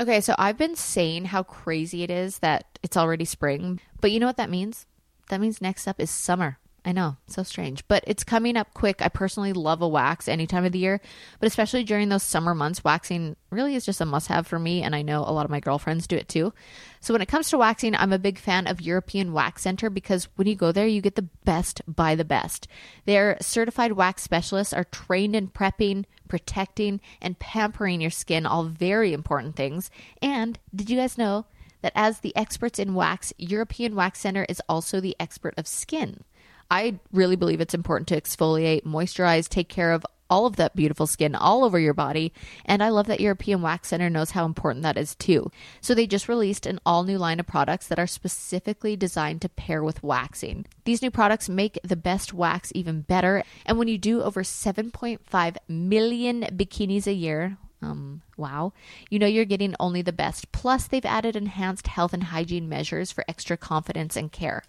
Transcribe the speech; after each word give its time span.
Okay, 0.00 0.20
so 0.20 0.34
I've 0.38 0.58
been 0.58 0.74
saying 0.74 1.26
how 1.26 1.44
crazy 1.44 2.02
it 2.02 2.10
is 2.10 2.40
that 2.40 2.78
it's 2.82 2.96
already 2.96 3.24
spring, 3.24 3.80
but 4.00 4.10
you 4.10 4.18
know 4.18 4.26
what 4.26 4.36
that 4.38 4.50
means? 4.50 4.86
That 5.28 5.40
means 5.40 5.62
next 5.62 5.86
up 5.86 6.00
is 6.00 6.10
summer. 6.10 6.58
I 6.86 6.92
know, 6.92 7.16
so 7.26 7.42
strange, 7.42 7.82
but 7.88 8.04
it's 8.06 8.24
coming 8.24 8.58
up 8.58 8.74
quick. 8.74 9.00
I 9.00 9.08
personally 9.08 9.54
love 9.54 9.80
a 9.80 9.88
wax 9.88 10.28
any 10.28 10.46
time 10.46 10.66
of 10.66 10.72
the 10.72 10.78
year, 10.78 11.00
but 11.40 11.46
especially 11.46 11.82
during 11.82 12.10
those 12.10 12.22
summer 12.22 12.54
months, 12.54 12.84
waxing 12.84 13.36
really 13.48 13.74
is 13.74 13.86
just 13.86 14.02
a 14.02 14.04
must 14.04 14.28
have 14.28 14.46
for 14.46 14.58
me, 14.58 14.82
and 14.82 14.94
I 14.94 15.00
know 15.00 15.20
a 15.20 15.32
lot 15.32 15.46
of 15.46 15.50
my 15.50 15.60
girlfriends 15.60 16.06
do 16.06 16.16
it 16.16 16.28
too. 16.28 16.52
So 17.00 17.14
when 17.14 17.22
it 17.22 17.28
comes 17.28 17.48
to 17.48 17.58
waxing, 17.58 17.94
I'm 17.94 18.12
a 18.12 18.18
big 18.18 18.38
fan 18.38 18.66
of 18.66 18.82
European 18.82 19.32
Wax 19.32 19.62
Center 19.62 19.88
because 19.88 20.28
when 20.36 20.46
you 20.46 20.54
go 20.54 20.72
there, 20.72 20.86
you 20.86 21.00
get 21.00 21.14
the 21.14 21.28
best 21.44 21.80
by 21.88 22.14
the 22.14 22.24
best. 22.24 22.68
Their 23.06 23.38
certified 23.40 23.92
wax 23.92 24.22
specialists 24.22 24.74
are 24.74 24.84
trained 24.84 25.34
in 25.34 25.48
prepping, 25.48 26.04
protecting, 26.28 27.00
and 27.22 27.38
pampering 27.38 28.02
your 28.02 28.10
skin, 28.10 28.44
all 28.44 28.64
very 28.64 29.14
important 29.14 29.56
things. 29.56 29.90
And 30.20 30.58
did 30.74 30.90
you 30.90 30.98
guys 30.98 31.16
know 31.16 31.46
that 31.80 31.92
as 31.94 32.20
the 32.20 32.36
experts 32.36 32.78
in 32.78 32.94
wax, 32.94 33.32
European 33.38 33.94
Wax 33.94 34.20
Center 34.20 34.44
is 34.50 34.60
also 34.68 35.00
the 35.00 35.16
expert 35.18 35.54
of 35.56 35.66
skin? 35.66 36.24
I 36.70 36.98
really 37.12 37.36
believe 37.36 37.60
it's 37.60 37.74
important 37.74 38.08
to 38.08 38.20
exfoliate, 38.20 38.84
moisturize, 38.84 39.48
take 39.48 39.68
care 39.68 39.92
of 39.92 40.04
all 40.30 40.46
of 40.46 40.56
that 40.56 40.74
beautiful 40.74 41.06
skin 41.06 41.34
all 41.34 41.64
over 41.64 41.78
your 41.78 41.94
body. 41.94 42.32
And 42.64 42.82
I 42.82 42.88
love 42.88 43.06
that 43.06 43.20
European 43.20 43.62
Wax 43.62 43.88
Center 43.88 44.08
knows 44.10 44.30
how 44.30 44.44
important 44.46 44.82
that 44.82 44.96
is 44.96 45.14
too. 45.14 45.50
So 45.80 45.94
they 45.94 46.06
just 46.06 46.28
released 46.28 46.66
an 46.66 46.80
all 46.84 47.04
new 47.04 47.18
line 47.18 47.40
of 47.40 47.46
products 47.46 47.86
that 47.88 47.98
are 47.98 48.06
specifically 48.06 48.96
designed 48.96 49.42
to 49.42 49.48
pair 49.48 49.84
with 49.84 50.02
waxing. 50.02 50.66
These 50.84 51.02
new 51.02 51.10
products 51.10 51.48
make 51.48 51.78
the 51.84 51.96
best 51.96 52.32
wax 52.32 52.72
even 52.74 53.02
better. 53.02 53.44
And 53.66 53.78
when 53.78 53.88
you 53.88 53.98
do 53.98 54.22
over 54.22 54.42
7.5 54.42 55.56
million 55.68 56.42
bikinis 56.42 57.06
a 57.06 57.12
year, 57.12 57.58
um, 57.82 58.22
wow. 58.38 58.72
You 59.10 59.18
know 59.18 59.26
you're 59.26 59.44
getting 59.44 59.74
only 59.78 60.00
the 60.00 60.12
best. 60.12 60.52
Plus, 60.52 60.86
they've 60.86 61.04
added 61.04 61.36
enhanced 61.36 61.86
health 61.86 62.14
and 62.14 62.24
hygiene 62.24 62.68
measures 62.68 63.12
for 63.12 63.24
extra 63.28 63.58
confidence 63.58 64.16
and 64.16 64.32
care. 64.32 64.62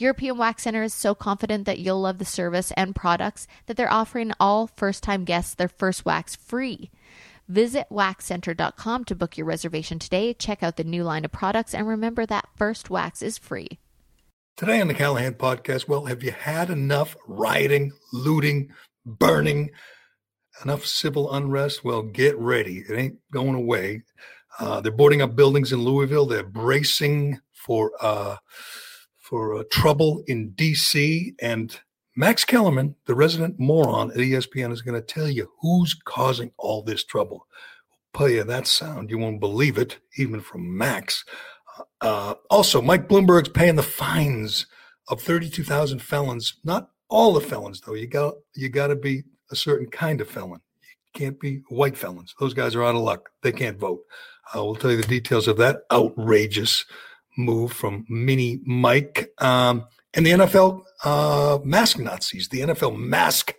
European 0.00 0.38
Wax 0.38 0.62
Center 0.62 0.82
is 0.82 0.94
so 0.94 1.14
confident 1.14 1.66
that 1.66 1.78
you'll 1.78 2.00
love 2.00 2.18
the 2.18 2.24
service 2.24 2.72
and 2.76 2.94
products 2.94 3.46
that 3.66 3.76
they're 3.76 3.92
offering 3.92 4.32
all 4.40 4.66
first 4.66 5.02
time 5.02 5.24
guests 5.24 5.54
their 5.54 5.68
first 5.68 6.04
wax 6.04 6.34
free. 6.34 6.90
Visit 7.48 7.86
waxcenter.com 7.90 9.04
to 9.04 9.14
book 9.14 9.36
your 9.36 9.46
reservation 9.46 9.98
today. 9.98 10.32
Check 10.32 10.62
out 10.62 10.76
the 10.76 10.84
new 10.84 11.04
line 11.04 11.24
of 11.24 11.32
products 11.32 11.74
and 11.74 11.86
remember 11.86 12.24
that 12.24 12.48
first 12.56 12.88
wax 12.88 13.22
is 13.22 13.36
free. 13.38 13.78
Today 14.56 14.80
on 14.80 14.88
the 14.88 14.94
Callahan 14.94 15.34
podcast, 15.34 15.88
well, 15.88 16.06
have 16.06 16.22
you 16.22 16.32
had 16.32 16.70
enough 16.70 17.16
rioting, 17.26 17.92
looting, 18.12 18.70
burning, 19.04 19.70
enough 20.64 20.86
civil 20.86 21.32
unrest? 21.32 21.84
Well, 21.84 22.02
get 22.02 22.38
ready. 22.38 22.84
It 22.88 22.94
ain't 22.94 23.18
going 23.32 23.54
away. 23.54 24.02
Uh, 24.58 24.80
they're 24.80 24.92
boarding 24.92 25.22
up 25.22 25.34
buildings 25.34 25.72
in 25.72 25.80
Louisville. 25.80 26.26
They're 26.26 26.42
bracing 26.42 27.40
for 27.52 27.92
uh, 28.00 28.36
for 29.30 29.54
uh, 29.54 29.62
trouble 29.70 30.24
in 30.26 30.50
D.C. 30.50 31.34
And 31.40 31.78
Max 32.16 32.44
Kellerman, 32.44 32.96
the 33.06 33.14
resident 33.14 33.60
moron 33.60 34.10
at 34.10 34.16
ESPN, 34.16 34.72
is 34.72 34.82
going 34.82 35.00
to 35.00 35.06
tell 35.06 35.30
you 35.30 35.52
who's 35.60 35.94
causing 35.94 36.50
all 36.58 36.82
this 36.82 37.04
trouble. 37.04 37.46
I'll 37.92 38.18
play 38.18 38.34
you 38.34 38.44
that 38.44 38.66
sound. 38.66 39.08
You 39.08 39.18
won't 39.18 39.38
believe 39.38 39.78
it, 39.78 39.98
even 40.18 40.40
from 40.40 40.76
Max. 40.76 41.24
Uh, 42.00 42.34
also, 42.50 42.82
Mike 42.82 43.08
Bloomberg's 43.08 43.48
paying 43.48 43.76
the 43.76 43.84
fines 43.84 44.66
of 45.08 45.22
32,000 45.22 46.02
felons. 46.02 46.54
Not 46.64 46.90
all 47.08 47.32
the 47.32 47.40
felons, 47.40 47.82
though. 47.82 47.94
You 47.94 48.08
got 48.08 48.34
you 48.56 48.68
got 48.68 48.88
to 48.88 48.96
be 48.96 49.22
a 49.52 49.56
certain 49.56 49.88
kind 49.88 50.20
of 50.20 50.28
felon. 50.28 50.60
You 50.82 51.20
can't 51.20 51.38
be 51.38 51.62
white 51.68 51.96
felons. 51.96 52.34
Those 52.40 52.54
guys 52.54 52.74
are 52.74 52.82
out 52.82 52.96
of 52.96 53.02
luck. 53.02 53.30
They 53.42 53.52
can't 53.52 53.78
vote. 53.78 54.00
Uh, 54.52 54.64
we'll 54.64 54.74
tell 54.74 54.90
you 54.90 54.96
the 54.96 55.06
details 55.06 55.46
of 55.46 55.56
that 55.58 55.82
outrageous 55.92 56.84
move 57.36 57.72
from 57.72 58.04
Mini 58.08 58.60
Mike. 58.64 59.32
Um, 59.38 59.86
and 60.14 60.26
the 60.26 60.30
NFL 60.30 60.82
uh, 61.04 61.58
mask 61.64 61.98
Nazis, 61.98 62.48
the 62.48 62.60
NFL 62.60 62.98
mask 62.98 63.54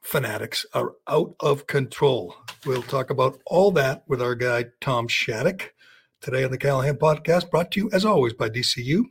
fanatics 0.00 0.66
are 0.74 0.94
out 1.08 1.34
of 1.40 1.66
control. 1.66 2.34
We'll 2.66 2.82
talk 2.82 3.10
about 3.10 3.40
all 3.46 3.70
that 3.72 4.04
with 4.08 4.20
our 4.20 4.34
guy, 4.34 4.66
Tom 4.80 5.06
Shattuck, 5.08 5.72
today 6.20 6.44
on 6.44 6.50
the 6.50 6.58
Callahan 6.58 6.96
podcast, 6.96 7.50
brought 7.50 7.70
to 7.72 7.80
you, 7.80 7.90
as 7.92 8.04
always, 8.04 8.32
by 8.32 8.48
DCU. 8.48 9.04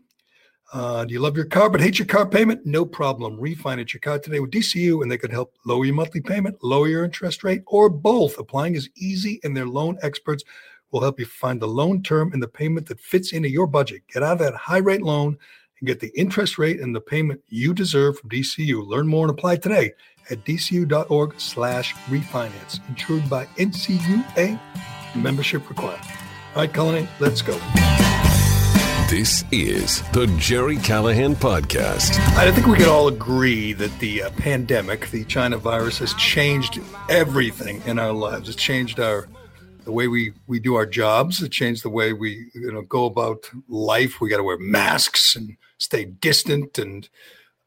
Uh, 0.72 1.04
do 1.06 1.14
you 1.14 1.20
love 1.20 1.36
your 1.36 1.46
car 1.46 1.70
but 1.70 1.82
hate 1.82 1.98
your 1.98 2.06
car 2.06 2.28
payment? 2.28 2.64
No 2.64 2.86
problem. 2.86 3.38
Refinance 3.38 3.94
your 3.94 4.02
car 4.02 4.20
today 4.20 4.40
with 4.40 4.52
DCU, 4.52 5.02
and 5.02 5.12
they 5.12 5.18
could 5.18 5.32
help 5.32 5.56
lower 5.66 5.86
your 5.86 5.96
monthly 5.96 6.22
payment, 6.22 6.58
lower 6.62 6.88
your 6.88 7.04
interest 7.04 7.44
rate, 7.44 7.64
or 7.66 7.90
both. 7.90 8.38
Applying 8.38 8.76
is 8.76 8.90
easy, 8.96 9.40
and 9.44 9.58
their 9.58 9.66
loan 9.66 9.98
experts 10.04 10.44
will 10.92 11.02
help 11.02 11.20
you 11.20 11.26
find 11.26 11.62
the 11.62 11.68
loan 11.68 12.02
term 12.02 12.32
and 12.34 12.42
the 12.42 12.48
payment 12.48 12.88
that 12.88 13.00
fits 13.00 13.32
into 13.32 13.50
your 13.50 13.68
budget. 13.68 14.04
Get 14.12 14.24
out 14.24 14.34
of 14.34 14.40
that 14.40 14.56
high 14.56 14.78
rate 14.78 15.02
loan 15.02 15.38
and 15.80 15.88
get 15.88 16.00
the 16.00 16.12
interest 16.18 16.58
rate 16.58 16.80
and 16.80 16.96
the 16.96 17.02
payment 17.02 17.42
you 17.50 17.74
deserve 17.74 18.20
from 18.20 18.30
DCU. 18.30 18.86
Learn 18.86 19.08
more 19.08 19.26
and 19.26 19.32
apply 19.32 19.58
today 19.58 19.94
at 20.30 20.44
dcu.org 20.46 21.40
slash 21.40 21.96
refinance. 22.08 22.88
Insured 22.90 23.30
by 23.30 23.46
NCUA. 23.58 24.60
Membership 25.16 25.68
required. 25.70 26.02
All 26.56 26.64
right, 26.64 26.74
Colony, 26.74 27.08
let's 27.20 27.42
go. 27.42 27.60
This 29.10 29.44
is 29.52 30.04
the 30.12 30.28
Gerry 30.38 30.78
Callahan 30.78 31.36
Podcast. 31.36 32.20
I 32.38 32.52
think 32.52 32.68
we 32.68 32.78
can 32.78 32.90
all 32.90 33.08
agree 33.08 33.74
that 33.74 33.98
the 33.98 34.24
uh, 34.24 34.30
pandemic, 34.32 35.10
the 35.10 35.26
China 35.26 35.58
virus, 35.58 35.98
has 35.98 36.14
changed 36.14 36.80
everything 37.10 37.82
in 37.88 37.98
our 37.98 38.12
lives. 38.12 38.50
It's 38.50 38.56
changed 38.56 39.00
our 39.00 39.28
the 39.90 39.94
way 39.94 40.08
we 40.08 40.34
we 40.46 40.60
do 40.60 40.76
our 40.76 40.86
jobs. 40.86 41.42
It 41.42 41.52
changed 41.52 41.84
the 41.84 41.90
way 41.90 42.14
we 42.14 42.52
you 42.54 42.72
know 42.72 42.84
go 42.84 43.06
about 43.06 43.50
life. 43.68 44.22
We 44.22 44.30
got 44.30 44.38
to 44.38 44.44
wear 44.44 44.60
masks 44.60 45.36
and 45.36 45.58
stay 45.80 46.06
distant, 46.06 46.78
and 46.78 47.10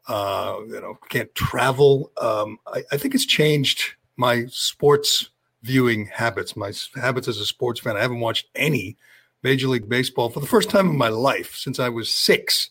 uh, 0.07 0.55
you 0.67 0.79
know 0.79 0.97
can't 1.09 1.35
travel. 1.35 2.11
Um, 2.19 2.59
I, 2.65 2.83
I 2.93 2.97
think 2.97 3.13
it's 3.13 3.25
changed 3.25 3.95
my 4.15 4.45
sports 4.47 5.29
viewing 5.63 6.05
habits, 6.05 6.55
my 6.55 6.71
habits 6.95 7.27
as 7.27 7.39
a 7.39 7.45
sports 7.45 7.81
fan. 7.81 7.97
I 7.97 8.01
haven't 8.01 8.21
watched 8.21 8.47
any 8.55 8.95
Major 9.43 9.67
League 9.67 9.89
Baseball 9.89 10.29
for 10.29 10.39
the 10.39 10.47
first 10.47 10.69
time 10.69 10.89
in 10.89 10.97
my 10.97 11.09
life 11.09 11.55
since 11.55 11.77
I 11.77 11.89
was 11.89 12.11
six. 12.11 12.69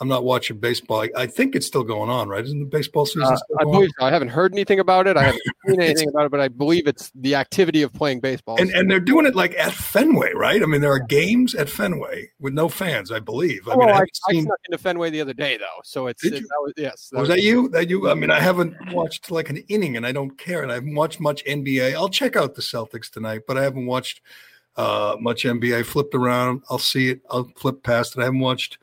I'm 0.00 0.08
not 0.08 0.24
watching 0.24 0.58
baseball. 0.58 1.02
I, 1.02 1.10
I, 1.16 1.26
think 1.28 1.54
it's 1.54 1.66
still 1.66 1.84
going 1.84 2.10
on, 2.10 2.28
right? 2.28 2.44
Isn't 2.44 2.58
the 2.58 2.66
baseball 2.66 3.06
season 3.06 3.22
uh, 3.22 3.38
I 3.60 3.62
believe 3.62 3.90
so. 3.98 4.04
I 4.04 4.10
haven't 4.10 4.28
heard 4.28 4.52
anything 4.52 4.80
about 4.80 5.06
it. 5.06 5.16
I 5.16 5.22
haven't 5.22 5.42
seen 5.66 5.80
anything 5.80 6.08
about 6.08 6.26
it, 6.26 6.30
but 6.32 6.40
I 6.40 6.48
believe 6.48 6.88
it's 6.88 7.12
the 7.14 7.36
activity 7.36 7.82
of 7.82 7.92
playing 7.92 8.18
baseball. 8.18 8.60
And, 8.60 8.70
and 8.70 8.90
they're 8.90 8.98
doing 8.98 9.24
it 9.24 9.36
like 9.36 9.54
at 9.54 9.72
Fenway, 9.72 10.32
right? 10.34 10.60
I 10.60 10.66
mean, 10.66 10.80
there 10.80 10.90
are 10.90 10.98
games 10.98 11.54
at 11.54 11.68
Fenway 11.68 12.30
with 12.40 12.54
no 12.54 12.68
fans, 12.68 13.12
I 13.12 13.20
believe. 13.20 13.68
I 13.68 13.76
mean, 13.76 13.88
I, 13.88 14.00
I, 14.00 14.04
seen... 14.30 14.40
I 14.40 14.42
snuck 14.42 14.58
into 14.68 14.78
Fenway 14.78 15.10
the 15.10 15.20
other 15.20 15.34
day, 15.34 15.58
though. 15.58 15.80
So 15.84 16.08
it's, 16.08 16.24
it, 16.24 16.32
that 16.32 16.60
was, 16.60 16.72
yes. 16.76 17.10
That 17.12 17.20
was, 17.20 17.28
was, 17.28 17.36
that 17.36 17.42
you? 17.42 17.68
That 17.68 17.88
you? 17.88 18.10
I 18.10 18.14
mean, 18.14 18.32
I 18.32 18.40
haven't 18.40 18.74
watched 18.92 19.30
like 19.30 19.48
an 19.48 19.58
inning 19.68 19.96
and 19.96 20.04
I 20.04 20.10
don't 20.10 20.36
care. 20.36 20.64
And 20.64 20.72
I 20.72 20.74
haven't 20.74 20.96
watched 20.96 21.20
much 21.20 21.44
NBA. 21.44 21.94
I'll 21.94 22.08
check 22.08 22.34
out 22.34 22.56
the 22.56 22.62
Celtics 22.62 23.10
tonight, 23.10 23.42
but 23.46 23.56
I 23.56 23.62
haven't 23.62 23.86
watched 23.86 24.22
uh, 24.76 25.16
much 25.20 25.44
NBA. 25.44 25.84
Flipped 25.84 26.16
around. 26.16 26.62
I'll 26.68 26.78
see 26.78 27.10
it. 27.10 27.20
I'll 27.30 27.48
flip 27.56 27.84
past 27.84 28.16
it. 28.16 28.20
I 28.20 28.24
haven't 28.24 28.40
watched 28.40 28.78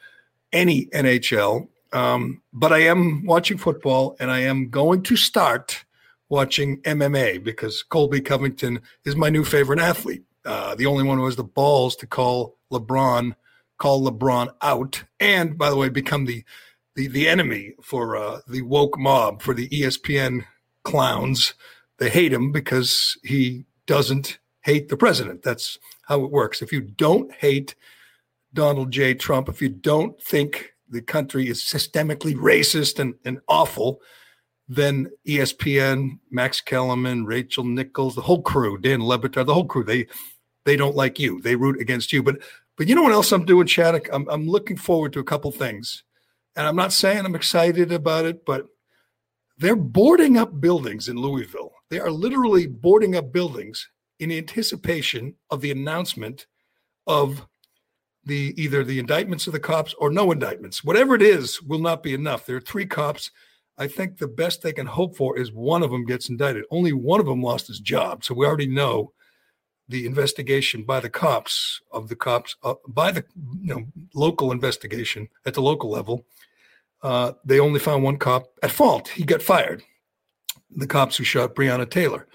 any 0.54 0.86
NHL. 0.88 1.68
Um, 1.94 2.42
but 2.54 2.72
I 2.72 2.80
am 2.80 3.26
watching 3.26 3.58
football 3.58 4.16
and 4.20 4.32
I 4.32 4.40
am 4.40 4.70
going 4.70 5.04
to 5.04 5.16
start 5.16 5.84
watching 6.30 6.82
MMA 6.84 7.44
because 7.44 7.84
Colby 7.84 8.22
Covington 8.22 8.82
is 9.04 9.16
my 9.16 9.30
new 9.30 9.44
favorite 9.44 9.80
athlete. 9.80 10.24
Uh, 10.46 10.74
the 10.76 10.86
only 10.86 11.04
one 11.04 11.18
who 11.18 11.26
has 11.26 11.36
the 11.36 11.44
balls 11.44 11.96
to 11.98 12.08
call 12.08 12.58
LeBron, 12.72 13.36
call 13.78 14.02
LeBron 14.02 14.54
out, 14.62 15.04
and 15.20 15.58
by 15.58 15.70
the 15.70 15.76
way, 15.76 15.90
become 15.90 16.26
the 16.26 16.44
the, 16.96 17.08
the 17.08 17.28
enemy 17.28 17.74
for 17.82 18.18
uh, 18.18 18.40
the 18.48 18.62
woke 18.64 19.00
mob, 19.00 19.42
for 19.42 19.54
the 19.54 19.70
ESPN 19.70 20.44
clowns. 20.84 21.54
They 22.00 22.10
hate 22.10 22.34
him 22.34 22.52
because 22.52 23.18
he 23.24 23.66
doesn't 23.86 24.40
hate 24.62 24.90
the 24.90 24.98
president. 24.98 25.44
That's 25.44 25.78
how 26.08 26.24
it 26.24 26.32
works. 26.32 26.62
If 26.62 26.74
you 26.74 26.82
don't 26.82 27.32
hate 27.32 27.76
Donald 28.54 28.92
J. 28.92 29.14
Trump, 29.14 29.50
if 29.50 29.62
you 29.62 29.70
don't 29.70 30.22
think 30.22 30.74
the 30.90 31.02
country 31.02 31.48
is 31.48 31.62
systemically 31.62 32.36
racist 32.36 33.00
and, 33.00 33.16
and 33.24 33.40
awful, 33.48 34.02
then 34.68 35.10
ESPN, 35.28 36.20
Max 36.30 36.62
Kellerman, 36.62 37.26
Rachel 37.26 37.64
Nichols, 37.64 38.16
the 38.16 38.22
whole 38.22 38.42
crew, 38.42 38.78
Dan 38.78 39.04
Le 39.04 39.18
Batard, 39.20 39.46
the 39.46 39.54
whole 39.54 39.66
crew, 39.66 39.84
they 39.84 40.08
they 40.64 40.76
don't 40.76 40.96
like 40.96 41.20
you. 41.20 41.42
They 41.42 41.56
root 41.56 41.82
against 41.82 42.14
you. 42.14 42.22
But 42.22 42.38
but 42.78 42.88
you 42.88 42.96
know 42.96 43.04
what 43.04 43.14
else 43.14 43.32
I'm 43.32 43.46
doing, 43.46 43.68
Shattuck? 43.68 44.08
I'm 44.14 44.30
I'm 44.30 44.48
looking 44.48 44.78
forward 44.78 45.14
to 45.14 45.20
a 45.20 45.26
couple 45.26 45.52
things. 45.52 46.04
And 46.56 46.68
I'm 46.68 46.76
not 46.76 46.94
saying 46.94 47.26
I'm 47.26 47.36
excited 47.36 47.92
about 47.92 48.26
it, 48.26 48.46
but 48.46 48.66
they're 49.58 49.76
boarding 49.76 50.38
up 50.38 50.60
buildings 50.60 51.08
in 51.08 51.18
Louisville. 51.18 51.72
They 51.90 52.00
are 52.00 52.12
literally 52.12 52.68
boarding 52.68 53.16
up 53.16 53.32
buildings 53.32 53.90
in 54.20 54.32
anticipation 54.32 55.36
of 55.50 55.62
the 55.62 55.72
announcement 55.72 56.48
of 57.08 57.46
the 58.24 58.54
either 58.56 58.84
the 58.84 59.00
indictments 59.00 59.48
of 59.48 59.54
the 59.54 59.60
cops 59.60 59.94
or 59.96 60.12
no 60.12 60.32
indictments. 60.32 60.84
Whatever 60.84 61.16
it 61.16 61.22
is 61.22 61.62
will 61.62 61.80
not 61.80 62.04
be 62.04 62.14
enough. 62.14 62.46
There 62.46 62.58
are 62.58 62.62
three 62.62 62.86
cops. 62.86 63.32
I 63.78 63.88
think 63.88 64.18
the 64.18 64.28
best 64.28 64.62
they 64.62 64.74
can 64.74 64.86
hope 64.86 65.16
for 65.16 65.38
is 65.38 65.52
one 65.52 65.82
of 65.82 65.92
them 65.92 66.06
gets 66.06 66.30
indicted. 66.30 66.66
Only 66.70 66.94
one 66.94 67.20
of 67.20 67.26
them 67.26 67.42
lost 67.42 67.68
his 67.68 67.80
job. 67.80 68.24
So 68.24 68.36
we 68.36 68.46
already 68.46 68.68
know 68.68 69.14
the 69.92 70.06
investigation 70.06 70.84
by 70.84 71.00
the 71.00 71.10
cops 71.10 71.82
of 71.92 72.08
the 72.08 72.16
cops 72.16 72.56
uh, 72.64 72.76
by 72.88 73.12
the 73.12 73.26
you 73.62 73.76
know 73.76 73.86
local 74.16 74.52
investigation 74.52 75.28
at 75.46 75.54
the 75.54 75.62
local 75.62 75.90
level, 75.90 76.26
uh, 77.04 77.34
they 77.44 77.60
only 77.60 77.80
found 77.80 78.04
one 78.04 78.18
cop 78.18 78.46
at 78.64 78.72
fault. 78.72 79.10
He 79.10 79.24
got 79.24 79.42
fired. 79.42 79.84
The 80.74 80.88
cops 80.88 81.18
who 81.18 81.26
shot 81.26 81.56
Breonna 81.56 81.90
Taylor. 81.90 82.28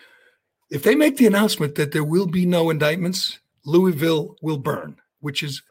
If 0.70 0.82
they 0.82 0.94
make 0.94 1.16
the 1.16 1.26
announcement 1.26 1.76
that 1.76 1.92
there 1.92 2.04
will 2.04 2.26
be 2.26 2.44
no 2.44 2.70
indictments, 2.70 3.38
Louisville 3.64 4.36
will 4.42 4.58
burn, 4.58 4.96
which 5.20 5.42
is 5.42 5.62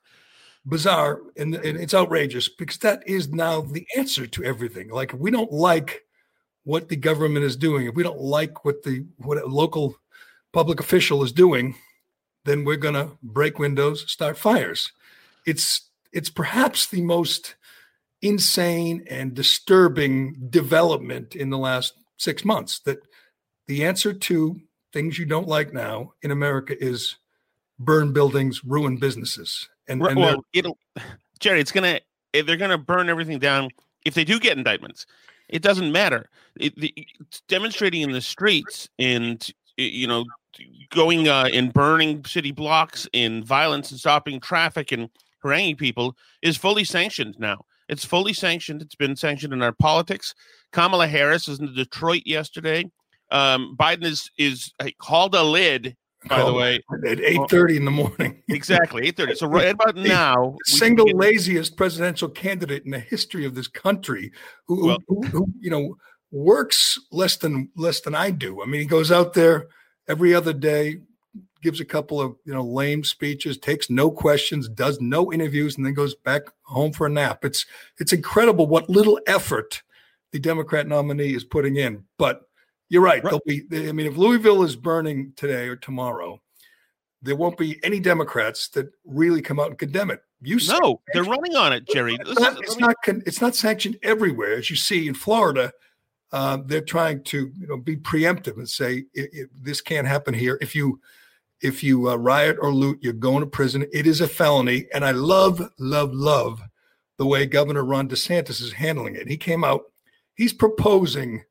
bizarre 0.66 1.22
and, 1.38 1.56
and 1.56 1.78
it's 1.78 1.94
outrageous 1.94 2.50
because 2.50 2.78
that 2.80 3.08
is 3.08 3.30
now 3.30 3.62
the 3.62 3.88
answer 3.96 4.26
to 4.26 4.44
everything. 4.44 4.90
Like 4.90 5.14
we 5.14 5.32
don't 5.32 5.52
like 5.52 6.06
what 6.66 6.90
the 6.90 6.96
government 6.96 7.46
is 7.46 7.56
doing, 7.56 7.86
if 7.86 7.96
we 7.96 8.04
don't 8.04 8.20
like 8.20 8.66
what 8.66 8.84
the 8.84 9.06
what 9.18 9.38
a 9.38 9.46
local 9.46 9.96
public 10.52 10.80
official 10.80 11.24
is 11.24 11.32
doing, 11.32 11.76
then 12.44 12.66
we're 12.66 12.76
going 12.76 12.96
to 12.96 13.18
break 13.22 13.60
windows, 13.60 14.12
start 14.12 14.38
fires. 14.38 14.92
It's 15.46 15.90
it's 16.12 16.30
perhaps 16.30 16.88
the 16.88 17.02
most 17.02 17.56
insane 18.22 19.06
and 19.10 19.34
disturbing 19.34 20.48
development 20.50 21.36
in 21.36 21.52
the 21.52 21.58
last 21.58 21.94
6 22.18 22.44
months 22.44 22.80
that 22.80 23.00
the 23.68 23.86
answer 23.86 24.14
to 24.14 24.62
things 24.92 25.20
you 25.20 25.26
don't 25.26 25.48
like 25.48 25.74
now 25.74 26.14
in 26.24 26.32
America 26.32 26.82
is 26.84 27.18
burn 27.78 28.14
buildings, 28.14 28.64
ruin 28.64 28.98
businesses. 28.98 29.70
And, 29.88 30.02
and 30.02 30.20
well, 30.20 30.44
it'll 30.54 30.78
Gerry, 31.40 31.60
it's 31.60 31.72
going 31.72 31.96
to 31.96 32.44
they're 32.44 32.58
going 32.58 32.72
to 32.72 32.78
burn 32.78 33.10
everything 33.10 33.40
down 33.40 33.70
if 34.06 34.14
they 34.14 34.24
do 34.24 34.40
get 34.40 34.58
indictments. 34.58 35.06
It 35.48 35.62
doesn't 35.62 35.92
matter. 35.92 36.30
It, 36.60 36.76
the, 36.76 36.94
demonstrating 37.48 38.02
in 38.02 38.12
the 38.12 38.22
streets 38.22 38.90
and 39.00 39.48
you 39.78 40.08
know 40.08 40.26
going 40.90 41.28
uh, 41.28 41.50
and 41.54 41.74
burning 41.74 42.24
city 42.26 42.52
blocks 42.52 43.08
in 43.14 43.44
violence 43.44 43.92
and 43.92 44.00
stopping 44.00 44.40
traffic 44.40 44.92
and 44.92 45.10
haranguing 45.44 45.76
people 45.76 46.16
is 46.42 46.58
fully 46.58 46.84
sanctioned 46.84 47.36
now. 47.40 47.66
It's 47.88 48.06
fully 48.06 48.34
sanctioned. 48.34 48.82
It's 48.82 48.96
been 48.96 49.16
sanctioned 49.16 49.54
in 49.54 49.62
our 49.62 49.74
politics. 49.74 50.34
Kamala 50.72 51.08
Harris 51.08 51.48
was 51.48 51.60
in 51.60 51.74
Detroit 51.76 52.24
yesterday. 52.26 52.90
Um, 53.32 53.76
Biden 53.78 54.04
is 54.04 54.32
is 54.38 54.74
uh, 54.80 54.90
called 55.00 55.36
a 55.36 55.44
lid. 55.44 55.96
By 56.28 56.44
the 56.44 56.54
way, 56.54 56.80
at 57.08 57.20
eight 57.20 57.42
thirty 57.50 57.78
in 57.78 57.86
the 57.86 57.92
morning. 57.92 58.42
exactly 58.50 59.08
eight 59.08 59.18
thirty. 59.18 59.36
So 59.36 59.48
right 59.48 59.70
about 59.70 59.96
now, 59.96 60.56
single 60.64 61.06
get... 61.06 61.18
laziest 61.18 61.78
presidential 61.78 62.30
candidate 62.30 62.84
in 62.86 62.92
the 62.92 63.00
history 63.00 63.46
of 63.46 63.56
this 63.56 63.68
country, 63.68 64.32
who, 64.68 64.88
well, 64.88 64.98
who, 65.08 65.22
who 65.28 65.48
you 65.60 65.70
know 65.70 65.98
works 66.32 67.00
less 67.12 67.38
than 67.38 67.70
less 67.76 68.02
than 68.02 68.16
I 68.16 68.32
do. 68.32 68.62
I 68.62 68.66
mean, 68.66 68.82
he 68.82 68.88
goes 68.88 69.12
out 69.12 69.34
there 69.34 69.68
every 70.08 70.34
other 70.34 70.54
day, 70.54 70.98
gives 71.62 71.80
a 71.80 71.86
couple 71.86 72.20
of 72.20 72.36
you 72.46 72.54
know 72.54 72.64
lame 72.64 73.04
speeches, 73.04 73.58
takes 73.58 73.90
no 73.90 74.10
questions, 74.10 74.68
does 74.68 75.00
no 75.00 75.32
interviews, 75.32 75.78
and 75.78 75.86
then 75.86 75.94
goes 75.94 76.16
back 76.16 76.44
home 76.64 76.92
for 76.92 77.08
a 77.08 77.10
nap. 77.10 77.46
It's 77.46 77.66
it's 78.00 78.14
incredible 78.14 78.68
what 78.68 78.90
little 78.90 79.20
effort 79.28 79.84
the 80.32 80.40
Democrat 80.40 80.88
nominee 80.88 81.36
is 81.36 81.44
putting 81.44 81.76
in. 81.76 82.04
But 82.18 82.42
you're 82.90 83.02
right. 83.02 83.24
right. 83.24 83.40
Be, 83.46 83.64
I 83.72 83.92
mean, 83.92 84.08
if 84.08 84.18
Louisville 84.18 84.64
is 84.64 84.76
burning 84.76 85.34
today 85.36 85.68
or 85.68 85.76
tomorrow, 85.76 86.42
there 87.22 87.36
won't 87.36 87.58
be 87.58 87.80
any 87.84 88.00
Democrats 88.00 88.68
that 88.70 88.88
really 89.06 89.42
come 89.42 89.60
out 89.60 89.70
and 89.70 89.78
condemn 89.78 90.12
it. 90.12 90.22
You 90.42 90.60
no, 90.68 91.02
they're 91.14 91.24
running 91.24 91.56
on 91.56 91.74
it, 91.74 91.88
Gerry. 91.88 92.18
It's 92.20 92.40
not, 92.40 92.62
it's, 92.62 92.78
not, 92.78 92.96
it's 93.08 93.42
not 93.42 93.56
sanctioned 93.56 93.98
everywhere, 94.04 94.54
as 94.54 94.70
you 94.70 94.76
see 94.76 95.08
in 95.08 95.16
Florida 95.16 95.74
uh, 96.36 96.58
they're 96.66 96.82
trying 96.82 97.24
to 97.24 97.52
you 97.58 97.68
know 97.68 97.78
be 97.78 97.96
preemptive 97.96 98.58
and 98.58 98.70
say 98.70 99.06
it, 99.14 99.30
it, 99.32 99.50
this 99.64 99.80
can't 99.80 100.06
happen 100.06 100.34
here. 100.34 100.58
If 100.62 100.76
you 100.76 101.00
if 101.62 101.82
you 101.82 102.10
uh, 102.10 102.16
riot 102.18 102.58
or 102.60 102.74
loot, 102.74 103.00
you're 103.02 103.14
going 103.14 103.40
to 103.40 103.48
prison. 103.48 103.86
It 103.94 104.06
is 104.06 104.20
a 104.20 104.28
felony, 104.28 104.88
and 104.94 105.06
I 105.06 105.12
love 105.12 105.62
love 105.80 106.14
love 106.14 106.62
the 107.18 107.26
way 107.26 107.46
Governor 107.46 107.86
Ron 107.86 108.10
DeSantis 108.10 108.62
is 108.62 108.74
handling 108.74 109.16
it. 109.16 109.30
He 109.30 109.38
came 109.38 109.64
out. 109.64 109.84
He's 110.34 110.52
proposing 110.52 111.44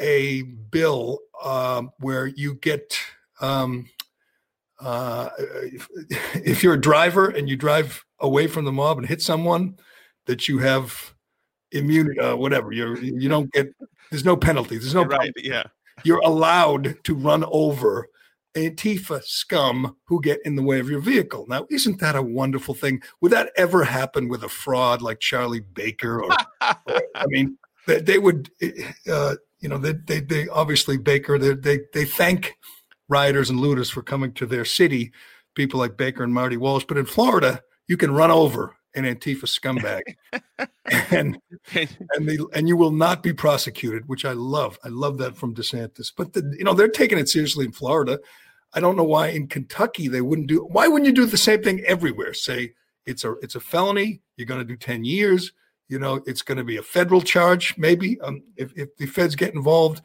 a 0.00 0.42
bill 0.42 1.20
uh, 1.42 1.82
where 1.98 2.26
you 2.26 2.54
get 2.54 2.98
um, 3.40 3.88
uh, 4.80 5.28
if, 5.38 5.88
if, 6.34 6.62
you're 6.62 6.74
a 6.74 6.80
driver 6.80 7.28
and 7.28 7.48
you 7.48 7.56
drive 7.56 8.04
away 8.18 8.46
from 8.46 8.64
the 8.64 8.72
mob 8.72 8.98
and 8.98 9.06
hit 9.06 9.20
someone, 9.20 9.76
that 10.26 10.48
you 10.48 10.58
have 10.58 11.14
immunity, 11.72 12.18
uh, 12.18 12.36
whatever. 12.36 12.72
You 12.72 12.96
you 12.96 13.28
don't 13.28 13.52
get 13.52 13.68
there's 14.10 14.24
no 14.24 14.36
penalty. 14.36 14.78
There's 14.78 14.94
no 14.94 15.04
right. 15.04 15.32
Yeah. 15.36 15.64
You're 16.04 16.20
allowed 16.20 17.02
to 17.04 17.14
run 17.14 17.44
over 17.48 18.08
Antifa 18.54 19.22
scum 19.22 19.96
who 20.06 20.20
get 20.20 20.40
in 20.44 20.56
the 20.56 20.62
way 20.62 20.80
of 20.80 20.90
your 20.90 21.00
vehicle. 21.00 21.46
Now, 21.48 21.66
isn't 21.70 22.00
that 22.00 22.16
a 22.16 22.22
wonderful 22.22 22.74
thing? 22.74 23.02
Would 23.20 23.32
that 23.32 23.52
ever 23.56 23.84
happen 23.84 24.28
with 24.28 24.42
a 24.42 24.48
fraud 24.48 25.02
like 25.02 25.20
Charlie 25.20 25.60
Baker? 25.60 26.22
Or, 26.22 26.32
or 26.32 26.36
I 27.14 27.26
mean, 27.26 27.58
they, 27.86 28.00
they 28.00 28.18
would, 28.18 28.50
uh, 29.10 29.36
you 29.60 29.68
know, 29.68 29.78
they, 29.78 29.92
they, 29.92 30.20
they 30.20 30.48
obviously 30.48 30.96
Baker, 30.96 31.38
they, 31.38 31.54
they, 31.54 31.84
they 31.92 32.04
thank 32.04 32.56
rioters 33.08 33.50
and 33.50 33.60
looters 33.60 33.90
for 33.90 34.02
coming 34.02 34.32
to 34.34 34.46
their 34.46 34.64
city, 34.64 35.12
people 35.54 35.78
like 35.78 35.96
Baker 35.96 36.22
and 36.22 36.32
Marty 36.32 36.56
Walsh. 36.56 36.84
But 36.86 36.98
in 36.98 37.06
Florida, 37.06 37.62
you 37.88 37.96
can 37.96 38.12
run 38.12 38.30
over 38.30 38.76
an 38.94 39.04
Antifa 39.04 39.44
scumbag, 39.44 40.02
and 41.10 41.38
and 41.74 42.28
they 42.28 42.38
and 42.54 42.68
you 42.68 42.76
will 42.76 42.90
not 42.90 43.22
be 43.22 43.32
prosecuted, 43.32 44.08
which 44.08 44.24
I 44.24 44.32
love. 44.32 44.78
I 44.84 44.88
love 44.88 45.18
that 45.18 45.36
from 45.36 45.54
DeSantis. 45.54 46.12
But 46.16 46.32
the, 46.32 46.54
you 46.58 46.64
know 46.64 46.74
they're 46.74 46.88
taking 46.88 47.18
it 47.18 47.28
seriously 47.28 47.64
in 47.64 47.72
Florida. 47.72 48.18
I 48.72 48.80
don't 48.80 48.96
know 48.96 49.04
why 49.04 49.28
in 49.28 49.48
Kentucky 49.48 50.08
they 50.08 50.20
wouldn't 50.20 50.48
do. 50.48 50.64
Why 50.64 50.88
wouldn't 50.88 51.06
you 51.06 51.12
do 51.12 51.26
the 51.26 51.36
same 51.36 51.62
thing 51.62 51.80
everywhere? 51.86 52.34
Say 52.34 52.74
it's 53.06 53.24
a 53.24 53.32
it's 53.42 53.54
a 53.54 53.60
felony. 53.60 54.22
You're 54.36 54.46
going 54.46 54.60
to 54.60 54.66
do 54.66 54.76
ten 54.76 55.04
years. 55.04 55.52
You 55.90 55.98
know 55.98 56.22
it's 56.26 56.42
going 56.42 56.58
to 56.58 56.64
be 56.64 56.78
a 56.78 56.82
federal 56.82 57.20
charge. 57.20 57.76
Maybe 57.76 58.20
um, 58.20 58.42
if 58.56 58.72
if 58.76 58.96
the 58.96 59.06
feds 59.06 59.34
get 59.34 59.54
involved. 59.54 60.02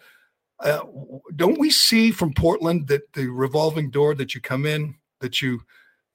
Uh, 0.61 0.79
don't 1.35 1.59
we 1.59 1.69
see 1.69 2.11
from 2.11 2.33
Portland 2.33 2.87
that 2.87 3.11
the 3.11 3.27
revolving 3.27 3.91
door 3.91 4.15
that 4.15 4.33
you 4.33 4.39
come 4.39 4.65
in 4.65 4.95
that 5.19 5.41
you 5.41 5.59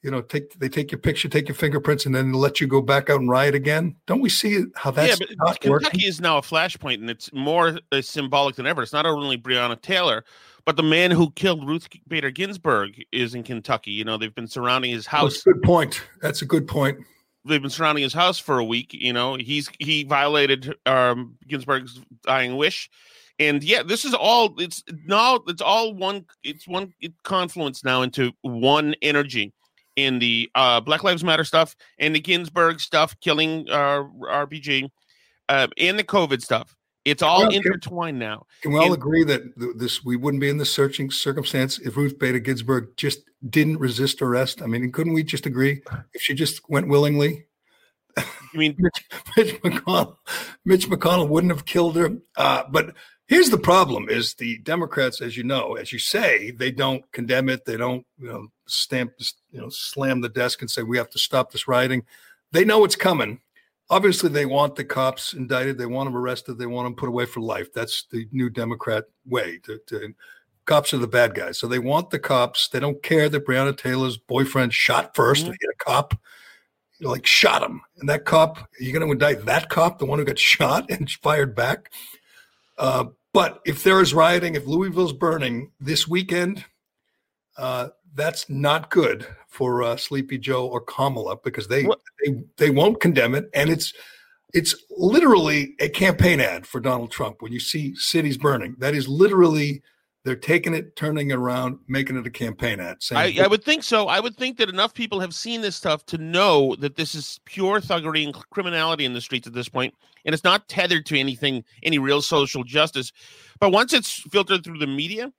you 0.02 0.10
know, 0.10 0.22
take 0.22 0.58
they 0.58 0.68
take 0.68 0.90
your 0.90 0.98
picture, 0.98 1.28
take 1.28 1.48
your 1.48 1.54
fingerprints, 1.54 2.06
and 2.06 2.14
then 2.14 2.32
let 2.32 2.60
you 2.60 2.66
go 2.66 2.80
back 2.80 3.10
out 3.10 3.20
and 3.20 3.28
riot 3.28 3.54
again. 3.54 3.96
Don't 4.06 4.20
we 4.20 4.30
see 4.30 4.64
how 4.74 4.90
that's 4.90 5.10
yeah, 5.10 5.16
but 5.18 5.28
Kentucky 5.60 5.68
working? 5.68 6.00
is 6.02 6.20
now 6.20 6.38
a 6.38 6.42
flashpoint, 6.42 6.94
and 6.94 7.10
it's 7.10 7.32
more 7.32 7.78
uh, 7.92 8.00
symbolic 8.00 8.56
than 8.56 8.66
ever. 8.66 8.82
It's 8.82 8.94
not 8.94 9.04
only 9.04 9.36
Breonna 9.36 9.80
Taylor, 9.80 10.24
but 10.64 10.76
the 10.76 10.82
man 10.82 11.10
who 11.10 11.30
killed 11.32 11.68
Ruth 11.68 11.88
Bader 12.08 12.30
Ginsburg 12.30 13.02
is 13.12 13.34
in 13.34 13.42
Kentucky. 13.42 13.90
You 13.90 14.04
know, 14.04 14.16
they've 14.16 14.34
been 14.34 14.48
surrounding 14.48 14.90
his 14.90 15.06
house. 15.06 15.34
That's 15.34 15.46
a 15.46 15.52
good 15.52 15.62
point. 15.62 16.02
That's 16.22 16.42
a 16.42 16.46
good 16.46 16.66
point. 16.66 16.98
They've 17.44 17.60
been 17.60 17.70
surrounding 17.70 18.02
his 18.02 18.12
house 18.12 18.38
for 18.38 18.58
a 18.58 18.64
week. 18.64 18.92
You 18.92 19.12
know, 19.12 19.36
he's 19.36 19.70
he 19.78 20.04
violated 20.04 20.74
um, 20.86 21.36
Ginsburg's 21.46 22.00
dying 22.22 22.56
wish 22.56 22.90
and 23.38 23.64
yeah 23.64 23.82
this 23.82 24.04
is 24.04 24.12
all 24.12 24.54
it's 24.60 24.84
now 25.06 25.40
it's 25.46 25.62
all 25.62 25.94
one 25.94 26.26
it's 26.42 26.68
one 26.68 26.92
confluence 27.24 27.82
now 27.82 28.02
into 28.02 28.32
one 28.42 28.94
energy 29.00 29.50
in 29.96 30.18
the 30.18 30.50
uh, 30.54 30.80
Black 30.80 31.04
Lives 31.04 31.24
Matter 31.24 31.44
stuff 31.44 31.76
and 31.98 32.14
the 32.14 32.20
Ginsburg 32.20 32.80
stuff, 32.80 33.14
killing 33.20 33.68
uh, 33.68 34.04
RBG, 34.22 34.88
uh, 35.48 35.68
and 35.76 35.98
the 35.98 36.04
COVID 36.04 36.40
stuff. 36.40 36.74
It's 37.10 37.22
all 37.22 37.40
well, 37.40 37.50
intertwined 37.50 38.18
now. 38.18 38.46
Can 38.62 38.72
we 38.72 38.78
all 38.78 38.92
agree 38.92 39.24
that 39.24 39.42
this 39.76 40.04
we 40.04 40.16
wouldn't 40.16 40.40
be 40.40 40.48
in 40.48 40.58
this 40.58 40.72
searching 40.72 41.10
circumstance 41.10 41.78
if 41.78 41.96
Ruth 41.96 42.18
Bader 42.18 42.38
Ginsburg 42.38 42.96
just 42.96 43.20
didn't 43.48 43.78
resist 43.78 44.22
arrest? 44.22 44.62
I 44.62 44.66
mean, 44.66 44.92
couldn't 44.92 45.14
we 45.14 45.24
just 45.24 45.46
agree 45.46 45.82
if 46.14 46.22
she 46.22 46.34
just 46.34 46.68
went 46.68 46.88
willingly? 46.88 47.46
I 48.16 48.24
mean, 48.54 48.76
Mitch, 48.78 49.04
Mitch, 49.36 49.62
McConnell, 49.62 50.16
Mitch 50.64 50.88
McConnell 50.88 51.28
wouldn't 51.28 51.52
have 51.52 51.64
killed 51.64 51.96
her. 51.96 52.16
Uh, 52.36 52.64
but 52.70 52.94
Here's 53.30 53.50
the 53.50 53.58
problem: 53.58 54.08
is 54.08 54.34
the 54.34 54.58
Democrats, 54.58 55.20
as 55.20 55.36
you 55.36 55.44
know, 55.44 55.76
as 55.76 55.92
you 55.92 56.00
say, 56.00 56.50
they 56.50 56.72
don't 56.72 57.04
condemn 57.12 57.48
it. 57.48 57.64
They 57.64 57.76
don't, 57.76 58.04
you 58.18 58.26
know, 58.26 58.48
stamp, 58.66 59.12
you 59.52 59.60
know, 59.60 59.68
slam 59.68 60.20
the 60.20 60.28
desk 60.28 60.60
and 60.62 60.68
say 60.68 60.82
we 60.82 60.98
have 60.98 61.10
to 61.10 61.18
stop 61.20 61.52
this 61.52 61.68
rioting. 61.68 62.02
They 62.50 62.64
know 62.64 62.84
it's 62.84 62.96
coming. 62.96 63.38
Obviously, 63.90 64.30
they 64.30 64.46
want 64.46 64.76
the 64.76 64.84
cops 64.84 65.34
indicted. 65.34 65.76
They 65.76 65.86
want 65.86 66.06
them 66.06 66.16
arrested. 66.16 66.58
They 66.58 66.66
want 66.66 66.86
them 66.86 66.94
put 66.94 67.08
away 67.08 67.26
for 67.26 67.40
life. 67.40 67.72
That's 67.72 68.06
the 68.10 68.26
new 68.30 68.48
Democrat 68.48 69.04
way. 69.26 69.58
To, 69.64 69.78
to, 69.88 70.14
cops 70.64 70.94
are 70.94 70.98
the 70.98 71.08
bad 71.08 71.34
guys, 71.34 71.58
so 71.58 71.66
they 71.66 71.80
want 71.80 72.10
the 72.10 72.18
cops. 72.20 72.68
They 72.68 72.78
don't 72.78 73.02
care 73.02 73.28
that 73.28 73.44
Breonna 73.44 73.76
Taylor's 73.76 74.16
boyfriend 74.16 74.72
shot 74.72 75.14
1st 75.14 75.42
mm-hmm. 75.42 75.50
a 75.50 75.84
cop. 75.84 76.14
Like 77.02 77.26
shot 77.26 77.62
him, 77.62 77.80
and 77.96 78.10
that 78.10 78.26
cop. 78.26 78.68
you're 78.78 78.92
going 78.92 79.06
to 79.06 79.10
indict 79.10 79.46
that 79.46 79.70
cop, 79.70 79.98
the 79.98 80.04
one 80.04 80.18
who 80.18 80.24
got 80.26 80.38
shot 80.54 80.90
and 80.90 81.10
fired 81.10 81.56
back? 81.56 81.90
Uh, 82.76 83.06
but 83.32 83.60
if 83.64 83.82
there 83.84 84.02
is 84.02 84.12
rioting, 84.12 84.54
if 84.54 84.66
Louisville's 84.66 85.14
burning 85.14 85.70
this 85.80 86.06
weekend, 86.06 86.64
uh, 87.56 87.88
that's 88.14 88.48
not 88.48 88.90
good 88.90 89.26
for 89.48 89.82
uh, 89.82 89.96
Sleepy 89.96 90.38
Joe 90.38 90.66
or 90.66 90.80
Kamala 90.80 91.36
because 91.42 91.68
they, 91.68 91.84
they 92.24 92.42
they 92.56 92.70
won't 92.70 93.00
condemn 93.00 93.34
it, 93.34 93.48
and 93.54 93.70
it's 93.70 93.92
it's 94.52 94.74
literally 94.90 95.74
a 95.80 95.88
campaign 95.88 96.40
ad 96.40 96.66
for 96.66 96.80
Donald 96.80 97.10
Trump. 97.10 97.40
When 97.40 97.52
you 97.52 97.60
see 97.60 97.94
cities 97.94 98.36
burning, 98.36 98.76
that 98.78 98.94
is 98.94 99.08
literally 99.08 99.82
they're 100.24 100.36
taking 100.36 100.74
it, 100.74 100.96
turning 100.96 101.30
it 101.30 101.34
around, 101.34 101.78
making 101.88 102.16
it 102.16 102.26
a 102.26 102.30
campaign 102.30 102.78
ad. 102.78 102.98
I, 103.10 103.38
I, 103.42 103.46
would 103.46 103.64
think 103.64 103.82
so. 103.82 104.06
I 104.06 104.20
would 104.20 104.36
think 104.36 104.58
that 104.58 104.68
enough 104.68 104.92
people 104.92 105.18
have 105.20 105.34
seen 105.34 105.62
this 105.62 105.76
stuff 105.76 106.04
to 106.06 106.18
know 106.18 106.76
that 106.76 106.96
this 106.96 107.14
is 107.14 107.40
pure 107.46 107.80
thuggery 107.80 108.24
and 108.24 108.34
criminality 108.50 109.06
in 109.06 109.14
the 109.14 109.20
streets 109.22 109.46
at 109.46 109.54
this 109.54 109.68
point, 109.68 109.94
and 110.24 110.34
it's 110.34 110.44
not 110.44 110.68
tethered 110.68 111.06
to 111.06 111.18
anything, 111.18 111.64
any 111.82 111.98
real 111.98 112.20
social 112.20 112.64
justice. 112.64 113.12
But 113.60 113.70
once 113.72 113.94
it's 113.94 114.12
filtered 114.30 114.62
through 114.62 114.78
the 114.78 114.86
media, 114.86 115.32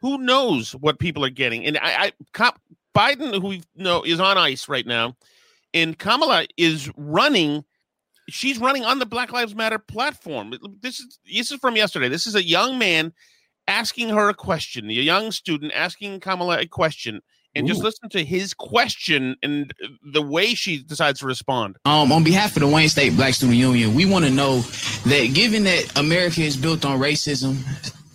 who 0.00 0.18
knows 0.18 0.72
what 0.72 0.98
people 0.98 1.24
are 1.24 1.30
getting? 1.30 1.64
And 1.64 1.78
I, 1.78 2.06
I 2.06 2.12
Cop, 2.32 2.60
Biden, 2.94 3.32
who 3.40 3.48
we 3.48 3.62
know 3.74 4.02
is 4.02 4.20
on 4.20 4.38
ice 4.38 4.68
right 4.68 4.86
now, 4.86 5.16
and 5.74 5.98
Kamala 5.98 6.46
is 6.56 6.90
running. 6.96 7.64
She's 8.28 8.58
running 8.58 8.84
on 8.84 8.98
the 8.98 9.06
Black 9.06 9.32
Lives 9.32 9.54
Matter 9.54 9.78
platform. 9.78 10.54
This 10.80 11.00
is 11.00 11.18
this 11.24 11.50
is 11.50 11.58
from 11.60 11.76
yesterday. 11.76 12.08
This 12.08 12.26
is 12.26 12.34
a 12.34 12.42
young 12.42 12.78
man 12.78 13.12
asking 13.68 14.10
her 14.10 14.28
a 14.28 14.34
question, 14.34 14.88
a 14.88 14.92
young 14.92 15.32
student 15.32 15.72
asking 15.74 16.20
Kamala 16.20 16.60
a 16.60 16.66
question, 16.66 17.20
and 17.54 17.66
Ooh. 17.66 17.68
just 17.68 17.82
listen 17.82 18.08
to 18.10 18.24
his 18.24 18.54
question 18.54 19.36
and 19.42 19.72
the 20.12 20.22
way 20.22 20.54
she 20.54 20.82
decides 20.82 21.20
to 21.20 21.26
respond. 21.26 21.76
Um, 21.84 22.12
on 22.12 22.22
behalf 22.22 22.54
of 22.56 22.60
the 22.60 22.68
Wayne 22.68 22.88
State 22.88 23.16
Black 23.16 23.34
Student 23.34 23.58
Union, 23.58 23.94
we 23.94 24.06
want 24.06 24.24
to 24.24 24.30
know 24.30 24.60
that 25.06 25.30
given 25.34 25.64
that 25.64 25.98
America 25.98 26.42
is 26.42 26.56
built 26.56 26.84
on 26.84 26.98
racism, 26.98 27.58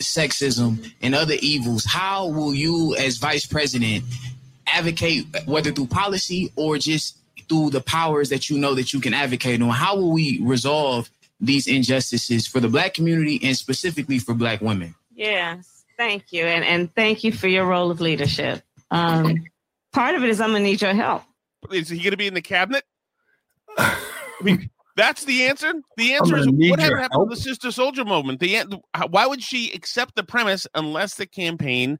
sexism, 0.01 0.93
and 1.01 1.15
other 1.15 1.35
evils, 1.41 1.85
how 1.85 2.27
will 2.27 2.53
you, 2.53 2.95
as 2.95 3.17
vice 3.17 3.45
president, 3.45 4.03
advocate 4.67 5.25
whether 5.45 5.71
through 5.71 5.87
policy 5.87 6.51
or 6.55 6.77
just 6.77 7.17
through 7.49 7.69
the 7.69 7.81
powers 7.81 8.29
that 8.29 8.49
you 8.49 8.57
know 8.57 8.75
that 8.75 8.93
you 8.93 8.99
can 8.99 9.13
advocate 9.13 9.61
on? 9.61 9.69
How 9.69 9.95
will 9.95 10.11
we 10.11 10.39
resolve 10.41 11.09
these 11.39 11.67
injustices 11.67 12.47
for 12.47 12.59
the 12.59 12.69
black 12.69 12.93
community 12.93 13.39
and 13.43 13.57
specifically 13.57 14.19
for 14.19 14.33
black 14.33 14.61
women? 14.61 14.95
Yes, 15.13 15.83
thank 15.97 16.31
you, 16.31 16.45
and 16.45 16.63
and 16.63 16.93
thank 16.95 17.23
you 17.23 17.31
for 17.31 17.47
your 17.47 17.65
role 17.65 17.91
of 17.91 18.01
leadership. 18.01 18.63
Um, 18.89 19.45
part 19.91 20.15
of 20.15 20.23
it 20.23 20.29
is 20.29 20.39
I'm 20.39 20.51
gonna 20.51 20.63
need 20.63 20.81
your 20.81 20.93
help. 20.93 21.23
Is 21.71 21.89
he 21.89 21.99
gonna 21.99 22.17
be 22.17 22.27
in 22.27 22.33
the 22.33 22.41
cabinet? 22.41 22.83
I 23.77 24.43
mean, 24.43 24.69
that's 25.01 25.25
the 25.25 25.47
answer. 25.47 25.73
The 25.97 26.13
answer 26.13 26.37
is 26.37 26.47
whatever 26.47 26.97
happened 26.97 27.29
to 27.29 27.35
the 27.35 27.41
Sister 27.41 27.69
Souljah 27.69 28.05
movement. 28.05 28.39
The 28.39 28.81
why 29.09 29.25
would 29.25 29.41
she 29.41 29.71
accept 29.71 30.15
the 30.15 30.23
premise 30.23 30.67
unless 30.75 31.15
the 31.15 31.25
campaign 31.25 31.97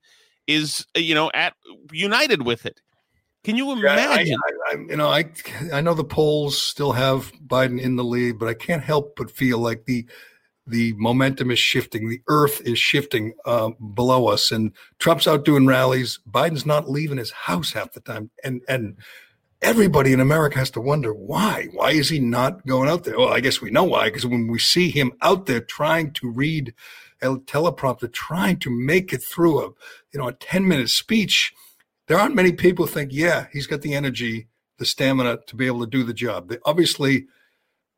is 0.48 0.86
you 0.96 1.16
know 1.16 1.32
at 1.34 1.54
united 1.92 2.46
with 2.46 2.66
it? 2.66 2.80
Can 3.44 3.58
you 3.58 3.72
imagine? 3.72 4.28
Yeah, 4.28 4.36
I, 4.36 4.76
I, 4.76 4.80
you 4.80 4.98
know, 4.98 5.08
I 5.08 5.26
I 5.74 5.82
know 5.82 5.96
the 5.96 6.04
polls 6.04 6.62
still 6.62 6.92
have 6.92 7.32
Biden 7.46 7.82
in 7.82 7.96
the 7.96 8.04
lead, 8.04 8.38
but 8.38 8.48
I 8.48 8.54
can't 8.54 8.84
help 8.84 9.16
but 9.16 9.32
feel 9.32 9.58
like 9.58 9.86
the 9.86 10.06
the 10.68 10.94
momentum 10.94 11.50
is 11.50 11.58
shifting. 11.58 12.08
The 12.08 12.22
earth 12.28 12.62
is 12.62 12.78
shifting 12.78 13.34
uh, 13.46 13.72
below 13.96 14.28
us, 14.28 14.52
and 14.52 14.74
Trump's 15.00 15.28
out 15.28 15.44
doing 15.44 15.66
rallies. 15.66 16.20
Biden's 16.30 16.68
not 16.68 16.88
leaving 16.88 17.18
his 17.18 17.32
house 17.32 17.74
half 17.74 17.94
the 17.94 18.00
time, 18.02 18.30
and 18.44 18.62
and 18.68 18.98
everybody 19.62 20.12
in 20.14 20.20
America 20.20 20.58
has 20.58 20.72
to 20.72 20.82
wonder 20.82 21.14
why. 21.14 21.68
Why 21.74 21.92
is 21.92 22.10
he 22.10 22.20
not 22.20 22.66
going 22.66 22.90
out 22.90 23.04
there? 23.04 23.18
Well, 23.18 23.34
I 23.34 23.40
guess 23.40 23.62
we 23.62 23.70
know 23.70 23.84
why, 23.84 24.06
because 24.06 24.26
when 24.26 24.48
we 24.48 24.60
see 24.60 24.90
him 24.90 25.14
out 25.22 25.46
there 25.46 25.62
trying 25.62 26.12
to 26.14 26.30
read 26.30 26.74
a 27.22 27.36
teleprompter, 27.36 28.12
trying 28.12 28.58
to 28.60 28.70
make 28.72 29.14
it 29.14 29.24
through 29.24 29.64
a 29.64 29.70
you 30.12 30.20
know 30.20 30.28
a 30.28 30.34
ten 30.34 30.68
minute 30.68 30.90
speech, 30.90 31.54
there 32.08 32.20
aren't 32.20 32.36
many 32.36 32.52
people 32.52 32.88
think, 32.88 33.12
yeah, 33.14 33.48
he's 33.54 33.68
got 33.68 33.82
the 33.82 33.94
energy, 33.94 34.48
the 34.80 34.86
stamina 34.86 35.40
to 35.48 35.56
be 35.56 35.68
able 35.68 35.82
to 35.82 35.88
do 35.88 36.04
the 36.04 36.14
job. 36.14 36.50
They 36.50 36.58
obviously 36.66 37.28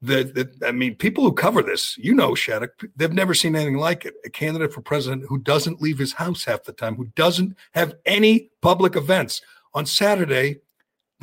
that, 0.03 0.35
that 0.35 0.49
I 0.65 0.73
mean, 0.73 0.95
people 0.95 1.23
who 1.23 1.31
cover 1.31 1.61
this, 1.63 1.97
you 1.97 2.13
know, 2.13 2.35
Shattuck, 2.35 2.71
they've 2.95 3.13
never 3.13 3.33
seen 3.33 3.55
anything 3.55 3.77
like 3.77 4.05
it. 4.05 4.15
A 4.25 4.29
candidate 4.29 4.73
for 4.73 4.81
president 4.81 5.23
who 5.29 5.39
doesn't 5.39 5.81
leave 5.81 5.97
his 5.97 6.13
house 6.13 6.43
half 6.43 6.63
the 6.63 6.73
time, 6.73 6.95
who 6.95 7.05
doesn't 7.15 7.55
have 7.71 7.95
any 8.05 8.49
public 8.61 8.97
events. 8.97 9.41
On 9.73 9.85
Saturday, 9.85 10.57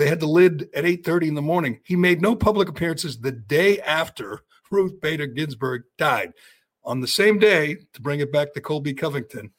they 0.00 0.08
had 0.08 0.20
the 0.20 0.26
lid 0.26 0.70
at 0.74 0.86
8:30 0.86 1.28
in 1.28 1.34
the 1.34 1.42
morning. 1.42 1.80
He 1.84 1.94
made 1.94 2.22
no 2.22 2.34
public 2.34 2.68
appearances 2.68 3.20
the 3.20 3.32
day 3.32 3.80
after 3.80 4.40
Ruth 4.70 4.98
Bader 5.00 5.26
Ginsburg 5.26 5.82
died. 5.98 6.32
On 6.84 7.00
the 7.00 7.06
same 7.06 7.38
day, 7.38 7.76
to 7.92 8.00
bring 8.00 8.20
it 8.20 8.32
back 8.32 8.54
to 8.54 8.62
Colby 8.62 8.94
Covington, 8.94 9.52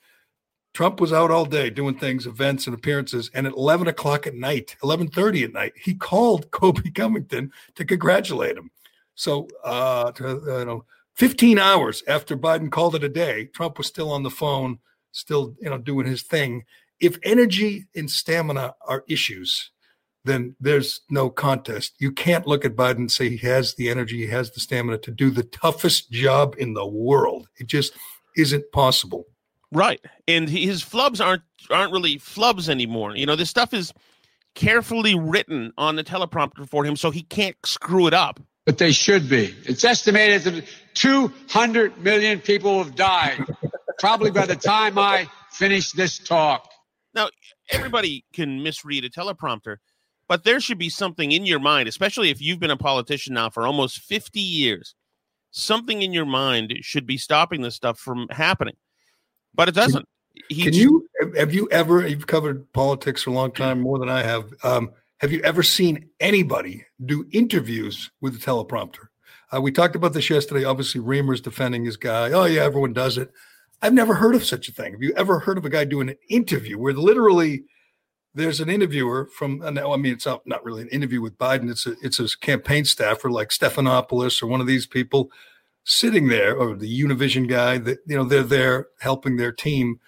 Trump 0.74 1.00
was 1.00 1.14
out 1.14 1.30
all 1.30 1.46
day 1.46 1.70
doing 1.70 1.96
things, 1.96 2.26
events 2.26 2.66
and 2.66 2.76
appearances. 2.76 3.30
And 3.36 3.46
at 3.46 3.54
11 3.54 3.88
o'clock 3.88 4.26
at 4.26 4.34
night, 4.34 4.76
11:30 4.82 5.44
at 5.44 5.54
night, 5.54 5.74
he 5.76 5.94
called 5.94 6.50
Colby 6.60 6.90
Covington 6.90 7.52
to 7.76 7.86
congratulate 7.86 8.58
him. 8.58 8.72
So, 9.14 9.48
uh, 9.64 10.12
uh, 10.20 10.60
you 10.60 10.66
know, 10.66 10.86
15 11.18 11.60
hours 11.60 12.02
after 12.08 12.36
Biden 12.36 12.72
called 12.72 12.96
it 12.96 13.04
a 13.04 13.10
day, 13.10 13.46
Trump 13.46 13.78
was 13.78 13.86
still 13.86 14.12
on 14.12 14.24
the 14.24 14.32
phone, 14.32 14.80
still, 15.12 15.56
you 15.62 15.70
know, 15.70 15.78
doing 15.78 16.08
his 16.08 16.24
thing. 16.24 16.64
If 17.00 17.20
energy 17.22 17.86
and 17.96 18.10
stamina 18.10 18.74
are 18.88 19.04
issues, 19.08 19.70
then 20.24 20.56
there's 20.60 21.02
no 21.10 21.30
contest. 21.30 21.94
You 22.00 22.12
can't 22.12 22.48
look 22.48 22.66
at 22.66 22.76
Biden 22.76 22.98
and 22.98 23.12
say 23.12 23.30
he 23.30 23.38
has 23.48 23.76
the 23.76 23.90
energy, 23.90 24.18
he 24.18 24.28
has 24.28 24.52
the 24.52 24.60
stamina 24.60 24.98
to 25.00 25.12
do 25.12 25.30
the 25.30 25.44
toughest 25.44 26.12
job 26.12 26.56
in 26.58 26.74
the 26.74 26.86
world. 26.86 27.48
It 27.58 27.68
just 27.68 27.94
isn't 28.38 28.72
possible. 28.72 29.26
Right. 29.72 30.02
And 30.28 30.50
his 30.50 30.84
flubs 30.84 31.24
aren't 31.24 31.44
aren't 31.70 31.94
really 31.94 32.18
flubs 32.18 32.68
anymore. 32.68 33.16
You 33.16 33.26
know, 33.26 33.36
this 33.36 33.50
stuff 33.50 33.74
is 33.74 33.94
carefully 34.54 35.18
written 35.18 35.72
on 35.78 35.96
the 35.96 36.04
teleprompter 36.04 36.68
for 36.68 36.84
him 36.84 36.98
so 36.98 37.10
he 37.10 37.24
can't 37.24 37.56
screw 37.66 38.06
it 38.08 38.14
up 38.14 38.42
but 38.66 38.78
they 38.78 38.92
should 38.92 39.30
be. 39.30 39.56
It's 39.66 39.84
estimated 39.84 40.44
that 40.44 40.66
200 40.94 41.98
million 41.98 42.40
people 42.40 42.84
have 42.84 42.96
died, 42.96 43.44
probably 44.00 44.32
by 44.32 44.46
the 44.46 44.56
time 44.56 44.98
I 44.98 45.28
finish 45.52 45.92
this 45.92 46.20
talk. 46.20 46.70
Now, 47.14 47.30
everybody 47.70 48.24
can 48.34 48.64
misread 48.64 49.04
a 49.04 49.10
teleprompter, 49.10 49.78
but 50.32 50.46
there 50.46 50.62
should 50.62 50.78
be 50.78 50.90
something 50.90 51.34
in 51.34 51.46
your 51.46 51.60
mind, 51.60 51.90
especially 51.90 52.30
if 52.30 52.42
you've 52.42 52.62
been 52.62 52.72
a 52.72 52.78
politician 52.78 53.34
now 53.34 53.50
for 53.50 53.68
almost 53.68 54.00
50 54.00 54.40
years. 54.40 54.96
Something 55.50 56.04
in 56.04 56.14
your 56.14 56.26
mind 56.26 56.74
should 56.80 57.06
be 57.06 57.18
stopping 57.18 57.62
this 57.62 57.76
stuff 57.76 58.00
from 58.00 58.30
happening, 58.30 58.78
but 59.54 59.68
it 59.68 59.76
doesn't. 59.76 60.08
He 60.48 60.64
can 60.64 60.74
you 60.74 61.06
have 61.36 61.54
you 61.54 61.68
ever 61.70 62.08
you've 62.08 62.28
covered 62.28 62.72
politics 62.72 63.24
for 63.24 63.32
a 63.32 63.34
long 63.34 63.52
time 63.52 63.82
more 63.82 64.00
than 64.00 64.08
I 64.08 64.24
have? 64.24 64.54
Um, 64.64 64.92
have 65.18 65.34
you 65.34 65.42
ever 65.42 65.64
seen 65.64 66.08
anybody 66.22 66.86
do 67.06 67.28
interviews 67.32 68.10
with 68.22 68.34
a 68.36 68.40
teleprompter? 68.40 69.10
Uh, 69.54 69.60
we 69.60 69.70
talked 69.70 69.98
about 69.98 70.14
this 70.14 70.30
yesterday. 70.30 70.64
Obviously, 70.64 71.02
Reamer's 71.02 71.42
defending 71.42 71.84
his 71.84 71.98
guy. 71.98 72.32
Oh, 72.32 72.46
yeah, 72.46 72.62
everyone 72.62 72.94
does 72.94 73.18
it. 73.18 73.34
I've 73.82 73.94
never 73.94 74.14
heard 74.14 74.36
of 74.36 74.46
such 74.46 74.70
a 74.70 74.72
thing. 74.72 74.94
Have 74.94 75.04
you 75.04 75.12
ever 75.18 75.40
heard 75.40 75.58
of 75.58 75.66
a 75.66 75.70
guy 75.70 75.84
doing 75.84 76.08
an 76.08 76.16
interview 76.30 76.78
where 76.78 76.94
literally 76.94 77.66
there's 78.34 78.60
an 78.60 78.70
interviewer 78.70 79.30
from, 79.36 79.62
uh, 79.62 79.72
now 79.72 79.94
I 79.94 79.98
mean, 79.98 80.14
it's 80.14 80.26
not, 80.26 80.46
not 80.46 80.64
really 80.64 80.84
an 80.84 80.90
interview 80.90 81.22
with 81.22 81.38
Biden. 81.38 81.70
It's 81.70 81.86
a, 81.86 81.96
it's 82.02 82.20
a 82.20 82.28
campaign 82.40 82.86
staffer 82.86 83.30
like 83.30 83.50
Stephanopoulos 83.50 84.42
or 84.42 84.48
one 84.48 84.62
of 84.62 84.68
these 84.68 84.88
people 84.88 85.32
sitting 85.84 86.28
there 86.28 86.56
or 86.56 86.76
the 86.76 87.02
Univision 87.02 87.48
guy 87.48 87.78
that, 87.80 88.00
you 88.06 88.16
know, 88.16 88.24
they're 88.24 88.44
there 88.44 88.88
helping 89.00 89.38
their 89.38 89.52
team 89.52 90.00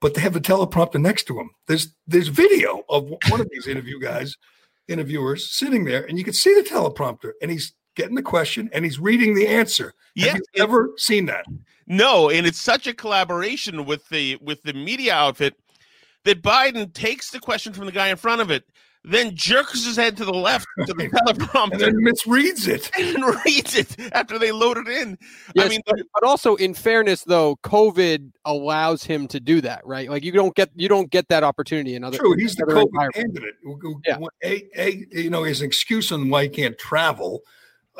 but 0.00 0.14
they 0.14 0.20
have 0.20 0.36
a 0.36 0.40
teleprompter 0.40 1.00
next 1.00 1.24
to 1.24 1.34
them. 1.34 1.50
There's 1.66 1.94
there's 2.06 2.28
video 2.28 2.84
of 2.88 3.10
one 3.28 3.40
of 3.40 3.48
these 3.50 3.66
interview 3.66 3.98
guys, 3.98 4.36
interviewers 4.88 5.50
sitting 5.50 5.84
there, 5.84 6.04
and 6.04 6.18
you 6.18 6.24
can 6.24 6.34
see 6.34 6.54
the 6.54 6.68
teleprompter, 6.68 7.32
and 7.40 7.50
he's 7.50 7.72
getting 7.94 8.14
the 8.14 8.22
question 8.22 8.68
and 8.72 8.84
he's 8.84 8.98
reading 8.98 9.34
the 9.34 9.48
answer. 9.48 9.94
Yeah, 10.14 10.34
have 10.34 10.42
you 10.54 10.62
ever 10.62 10.92
seen 10.96 11.26
that? 11.26 11.46
No, 11.86 12.30
and 12.30 12.46
it's 12.46 12.60
such 12.60 12.86
a 12.86 12.94
collaboration 12.94 13.84
with 13.84 14.08
the 14.08 14.36
with 14.40 14.62
the 14.62 14.74
media 14.74 15.14
outfit 15.14 15.56
that 16.26 16.42
Biden 16.42 16.92
takes 16.92 17.30
the 17.30 17.38
question 17.38 17.72
from 17.72 17.86
the 17.86 17.92
guy 17.92 18.08
in 18.08 18.16
front 18.16 18.40
of 18.40 18.50
it, 18.50 18.64
then 19.04 19.36
jerks 19.36 19.84
his 19.84 19.96
head 19.96 20.16
to 20.16 20.24
the 20.24 20.34
left 20.34 20.66
to 20.84 20.92
the 20.92 21.08
teleprompter, 21.08 21.72
and 21.72 21.80
then 21.80 21.94
misreads 21.94 22.66
it, 22.66 22.90
and 22.98 23.24
reads 23.44 23.76
it 23.76 23.96
after 24.12 24.36
they 24.36 24.50
load 24.50 24.76
it 24.76 24.88
in. 24.88 25.16
Yes, 25.54 25.66
I 25.66 25.68
mean, 25.68 25.80
but, 25.86 26.00
but, 26.12 26.24
also 26.24 26.56
in 26.56 26.74
fairness, 26.74 27.22
though, 27.22 27.56
COVID 27.62 28.32
allows 28.44 29.04
him 29.04 29.28
to 29.28 29.38
do 29.38 29.60
that, 29.60 29.86
right? 29.86 30.10
Like 30.10 30.24
you 30.24 30.32
don't 30.32 30.54
get 30.56 30.70
you 30.74 30.88
don't 30.88 31.08
get 31.10 31.28
that 31.28 31.44
opportunity 31.44 31.94
in 31.94 32.02
other. 32.02 32.18
True, 32.18 32.34
he's 32.36 32.56
the 32.56 32.64
COVID 32.64 33.12
candidate. 33.14 33.54
Yeah. 34.04 34.18
A, 34.42 34.64
a, 34.76 35.06
you 35.12 35.30
know, 35.30 35.44
his 35.44 35.62
excuse 35.62 36.10
on 36.10 36.28
why 36.28 36.42
he 36.42 36.48
can't 36.48 36.76
travel 36.76 37.42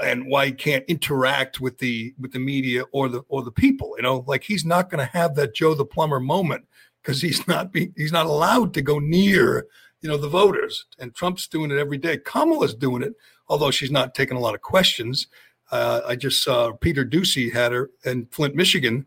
and 0.03 0.27
why 0.27 0.47
he 0.47 0.53
can't 0.53 0.85
interact 0.89 1.61
with 1.61 1.79
the 1.79 2.13
with 2.19 2.33
the 2.33 2.41
media 2.41 2.83
or 2.91 3.09
the 3.09 3.23
or 3.29 3.45
the 3.45 3.53
people. 3.53 3.95
You 3.97 4.03
know, 4.03 4.25
like 4.27 4.43
he's 4.43 4.65
not 4.65 4.91
going 4.91 5.07
to 5.07 5.17
have 5.17 5.37
that 5.37 5.55
Joe 5.55 5.75
the 5.75 5.85
plumber 5.85 6.19
moment 6.19 6.65
because 7.07 7.23
he's 7.23 7.47
not 7.47 7.73
be, 7.73 7.93
he's 7.97 8.13
not 8.13 8.27
allowed 8.27 8.75
to 8.75 8.83
go 8.83 8.99
near 8.99 9.67
you 10.01 10.09
know, 10.09 10.17
the 10.17 10.29
voters. 10.29 10.87
And 10.99 11.15
Trump's 11.15 11.47
doing 11.47 11.71
it 11.71 11.79
every 11.79 11.99
day. 11.99 12.19
Kamala's 12.19 12.75
doing 12.75 13.03
it, 13.03 13.15
although 13.49 13.71
she's 13.71 13.91
not 13.91 14.15
taking 14.15 14.37
a 14.37 14.41
lot 14.41 14.55
of 14.55 14.61
questions. 14.61 15.29
Uh, 15.71 16.01
I 16.07 16.17
just 16.17 16.45
saw 16.45 16.73
Peter 16.73 17.05
Doocy 17.05 17.53
had 17.53 17.73
her 17.73 17.91
in 18.05 18.27
Flint, 18.27 18.55
Michigan, 18.55 19.07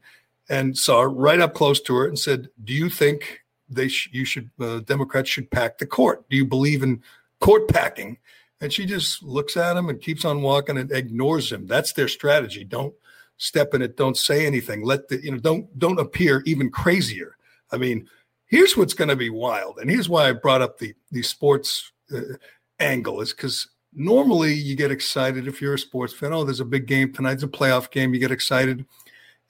and 0.50 0.78
saw 0.78 1.02
her 1.02 1.10
right 1.10 1.40
up 1.40 1.54
close 1.54 1.80
to 1.82 1.96
her 1.96 2.08
and 2.08 2.18
said, 2.18 2.50
"Do 2.64 2.74
you 2.74 2.90
think 2.90 3.42
they 3.70 3.88
sh- 3.88 4.10
you 4.12 4.26
should 4.26 4.50
uh, 4.60 4.80
Democrats 4.80 5.30
should 5.30 5.52
pack 5.52 5.78
the 5.78 5.86
court? 5.86 6.28
Do 6.30 6.36
you 6.36 6.46
believe 6.46 6.84
in 6.84 7.02
court 7.40 7.70
packing?" 7.70 8.18
And 8.60 8.74
she 8.74 8.86
just 8.86 9.24
looks 9.24 9.56
at 9.56 9.78
him 9.78 9.88
and 9.88 10.02
keeps 10.02 10.26
on 10.26 10.42
walking 10.42 10.78
and 10.78 10.92
ignores 10.92 11.50
him. 11.50 11.66
That's 11.66 11.94
their 11.94 12.10
strategy. 12.10 12.66
Don't 12.66 12.94
step 13.38 13.74
in 13.74 13.82
it. 13.82 13.96
Don't 13.96 14.18
say 14.18 14.46
anything. 14.46 14.84
Let 14.84 15.08
the 15.08 15.24
you 15.24 15.32
know 15.32 15.38
don't 15.38 15.80
don't 15.80 16.00
appear 16.00 16.44
even 16.46 16.72
crazier 16.72 17.38
I 17.72 17.78
mean, 17.78 18.10
here's 18.46 18.76
what's 18.76 18.94
going 18.94 19.10
to 19.10 19.16
be 19.16 19.30
wild, 19.30 19.78
and 19.80 19.90
here's 19.90 20.10
why 20.10 20.30
I 20.30 20.34
brought 20.34 20.62
up 20.62 20.78
the 20.78 20.94
the 21.12 21.24
sports 21.24 21.92
uh, 22.14 22.38
angle 22.80 23.22
is 23.22 23.32
because 23.32 23.68
normally 23.94 24.54
you 24.54 24.76
get 24.76 24.92
excited 24.92 25.48
if 25.48 25.62
you're 25.62 25.74
a 25.74 25.80
sports 25.80 26.14
fan. 26.14 26.34
Oh, 26.34 26.44
there's 26.44 26.60
a 26.60 26.66
big 26.66 26.86
game 26.86 27.14
tonight. 27.14 27.34
It's 27.34 27.44
a 27.44 27.48
playoff 27.48 27.92
game. 27.92 28.14
You 28.14 28.20
get 28.20 28.32
excited, 28.32 28.86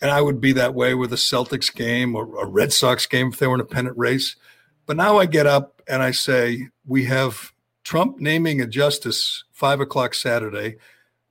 and 0.02 0.12
I 0.12 0.22
would 0.22 0.42
be 0.42 0.52
that 0.54 0.76
way 0.76 0.94
with 0.94 1.14
a 1.14 1.18
Celtics 1.18 1.74
game 1.74 2.16
or 2.16 2.42
a 2.42 2.46
Red 2.46 2.74
Sox 2.74 3.06
game 3.06 3.30
if 3.30 3.40
they 3.40 3.48
were 3.48 3.56
in 3.56 3.62
a 3.62 3.66
pennant 3.66 3.98
race. 3.98 4.36
But 4.86 4.98
now 4.98 5.18
I 5.18 5.26
get 5.26 5.46
up 5.46 5.82
and 5.88 6.02
I 6.02 6.12
say 6.12 6.70
we 6.86 7.06
have 7.06 7.54
Trump 7.84 8.20
naming 8.20 8.60
a 8.60 8.66
justice 8.66 9.44
five 9.52 9.80
o'clock 9.80 10.14
Saturday 10.14 10.78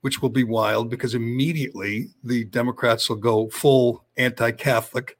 which 0.01 0.21
will 0.21 0.29
be 0.29 0.43
wild 0.43 0.89
because 0.89 1.13
immediately 1.13 2.09
the 2.23 2.45
Democrats 2.45 3.09
will 3.09 3.17
go 3.17 3.49
full 3.49 4.05
anti-Catholic. 4.17 5.17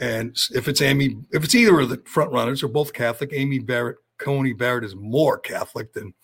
And 0.00 0.34
if 0.54 0.66
it's 0.66 0.80
Amy, 0.80 1.18
if 1.30 1.44
it's 1.44 1.54
either 1.54 1.78
of 1.78 1.90
the 1.90 2.02
front 2.06 2.32
runners 2.32 2.62
or 2.62 2.68
both 2.68 2.94
Catholic, 2.94 3.30
Amy 3.34 3.58
Barrett, 3.58 3.98
Coney 4.18 4.54
Barrett 4.54 4.84
is 4.84 4.96
more 4.96 5.38
Catholic 5.38 5.92
than 5.92 6.14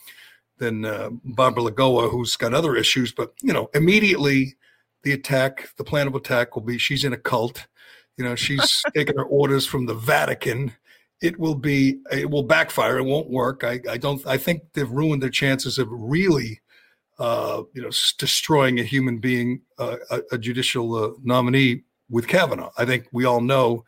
than 0.58 0.86
uh, 0.86 1.10
Barbara 1.22 1.64
Lagoa, 1.64 2.10
who's 2.10 2.36
got 2.36 2.54
other 2.54 2.74
issues. 2.74 3.12
But 3.12 3.34
you 3.42 3.52
know, 3.52 3.68
immediately 3.74 4.56
the 5.02 5.12
attack, 5.12 5.68
the 5.76 5.84
plan 5.84 6.06
of 6.06 6.14
attack 6.14 6.56
will 6.56 6.62
be 6.62 6.78
she's 6.78 7.04
in 7.04 7.12
a 7.12 7.18
cult. 7.18 7.66
You 8.16 8.24
know, 8.24 8.34
she's 8.34 8.82
taking 8.94 9.18
her 9.18 9.24
orders 9.24 9.66
from 9.66 9.84
the 9.84 9.94
Vatican. 9.94 10.72
It 11.20 11.38
will 11.38 11.54
be, 11.54 12.00
it 12.10 12.30
will 12.30 12.42
backfire. 12.42 12.98
It 12.98 13.04
won't 13.04 13.30
work. 13.30 13.62
I, 13.62 13.80
I 13.88 13.98
don't. 13.98 14.26
I 14.26 14.38
think 14.38 14.62
they've 14.72 14.90
ruined 14.90 15.22
their 15.22 15.30
chances 15.30 15.78
of 15.78 15.88
really 15.90 16.60
uh, 17.18 17.62
you 17.72 17.82
know, 17.82 17.90
destroying 18.18 18.78
a 18.78 18.82
human 18.82 19.18
being, 19.18 19.62
uh, 19.78 19.96
a, 20.10 20.20
a, 20.32 20.38
judicial 20.38 20.94
uh, 20.94 21.10
nominee 21.22 21.82
with 22.10 22.28
Kavanaugh. 22.28 22.70
I 22.76 22.84
think 22.84 23.06
we 23.12 23.24
all 23.24 23.40
know 23.40 23.84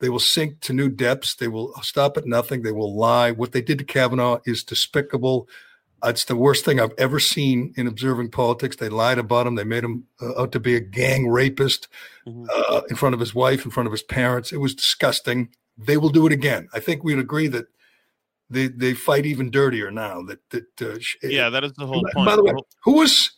they 0.00 0.08
will 0.08 0.18
sink 0.18 0.60
to 0.60 0.72
new 0.72 0.88
depths. 0.88 1.34
They 1.34 1.48
will 1.48 1.72
stop 1.82 2.16
at 2.16 2.26
nothing. 2.26 2.62
They 2.62 2.72
will 2.72 2.94
lie. 2.94 3.30
What 3.30 3.52
they 3.52 3.62
did 3.62 3.78
to 3.78 3.84
Kavanaugh 3.84 4.40
is 4.44 4.64
despicable. 4.64 5.48
It's 6.04 6.26
the 6.26 6.36
worst 6.36 6.64
thing 6.64 6.80
I've 6.80 6.92
ever 6.98 7.18
seen 7.18 7.72
in 7.76 7.86
observing 7.86 8.30
politics. 8.30 8.76
They 8.76 8.90
lied 8.90 9.18
about 9.18 9.46
him. 9.46 9.54
They 9.54 9.64
made 9.64 9.84
him 9.84 10.04
uh, 10.20 10.42
out 10.42 10.52
to 10.52 10.60
be 10.60 10.76
a 10.76 10.80
gang 10.80 11.28
rapist 11.28 11.88
mm-hmm. 12.26 12.44
Uh, 12.50 12.82
in 12.90 12.96
front 12.96 13.14
of 13.14 13.20
his 13.20 13.34
wife, 13.34 13.64
in 13.64 13.70
front 13.70 13.86
of 13.86 13.92
his 13.92 14.02
parents. 14.02 14.52
It 14.52 14.58
was 14.58 14.74
disgusting. 14.74 15.48
They 15.78 15.96
will 15.96 16.10
do 16.10 16.26
it 16.26 16.32
again. 16.32 16.68
I 16.74 16.80
think 16.80 17.02
we'd 17.02 17.18
agree 17.18 17.48
that 17.48 17.66
they 18.50 18.68
they 18.68 18.92
fight 18.92 19.24
even 19.24 19.50
dirtier 19.50 19.90
now. 19.90 20.22
That 20.22 20.40
that 20.50 20.82
uh, 20.82 20.98
yeah, 21.22 21.48
that 21.48 21.64
is 21.64 21.72
the 21.72 21.86
whole 21.86 22.04
point. 22.12 22.26
By 22.26 22.36
the 22.36 22.44
way, 22.44 22.52
who 22.84 22.98
was? 22.98 23.32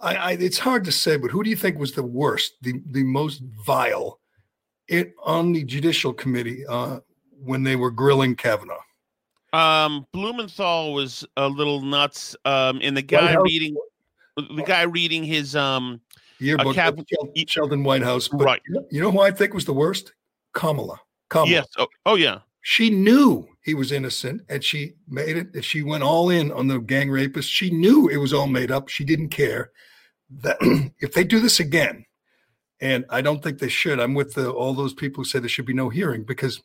I, 0.00 0.14
I, 0.14 0.32
it's 0.32 0.58
hard 0.58 0.84
to 0.84 0.92
say, 0.92 1.16
but 1.16 1.30
who 1.30 1.42
do 1.42 1.50
you 1.50 1.56
think 1.56 1.78
was 1.78 1.92
the 1.92 2.02
worst, 2.02 2.54
the 2.62 2.80
the 2.90 3.02
most 3.02 3.42
vile, 3.64 4.20
it 4.86 5.14
on 5.24 5.52
the 5.52 5.64
Judicial 5.64 6.12
Committee 6.12 6.64
uh, 6.66 7.00
when 7.42 7.62
they 7.62 7.76
were 7.76 7.90
grilling 7.90 8.36
Kavanaugh? 8.36 8.80
Um, 9.52 10.06
Blumenthal 10.12 10.92
was 10.92 11.24
a 11.36 11.48
little 11.48 11.80
nuts. 11.80 12.36
Um, 12.44 12.80
and 12.82 12.96
the 12.96 13.02
guy 13.02 13.34
reading, 13.36 13.76
the 14.36 14.62
guy 14.62 14.82
reading 14.82 15.24
his 15.24 15.56
um 15.56 16.00
yearbook, 16.38 16.76
Cav- 16.76 17.48
Sheldon 17.48 17.82
Whitehouse. 17.82 18.28
But 18.28 18.44
right. 18.44 18.62
You 18.90 19.00
know 19.00 19.10
who 19.10 19.20
I 19.20 19.30
think 19.30 19.54
was 19.54 19.64
the 19.64 19.72
worst? 19.72 20.12
Kamala. 20.52 21.00
Kamala. 21.28 21.50
Yes. 21.50 21.66
Oh, 21.78 21.86
oh 22.06 22.14
yeah. 22.14 22.40
She 22.62 22.90
knew 22.90 23.48
he 23.68 23.74
was 23.74 23.92
innocent 23.92 24.40
and 24.48 24.64
she 24.64 24.94
made 25.06 25.36
it 25.36 25.64
she 25.64 25.82
went 25.82 26.02
all 26.02 26.30
in 26.30 26.50
on 26.50 26.68
the 26.68 26.78
gang 26.78 27.10
rapist 27.10 27.50
she 27.50 27.70
knew 27.70 28.08
it 28.08 28.16
was 28.16 28.32
all 28.32 28.46
made 28.46 28.70
up. 28.70 28.88
She 28.88 29.04
didn't 29.04 29.28
care. 29.28 29.70
That 30.30 30.56
if 31.00 31.12
they 31.12 31.24
do 31.24 31.38
this 31.38 31.60
again 31.60 32.06
and 32.80 33.04
i 33.10 33.20
don't 33.20 33.42
think 33.42 33.58
they 33.58 33.68
should 33.68 33.98
i'm 33.98 34.14
with 34.14 34.34
the, 34.34 34.50
all 34.50 34.72
those 34.72 34.94
people 34.94 35.22
who 35.22 35.28
say 35.28 35.38
there 35.38 35.48
should 35.48 35.66
be 35.66 35.74
no 35.74 35.88
hearing 35.88 36.24
because 36.24 36.62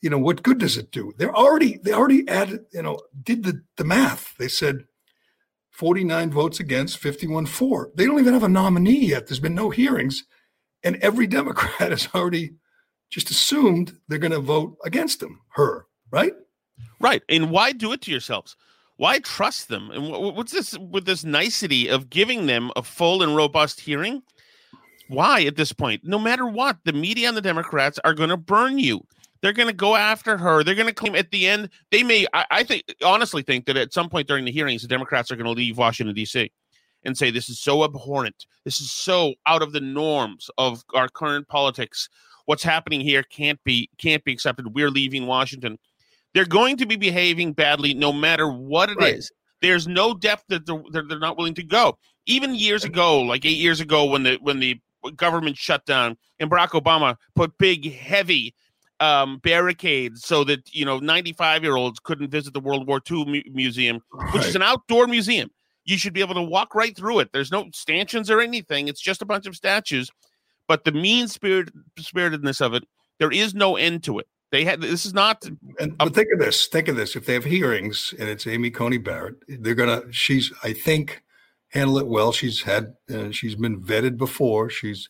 you 0.00 0.10
know 0.10 0.18
what 0.18 0.42
good 0.42 0.58
does 0.58 0.76
it 0.76 0.90
do? 0.90 1.14
They're 1.16 1.34
already 1.34 1.78
they 1.78 1.92
already 1.92 2.28
added 2.28 2.66
you 2.72 2.82
know 2.82 3.00
did 3.22 3.44
the 3.44 3.62
the 3.78 3.84
math. 3.84 4.34
They 4.38 4.48
said 4.48 4.84
49 5.70 6.30
votes 6.30 6.60
against 6.60 6.98
51 6.98 7.46
for. 7.46 7.90
They 7.94 8.04
don't 8.04 8.20
even 8.20 8.34
have 8.34 8.42
a 8.42 8.48
nominee 8.48 9.06
yet. 9.06 9.26
There's 9.26 9.40
been 9.40 9.54
no 9.54 9.70
hearings 9.70 10.24
and 10.82 10.96
every 10.96 11.26
democrat 11.38 11.90
has 11.90 12.08
already 12.14 12.56
just 13.08 13.30
assumed 13.30 13.96
they're 14.08 14.18
going 14.18 14.32
to 14.32 14.40
vote 14.40 14.76
against 14.84 15.22
him 15.22 15.40
her 15.54 15.86
right? 16.14 16.32
Right. 17.00 17.22
And 17.28 17.50
why 17.50 17.72
do 17.72 17.92
it 17.92 18.00
to 18.02 18.10
yourselves? 18.10 18.56
Why 18.96 19.18
trust 19.18 19.68
them? 19.68 19.90
And 19.90 20.08
what's 20.08 20.52
this 20.52 20.78
with 20.78 21.04
this 21.04 21.24
nicety 21.24 21.88
of 21.88 22.08
giving 22.08 22.46
them 22.46 22.70
a 22.76 22.82
full 22.82 23.22
and 23.22 23.34
robust 23.34 23.80
hearing? 23.80 24.22
Why 25.08 25.42
at 25.42 25.56
this 25.56 25.72
point? 25.72 26.02
No 26.04 26.18
matter 26.18 26.46
what, 26.46 26.78
the 26.84 26.92
media 26.92 27.28
and 27.28 27.36
the 27.36 27.42
Democrats 27.42 27.98
are 28.04 28.14
going 28.14 28.30
to 28.30 28.36
burn 28.36 28.78
you. 28.78 29.04
They're 29.42 29.52
going 29.52 29.68
to 29.68 29.74
go 29.74 29.96
after 29.96 30.38
her. 30.38 30.62
They're 30.62 30.76
going 30.76 30.86
to 30.86 30.94
claim 30.94 31.16
at 31.16 31.30
the 31.30 31.46
end. 31.46 31.68
They 31.90 32.02
may, 32.02 32.26
I, 32.32 32.46
I 32.50 32.62
think, 32.62 32.84
honestly 33.04 33.42
think 33.42 33.66
that 33.66 33.76
at 33.76 33.92
some 33.92 34.08
point 34.08 34.28
during 34.28 34.44
the 34.46 34.52
hearings, 34.52 34.80
the 34.80 34.88
Democrats 34.88 35.30
are 35.30 35.36
going 35.36 35.44
to 35.44 35.50
leave 35.50 35.76
Washington, 35.76 36.14
D.C. 36.14 36.50
and 37.04 37.18
say, 37.18 37.30
this 37.30 37.50
is 37.50 37.60
so 37.60 37.84
abhorrent. 37.84 38.46
This 38.64 38.80
is 38.80 38.90
so 38.90 39.34
out 39.46 39.60
of 39.60 39.72
the 39.72 39.80
norms 39.80 40.48
of 40.56 40.82
our 40.94 41.08
current 41.08 41.48
politics. 41.48 42.08
What's 42.46 42.62
happening 42.62 43.00
here 43.00 43.22
can't 43.22 43.62
be 43.64 43.90
can't 43.98 44.24
be 44.24 44.32
accepted. 44.32 44.74
We're 44.74 44.90
leaving 44.90 45.26
Washington 45.26 45.78
they're 46.34 46.44
going 46.44 46.76
to 46.78 46.86
be 46.86 46.96
behaving 46.96 47.52
badly 47.52 47.94
no 47.94 48.12
matter 48.12 48.48
what 48.48 48.90
it 48.90 48.98
right. 48.98 49.14
is. 49.14 49.30
There's 49.62 49.88
no 49.88 50.12
depth 50.14 50.44
that 50.48 50.66
they're, 50.66 51.04
they're 51.08 51.18
not 51.18 51.38
willing 51.38 51.54
to 51.54 51.62
go. 51.62 51.96
Even 52.26 52.54
years 52.54 52.84
ago, 52.84 53.20
like 53.20 53.44
eight 53.44 53.56
years 53.56 53.80
ago, 53.80 54.04
when 54.04 54.24
the 54.24 54.38
when 54.42 54.60
the 54.60 54.78
government 55.16 55.56
shut 55.56 55.86
down 55.86 56.16
and 56.38 56.50
Barack 56.50 56.70
Obama 56.70 57.16
put 57.34 57.56
big, 57.58 57.92
heavy 57.92 58.54
um, 59.00 59.38
barricades 59.38 60.24
so 60.24 60.44
that 60.44 60.74
you 60.74 60.84
know 60.84 60.98
95 60.98 61.62
year 61.62 61.76
olds 61.76 61.98
couldn't 62.00 62.30
visit 62.30 62.52
the 62.52 62.60
World 62.60 62.86
War 62.86 63.00
II 63.10 63.24
mu- 63.24 63.42
museum, 63.52 64.00
which 64.10 64.34
right. 64.34 64.46
is 64.46 64.56
an 64.56 64.62
outdoor 64.62 65.06
museum. 65.06 65.50
You 65.84 65.98
should 65.98 66.14
be 66.14 66.20
able 66.20 66.34
to 66.34 66.42
walk 66.42 66.74
right 66.74 66.96
through 66.96 67.20
it. 67.20 67.30
There's 67.32 67.52
no 67.52 67.66
stanchions 67.74 68.30
or 68.30 68.40
anything. 68.40 68.88
It's 68.88 69.00
just 69.00 69.22
a 69.22 69.26
bunch 69.26 69.46
of 69.46 69.54
statues. 69.54 70.10
But 70.66 70.84
the 70.84 70.92
mean 70.92 71.28
spirit 71.28 71.70
spiritedness 71.98 72.60
of 72.60 72.74
it, 72.74 72.84
there 73.18 73.30
is 73.30 73.54
no 73.54 73.76
end 73.76 74.02
to 74.04 74.18
it. 74.18 74.26
They 74.54 74.62
had 74.62 74.80
this 74.80 75.04
is 75.04 75.12
not. 75.12 75.44
And, 75.80 75.98
but 75.98 76.14
think 76.14 76.28
of 76.32 76.38
this. 76.38 76.68
Think 76.68 76.86
of 76.86 76.94
this. 76.94 77.16
If 77.16 77.26
they 77.26 77.34
have 77.34 77.42
hearings 77.42 78.14
and 78.20 78.28
it's 78.28 78.46
Amy 78.46 78.70
Coney 78.70 78.98
Barrett, 78.98 79.34
they're 79.48 79.74
gonna. 79.74 80.04
She's 80.12 80.52
I 80.62 80.72
think 80.72 81.24
handle 81.70 81.98
it 81.98 82.06
well. 82.06 82.30
She's 82.30 82.62
had. 82.62 82.94
Uh, 83.12 83.32
she's 83.32 83.56
been 83.56 83.82
vetted 83.82 84.16
before. 84.16 84.70
She's 84.70 85.08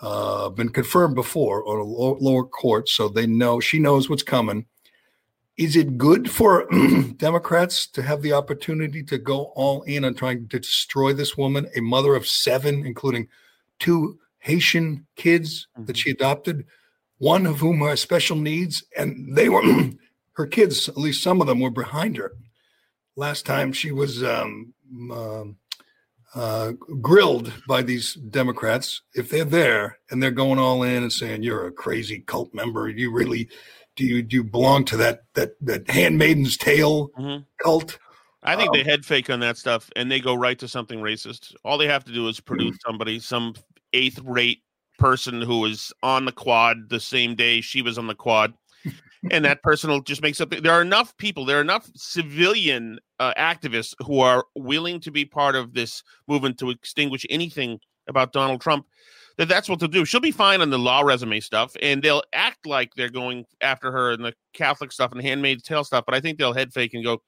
uh, 0.00 0.48
been 0.50 0.68
confirmed 0.68 1.16
before 1.16 1.68
on 1.68 1.80
a 1.80 1.82
low, 1.82 2.16
lower 2.20 2.44
court, 2.44 2.88
so 2.88 3.08
they 3.08 3.26
know 3.26 3.58
she 3.58 3.80
knows 3.80 4.08
what's 4.08 4.22
coming. 4.22 4.64
Is 5.56 5.74
it 5.74 5.98
good 5.98 6.30
for 6.30 6.68
Democrats 7.16 7.88
to 7.88 8.02
have 8.02 8.22
the 8.22 8.32
opportunity 8.32 9.02
to 9.02 9.18
go 9.18 9.46
all 9.56 9.82
in 9.82 10.04
on 10.04 10.14
trying 10.14 10.46
to 10.46 10.60
destroy 10.60 11.12
this 11.12 11.36
woman, 11.36 11.66
a 11.74 11.80
mother 11.80 12.14
of 12.14 12.28
seven, 12.28 12.86
including 12.86 13.26
two 13.80 14.20
Haitian 14.38 15.04
kids 15.16 15.66
mm-hmm. 15.76 15.86
that 15.86 15.96
she 15.96 16.10
adopted? 16.10 16.64
One 17.18 17.46
of 17.46 17.58
whom 17.58 17.80
has 17.80 18.00
special 18.00 18.36
needs, 18.36 18.84
and 18.96 19.36
they 19.36 19.48
were 19.48 19.62
her 20.36 20.46
kids. 20.46 20.88
At 20.88 20.96
least 20.96 21.22
some 21.22 21.40
of 21.40 21.46
them 21.46 21.60
were 21.60 21.70
behind 21.70 22.16
her. 22.16 22.32
Last 23.16 23.46
time 23.46 23.72
she 23.72 23.92
was 23.92 24.24
um, 24.24 24.74
uh, 25.10 25.44
uh, 26.34 26.72
grilled 27.00 27.52
by 27.68 27.82
these 27.82 28.14
Democrats, 28.14 29.02
if 29.14 29.30
they're 29.30 29.44
there 29.44 29.98
and 30.10 30.22
they're 30.22 30.32
going 30.32 30.58
all 30.58 30.82
in 30.82 31.02
and 31.04 31.12
saying 31.12 31.42
you're 31.42 31.66
a 31.66 31.72
crazy 31.72 32.20
cult 32.20 32.52
member, 32.52 32.88
you 32.88 33.12
really 33.12 33.48
do 33.96 34.04
you 34.04 34.22
do 34.22 34.36
you 34.36 34.44
belong 34.44 34.84
to 34.86 34.96
that 34.96 35.20
that 35.34 35.52
that 35.60 35.86
Handmaiden's 35.86 36.56
Tale 36.56 37.10
mm-hmm. 37.10 37.44
cult? 37.62 37.98
I 38.42 38.56
think 38.56 38.70
um, 38.70 38.76
they 38.76 38.82
head 38.82 39.04
fake 39.06 39.30
on 39.30 39.40
that 39.40 39.56
stuff 39.56 39.90
and 39.94 40.10
they 40.10 40.20
go 40.20 40.34
right 40.34 40.58
to 40.58 40.66
something 40.66 40.98
racist. 40.98 41.54
All 41.64 41.78
they 41.78 41.86
have 41.86 42.04
to 42.04 42.12
do 42.12 42.26
is 42.26 42.40
produce 42.40 42.76
mm-hmm. 42.76 42.76
somebody, 42.90 43.20
some 43.20 43.54
eighth 43.92 44.18
rate 44.24 44.63
person 44.98 45.40
who 45.40 45.60
was 45.60 45.92
on 46.02 46.24
the 46.24 46.32
quad 46.32 46.88
the 46.88 47.00
same 47.00 47.34
day 47.34 47.60
she 47.60 47.82
was 47.82 47.98
on 47.98 48.06
the 48.06 48.14
quad. 48.14 48.54
and 49.30 49.44
that 49.44 49.62
person 49.62 49.90
will 49.90 50.02
just 50.02 50.22
make 50.22 50.34
something. 50.34 50.62
There 50.62 50.72
are 50.72 50.82
enough 50.82 51.16
people, 51.16 51.44
there 51.44 51.58
are 51.58 51.62
enough 51.62 51.90
civilian 51.96 52.98
uh, 53.18 53.32
activists 53.38 53.94
who 54.04 54.20
are 54.20 54.44
willing 54.54 55.00
to 55.00 55.10
be 55.10 55.24
part 55.24 55.56
of 55.56 55.72
this 55.72 56.02
movement 56.28 56.58
to 56.58 56.70
extinguish 56.70 57.24
anything 57.30 57.78
about 58.06 58.32
Donald 58.32 58.60
Trump 58.60 58.86
that 59.36 59.48
that's 59.48 59.68
what 59.68 59.80
they'll 59.80 59.88
do. 59.88 60.04
She'll 60.04 60.20
be 60.20 60.30
fine 60.30 60.60
on 60.60 60.70
the 60.70 60.78
law 60.78 61.00
resume 61.00 61.40
stuff, 61.40 61.76
and 61.82 62.02
they'll 62.02 62.22
act 62.32 62.66
like 62.66 62.94
they're 62.94 63.10
going 63.10 63.44
after 63.60 63.90
her 63.90 64.12
and 64.12 64.24
the 64.24 64.34
Catholic 64.52 64.92
stuff 64.92 65.12
and 65.12 65.20
Handmaid's 65.20 65.62
Tale 65.62 65.84
stuff. 65.84 66.04
But 66.06 66.14
I 66.14 66.20
think 66.20 66.38
they'll 66.38 66.54
head 66.54 66.72
fake 66.72 66.94
and 66.94 67.04
go 67.04 67.22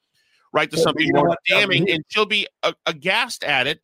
right 0.52 0.70
to 0.70 0.76
something 0.76 1.10
more 1.12 1.36
damning, 1.48 1.90
and 1.90 2.04
she'll 2.08 2.26
be 2.26 2.46
aghast 2.86 3.44
at 3.44 3.66
it, 3.66 3.80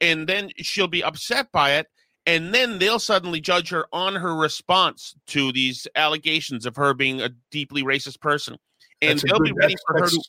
and 0.00 0.26
then 0.26 0.50
she'll 0.56 0.88
be 0.88 1.04
upset 1.04 1.52
by 1.52 1.72
it, 1.74 1.86
and 2.26 2.52
then 2.52 2.78
they'll 2.78 2.98
suddenly 2.98 3.40
judge 3.40 3.70
her 3.70 3.86
on 3.92 4.14
her 4.16 4.34
response 4.34 5.14
to 5.28 5.52
these 5.52 5.86
allegations 5.94 6.66
of 6.66 6.76
her 6.76 6.92
being 6.92 7.20
a 7.20 7.30
deeply 7.50 7.82
racist 7.82 8.20
person, 8.20 8.56
and 9.00 9.18
they'll 9.20 9.38
good, 9.38 9.54
be 9.54 9.60
ready 9.60 9.74
for 9.86 10.00
her 10.00 10.08
to 10.08 10.22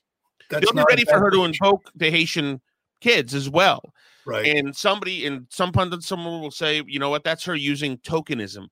they'll 0.50 0.74
be 0.74 0.84
ready 0.88 1.04
for 1.06 1.20
her 1.20 1.32
to 1.32 1.44
invoke 1.44 1.92
the 1.96 2.10
Haitian 2.10 2.62
kids 3.02 3.34
as 3.34 3.50
well. 3.50 3.82
Right. 4.26 4.46
And 4.48 4.76
somebody 4.76 5.26
in 5.26 5.48
some 5.50 5.72
pundit, 5.72 6.04
someone 6.04 6.42
will 6.42 6.52
say, 6.52 6.84
you 6.86 7.00
know 7.00 7.10
what, 7.10 7.24
that's 7.24 7.46
her 7.46 7.56
using 7.56 7.98
tokenism. 7.98 8.68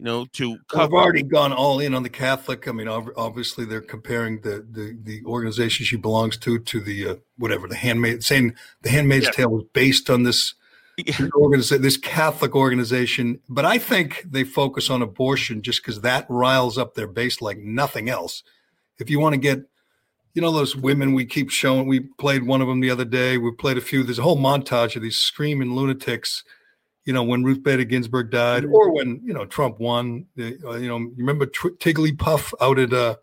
you 0.00 0.06
know, 0.06 0.24
to 0.32 0.56
cover. 0.68 0.82
I've 0.84 0.92
already 0.92 1.22
gone 1.22 1.52
all 1.52 1.78
in 1.78 1.94
on 1.94 2.02
the 2.02 2.08
Catholic. 2.08 2.66
I 2.66 2.72
mean, 2.72 2.88
obviously 2.88 3.66
they're 3.66 3.82
comparing 3.82 4.40
the 4.40 4.66
the, 4.70 4.98
the 5.02 5.22
organization 5.26 5.84
she 5.84 5.96
belongs 5.96 6.38
to 6.38 6.58
to 6.58 6.80
the 6.80 7.06
uh, 7.06 7.14
whatever 7.36 7.68
the 7.68 7.76
handmaid 7.76 8.24
saying 8.24 8.54
the 8.80 8.88
Handmaid's 8.88 9.26
Yeah. 9.26 9.32
Tale 9.32 9.50
was 9.50 9.64
based 9.74 10.08
on 10.08 10.22
this 10.22 10.54
organization, 11.34 11.82
this 11.82 11.96
Catholic 11.96 12.54
organization. 12.54 13.40
But 13.48 13.64
I 13.64 13.78
think 13.78 14.24
they 14.28 14.44
focus 14.44 14.90
on 14.90 15.02
abortion 15.02 15.62
just 15.62 15.82
because 15.82 16.00
that 16.00 16.26
riles 16.28 16.78
up 16.78 16.94
their 16.94 17.08
base 17.08 17.40
like 17.40 17.58
nothing 17.58 18.08
else. 18.08 18.42
If 18.98 19.10
you 19.10 19.18
want 19.18 19.34
to 19.34 19.40
get, 19.40 19.60
you 20.34 20.42
know, 20.42 20.52
those 20.52 20.76
women 20.76 21.14
we 21.14 21.24
keep 21.24 21.50
showing, 21.50 21.86
we 21.86 22.00
played 22.00 22.44
one 22.44 22.60
of 22.60 22.68
them 22.68 22.80
the 22.80 22.90
other 22.90 23.04
day. 23.04 23.38
We 23.38 23.52
played 23.52 23.78
a 23.78 23.82
few. 23.82 24.02
There's 24.02 24.18
a 24.18 24.22
whole 24.22 24.38
montage 24.38 24.96
of 24.96 25.02
these 25.02 25.16
screaming 25.16 25.74
lunatics 25.74 26.44
you 27.04 27.14
know, 27.14 27.22
when 27.22 27.42
Ruth 27.42 27.62
Bader 27.62 27.84
Ginsburg 27.84 28.30
died, 28.30 28.64
or 28.66 28.92
when 28.92 29.20
you 29.24 29.32
know 29.32 29.46
Trump 29.46 29.80
won. 29.80 30.26
Uh, 30.38 30.44
you 30.76 30.86
know, 30.86 30.98
you 30.98 31.14
remember 31.16 31.46
Tr- 31.46 31.70
Triggly 31.70 32.16
Puff 32.16 32.52
out 32.60 32.78
at 32.78 32.92
uh, 32.92 33.16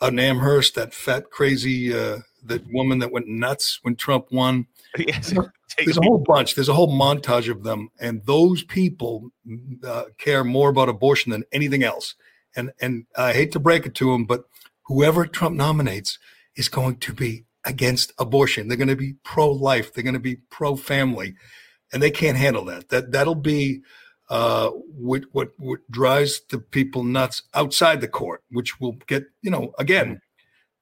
out 0.00 0.12
in 0.12 0.18
Amherst, 0.18 0.74
that 0.74 0.94
fat, 0.94 1.30
crazy, 1.30 1.92
uh, 1.92 2.18
that 2.44 2.62
woman 2.70 2.98
that 2.98 3.12
went 3.12 3.28
nuts 3.28 3.80
when 3.82 3.96
Trump 3.96 4.26
won. 4.30 4.66
Yes. 4.98 5.34
There's 5.78 5.98
a 5.98 6.02
whole 6.02 6.24
bunch. 6.26 6.54
There's 6.54 6.68
a 6.68 6.74
whole 6.74 6.92
montage 6.92 7.50
of 7.50 7.62
them, 7.62 7.90
and 8.00 8.24
those 8.24 8.64
people 8.64 9.30
uh, 9.84 10.04
care 10.18 10.44
more 10.44 10.70
about 10.70 10.88
abortion 10.88 11.32
than 11.32 11.44
anything 11.52 11.82
else. 11.82 12.14
And 12.54 12.72
and 12.80 13.06
I 13.16 13.32
hate 13.32 13.52
to 13.52 13.60
break 13.60 13.86
it 13.86 13.94
to 13.96 14.12
them, 14.12 14.24
but 14.24 14.44
whoever 14.86 15.26
Trump 15.26 15.56
nominates 15.56 16.18
is 16.56 16.68
going 16.68 16.96
to 16.98 17.12
be 17.12 17.44
against 17.64 18.12
abortion. 18.18 18.68
They're 18.68 18.76
going 18.76 18.88
to 18.88 18.96
be 18.96 19.14
pro-life. 19.24 19.92
They're 19.92 20.04
going 20.04 20.14
to 20.14 20.20
be 20.20 20.36
pro-family, 20.50 21.34
and 21.92 22.02
they 22.02 22.10
can't 22.10 22.38
handle 22.38 22.64
that. 22.66 22.88
That 22.88 23.12
that'll 23.12 23.34
be 23.34 23.82
uh, 24.30 24.70
what 24.70 25.24
what 25.32 25.50
what 25.58 25.80
drives 25.90 26.40
the 26.50 26.58
people 26.58 27.04
nuts 27.04 27.42
outside 27.54 28.00
the 28.00 28.08
court, 28.08 28.42
which 28.50 28.80
will 28.80 28.96
get 29.06 29.24
you 29.42 29.50
know 29.50 29.72
again. 29.78 30.20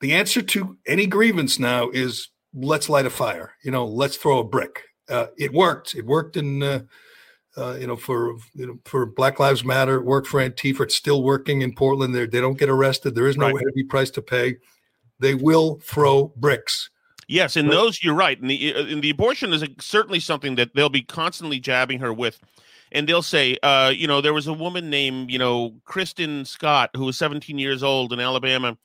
The 0.01 0.13
answer 0.13 0.43
to 0.43 0.77
any 0.87 1.07
grievance 1.07 1.59
now 1.59 1.89
is 1.91 2.29
let's 2.55 2.89
light 2.89 3.07
a 3.07 3.11
fire. 3.11 3.55
You 3.63 3.71
know, 3.71 3.87
let's 3.87 4.17
throw 4.17 4.39
a 4.39 4.45
brick. 4.45 4.83
Uh, 5.09 5.27
it 5.37 5.53
worked. 5.53 5.95
It 5.95 6.07
worked 6.07 6.37
in, 6.37 6.63
uh, 6.63 6.81
uh, 7.57 7.77
you 7.79 7.87
know, 7.87 7.97
for 7.97 8.37
you 8.55 8.67
know, 8.67 8.79
for 8.85 9.07
Black 9.07 9.39
Lives 9.39 9.65
Matter. 9.65 9.97
It 9.97 10.05
worked 10.05 10.27
for 10.27 10.41
Antifa. 10.41 10.81
It's 10.81 10.97
still 10.97 11.23
working 11.23 11.63
in 11.63 11.75
Portland. 11.75 12.15
They 12.15 12.27
they 12.27 12.41
don't 12.41 12.59
get 12.59 12.69
arrested. 12.71 13.15
There 13.15 13.27
is 13.29 13.37
no 13.37 13.47
Right. 13.47 13.65
heavy 13.67 13.85
price 13.85 14.11
to 14.13 14.23
pay. 14.23 14.57
They 15.21 15.35
will 15.35 15.81
throw 15.85 16.33
bricks. 16.37 16.91
Yes, 17.27 17.57
and 17.57 17.71
those 17.71 18.03
you're 18.03 18.15
right. 18.15 18.39
And 18.41 18.51
the 18.51 18.73
and 18.93 19.03
the 19.03 19.11
abortion 19.11 19.53
is 19.53 19.65
certainly 19.81 20.21
something 20.21 20.57
that 20.57 20.75
they'll 20.75 20.89
be 20.91 21.03
constantly 21.03 21.59
jabbing 21.59 21.99
her 22.01 22.13
with, 22.13 22.39
and 22.93 23.09
they'll 23.09 23.23
say, 23.23 23.57
uh, 23.63 23.93
you 23.95 24.07
know, 24.07 24.21
there 24.21 24.35
was 24.35 24.47
a 24.47 24.53
woman 24.53 24.91
named 24.91 25.31
you 25.31 25.39
know 25.39 25.75
Kristen 25.85 26.45
Scott 26.45 26.91
who 26.97 27.05
was 27.07 27.17
17 27.17 27.59
years 27.59 27.83
old 27.83 28.13
in 28.13 28.21
Alabama, 28.21 28.77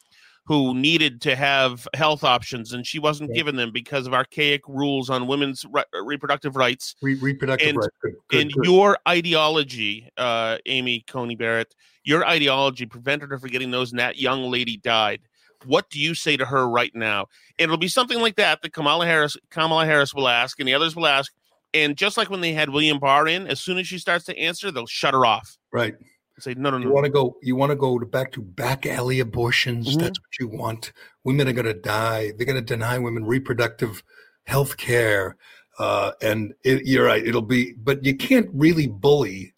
who 0.45 0.73
needed 0.73 1.21
to 1.21 1.35
have 1.35 1.87
health 1.93 2.23
options, 2.23 2.73
and 2.73 2.85
she 2.85 2.97
wasn't 2.99 3.29
Yeah. 3.29 3.37
given 3.37 3.55
them 3.55 3.71
because 3.71 4.07
of 4.07 4.13
archaic 4.13 4.61
rules 4.67 5.09
on 5.09 5.27
women's 5.27 5.63
re- 5.71 5.83
reproductive 6.03 6.55
rights. 6.55 6.95
Re- 7.01 7.13
reproductive 7.15 7.69
And- 7.69 7.77
rights. 7.77 7.89
Good, 8.01 8.15
good, 8.29 8.41
and 8.41 8.51
good. 8.53 8.65
your 8.65 8.97
ideology, 9.07 10.09
uh, 10.17 10.57
Amy 10.65 11.01
Coney 11.07 11.35
Barrett, 11.35 11.75
your 12.03 12.25
ideology 12.25 12.85
prevented 12.85 13.29
her 13.29 13.37
from 13.39 13.49
getting 13.49 13.71
those, 13.71 13.91
and 13.91 13.99
that 13.99 14.17
young 14.17 14.49
lady 14.49 14.77
died. 14.77 15.21
What 15.65 15.89
do 15.89 15.99
you 15.99 16.15
say 16.15 16.37
to 16.37 16.45
her 16.45 16.67
right 16.67 16.95
now? 16.95 17.27
It'll 17.57 17.77
be 17.77 17.89
something 17.89 18.19
like 18.19 18.37
that 18.37 18.61
that 18.61 18.73
Kamala 18.73 19.05
Harris, 19.05 19.35
Kamala 19.51 19.85
Harris 19.85 20.13
will 20.13 20.27
ask, 20.29 20.59
and 20.59 20.67
the 20.67 20.73
others 20.73 20.95
will 20.95 21.05
ask. 21.05 21.31
And 21.73 21.95
just 21.97 22.17
like 22.17 22.29
when 22.31 22.41
they 22.41 22.53
had 22.53 22.69
William 22.69 22.97
Barr 22.97 23.27
in, 23.27 23.45
as 23.45 23.59
soon 23.61 23.77
as 23.77 23.85
she 23.87 23.99
starts 23.99 24.25
to 24.25 24.37
answer, 24.39 24.71
they'll 24.71 24.87
shut 24.87 25.13
her 25.13 25.25
off. 25.25 25.57
right. 25.71 25.95
Say 26.39 26.53
no, 26.55 26.69
no, 26.69 26.77
You 26.77 26.85
no. 26.85 26.91
want 26.91 27.05
to 27.05 27.11
go? 27.11 27.37
You 27.41 27.55
want 27.55 27.71
to 27.71 27.75
go 27.75 27.99
to 27.99 28.05
back 28.05 28.31
to 28.33 28.41
back 28.41 28.85
alley 28.85 29.19
abortions? 29.19 29.95
Mhm. 29.95 29.99
That's 30.01 30.19
what 30.19 30.39
you 30.39 30.47
want. 30.47 30.91
Women 31.23 31.47
are 31.47 31.53
going 31.53 31.65
to 31.65 31.73
die. 31.73 32.31
They're 32.37 32.45
going 32.45 32.55
to 32.55 32.61
deny 32.61 32.97
women 32.97 33.25
reproductive 33.25 34.03
health 34.45 34.77
care. 34.77 35.35
Uh, 35.77 36.11
and 36.21 36.53
it, 36.63 36.85
you're 36.85 37.05
right. 37.05 37.25
It'll 37.25 37.41
be, 37.41 37.73
but 37.73 38.03
you 38.03 38.15
can't 38.15 38.49
really 38.53 38.87
bully, 38.87 39.53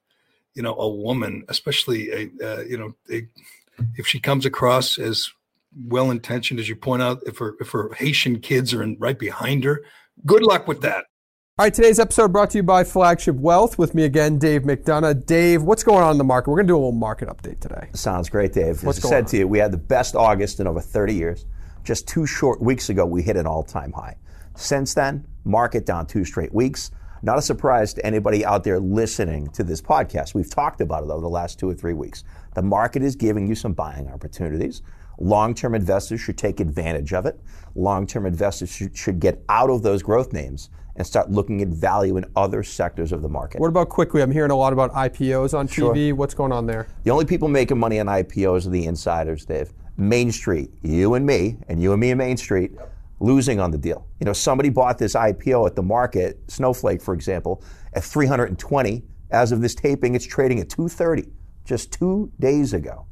you 0.54 0.62
know, 0.62 0.76
a 0.76 0.88
woman, 0.88 1.44
especially 1.50 2.12
a, 2.12 2.30
uh, 2.44 2.62
you 2.62 2.78
know, 2.78 2.94
a, 3.12 3.28
if 3.96 4.06
she 4.06 4.20
comes 4.20 4.46
across 4.46 5.00
as 5.00 5.32
well 5.88 6.12
intentioned 6.12 6.60
as 6.60 6.68
you 6.70 6.76
point 6.76 7.02
out. 7.02 7.22
If 7.26 7.38
her 7.40 7.56
if 7.60 7.70
her 7.72 7.92
Haitian 7.94 8.40
kids 8.40 8.74
are 8.74 8.84
in, 8.84 8.98
right 9.00 9.18
behind 9.18 9.64
her, 9.64 9.84
good 10.26 10.44
luck 10.44 10.68
with 10.68 10.82
that. 10.82 11.06
All 11.62 11.66
right, 11.66 11.74
today's 11.76 12.00
episode 12.00 12.34
brought 12.34 12.50
to 12.50 12.58
you 12.58 12.64
by 12.64 12.84
Flagship 12.84 13.36
Wealth. 13.36 13.78
With 13.78 13.94
me 13.94 14.04
again, 14.06 14.40
Dave 14.40 14.64
McDonough. 14.64 15.28
Dave, 15.28 15.62
what's 15.62 15.84
going 15.84 16.04
on 16.04 16.14
in 16.14 16.18
the 16.18 16.24
market? 16.24 16.50
We're 16.50 16.56
going 16.56 16.66
to 16.66 16.72
do 16.72 16.76
a 16.76 16.82
little 16.82 16.92
market 16.92 17.30
update 17.30 17.60
today. 17.60 17.92
Sounds 17.94 18.30
great, 18.30 18.52
Dave. 18.52 18.84
What's 18.84 18.98
As 18.98 19.06
I 19.06 19.10
said 19.10 19.24
on? 19.26 19.30
to 19.30 19.38
you, 19.38 19.48
we 19.48 19.60
had 19.60 19.72
the 19.72 19.78
best 19.78 20.16
August 20.16 20.60
in 20.60 20.66
over 20.66 20.82
30 20.82 21.14
years. 21.14 21.46
Just 21.84 22.08
two 22.08 22.26
short 22.26 22.64
weeks 22.64 22.90
ago, 22.90 23.06
we 23.06 23.22
hit 23.22 23.38
an 23.38 23.46
all-time 23.46 23.92
high. 23.92 24.18
Since 24.56 24.96
then, 24.96 25.28
market 25.46 25.86
down 25.86 26.08
two 26.08 26.26
straight 26.26 26.52
weeks. 26.52 26.90
Not 27.22 27.38
a 27.38 27.44
surprise 27.44 27.94
to 27.94 28.04
anybody 28.04 28.44
out 28.44 28.64
there 28.64 28.80
listening 28.80 29.48
to 29.50 29.64
this 29.64 29.84
podcast. 29.84 30.34
We've 30.34 30.50
talked 30.50 30.82
about 30.82 31.04
it 31.04 31.12
over 31.12 31.22
the 31.22 31.30
last 31.30 31.60
two 31.60 31.70
or 31.70 31.76
three 31.76 31.94
weeks. 31.94 32.24
The 32.56 32.64
market 32.64 33.04
is 33.04 33.16
giving 33.16 33.46
you 33.46 33.54
some 33.54 33.74
buying 33.74 34.08
opportunities. 34.08 34.82
Long-term 35.20 35.76
investors 35.76 36.22
should 36.22 36.40
take 36.40 36.60
advantage 36.60 37.14
of 37.14 37.28
it. 37.28 37.40
Long-term 37.76 38.26
investors 38.26 38.72
should, 38.72 38.98
should 38.98 39.20
get 39.20 39.44
out 39.48 39.70
of 39.70 39.84
those 39.84 40.02
growth 40.02 40.34
names 40.34 40.72
and 40.96 41.06
start 41.06 41.30
looking 41.32 41.62
at 41.62 41.70
value 41.70 42.18
in 42.18 42.26
other 42.36 42.64
sectors 42.64 43.12
of 43.12 43.22
the 43.22 43.30
market. 43.30 43.60
What 43.62 43.70
about 43.70 43.90
quickly? 43.90 44.22
I'm 44.22 44.32
hearing 44.32 44.52
a 44.52 44.56
lot 44.56 44.74
about 44.74 44.92
IPOs 44.94 45.58
on 45.58 45.68
Sure. 45.68 45.94
TV. 45.94 46.14
What's 46.14 46.34
going 46.34 46.52
on 46.52 46.66
there? 46.66 46.88
The 47.04 47.12
only 47.12 47.26
people 47.26 47.48
making 47.48 47.78
money 47.78 48.00
on 48.00 48.08
IPOs 48.08 48.68
are 48.68 48.70
the 48.70 48.86
insiders, 48.86 49.46
Dave. 49.46 49.72
Main 49.98 50.32
Street, 50.32 50.70
you 50.82 51.14
and 51.14 51.26
me, 51.26 51.58
and 51.68 51.82
you 51.82 51.92
and 51.92 52.00
me 52.00 52.12
and 52.12 52.18
Main 52.18 52.38
Street, 52.38 52.72
losing 53.20 53.60
on 53.60 53.72
the 53.72 53.78
deal. 53.78 54.08
You 54.20 54.26
know, 54.26 54.34
somebody 54.34 54.70
bought 54.70 54.98
this 54.98 55.14
IPO 55.14 55.68
at 55.68 55.76
the 55.76 55.84
market, 55.84 56.40
Snowflake, 56.48 57.02
for 57.02 57.14
example, 57.14 57.64
at 57.94 58.04
320. 58.04 59.04
As 59.30 59.52
of 59.52 59.62
this 59.62 59.76
taping, 59.76 60.16
it's 60.16 60.26
trading 60.26 60.60
at 60.60 60.70
230 60.70 61.30
just 61.64 61.92
two 61.94 62.32
days 62.40 62.74
ago. 62.74 63.06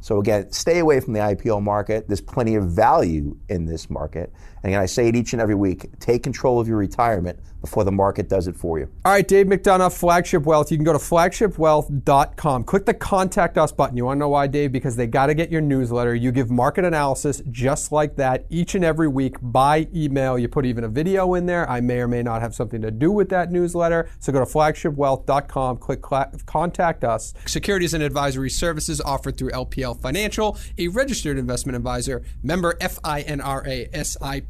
So 0.00 0.20
again, 0.20 0.52
stay 0.52 0.78
away 0.78 1.00
from 1.00 1.12
the 1.12 1.20
IPO 1.20 1.62
market. 1.62 2.06
There's 2.06 2.20
plenty 2.20 2.54
of 2.54 2.70
value 2.70 3.36
in 3.48 3.66
this 3.66 3.90
market. 3.90 4.32
And 4.62 4.70
again, 4.72 4.82
I 4.82 4.86
say 4.86 5.08
it 5.08 5.16
each 5.16 5.32
and 5.32 5.42
every 5.42 5.54
week, 5.54 5.88
take 6.00 6.22
control 6.22 6.60
of 6.60 6.68
your 6.68 6.78
retirement 6.78 7.38
before 7.60 7.84
the 7.84 7.92
market 7.92 8.28
does 8.28 8.46
it 8.46 8.56
for 8.56 8.78
you. 8.78 8.88
All 9.04 9.12
right, 9.12 9.26
Dave 9.26 9.46
McDonough, 9.46 9.96
Flagship 9.96 10.44
Wealth. 10.44 10.70
You 10.70 10.76
can 10.76 10.84
go 10.84 10.92
to 10.92 10.98
flagshipwealth.com. 10.98 12.64
Click 12.64 12.86
the 12.86 12.94
contact 12.94 13.58
us 13.58 13.72
button. 13.72 13.96
You 13.96 14.04
want 14.04 14.18
to 14.18 14.20
know 14.20 14.28
why, 14.28 14.46
Dave? 14.46 14.70
Because 14.72 14.96
they 14.96 15.06
got 15.06 15.26
to 15.26 15.34
get 15.34 15.50
your 15.50 15.60
newsletter. 15.60 16.14
You 16.14 16.30
give 16.30 16.50
market 16.50 16.84
analysis 16.84 17.42
just 17.50 17.90
like 17.90 18.16
that 18.16 18.46
each 18.48 18.74
and 18.74 18.84
every 18.84 19.08
week 19.08 19.36
by 19.42 19.88
email. 19.94 20.38
You 20.38 20.48
put 20.48 20.66
even 20.66 20.84
a 20.84 20.88
video 20.88 21.34
in 21.34 21.46
there. 21.46 21.68
I 21.68 21.80
may 21.80 21.98
or 21.98 22.08
may 22.08 22.22
not 22.22 22.42
have 22.42 22.54
something 22.54 22.80
to 22.82 22.90
do 22.90 23.10
with 23.10 23.28
that 23.30 23.50
newsletter. 23.50 24.08
So 24.20 24.32
go 24.32 24.40
to 24.40 24.46
flagshipwealth.com, 24.46 25.78
click 25.78 26.02
cla- 26.02 26.30
contact 26.46 27.04
us. 27.04 27.34
Securities 27.46 27.94
and 27.94 28.02
advisory 28.02 28.50
services 28.50 29.00
offered 29.00 29.36
through 29.36 29.50
LPL 29.50 30.00
Financial, 30.00 30.56
a 30.78 30.88
registered 30.88 31.38
investment 31.38 31.74
advisor, 31.74 32.22
member 32.42 32.74
FINRA 32.74 33.88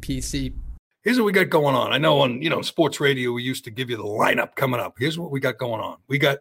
SIPC. 0.01 0.53
Here's 1.01 1.17
what 1.17 1.25
we 1.25 1.31
got 1.31 1.49
going 1.49 1.75
on. 1.75 1.93
I 1.93 1.97
know 1.97 2.19
on 2.19 2.41
you 2.41 2.49
know 2.49 2.61
sports 2.61 2.99
radio 2.99 3.31
we 3.31 3.43
used 3.43 3.63
to 3.65 3.71
give 3.71 3.89
you 3.89 3.97
the 3.97 4.03
lineup 4.03 4.55
coming 4.55 4.79
up. 4.79 4.95
Here's 4.97 5.17
what 5.17 5.31
we 5.31 5.39
got 5.39 5.57
going 5.57 5.81
on. 5.81 5.97
We 6.07 6.17
got 6.17 6.39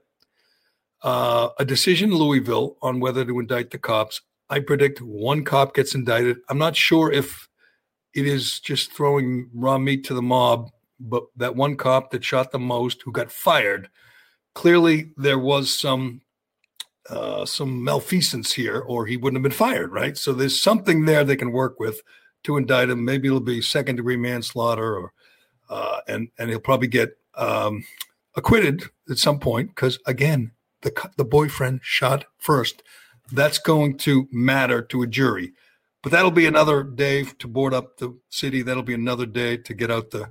uh, 1.02 1.50
a 1.58 1.64
decision 1.64 2.10
in 2.10 2.16
Louisville 2.16 2.76
on 2.82 3.00
whether 3.00 3.24
to 3.24 3.38
indict 3.38 3.70
the 3.70 3.78
cops. 3.78 4.20
I 4.50 4.60
predict 4.60 5.00
one 5.00 5.44
cop 5.44 5.74
gets 5.74 5.94
indicted. 5.94 6.38
I'm 6.48 6.58
not 6.58 6.74
sure 6.74 7.12
if 7.12 7.48
it 8.14 8.26
is 8.26 8.60
just 8.60 8.92
throwing 8.92 9.50
raw 9.54 9.78
meat 9.78 10.04
to 10.06 10.14
the 10.14 10.22
mob, 10.22 10.70
but 10.98 11.24
that 11.36 11.54
one 11.54 11.76
cop 11.76 12.10
that 12.10 12.24
shot 12.24 12.50
the 12.50 12.58
most, 12.58 13.02
who 13.02 13.12
got 13.12 13.30
fired, 13.30 13.90
clearly 14.54 15.12
there 15.16 15.38
was 15.38 15.72
some 15.72 16.22
uh, 17.10 17.46
some 17.46 17.82
malfeasance 17.84 18.52
here, 18.52 18.80
or 18.80 19.06
he 19.06 19.16
wouldn't 19.16 19.38
have 19.38 19.50
been 19.50 19.56
fired, 19.56 19.92
right? 19.92 20.16
So 20.16 20.32
there's 20.32 20.60
something 20.60 21.04
there 21.04 21.24
they 21.24 21.36
can 21.36 21.52
work 21.52 21.80
with 21.80 22.02
to 22.44 22.56
indict 22.56 22.90
him. 22.90 23.04
Maybe 23.04 23.28
it'll 23.28 23.40
be 23.40 23.60
second 23.60 23.96
degree 23.96 24.16
manslaughter, 24.16 24.96
or 24.96 25.12
uh, 25.68 26.00
and 26.06 26.28
and 26.38 26.50
he'll 26.50 26.60
probably 26.60 26.88
get 26.88 27.18
um, 27.34 27.84
acquitted 28.36 28.84
at 29.10 29.18
some 29.18 29.38
point 29.38 29.68
because 29.70 29.98
again, 30.06 30.52
the 30.82 31.10
the 31.16 31.24
boyfriend 31.24 31.80
shot 31.82 32.26
first. 32.38 32.82
That's 33.30 33.58
going 33.58 33.98
to 33.98 34.26
matter 34.32 34.80
to 34.82 35.02
a 35.02 35.06
jury, 35.06 35.52
but 36.02 36.12
that'll 36.12 36.30
be 36.30 36.46
another 36.46 36.82
day 36.82 37.24
to 37.24 37.48
board 37.48 37.74
up 37.74 37.98
the 37.98 38.18
city. 38.30 38.62
That'll 38.62 38.82
be 38.82 38.94
another 38.94 39.26
day 39.26 39.58
to 39.58 39.74
get 39.74 39.90
out 39.90 40.10
the, 40.10 40.30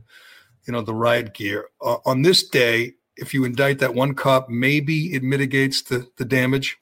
you 0.66 0.74
know, 0.74 0.82
the 0.82 0.96
riot 0.96 1.36
gear. 1.36 1.70
Uh, 1.80 1.98
on 2.06 2.24
this 2.24 2.48
day, 2.48 2.94
if 3.16 3.36
you 3.36 3.46
indict 3.46 3.78
that 3.80 3.94
one 3.94 4.16
cop, 4.16 4.50
maybe 4.50 5.14
it 5.14 5.22
mitigates 5.22 5.84
the 5.84 6.08
the 6.18 6.26
damage. 6.26 6.78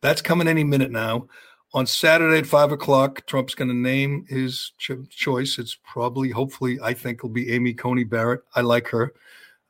That's 0.00 0.22
coming 0.22 0.48
any 0.48 0.64
minute 0.64 0.90
now 0.90 1.28
on 1.74 1.86
Saturday 1.86 2.38
at 2.38 2.46
five 2.46 2.72
o'clock, 2.72 3.26
Trump's 3.26 3.54
going 3.54 3.68
to 3.68 3.74
name 3.74 4.24
his 4.28 4.72
cho- 4.78 5.04
choice. 5.10 5.58
It's 5.58 5.76
probably, 5.84 6.30
hopefully, 6.30 6.78
I 6.82 6.94
think 6.94 7.22
will 7.22 7.30
be 7.30 7.52
Amy 7.52 7.74
Coney 7.74 8.04
Barrett. 8.04 8.42
I 8.54 8.62
like 8.62 8.88
her. 8.88 9.12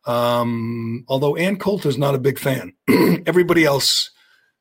Um, 0.06 1.04
although 1.08 1.36
Ann 1.36 1.58
Coulter's 1.58 1.98
not 1.98 2.14
a 2.14 2.18
big 2.18 2.38
fan. 2.38 2.72
Everybody 3.26 3.64
else 3.64 4.10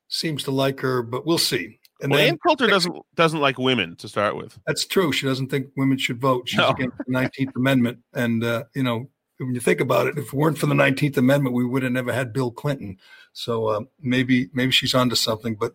seems 0.07 0.43
to 0.43 0.51
like 0.51 0.79
her, 0.81 1.01
but 1.01 1.25
we'll 1.25 1.37
see. 1.37 1.79
And 2.01 2.11
well, 2.11 2.19
then, 2.19 2.33
Ann 2.33 2.37
Coulter 2.45 2.67
doesn't 2.67 2.95
doesn't 3.15 3.39
like 3.39 3.57
women 3.57 3.95
to 3.97 4.07
start 4.07 4.35
with. 4.35 4.59
That's 4.67 4.85
true. 4.85 5.11
She 5.11 5.25
doesn't 5.25 5.49
think 5.49 5.67
women 5.75 5.97
should 5.97 6.21
vote. 6.21 6.47
She's 6.49 6.59
no. 6.59 6.69
against 6.69 6.97
the 6.97 7.05
Nineteenth 7.07 7.55
Amendment, 7.55 7.99
and 8.13 8.43
uh, 8.43 8.65
you 8.75 8.83
know 8.83 9.09
when 9.39 9.53
you 9.53 9.59
think 9.59 9.79
about 9.79 10.07
it, 10.07 10.17
if 10.17 10.27
it 10.27 10.33
weren't 10.33 10.57
for 10.57 10.67
the 10.67 10.75
Nineteenth 10.75 11.17
Amendment, 11.17 11.55
we 11.55 11.65
would 11.65 11.83
have 11.83 11.91
never 11.91 12.13
had 12.13 12.33
Bill 12.33 12.51
Clinton. 12.51 12.97
So 13.33 13.67
uh, 13.67 13.81
maybe 13.99 14.49
maybe 14.53 14.71
she's 14.71 14.93
onto 14.93 15.15
something. 15.15 15.55
But 15.55 15.73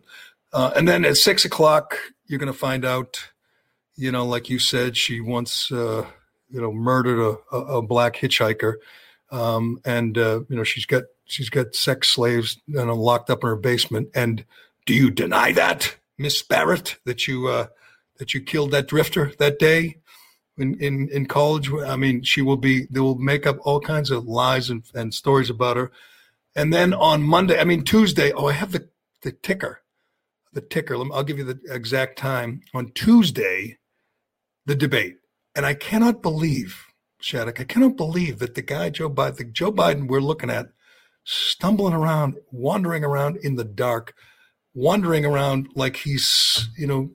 uh, 0.53 0.71
and 0.75 0.87
then 0.87 1.05
at 1.05 1.17
six 1.17 1.45
o'clock, 1.45 1.97
you're 2.25 2.39
going 2.39 2.51
to 2.51 2.57
find 2.57 2.85
out. 2.85 3.29
You 3.95 4.11
know, 4.11 4.25
like 4.25 4.49
you 4.49 4.57
said, 4.57 4.97
she 4.97 5.21
once 5.21 5.71
uh, 5.71 6.05
you 6.49 6.61
know 6.61 6.71
murdered 6.71 7.19
a, 7.19 7.55
a, 7.55 7.77
a 7.77 7.81
black 7.81 8.15
hitchhiker, 8.15 8.75
um, 9.31 9.79
and 9.85 10.17
uh, 10.17 10.41
you 10.49 10.55
know 10.55 10.63
she's 10.63 10.87
got 10.87 11.03
she's 11.25 11.49
got 11.49 11.75
sex 11.75 12.09
slaves 12.09 12.59
you 12.65 12.83
know, 12.83 12.95
locked 12.95 13.29
up 13.29 13.43
in 13.43 13.49
her 13.49 13.55
basement. 13.55 14.09
And 14.15 14.45
do 14.87 14.95
you 14.95 15.11
deny 15.11 15.51
that, 15.53 15.95
Miss 16.17 16.41
Barrett, 16.41 16.97
that 17.05 17.27
you 17.27 17.47
uh, 17.47 17.67
that 18.17 18.33
you 18.33 18.41
killed 18.41 18.71
that 18.71 18.87
drifter 18.87 19.31
that 19.37 19.59
day? 19.59 19.97
in, 20.57 20.75
in, 20.79 21.09
in 21.09 21.25
college. 21.25 21.71
I 21.71 21.95
mean, 21.95 22.23
she 22.23 22.41
will 22.41 22.57
be, 22.57 22.85
they 22.89 22.99
will 22.99 23.17
make 23.17 23.45
up 23.45 23.57
all 23.61 23.79
kinds 23.79 24.11
of 24.11 24.25
lies 24.25 24.69
and, 24.69 24.83
and 24.93 25.13
stories 25.13 25.49
about 25.49 25.77
her. 25.77 25.91
And 26.55 26.71
then 26.71 26.93
on 26.93 27.23
Monday, 27.23 27.59
I 27.59 27.63
mean, 27.63 27.83
Tuesday, 27.83 28.31
oh, 28.31 28.47
I 28.47 28.53
have 28.53 28.71
the, 28.71 28.87
the 29.21 29.31
ticker, 29.31 29.81
the 30.53 30.61
ticker. 30.61 30.95
I'll 30.95 31.23
give 31.23 31.37
you 31.37 31.43
the 31.43 31.59
exact 31.69 32.17
time. 32.17 32.61
On 32.73 32.91
Tuesday, 32.91 33.77
the 34.65 34.75
debate. 34.75 35.15
And 35.55 35.65
I 35.65 35.73
cannot 35.73 36.21
believe, 36.21 36.85
Shattuck, 37.19 37.59
I 37.59 37.65
cannot 37.65 37.95
believe 37.95 38.39
that 38.39 38.55
the 38.55 38.61
guy, 38.61 38.89
Joe 38.89 39.09
Biden, 39.09 39.37
the 39.37 39.43
Joe 39.45 39.71
Biden 39.71 40.07
we're 40.07 40.19
looking 40.19 40.49
at, 40.49 40.69
stumbling 41.25 41.93
around, 41.93 42.37
wandering 42.51 43.03
around 43.03 43.37
in 43.37 43.55
the 43.55 43.63
dark, 43.63 44.13
wandering 44.73 45.25
around 45.25 45.69
like 45.75 45.97
he's, 45.97 46.69
you 46.77 46.87
know, 46.87 47.11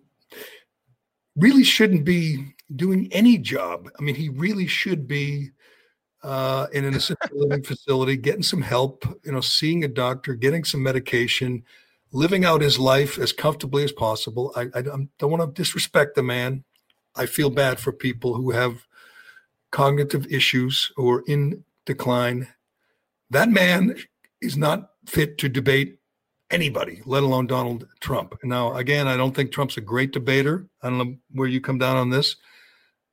really 1.37 1.65
shouldn't 1.65 2.05
be 2.05 2.55
doing 2.75 3.09
any 3.13 3.39
job. 3.39 3.89
I 3.99 4.03
mean, 4.03 4.15
he 4.15 4.29
really 4.29 4.67
should 4.67 5.09
be 5.09 5.51
uh, 6.23 6.67
in 6.73 6.85
an 6.85 6.95
assisted 6.95 7.31
living 7.33 7.63
facility, 7.63 8.17
getting 8.17 8.43
some 8.43 8.63
help, 8.63 9.05
you 9.25 9.33
know, 9.33 9.41
seeing 9.41 9.85
a 9.85 9.89
doctor, 9.89 10.35
getting 10.35 10.65
some 10.65 10.83
medication, 10.83 11.65
living 12.13 12.45
out 12.45 12.61
his 12.61 12.79
life 12.79 13.19
as 13.19 13.33
comfortably 13.33 13.85
as 13.85 13.93
possible. 13.93 14.53
I, 14.57 14.69
I 14.75 14.83
don't 14.83 15.11
want 15.21 15.43
to 15.43 15.61
disrespect 15.61 16.15
the 16.15 16.23
man. 16.23 16.65
I 17.15 17.27
feel 17.27 17.51
bad 17.51 17.79
for 17.79 17.93
people 17.93 18.35
who 18.35 18.51
have 18.51 18.87
cognitive 19.71 20.27
issues 20.33 20.93
or 20.97 21.23
in 21.27 21.65
decline. 21.85 22.49
That 23.31 23.51
man 23.51 23.97
is 24.41 24.57
not 24.57 24.91
fit 25.07 25.39
to 25.39 25.49
debate 25.49 25.99
anybody, 26.51 27.03
let 27.05 27.23
alone 27.23 27.47
Donald 27.47 27.87
Trump. 28.01 28.39
Now, 28.43 28.75
again, 28.75 29.07
I 29.07 29.17
don't 29.17 29.35
think 29.35 29.53
Trump's 29.53 29.77
a 29.77 29.83
great 29.83 30.13
debater. 30.13 30.67
I 30.83 30.89
don't 30.89 30.99
know 30.99 31.17
where 31.33 31.49
you 31.49 31.61
come 31.61 31.79
down 31.79 31.97
on 31.97 32.11
this, 32.11 32.37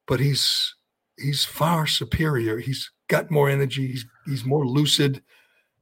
but 0.08 0.20
he's 0.20 0.76
he's 1.18 1.44
far 1.44 1.88
superior. 1.88 2.60
He's 2.60 2.92
got 3.08 3.32
more 3.32 3.50
energy. 3.50 3.88
He's 3.88 4.06
he's 4.26 4.46
more 4.46 4.66
lucid 4.66 5.22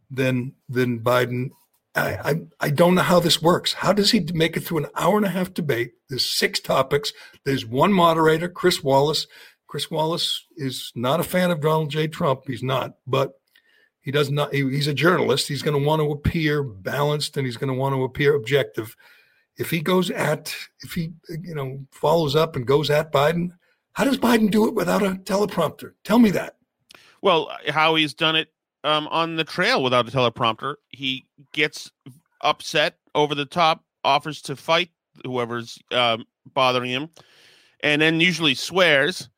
than 0.09 0.53
than 0.69 0.99
Biden. 0.99 1.51
I, 1.95 2.41
I, 2.59 2.69
don't 2.71 2.95
know 2.95 3.03
how 3.03 3.19
this 3.19 3.41
works. 3.41 3.73
How 3.73 3.93
does 3.93 4.09
he 4.09 4.25
make 4.33 4.57
it 4.57 4.61
through 4.61 4.79
an 4.79 4.87
hour 4.95 5.15
and 5.15 5.25
a 5.25 5.29
half 5.29 5.53
debate? 5.53 5.91
There's 6.09 6.25
six 6.25 6.59
topics. 6.59 7.13
There's 7.45 7.67
one 7.67 7.93
moderator, 7.93 8.49
Chris 8.49 8.81
Wallace. 8.81 9.27
Chris 9.67 9.91
Wallace 9.91 10.45
is 10.55 10.91
not 10.95 11.19
a 11.19 11.23
fan 11.23 11.51
of 11.51 11.61
Donald 11.61 11.91
J. 11.91 12.07
Trump. 12.07 12.43
He's 12.47 12.63
not, 12.63 12.95
but 13.05 13.33
he 14.01 14.11
does 14.11 14.31
not. 14.31 14.53
He, 14.53 14.61
he's 14.69 14.87
a 14.87 14.93
journalist. 14.93 15.47
He's 15.47 15.61
going 15.61 15.79
to 15.79 15.87
want 15.87 16.01
to 16.01 16.11
appear 16.11 16.63
balanced 16.63 17.37
and 17.37 17.45
he's 17.45 17.57
going 17.57 17.71
to 17.73 17.79
want 17.79 17.93
to 17.93 18.03
appear 18.03 18.35
objective. 18.35 18.95
If 19.57 19.69
he 19.69 19.81
goes 19.81 20.09
at, 20.09 20.55
if 20.81 20.93
he 20.93 21.13
you 21.29 21.55
know 21.55 21.79
follows 21.91 22.35
up 22.35 22.55
and 22.55 22.65
goes 22.65 22.89
at 22.89 23.11
Biden, 23.11 23.51
how 23.93 24.03
does 24.03 24.17
Biden 24.17 24.49
do 24.49 24.67
it 24.67 24.73
without 24.73 25.03
a 25.03 25.11
teleprompter? 25.11 25.93
Tell 26.03 26.19
me 26.19 26.31
that. 26.31 26.55
Well, 27.21 27.49
how 27.69 27.95
he's 27.95 28.13
done 28.13 28.35
it 28.35 28.52
um, 28.83 29.07
on 29.07 29.35
the 29.35 29.43
trail 29.43 29.83
without 29.83 30.07
a 30.07 30.11
teleprompter. 30.11 30.75
He 30.89 31.25
gets 31.51 31.91
upset, 32.41 32.97
over 33.15 33.35
the 33.35 33.45
top, 33.45 33.83
offers 34.03 34.41
to 34.43 34.55
fight 34.55 34.89
whoever's 35.25 35.77
um, 35.91 36.25
bothering 36.53 36.89
him, 36.89 37.09
and 37.81 38.01
then 38.01 38.19
usually 38.19 38.55
swears. 38.55 39.29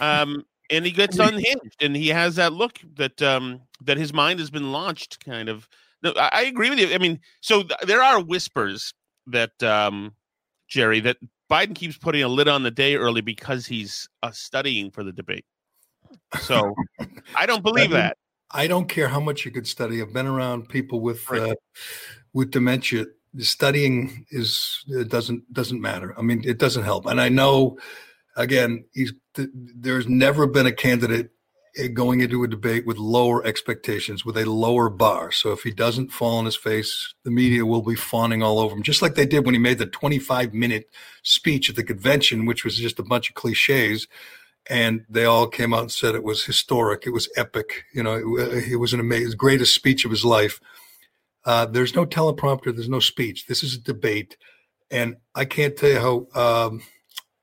Um, 0.00 0.44
and 0.70 0.86
he 0.86 0.92
gets 0.92 1.18
unhinged, 1.18 1.82
and 1.82 1.94
he 1.94 2.08
has 2.08 2.36
that 2.36 2.52
look 2.52 2.78
that 2.94 3.20
um, 3.22 3.60
that 3.84 3.98
his 3.98 4.12
mind 4.12 4.40
has 4.40 4.50
been 4.50 4.72
launched. 4.72 5.24
Kind 5.24 5.48
of. 5.48 5.68
No, 6.02 6.12
I, 6.16 6.30
I 6.32 6.42
agree 6.42 6.70
with 6.70 6.78
you. 6.78 6.94
I 6.94 6.98
mean, 6.98 7.20
so 7.40 7.62
th- 7.62 7.80
there 7.84 8.02
are 8.02 8.20
whispers 8.20 8.94
that 9.26 9.62
um, 9.62 10.14
Gerry 10.68 11.00
that 11.00 11.18
Biden 11.50 11.74
keeps 11.74 11.98
putting 11.98 12.22
a 12.22 12.28
lid 12.28 12.48
on 12.48 12.62
the 12.62 12.70
day 12.70 12.96
early 12.96 13.20
because 13.20 13.66
he's 13.66 14.08
uh, 14.22 14.30
studying 14.30 14.90
for 14.90 15.04
the 15.04 15.12
debate. 15.12 15.44
So 16.40 16.74
I 17.36 17.44
don't 17.46 17.62
believe 17.62 17.90
that. 17.90 18.16
I 18.52 18.66
don't 18.66 18.88
care 18.88 19.08
how 19.08 19.20
much 19.20 19.44
you 19.44 19.50
could 19.50 19.66
study. 19.66 20.02
I've 20.02 20.12
been 20.12 20.26
around 20.26 20.68
people 20.68 21.00
with 21.00 21.28
right. 21.30 21.52
uh, 21.52 21.54
with 22.32 22.50
dementia. 22.50 23.06
Studying 23.38 24.26
is 24.30 24.84
it 24.88 25.08
doesn't 25.08 25.50
doesn't 25.52 25.80
matter. 25.80 26.14
I 26.18 26.22
mean, 26.22 26.42
it 26.44 26.58
doesn't 26.58 26.84
help. 26.84 27.06
And 27.06 27.20
I 27.20 27.30
know, 27.30 27.78
again, 28.36 28.84
he's 28.92 29.14
there's 29.34 30.06
never 30.06 30.46
been 30.46 30.66
a 30.66 30.72
candidate 30.72 31.30
eh, 31.78 31.88
going 31.88 32.20
into 32.20 32.44
a 32.44 32.48
debate 32.48 32.86
with 32.86 32.98
lower 32.98 33.42
expectations, 33.46 34.26
with 34.26 34.36
a 34.36 34.44
lower 34.44 34.90
bar. 34.90 35.32
So 35.32 35.52
if 35.52 35.62
he 35.62 35.70
doesn't 35.70 36.12
fall 36.12 36.36
on 36.36 36.44
his 36.44 36.56
face, 36.56 37.14
the 37.24 37.30
media 37.30 37.64
will 37.64 37.80
be 37.80 37.94
fawning 37.94 38.42
all 38.42 38.58
over 38.58 38.76
him, 38.76 38.82
just 38.82 39.00
like 39.00 39.14
they 39.14 39.26
did 39.26 39.46
when 39.46 39.54
he 39.54 39.60
made 39.60 39.78
the 39.78 39.86
25 39.86 40.52
minute 40.52 40.90
speech 41.22 41.70
at 41.70 41.76
the 41.76 41.84
convention, 41.84 42.44
which 42.44 42.64
was 42.64 42.76
just 42.76 42.98
a 42.98 43.04
bunch 43.04 43.30
of 43.30 43.34
cliches. 43.34 44.06
And 44.70 45.04
they 45.08 45.24
all 45.24 45.48
came 45.48 45.74
out 45.74 45.80
and 45.80 45.92
said 45.92 46.14
it 46.14 46.22
was 46.22 46.44
historic, 46.44 47.06
it 47.06 47.10
was 47.10 47.28
epic. 47.36 47.84
You 47.92 48.02
know, 48.02 48.36
it, 48.38 48.72
it 48.72 48.76
was 48.76 48.92
an 48.92 49.00
amazing, 49.00 49.36
greatest 49.36 49.74
speech 49.74 50.04
of 50.04 50.10
his 50.10 50.24
life. 50.24 50.60
Uh, 51.44 51.66
there's 51.66 51.96
no 51.96 52.06
teleprompter, 52.06 52.74
there's 52.74 52.88
no 52.88 53.00
speech. 53.00 53.46
This 53.46 53.64
is 53.64 53.74
a 53.74 53.80
debate, 53.80 54.36
and 54.90 55.16
I 55.34 55.44
can't 55.44 55.76
tell 55.76 55.90
you 55.90 56.28
how 56.34 56.40
um, 56.40 56.82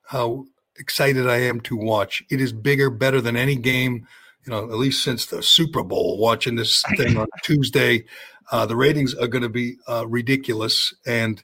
how 0.04 0.46
excited 0.78 1.28
I 1.30 1.42
am 1.42 1.60
to 1.62 1.76
watch. 1.76 2.24
It 2.30 2.40
is 2.40 2.54
bigger, 2.54 2.90
better 2.90 3.20
than 3.20 3.36
any 3.36 3.56
game, 3.56 4.08
you 4.46 4.52
know, 4.52 4.64
at 4.64 4.78
least 4.78 5.04
since 5.04 5.26
the 5.26 5.44
Super 5.44 5.84
Bowl. 5.84 6.18
Watching 6.18 6.56
this 6.56 6.84
thing 6.98 7.18
on 7.18 7.28
Tuesday, 7.44 8.06
uh, 8.52 8.66
the 8.66 8.76
ratings 8.76 9.14
are 9.14 9.28
going 9.28 9.44
to 9.44 9.50
be 9.50 9.76
uh, 9.88 10.08
ridiculous. 10.08 10.94
And 11.06 11.44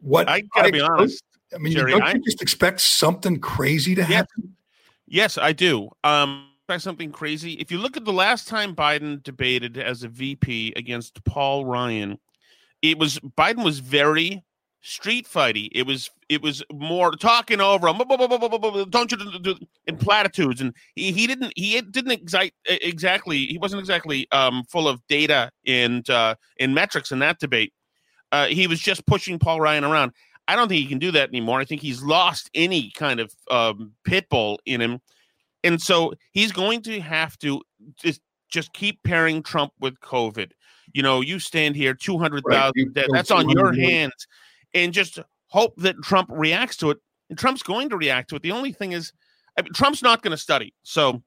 what 0.00 0.28
I 0.28 0.40
gotta 0.40 0.68
I, 0.68 0.70
be 0.70 0.80
honest, 0.80 1.22
I 1.54 1.58
mean, 1.58 1.72
Gerry, 1.72 1.92
don't 1.92 2.02
I, 2.02 2.14
you 2.14 2.22
just 2.24 2.42
expect 2.42 2.80
something 2.80 3.38
crazy 3.38 3.94
to 3.94 4.04
happen? 4.04 4.56
Yes, 5.14 5.38
I 5.38 5.52
do. 5.52 5.90
Um, 6.02 6.48
something 6.76 7.12
crazy. 7.12 7.52
If 7.52 7.70
you 7.70 7.78
look 7.78 7.96
at 7.96 8.04
the 8.04 8.12
last 8.12 8.48
time 8.48 8.74
Biden 8.74 9.22
debated 9.22 9.78
as 9.78 10.02
a 10.02 10.08
VP 10.08 10.72
against 10.74 11.24
Paul 11.24 11.64
Ryan, 11.66 12.18
it 12.82 12.98
was 12.98 13.20
Biden 13.20 13.62
was 13.62 13.78
very 13.78 14.42
street 14.80 15.28
fighty. 15.32 15.68
It 15.70 15.86
was 15.86 16.10
it 16.28 16.42
was 16.42 16.64
more 16.72 17.12
talking 17.12 17.60
over 17.60 17.86
him. 17.86 17.98
Don't 18.90 19.12
you 19.12 19.38
do 19.40 19.54
in 19.86 19.96
platitudes? 19.98 20.60
And 20.60 20.74
he, 20.96 21.12
he 21.12 21.28
didn't 21.28 21.52
he 21.54 21.80
didn't 21.80 22.10
exact 22.10 22.50
exactly 22.66 23.46
he 23.46 23.58
wasn't 23.58 23.78
exactly 23.78 24.26
um, 24.32 24.64
full 24.68 24.88
of 24.88 25.00
data 25.06 25.48
and 25.64 26.10
uh, 26.10 26.34
and 26.58 26.74
metrics 26.74 27.12
in 27.12 27.20
that 27.20 27.38
debate. 27.38 27.72
Uh, 28.32 28.46
he 28.46 28.66
was 28.66 28.80
just 28.80 29.06
pushing 29.06 29.38
Paul 29.38 29.60
Ryan 29.60 29.84
around. 29.84 30.10
I 30.46 30.56
don't 30.56 30.68
think 30.68 30.80
he 30.80 30.88
can 30.88 30.98
do 30.98 31.10
that 31.12 31.28
anymore. 31.28 31.60
I 31.60 31.64
think 31.64 31.80
he's 31.80 32.02
lost 32.02 32.50
any 32.54 32.90
kind 32.90 33.20
of 33.20 33.34
um, 33.50 33.92
pit 34.04 34.28
bull 34.28 34.60
in 34.66 34.80
him, 34.80 35.00
and 35.62 35.80
so 35.80 36.12
he's 36.32 36.52
going 36.52 36.82
to 36.82 37.00
have 37.00 37.38
to 37.38 37.62
just 37.96 38.20
just 38.50 38.72
keep 38.72 39.02
pairing 39.02 39.42
Trump 39.42 39.72
with 39.80 39.98
COVID. 40.00 40.52
You 40.92 41.02
know, 41.02 41.22
you 41.22 41.38
stand 41.38 41.76
here, 41.76 41.94
two 41.94 42.18
hundred 42.18 42.44
thousand. 42.48 42.92
Right. 42.94 43.06
That's 43.10 43.30
on 43.30 43.48
your 43.48 43.72
hands 43.72 44.26
and 44.74 44.92
just 44.92 45.18
hope 45.46 45.74
that 45.78 45.96
Trump 46.02 46.28
reacts 46.30 46.76
to 46.78 46.90
it. 46.90 46.98
And 47.30 47.38
Trump's 47.38 47.62
going 47.62 47.88
to 47.88 47.96
react 47.96 48.28
to 48.30 48.36
it. 48.36 48.42
The 48.42 48.52
only 48.52 48.72
thing 48.72 48.92
is, 48.92 49.12
I 49.58 49.62
mean, 49.62 49.72
Trump's 49.72 50.02
not 50.02 50.22
going 50.22 50.32
to 50.32 50.36
study. 50.36 50.74
So, 50.82 51.22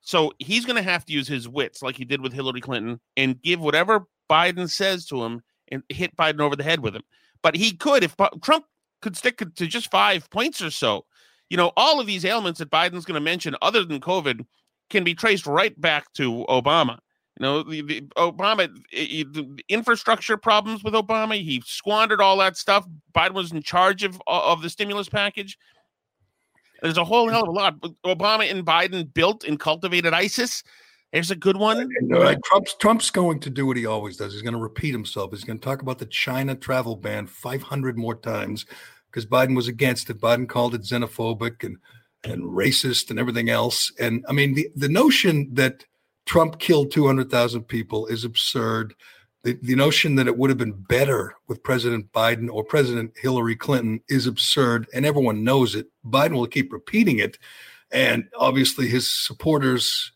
so 0.00 0.32
he's 0.38 0.64
going 0.64 0.76
to 0.76 0.82
have 0.90 1.04
to 1.06 1.12
use 1.12 1.26
his 1.26 1.48
wits 1.48 1.82
like 1.82 1.96
he 1.96 2.04
did 2.04 2.20
with 2.20 2.32
Hillary 2.32 2.60
Clinton 2.60 3.00
and 3.16 3.40
give 3.42 3.60
whatever 3.60 4.06
Biden 4.30 4.70
says 4.70 5.06
to 5.06 5.24
him 5.24 5.42
and 5.68 5.82
hit 5.88 6.16
Biden 6.16 6.40
over 6.40 6.54
the 6.54 6.62
head 6.62 6.80
with 6.80 6.94
him. 6.94 7.02
But 7.44 7.54
he 7.54 7.72
could, 7.72 8.02
if 8.02 8.16
Trump 8.42 8.64
could 9.02 9.18
stick 9.18 9.36
to 9.38 9.66
just 9.66 9.90
five 9.90 10.30
points 10.30 10.62
or 10.62 10.70
so, 10.70 11.04
you 11.50 11.58
know, 11.58 11.72
all 11.76 12.00
of 12.00 12.06
these 12.06 12.24
ailments 12.24 12.58
that 12.58 12.70
Biden's 12.70 13.04
going 13.04 13.14
to 13.14 13.20
mention, 13.20 13.54
other 13.60 13.84
than 13.84 14.00
COVID, 14.00 14.46
can 14.88 15.04
be 15.04 15.14
traced 15.14 15.46
right 15.46 15.78
back 15.78 16.10
to 16.14 16.46
Obama. 16.48 16.98
You 17.38 17.42
know, 17.42 17.62
the, 17.62 17.82
the 17.82 18.00
Obama 18.16 18.74
the 18.92 19.62
infrastructure 19.68 20.38
problems 20.38 20.82
with 20.82 20.94
Obama. 20.94 21.34
He 21.34 21.62
squandered 21.66 22.22
all 22.22 22.38
that 22.38 22.56
stuff. 22.56 22.86
Biden 23.14 23.32
was 23.32 23.52
in 23.52 23.62
charge 23.62 24.04
of 24.04 24.22
of 24.26 24.62
the 24.62 24.70
stimulus 24.70 25.10
package. 25.10 25.58
There's 26.80 26.96
a 26.96 27.04
whole 27.04 27.28
hell 27.28 27.42
of 27.42 27.48
a 27.48 27.52
lot. 27.52 27.78
Obama 28.06 28.50
and 28.50 28.64
Biden 28.64 29.12
built 29.12 29.44
and 29.44 29.60
cultivated 29.60 30.14
ISIS, 30.14 30.62
Here's 31.14 31.30
a 31.30 31.36
good 31.36 31.56
one. 31.56 31.78
And, 31.78 32.12
uh, 32.12 32.34
Trump's 32.44 32.74
Trump's 32.74 33.10
going 33.10 33.38
to 33.38 33.50
do 33.50 33.66
what 33.66 33.76
he 33.76 33.86
always 33.86 34.16
does. 34.16 34.32
He's 34.32 34.42
going 34.42 34.54
to 34.54 34.60
repeat 34.60 34.90
himself. 34.90 35.30
He's 35.30 35.44
going 35.44 35.60
to 35.60 35.64
talk 35.64 35.80
about 35.80 35.98
the 35.98 36.06
China 36.06 36.56
travel 36.56 36.96
ban 36.96 37.28
500 37.28 37.96
more 37.96 38.16
times 38.16 38.66
because 39.08 39.24
Biden 39.24 39.54
was 39.54 39.68
against 39.68 40.10
it. 40.10 40.20
Biden 40.20 40.48
called 40.48 40.74
it 40.74 40.82
xenophobic 40.82 41.62
and 41.62 41.76
and 42.24 42.42
racist 42.42 43.10
and 43.10 43.20
everything 43.20 43.48
else. 43.48 43.92
And 44.00 44.24
I 44.28 44.32
mean, 44.32 44.54
the 44.54 44.68
the 44.74 44.88
notion 44.88 45.54
that 45.54 45.84
Trump 46.26 46.58
killed 46.58 46.90
200,000 46.90 47.62
people 47.62 48.06
is 48.06 48.24
absurd. 48.24 48.92
The, 49.44 49.56
the 49.62 49.76
notion 49.76 50.16
that 50.16 50.26
it 50.26 50.36
would 50.36 50.50
have 50.50 50.58
been 50.58 50.72
better 50.72 51.36
with 51.46 51.62
President 51.62 52.10
Biden 52.12 52.50
or 52.50 52.64
President 52.64 53.12
Hillary 53.16 53.54
Clinton 53.54 54.00
is 54.08 54.26
absurd, 54.26 54.88
and 54.92 55.06
everyone 55.06 55.44
knows 55.44 55.76
it. 55.76 55.86
Biden 56.04 56.32
will 56.32 56.48
keep 56.48 56.72
repeating 56.72 57.20
it, 57.20 57.38
and 57.92 58.24
obviously 58.36 58.88
his 58.88 59.08
supporters 59.08 60.10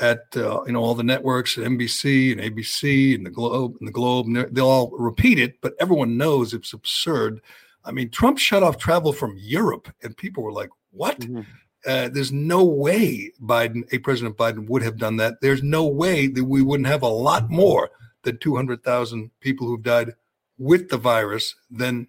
at 0.00 0.24
uh, 0.36 0.62
you 0.64 0.72
know 0.72 0.82
all 0.82 0.94
the 0.94 1.02
networks, 1.02 1.56
NBC 1.56 2.32
and 2.32 2.40
ABC 2.40 3.14
and 3.14 3.26
the 3.26 3.30
Globe 3.30 3.76
and 3.78 3.86
the 3.86 3.92
Globe, 3.92 4.26
they'll 4.52 4.66
all 4.66 4.90
repeat 4.98 5.38
it, 5.38 5.60
but 5.60 5.74
everyone 5.78 6.16
knows 6.16 6.54
it's 6.54 6.72
absurd. 6.72 7.40
I 7.84 7.92
mean, 7.92 8.10
Trump 8.10 8.38
shut 8.38 8.62
off 8.62 8.78
travel 8.78 9.12
from 9.12 9.36
Europe, 9.38 9.92
and 10.02 10.16
people 10.16 10.42
were 10.42 10.52
like, 10.52 10.70
"What?" 10.90 11.20
Mm-hmm. 11.20 11.40
Uh, 11.86 12.08
there's 12.12 12.32
no 12.32 12.62
way 12.62 13.32
Biden, 13.42 13.90
a 13.92 13.98
President 13.98 14.36
Biden, 14.36 14.68
would 14.68 14.82
have 14.82 14.98
done 14.98 15.16
that. 15.16 15.40
There's 15.40 15.62
no 15.62 15.86
way 15.86 16.26
that 16.26 16.44
we 16.44 16.60
wouldn't 16.60 16.88
have 16.88 17.02
a 17.02 17.08
lot 17.08 17.48
more 17.48 17.90
than 18.22 18.36
200,000 18.36 19.30
people 19.40 19.66
who've 19.66 19.82
died 19.82 20.12
with 20.58 20.90
the 20.90 20.98
virus 20.98 21.54
than 21.70 22.06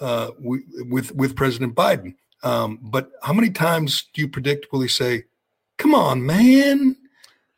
uh, 0.00 0.30
we, 0.40 0.64
with 0.88 1.14
with 1.14 1.36
President 1.36 1.74
Biden. 1.74 2.14
Um, 2.42 2.78
but 2.82 3.10
how 3.22 3.32
many 3.32 3.50
times 3.50 4.06
do 4.14 4.20
you 4.20 4.28
predict 4.28 4.72
will 4.72 4.80
he 4.80 4.88
say, 4.88 5.24
"Come 5.78 5.94
on, 5.94 6.24
man, 6.24 6.96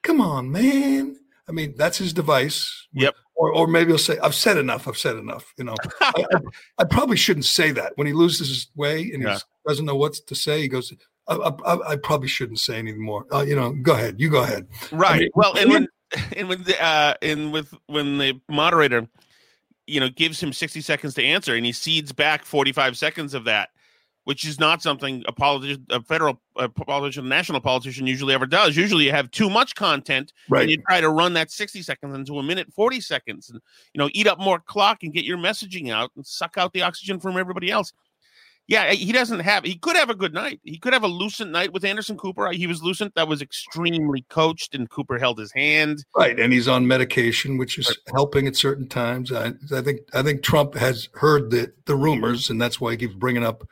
come 0.05 0.21
on, 0.21 0.53
man"? 0.53 1.17
I 1.49 1.53
mean, 1.53 1.75
that's 1.77 1.99
his 1.99 2.13
device. 2.13 2.87
Yep. 2.93 3.15
Or, 3.37 3.53
or 3.53 3.67
maybe 3.67 3.89
he'll 3.91 3.99
say, 3.99 4.19
"I've 4.19 4.35
said 4.35 4.57
enough. 4.57 4.87
I've 4.87 4.97
said 4.97 5.17
enough." 5.17 5.53
You 5.59 5.65
know, 5.65 5.75
I, 6.01 6.13
I, 6.33 6.39
I, 6.79 6.85
probably 6.85 7.17
shouldn't 7.17 7.47
say 7.47 7.73
that 7.73 7.93
when 7.97 8.07
he 8.07 8.13
loses 8.13 8.49
his 8.49 8.69
way 8.77 9.11
and 9.13 9.27
he 9.27 9.37
doesn't 9.67 9.85
know 9.85 9.97
what 9.97 10.15
to 10.15 10.35
say. 10.37 10.61
He 10.61 10.69
goes, 10.69 10.93
I, 11.27 11.35
I, 11.35 11.93
I, 11.93 11.97
probably 11.97 12.29
shouldn't 12.29 12.59
say 12.59 12.79
anymore. 12.79 13.27
Uh, 13.33 13.43
you 13.43 13.57
know, 13.57 13.73
go 13.73 13.95
ahead. 13.95 14.21
You 14.21 14.31
go 14.31 14.43
ahead. 14.43 14.67
Right. 14.93 15.21
Mean, 15.21 15.31
well, 15.35 15.57
and 15.57 15.71
when 15.71 15.89
and 16.37 16.49
when 16.49 16.63
the, 16.63 16.83
uh, 16.83 17.15
and 17.23 17.53
with 17.53 17.75
when 17.87 18.19
the 18.19 18.41
moderator, 18.49 19.09
you 19.87 20.01
know, 20.01 20.09
gives 20.09 20.43
him 20.43 20.53
sixty 20.53 20.81
seconds 20.81 21.15
to 21.15 21.25
answer, 21.25 21.55
and 21.55 21.65
he 21.65 21.73
cedes 21.73 22.13
back 22.13 22.45
forty 22.45 22.73
five 22.73 22.97
seconds 22.97 23.35
of 23.35 23.45
that, 23.45 23.71
which 24.25 24.45
is 24.45 24.59
not 24.59 24.83
something 24.83 25.23
a 25.27 25.33
politician, 25.33 25.87
a 25.91 26.03
federal 26.03 26.41
a 26.57 26.69
politician, 26.69 27.27
a 27.27 27.29
national 27.29 27.61
politician 27.61 28.07
usually 28.07 28.35
ever 28.35 28.47
does. 28.47 28.77
Usually, 28.77 29.05
you 29.05 29.11
have 29.11 29.31
too 29.31 29.49
much 29.49 29.75
content, 29.75 30.33
right. 30.49 30.63
and 30.63 30.71
you 30.71 30.79
try 30.89 31.01
to 31.01 31.11
run 31.11 31.35
that 31.35 31.51
sixty 31.51 31.83
seconds 31.83 32.15
into 32.15 32.39
a 32.39 32.43
minute 32.43 32.73
forty 32.73 33.01
seconds, 33.01 33.51
and 33.51 33.61
you 33.93 33.99
know, 33.99 34.09
eat 34.13 34.27
up 34.27 34.39
more 34.39 34.59
clock 34.59 35.03
and 35.03 35.13
get 35.13 35.25
your 35.25 35.39
messaging 35.39 35.93
out 35.93 36.11
and 36.17 36.27
suck 36.27 36.59
out 36.59 36.73
the 36.73 36.83
oxygen 36.83 37.21
from 37.21 37.37
everybody 37.37 37.71
else 37.71 37.93
yeah, 38.67 38.85
eh, 38.85 38.95
he 38.95 39.13
doesn't 39.13 39.41
have. 39.41 39.65
He 39.65 39.77
could 39.77 39.97
have 39.97 40.11
a 40.11 40.15
good 40.15 40.33
night. 40.33 40.61
He 40.63 40.79
could 40.79 40.93
have 40.93 41.03
a 41.03 41.09
lucent 41.09 41.51
night 41.51 41.73
with 41.73 41.85
Anderson 41.85 42.17
Cooper. 42.17 42.51
He 42.53 42.67
was 42.67 42.83
lucent. 42.83 43.15
That 43.15 43.29
was 43.29 43.43
extremely 43.43 44.25
coached, 44.31 44.75
and 44.75 44.89
Cooper 44.89 45.19
held 45.19 45.39
his 45.39 45.53
hand. 45.53 46.05
Right, 46.17 46.39
and 46.39 46.53
he's 46.53 46.69
on 46.69 46.87
medication, 46.87 47.59
which 47.59 47.79
is 47.79 47.97
helping 48.15 48.47
at 48.47 48.57
certain 48.57 48.89
times. 48.89 49.33
I, 49.33 49.53
I 49.75 49.83
think. 49.83 50.01
I 50.15 50.23
think 50.23 50.43
Trump 50.43 50.75
has 50.75 51.09
heard 51.15 51.51
the 51.51 51.73
the 51.85 51.97
rumors, 51.97 52.49
and 52.49 52.61
that's 52.61 52.81
why 52.81 52.93
he 52.93 52.97
keeps 52.97 53.15
bringing 53.15 53.45
up 53.45 53.69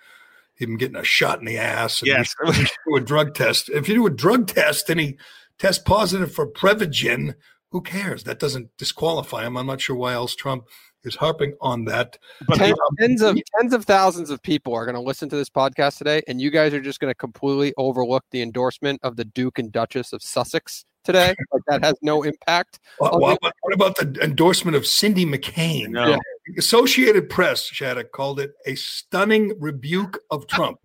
him 0.69 0.77
getting 0.77 0.97
a 0.97 1.05
shot 1.05 1.39
in 1.39 1.45
the 1.45 1.59
ass. 1.59 2.01
And 2.01 2.09
yes, 2.09 2.35
do 2.45 2.97
a 2.97 3.01
drug 3.01 3.35
test. 3.35 3.69
If 3.69 3.89
you 3.89 3.95
do 3.95 4.07
a 4.07 4.11
drug 4.11 4.47
test 4.47 4.89
and 4.91 5.01
he 5.01 5.19
tests 5.59 5.83
positive 5.83 6.33
for 6.33 6.51
Prevagen, 6.51 7.35
who 7.71 7.81
cares? 7.81 8.25
That 8.25 8.39
doesn't 8.39 8.77
disqualify 8.77 9.47
him. 9.47 9.57
I'm 9.57 9.67
not 9.67 9.81
sure 9.81 9.97
why 9.97 10.13
else 10.13 10.35
Trump 10.35 10.65
is 11.05 11.17
harping 11.17 11.55
on 11.61 11.85
that. 11.87 12.19
But 12.47 12.59
Ten, 12.59 12.73
um, 12.73 12.79
tens 12.99 13.23
of 13.23 13.39
tens 13.59 13.73
of 13.73 13.85
thousands 13.85 14.31
of 14.31 14.43
people 14.43 14.75
are 14.75 14.85
going 14.85 14.95
to 14.95 15.01
listen 15.01 15.29
to 15.31 15.37
this 15.37 15.51
podcast 15.51 15.99
today, 15.99 16.23
and 16.29 16.41
you 16.41 16.51
guys 16.51 16.75
are 16.75 16.81
just 16.81 17.01
going 17.01 17.11
to 17.11 17.15
completely 17.15 17.73
overlook 17.77 18.25
the 18.31 18.43
endorsement 18.43 19.01
of 19.03 19.17
the 19.17 19.25
Duke 19.25 19.59
and 19.59 19.73
Duchess 19.73 20.13
of 20.13 20.23
Sussex 20.23 20.85
today. 21.05 21.35
like 21.53 21.63
that 21.69 21.85
has 21.85 21.95
no 22.03 22.23
impact. 22.23 22.79
What, 22.99 23.21
what, 23.21 23.39
what, 23.41 23.75
about 23.75 23.97
the 23.97 24.19
endorsement 24.23 24.77
of 24.77 24.87
Cindy 24.87 25.25
McCain? 25.25 25.89
No. 25.89 26.09
Yeah. 26.09 26.19
Associated 26.59 27.29
Press, 27.29 27.65
Shattuck, 27.65 28.13
called 28.13 28.41
it 28.41 28.55
a 28.67 28.75
stunning 28.75 29.55
rebuke 29.59 30.21
of 30.31 30.47
Trump. 30.47 30.79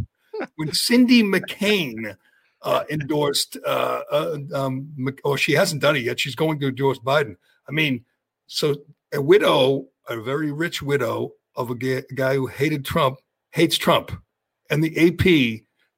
when 0.56 0.72
Cindy 0.74 1.24
McCain 1.24 2.16
uh, 2.62 2.84
endorsed, 2.90 3.58
uh, 3.66 4.02
uh, 4.12 4.38
um, 4.54 4.94
or 5.24 5.38
she 5.38 5.54
hasn't 5.54 5.82
done 5.82 5.96
it 5.96 6.04
yet, 6.04 6.20
she's 6.20 6.36
going 6.36 6.60
to 6.60 6.68
endorse 6.68 7.00
Biden. 7.00 7.36
I 7.68 7.72
mean, 7.72 8.06
so 8.46 8.76
a 9.12 9.22
widow 9.22 9.88
a 10.08 10.22
very 10.22 10.52
rich 10.52 10.82
widow 10.82 11.34
of 11.56 11.70
a 11.70 11.76
guy 11.76 12.36
who 12.36 12.48
hated 12.48 12.86
Trump, 12.86 13.20
hates 13.52 13.78
Trump. 13.78 14.12
And 14.70 14.84
the 14.84 15.08
AP, 15.08 15.26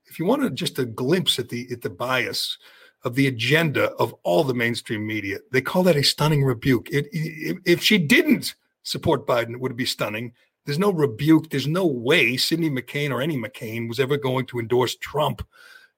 if 0.06 0.20
you 0.20 0.26
wanted 0.26 0.56
just 0.56 0.80
a 0.80 0.86
glimpse 0.86 1.40
at 1.40 1.50
the 1.50 1.68
at 1.72 1.82
the 1.82 1.90
bias 1.90 2.58
of 3.04 3.16
the 3.16 3.28
agenda 3.28 3.92
of 3.94 4.14
all 4.24 4.44
the 4.44 4.54
mainstream 4.54 5.06
media, 5.06 5.40
they 5.52 5.62
call 5.62 5.84
that 5.84 5.96
a 5.96 6.04
stunning 6.04 6.44
rebuke. 6.44 6.90
It, 6.92 7.08
it, 7.12 7.58
if 7.66 7.84
she 7.84 7.98
didn't 7.98 8.56
support 8.90 9.28
Biden, 9.28 9.60
would 9.60 9.76
be 9.76 9.86
stunning. 9.86 10.34
There's 10.66 10.80
no 10.80 10.92
rebuke. 10.92 11.50
There's 11.50 11.68
no 11.68 11.86
way 11.86 12.38
Cindy 12.38 12.70
McCain 12.70 13.12
or 13.12 13.22
any 13.22 13.38
McCain 13.38 13.88
was 13.88 14.00
ever 14.00 14.18
going 14.18 14.46
to 14.48 14.60
endorse 14.60 14.96
Trump. 14.96 15.46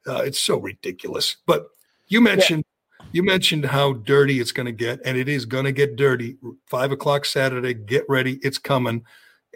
Uh, 0.07 0.21
it's 0.23 0.39
so 0.39 0.57
ridiculous. 0.57 1.37
But 1.45 1.67
you 2.07 2.21
mentioned 2.21 2.65
you 3.11 3.23
mentioned 3.23 3.65
how 3.65 3.93
dirty 3.93 4.39
it's 4.39 4.51
going 4.51 4.67
to 4.67 4.71
get, 4.71 4.99
and 5.05 5.17
it 5.17 5.27
is 5.27 5.45
going 5.45 5.65
to 5.65 5.71
get 5.71 5.95
dirty. 5.95 6.37
Five 6.67 6.91
o'clock 6.91 7.25
Saturday, 7.25 7.73
get 7.73 8.05
ready. 8.07 8.39
It's 8.43 8.57
coming. 8.57 9.03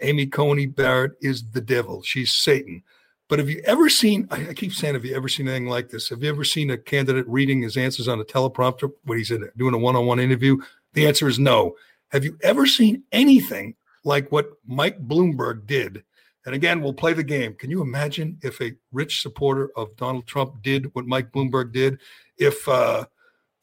Amy 0.02 0.26
Coney 0.26 0.66
Barrett 0.66 1.12
is 1.20 1.50
the 1.50 1.60
devil. 1.60 2.02
She's 2.02 2.32
Satan. 2.32 2.82
But 3.28 3.38
have 3.38 3.48
you 3.48 3.60
ever 3.64 3.88
seen, 3.88 4.28
I 4.30 4.52
keep 4.54 4.72
saying, 4.72 4.94
have 4.94 5.04
you 5.04 5.16
ever 5.16 5.28
seen 5.28 5.48
anything 5.48 5.68
like 5.68 5.88
this? 5.88 6.10
Have 6.10 6.22
you 6.22 6.28
ever 6.28 6.44
seen 6.44 6.70
a 6.70 6.78
candidate 6.78 7.26
reading 7.26 7.62
his 7.62 7.76
answers 7.76 8.08
on 8.08 8.20
a 8.20 8.24
teleprompter 8.24 8.92
when 9.04 9.18
he's 9.18 9.30
in, 9.30 9.48
doing 9.56 9.74
a 9.74 9.78
one 9.78 9.96
on 9.96 10.06
one 10.06 10.20
interview? 10.20 10.58
The 10.92 11.06
answer 11.06 11.26
is 11.26 11.38
no. 11.38 11.74
Have 12.10 12.24
you 12.24 12.38
ever 12.42 12.66
seen 12.66 13.02
anything 13.12 13.74
like 14.04 14.30
what 14.30 14.50
Mike 14.66 14.98
Bloomberg 15.06 15.66
did? 15.66 16.04
And 16.44 16.54
again, 16.54 16.80
we'll 16.80 16.94
play 16.94 17.12
the 17.12 17.24
game. 17.24 17.54
Can 17.54 17.70
you 17.70 17.82
imagine 17.82 18.38
if 18.42 18.60
a 18.60 18.72
rich 18.92 19.20
supporter 19.20 19.70
of 19.76 19.96
Donald 19.96 20.26
Trump 20.26 20.62
did 20.62 20.94
what 20.94 21.06
Mike 21.06 21.32
Bloomberg 21.32 21.72
did? 21.72 21.98
If, 22.38 22.68
uh, 22.68 23.06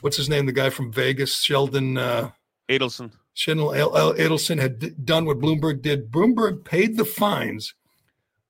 what's 0.02 0.18
his 0.18 0.28
name? 0.28 0.46
The 0.46 0.52
guy 0.52 0.70
from 0.70 0.92
Vegas, 0.92 1.42
Sheldon 1.42 1.98
uh, 1.98 2.32
Adelson. 2.70 3.12
Sheldon 3.34 3.66
Adelson 3.66 4.60
had 4.60 4.80
d- 4.80 4.92
done 5.04 5.26
what 5.26 5.40
Bloomberg 5.40 5.82
did. 5.82 6.12
Bloomberg 6.12 6.66
paid 6.66 6.98
the 6.98 7.06
fines 7.06 7.74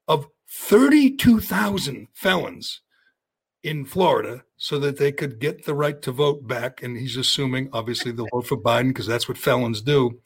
of 0.07 0.27
32,000 0.49 2.07
felons 2.13 2.81
in 3.63 3.85
Florida 3.85 4.43
so 4.57 4.77
that 4.79 4.97
they 4.97 5.11
could 5.11 5.39
get 5.39 5.65
the 5.65 5.73
right 5.73 6.01
to 6.01 6.11
vote 6.11 6.47
back. 6.47 6.83
And 6.83 6.97
he's 6.97 7.17
assuming, 7.17 7.69
obviously, 7.73 8.11
they'll 8.11 8.27
vote 8.31 8.47
for 8.47 8.57
Biden 8.57 8.89
because 8.89 9.07
that's 9.07 9.27
what 9.27 9.37
felons 9.37 9.81
do. 9.81 10.19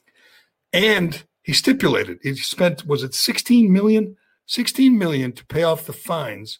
And 0.73 1.23
he 1.43 1.53
stipulated 1.53 2.19
he 2.23 2.35
spent, 2.35 2.85
was 2.85 3.03
it 3.03 3.13
16 3.13 3.71
million? 3.71 4.17
16 4.47 4.97
million 4.97 5.31
to 5.33 5.45
pay 5.45 5.63
off 5.63 5.85
the 5.85 5.93
fines 5.93 6.59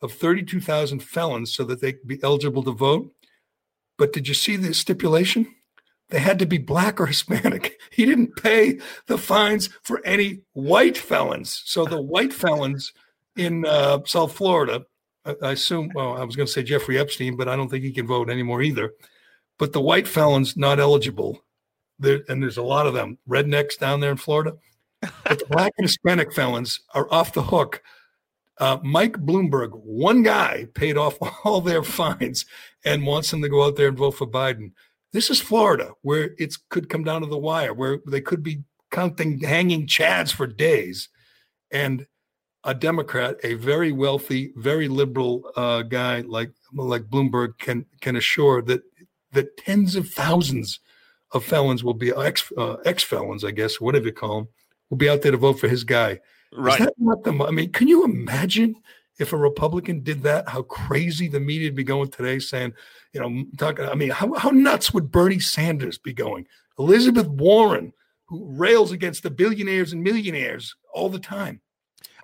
of 0.00 0.12
32,000 0.12 1.02
felons 1.02 1.52
so 1.52 1.64
that 1.64 1.80
they 1.80 1.92
could 1.92 2.08
be 2.08 2.22
eligible 2.22 2.62
to 2.62 2.72
vote. 2.72 3.12
But 3.98 4.12
did 4.12 4.28
you 4.28 4.34
see 4.34 4.56
the 4.56 4.74
stipulation? 4.74 5.54
They 6.08 6.18
had 6.18 6.38
to 6.40 6.46
be 6.46 6.58
black 6.58 7.00
or 7.00 7.06
Hispanic. 7.06 7.78
He 7.92 8.06
didn't 8.06 8.36
pay 8.36 8.78
the 9.06 9.18
fines 9.18 9.68
for 9.82 10.00
any 10.02 10.40
white 10.54 10.96
felons. 10.96 11.62
So 11.66 11.84
the 11.84 12.00
white 12.00 12.32
felons 12.32 12.90
in 13.36 13.66
uh, 13.66 13.98
South 14.06 14.32
Florida, 14.32 14.86
I, 15.24 15.36
I 15.42 15.52
assume, 15.52 15.90
well, 15.94 16.16
I 16.16 16.24
was 16.24 16.36
going 16.36 16.46
to 16.46 16.52
say 16.52 16.62
Jeffrey 16.62 16.98
Epstein, 16.98 17.36
but 17.36 17.48
I 17.48 17.56
don't 17.56 17.68
think 17.68 17.84
he 17.84 17.92
can 17.92 18.06
vote 18.06 18.30
anymore 18.30 18.62
either. 18.62 18.92
But 19.58 19.72
the 19.72 19.80
white 19.80 20.08
felons 20.08 20.56
not 20.56 20.80
eligible, 20.80 21.44
there, 21.98 22.22
and 22.28 22.42
there's 22.42 22.56
a 22.56 22.62
lot 22.62 22.86
of 22.86 22.94
them, 22.94 23.18
rednecks 23.28 23.78
down 23.78 24.00
there 24.00 24.10
in 24.10 24.16
Florida. 24.16 24.56
But 25.24 25.40
the 25.40 25.46
black 25.46 25.72
and 25.78 25.84
Hispanic 25.86 26.32
felons 26.32 26.80
are 26.94 27.12
off 27.12 27.32
the 27.32 27.42
hook 27.42 27.82
uh, 28.58 28.78
Mike 28.82 29.14
Bloomberg, 29.14 29.70
one 29.72 30.22
guy, 30.22 30.68
paid 30.74 30.96
off 30.96 31.16
all 31.44 31.60
their 31.60 31.82
fines 31.82 32.46
and 32.84 33.06
wants 33.06 33.30
them 33.30 33.42
to 33.42 33.48
go 33.48 33.64
out 33.64 33.76
there 33.76 33.88
and 33.88 33.98
vote 33.98 34.12
for 34.12 34.26
Biden. 34.26 34.72
This 35.12 35.30
is 35.30 35.40
Florida, 35.40 35.92
where 36.02 36.30
it 36.38 36.54
could 36.70 36.88
come 36.88 37.04
down 37.04 37.22
to 37.22 37.26
the 37.26 37.36
wire, 37.36 37.74
where 37.74 37.98
they 38.06 38.20
could 38.20 38.42
be 38.42 38.62
counting 38.90 39.40
hanging 39.40 39.86
chads 39.86 40.32
for 40.32 40.46
days. 40.46 41.08
And 41.70 42.06
a 42.64 42.74
Democrat, 42.74 43.36
a 43.42 43.54
very 43.54 43.92
wealthy, 43.92 44.52
very 44.56 44.88
liberal 44.88 45.50
uh, 45.56 45.82
guy 45.82 46.20
like 46.20 46.50
like 46.72 47.04
Bloomberg, 47.04 47.58
can 47.58 47.86
can 48.00 48.16
assure 48.16 48.62
that 48.62 48.82
that 49.32 49.56
tens 49.56 49.96
of 49.96 50.08
thousands 50.08 50.80
of 51.32 51.44
felons 51.44 51.82
will 51.82 51.94
be 51.94 52.12
ex 52.12 52.52
uh, 52.56 52.74
ex 52.84 53.02
felons, 53.02 53.44
I 53.44 53.50
guess, 53.50 53.80
whatever 53.80 54.06
you 54.06 54.12
call 54.12 54.36
them, 54.36 54.48
will 54.90 54.98
be 54.98 55.08
out 55.08 55.22
there 55.22 55.32
to 55.32 55.38
vote 55.38 55.58
for 55.58 55.68
his 55.68 55.84
guy. 55.84 56.20
Right. 56.52 56.80
Is 56.80 56.86
that 56.86 56.94
not 56.98 57.24
the? 57.24 57.32
I 57.44 57.50
mean, 57.50 57.72
can 57.72 57.88
you 57.88 58.04
imagine 58.04 58.76
if 59.18 59.32
a 59.32 59.36
Republican 59.36 60.02
did 60.02 60.22
that, 60.22 60.48
how 60.48 60.62
crazy 60.62 61.28
the 61.28 61.40
media 61.40 61.68
would 61.68 61.76
be 61.76 61.84
going 61.84 62.10
today 62.10 62.38
saying, 62.38 62.74
you 63.14 63.20
know, 63.20 63.44
talking, 63.56 63.86
I 63.86 63.94
mean, 63.94 64.10
how, 64.10 64.34
how 64.34 64.50
nuts 64.50 64.92
would 64.92 65.10
Bernie 65.10 65.40
Sanders 65.40 65.96
be 65.96 66.12
going? 66.12 66.46
Elizabeth 66.78 67.28
Warren, 67.28 67.94
who 68.26 68.44
rails 68.44 68.92
against 68.92 69.22
the 69.22 69.30
billionaires 69.30 69.92
and 69.92 70.02
millionaires 70.02 70.74
all 70.92 71.08
the 71.08 71.18
time. 71.18 71.61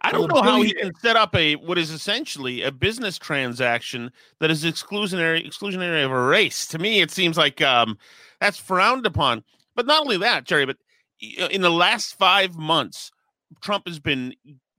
I 0.03 0.12
don't 0.12 0.32
know 0.32 0.42
how 0.42 0.62
he 0.62 0.72
can 0.72 0.94
set 1.01 1.16
up 1.16 1.34
a 1.34 1.57
what 1.57 1.78
is 1.78 1.90
essentially 1.90 2.62
a 2.62 2.70
business 2.70 3.18
transaction 3.18 4.12
that 4.40 4.51
is 4.51 4.64
exclusionary 4.64 5.46
exclusionary 5.46 6.05
of 6.05 6.11
a 6.11 6.22
race. 6.22 6.66
To 6.68 6.78
me, 6.78 7.01
it 7.01 7.11
seems 7.11 7.36
like 7.36 7.61
um, 7.61 7.99
that's 8.40 8.59
frowned 8.59 9.07
upon. 9.07 9.44
But 9.74 9.86
not 9.86 10.03
only 10.03 10.16
that, 10.18 10.44
Gerry, 10.44 10.66
but 10.66 10.76
in 11.20 11.62
the 11.62 11.70
last 11.70 12.18
five 12.18 12.57
months, 12.57 13.12
Trump 13.61 13.86
has 13.86 13.99
been 13.99 14.34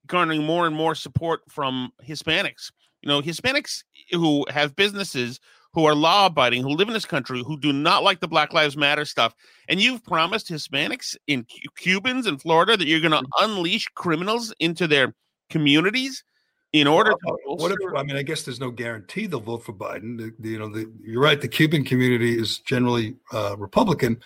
garnering 0.08 0.44
more 0.44 0.68
and 0.68 0.76
more 0.76 0.96
support 0.96 1.42
from 1.50 1.92
Hispanics. 2.06 2.72
You 3.02 3.10
know, 3.10 3.22
Hispanics 3.22 3.84
who 4.12 4.46
have 4.50 4.76
businesses 4.76 5.40
who 5.74 5.86
are 5.86 5.96
law 5.96 6.26
abiding, 6.26 6.64
who 6.64 6.70
live 6.70 6.88
in 6.88 6.94
this 6.94 7.06
country, 7.06 7.44
who 7.46 7.58
do 7.60 7.72
not 7.72 8.04
like 8.04 8.20
the 8.20 8.28
Black 8.28 8.54
Lives 8.54 8.76
Matter 8.76 9.06
stuff. 9.06 9.36
And 9.68 9.80
you've 9.80 10.04
promised 10.04 10.50
Hispanics 10.50 11.16
in 11.28 11.46
Cubans 11.76 12.28
in 12.28 12.38
Florida 12.38 12.76
that 12.76 12.88
you're 12.88 13.00
going 13.00 13.12
to 13.12 13.18
mm-hmm. 13.18 13.44
unleash 13.44 13.88
criminals 13.96 14.54
into 14.60 14.88
their 14.88 15.14
communities 15.50 16.24
in 16.74 16.88
order 16.88 17.12
to. 17.12 17.38
What 17.46 17.72
if, 17.72 17.78
I 17.96 18.04
mean, 18.04 18.16
I 18.16 18.24
guess 18.24 18.44
there's 18.44 18.60
no 18.60 18.72
guarantee 18.72 19.28
they'll 19.28 19.40
vote 19.40 19.64
for 19.64 19.74
Biden. 19.74 20.18
The, 20.18 20.34
the, 20.40 20.50
you 20.50 20.60
know, 20.60 20.70
the, 20.70 20.92
you're 21.04 21.22
right. 21.22 21.40
The 21.40 21.48
Cuban 21.48 21.84
community 21.84 22.38
is 22.38 22.60
generally 22.60 23.16
uh, 23.32 23.56
Republican. 23.58 24.20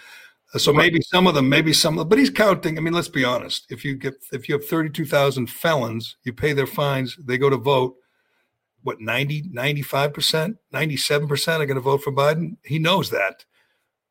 Uh, 0.53 0.59
so 0.59 0.71
maybe 0.71 1.01
some 1.01 1.27
of 1.27 1.35
them, 1.35 1.49
maybe 1.49 1.73
some, 1.73 1.95
but 2.07 2.17
he's 2.17 2.29
counting. 2.29 2.77
I 2.77 2.81
mean, 2.81 2.93
let's 2.93 3.09
be 3.09 3.25
honest. 3.25 3.65
If 3.69 3.83
you 3.83 3.95
get, 3.95 4.15
if 4.31 4.47
you 4.47 4.55
have 4.55 4.65
32,000 4.65 5.47
felons, 5.49 6.15
you 6.23 6.31
pay 6.31 6.53
their 6.53 6.67
fines, 6.67 7.17
they 7.17 7.37
go 7.37 7.49
to 7.49 7.57
vote 7.57 7.95
what 8.83 9.01
90 9.01 9.43
95% 9.43 10.57
97% 10.73 11.59
are 11.59 11.65
going 11.65 11.75
to 11.75 11.81
vote 11.81 12.03
for 12.03 12.11
biden? 12.11 12.57
He 12.63 12.79
knows 12.79 13.09
that. 13.09 13.45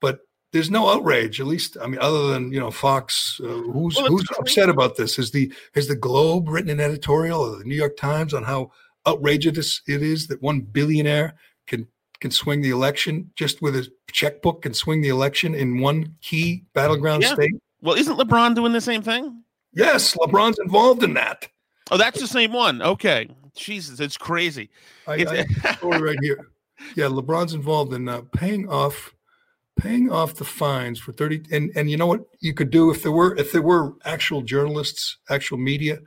But 0.00 0.20
there's 0.52 0.70
no 0.70 0.90
outrage 0.90 1.40
at 1.40 1.46
least 1.46 1.76
i 1.80 1.86
mean 1.86 2.00
other 2.00 2.28
than 2.28 2.52
you 2.52 2.60
know 2.60 2.70
fox 2.70 3.40
uh, 3.42 3.46
who's 3.46 3.96
well, 3.96 4.06
who's 4.06 4.24
upset 4.38 4.68
about 4.68 4.96
this? 4.96 5.18
Is 5.18 5.30
the 5.30 5.52
has 5.74 5.88
the 5.88 5.96
globe 5.96 6.48
written 6.48 6.70
an 6.70 6.80
editorial 6.80 7.40
or 7.40 7.56
the 7.56 7.64
new 7.64 7.74
york 7.74 7.96
times 7.96 8.32
on 8.34 8.44
how 8.44 8.70
outrageous 9.06 9.82
it 9.88 10.02
is 10.02 10.28
that 10.28 10.42
one 10.42 10.60
billionaire 10.60 11.34
can 11.66 11.88
can 12.20 12.30
swing 12.30 12.60
the 12.60 12.70
election 12.70 13.30
just 13.34 13.60
with 13.62 13.74
his 13.74 13.90
checkbook 14.12 14.64
and 14.64 14.76
swing 14.76 15.00
the 15.00 15.08
election 15.08 15.54
in 15.54 15.80
one 15.80 16.14
key 16.20 16.64
battleground 16.72 17.22
yeah. 17.22 17.34
state? 17.34 17.52
Well 17.80 17.96
isn't 17.96 18.16
lebron 18.16 18.54
doing 18.54 18.72
the 18.72 18.80
same 18.80 19.02
thing? 19.02 19.42
Yes 19.72 20.16
lebron's 20.18 20.58
involved 20.58 21.02
in 21.02 21.14
that. 21.14 21.48
Oh 21.90 21.96
that's 21.96 22.20
the 22.20 22.28
same 22.28 22.52
one. 22.52 22.82
Okay 22.82 23.28
Jesus, 23.54 24.00
it's 24.00 24.16
crazy. 24.16 24.70
I, 25.06 25.16
it's, 25.16 25.64
I 25.64 25.74
story 25.74 26.00
right 26.00 26.18
here. 26.22 26.48
Yeah, 26.96 27.06
LeBron's 27.06 27.54
involved 27.54 27.92
in 27.92 28.08
uh, 28.08 28.22
paying 28.32 28.68
off 28.68 29.14
paying 29.76 30.10
off 30.10 30.34
the 30.34 30.44
fines 30.44 30.98
for 30.98 31.12
30 31.12 31.44
and 31.50 31.72
and 31.74 31.90
you 31.90 31.96
know 31.96 32.06
what 32.06 32.20
you 32.40 32.52
could 32.52 32.70
do 32.70 32.90
if 32.90 33.02
there 33.02 33.12
were 33.12 33.34
if 33.36 33.52
there 33.52 33.62
were 33.62 33.94
actual 34.04 34.42
journalists 34.42 35.16
actual 35.30 35.56
media 35.56 35.98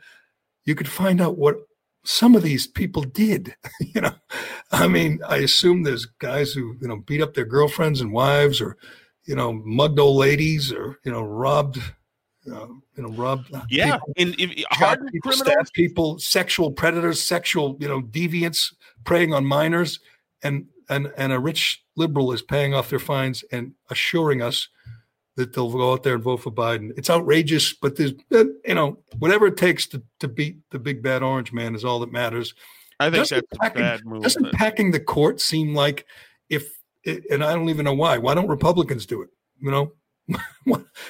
you 0.65 0.75
could 0.75 0.87
find 0.87 1.19
out 1.19 1.37
what 1.37 1.55
some 2.03 2.35
of 2.35 2.43
these 2.43 2.67
people 2.67 3.01
did 3.01 3.55
you 3.79 3.99
know 3.99 4.13
i 4.71 4.87
mean 4.87 5.19
i 5.27 5.37
assume 5.37 5.81
there's 5.81 6.05
guys 6.05 6.53
who 6.53 6.75
you 6.79 6.87
know 6.87 6.97
beat 7.07 7.21
up 7.21 7.33
their 7.33 7.45
girlfriends 7.45 8.01
and 8.01 8.13
wives 8.13 8.61
or 8.61 8.77
you 9.25 9.35
know 9.35 9.51
mugged 9.51 9.99
old 9.99 10.17
ladies 10.17 10.71
or 10.71 10.99
you 11.03 11.11
know 11.11 11.23
robbed 11.23 11.81
uh, 12.51 12.67
you 12.95 13.03
know, 13.03 13.09
rob. 13.09 13.45
Yeah, 13.69 13.97
people, 13.97 14.13
in, 14.17 14.63
hard 14.69 15.07
people, 15.11 15.31
criminals, 15.31 15.71
people, 15.71 16.19
sexual 16.19 16.71
predators, 16.71 17.21
sexual, 17.21 17.77
you 17.79 17.87
know, 17.87 18.01
deviants 18.01 18.73
preying 19.03 19.33
on 19.33 19.45
minors, 19.45 19.99
and 20.43 20.67
and 20.89 21.11
and 21.17 21.33
a 21.33 21.39
rich 21.39 21.83
liberal 21.95 22.31
is 22.31 22.41
paying 22.41 22.73
off 22.73 22.89
their 22.89 22.99
fines 22.99 23.43
and 23.51 23.73
assuring 23.89 24.41
us 24.41 24.67
that 25.35 25.53
they'll 25.53 25.71
go 25.71 25.91
out 25.91 26.03
there 26.03 26.15
and 26.15 26.23
vote 26.23 26.37
for 26.37 26.51
Biden. 26.51 26.91
It's 26.97 27.09
outrageous, 27.09 27.73
but 27.73 27.95
there's 27.95 28.13
you 28.29 28.75
know 28.75 28.99
whatever 29.19 29.47
it 29.47 29.57
takes 29.57 29.87
to 29.87 30.01
to 30.19 30.27
beat 30.27 30.57
the 30.71 30.79
big 30.79 31.01
bad 31.01 31.23
orange 31.23 31.51
man 31.51 31.75
is 31.75 31.85
all 31.85 31.99
that 31.99 32.11
matters. 32.11 32.53
I 32.99 33.05
think 33.05 33.23
doesn't 33.23 33.45
that's 33.49 33.59
packing, 33.59 33.81
bad 33.81 34.05
move. 34.05 34.23
Doesn't 34.23 34.53
packing 34.53 34.91
the 34.91 34.99
court 34.99 35.41
seem 35.41 35.73
like 35.73 36.05
if 36.49 36.79
and 37.05 37.43
I 37.43 37.53
don't 37.53 37.69
even 37.69 37.85
know 37.85 37.93
why. 37.93 38.17
Why 38.17 38.33
don't 38.33 38.47
Republicans 38.47 39.05
do 39.05 39.21
it? 39.21 39.29
You 39.59 39.71
know, 39.71 39.91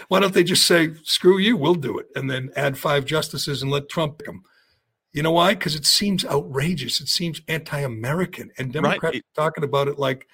Why 0.07 0.19
don't 0.19 0.33
they 0.33 0.43
just 0.43 0.65
say, 0.65 0.91
screw 1.03 1.37
you, 1.37 1.55
we'll 1.57 1.75
do 1.75 1.97
it, 1.97 2.07
and 2.15 2.29
then 2.29 2.51
add 2.55 2.77
five 2.77 3.05
justices 3.05 3.61
and 3.61 3.71
let 3.71 3.89
Trump 3.89 4.19
pick 4.19 4.27
them? 4.27 4.43
You 5.13 5.23
know 5.23 5.31
why? 5.31 5.53
Because 5.53 5.75
it 5.75 5.85
seems 5.85 6.25
outrageous. 6.25 6.99
It 6.99 7.07
seems 7.07 7.41
anti 7.47 7.79
American. 7.79 8.51
And 8.57 8.73
Democrats 8.73 9.15
right. 9.15 9.23
talking 9.33 9.63
about 9.63 9.87
it 9.87 9.97
like, 9.97 10.27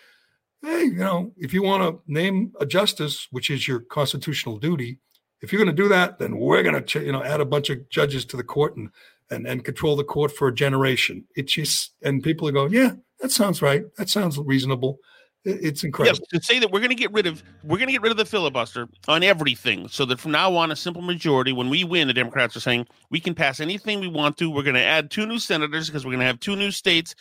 hey, 0.63 0.85
you 0.85 0.95
know, 0.95 1.33
if 1.37 1.53
you 1.53 1.61
want 1.61 1.83
to 1.83 2.01
name 2.11 2.53
a 2.59 2.65
justice, 2.65 3.27
which 3.29 3.51
is 3.51 3.67
your 3.67 3.81
constitutional 3.81 4.57
duty, 4.57 4.97
if 5.41 5.51
you're 5.51 5.63
going 5.63 5.75
to 5.75 5.83
do 5.83 5.89
that, 5.89 6.17
then 6.17 6.37
we're 6.37 6.63
going 6.63 6.83
to, 6.83 7.05
you 7.05 7.11
know, 7.11 7.23
add 7.23 7.41
a 7.41 7.45
bunch 7.45 7.69
of 7.69 7.87
judges 7.89 8.25
to 8.25 8.37
the 8.37 8.43
court 8.43 8.75
and, 8.75 8.89
and, 9.29 9.47
and 9.47 9.65
control 9.65 9.95
the 9.95 10.03
court 10.03 10.31
for 10.31 10.47
a 10.47 10.53
generation. 10.53 11.25
It's 11.35 11.53
just, 11.53 11.91
and 12.01 12.23
people 12.23 12.47
are 12.47 12.51
going, 12.51 12.73
yeah, 12.73 12.93
that 13.19 13.31
sounds 13.31 13.61
right. 13.61 13.83
That 13.97 14.09
sounds 14.09 14.37
reasonable. 14.39 14.99
It's 15.43 15.83
incredible. 15.83 16.19
Yes, 16.31 16.41
to 16.41 16.45
say 16.45 16.59
that 16.59 16.71
we're 16.71 16.79
going 16.79 16.89
to 16.89 16.95
get 16.95 17.11
rid 17.11 17.25
of 17.25 17.43
we're 17.63 17.77
going 17.77 17.87
to 17.87 17.93
get 17.93 18.03
rid 18.03 18.11
of 18.11 18.17
the 18.17 18.25
filibuster 18.25 18.87
on 19.07 19.23
everything, 19.23 19.87
so 19.87 20.05
that 20.05 20.19
from 20.19 20.31
now 20.31 20.55
on, 20.55 20.71
a 20.71 20.75
simple 20.75 21.01
majority, 21.01 21.51
when 21.51 21.69
we 21.69 21.83
win, 21.83 22.07
the 22.07 22.13
Democrats 22.13 22.55
are 22.55 22.59
saying 22.59 22.85
we 23.09 23.19
can 23.19 23.33
pass 23.33 23.59
anything 23.59 23.99
we 23.99 24.07
want 24.07 24.37
to. 24.37 24.51
We're 24.51 24.63
going 24.63 24.75
to 24.75 24.83
add 24.83 25.09
two 25.09 25.25
new 25.25 25.39
senators 25.39 25.87
because 25.87 26.05
we're 26.05 26.11
going 26.11 26.19
to 26.19 26.27
have 26.27 26.39
two 26.39 26.55
new 26.55 26.69
states, 26.69 27.15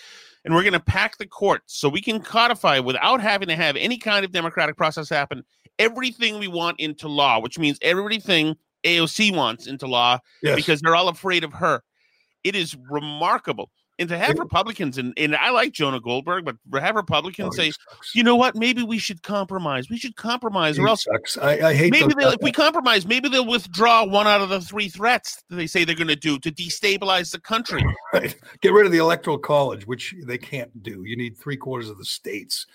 and 0.44 0.54
we're 0.54 0.62
going 0.62 0.74
to 0.74 0.80
pack 0.80 1.16
the 1.16 1.26
courts 1.26 1.78
so 1.78 1.88
we 1.88 2.02
can 2.02 2.20
codify 2.20 2.78
without 2.78 3.22
having 3.22 3.48
to 3.48 3.56
have 3.56 3.76
any 3.76 3.96
kind 3.96 4.24
of 4.24 4.32
democratic 4.32 4.76
process 4.76 5.08
happen 5.08 5.42
everything 5.80 6.38
we 6.38 6.46
want 6.46 6.78
into 6.78 7.08
law, 7.08 7.40
which 7.40 7.58
means 7.58 7.78
everything 7.82 8.54
AOC 8.84 9.34
wants 9.34 9.66
into 9.66 9.86
law 9.86 10.18
yes. 10.42 10.54
because 10.54 10.80
they're 10.80 10.94
all 10.94 11.08
afraid 11.08 11.42
of 11.42 11.54
her. 11.54 11.82
It 12.44 12.54
is 12.54 12.76
remarkable 12.88 13.70
and 14.00 14.08
to 14.08 14.18
have 14.18 14.38
Republicans 14.38 14.98
and, 14.98 15.12
and 15.16 15.36
I 15.36 15.50
like 15.50 15.72
Jonah 15.72 16.00
Goldberg, 16.00 16.46
but 16.66 16.82
have 16.82 16.96
Republicans 16.96 17.54
oh, 17.54 17.56
say, 17.56 17.70
sucks. 17.70 18.14
you 18.14 18.24
know 18.24 18.34
what, 18.34 18.56
maybe 18.56 18.82
we 18.82 18.98
should 18.98 19.22
compromise. 19.22 19.90
We 19.90 19.98
should 19.98 20.16
compromise, 20.16 20.76
he 20.76 20.82
or 20.82 20.88
else 20.88 21.06
I, 21.40 21.60
I, 21.60 21.74
hate. 21.74 21.92
Maybe 21.92 22.14
if 22.16 22.40
we 22.40 22.50
compromise, 22.50 23.06
maybe 23.06 23.28
they'll 23.28 23.46
withdraw 23.46 24.04
one 24.04 24.26
out 24.26 24.40
of 24.40 24.48
the 24.48 24.60
three 24.60 24.88
threats 24.88 25.44
they 25.50 25.66
say 25.66 25.84
they're 25.84 25.94
going 25.94 26.08
to 26.08 26.16
do 26.16 26.38
to 26.38 26.50
destabilize 26.50 27.30
the 27.30 27.40
country. 27.40 27.84
Right. 28.12 28.34
Get 28.60 28.72
rid 28.72 28.86
of 28.86 28.92
the 28.92 28.98
electoral 28.98 29.38
college, 29.38 29.86
which 29.86 30.16
they 30.26 30.38
can't 30.38 30.82
do. 30.82 31.04
You 31.04 31.16
need 31.16 31.36
three 31.36 31.56
quarters 31.56 31.88
of 31.88 31.96
the 31.96 32.04
states. 32.04 32.66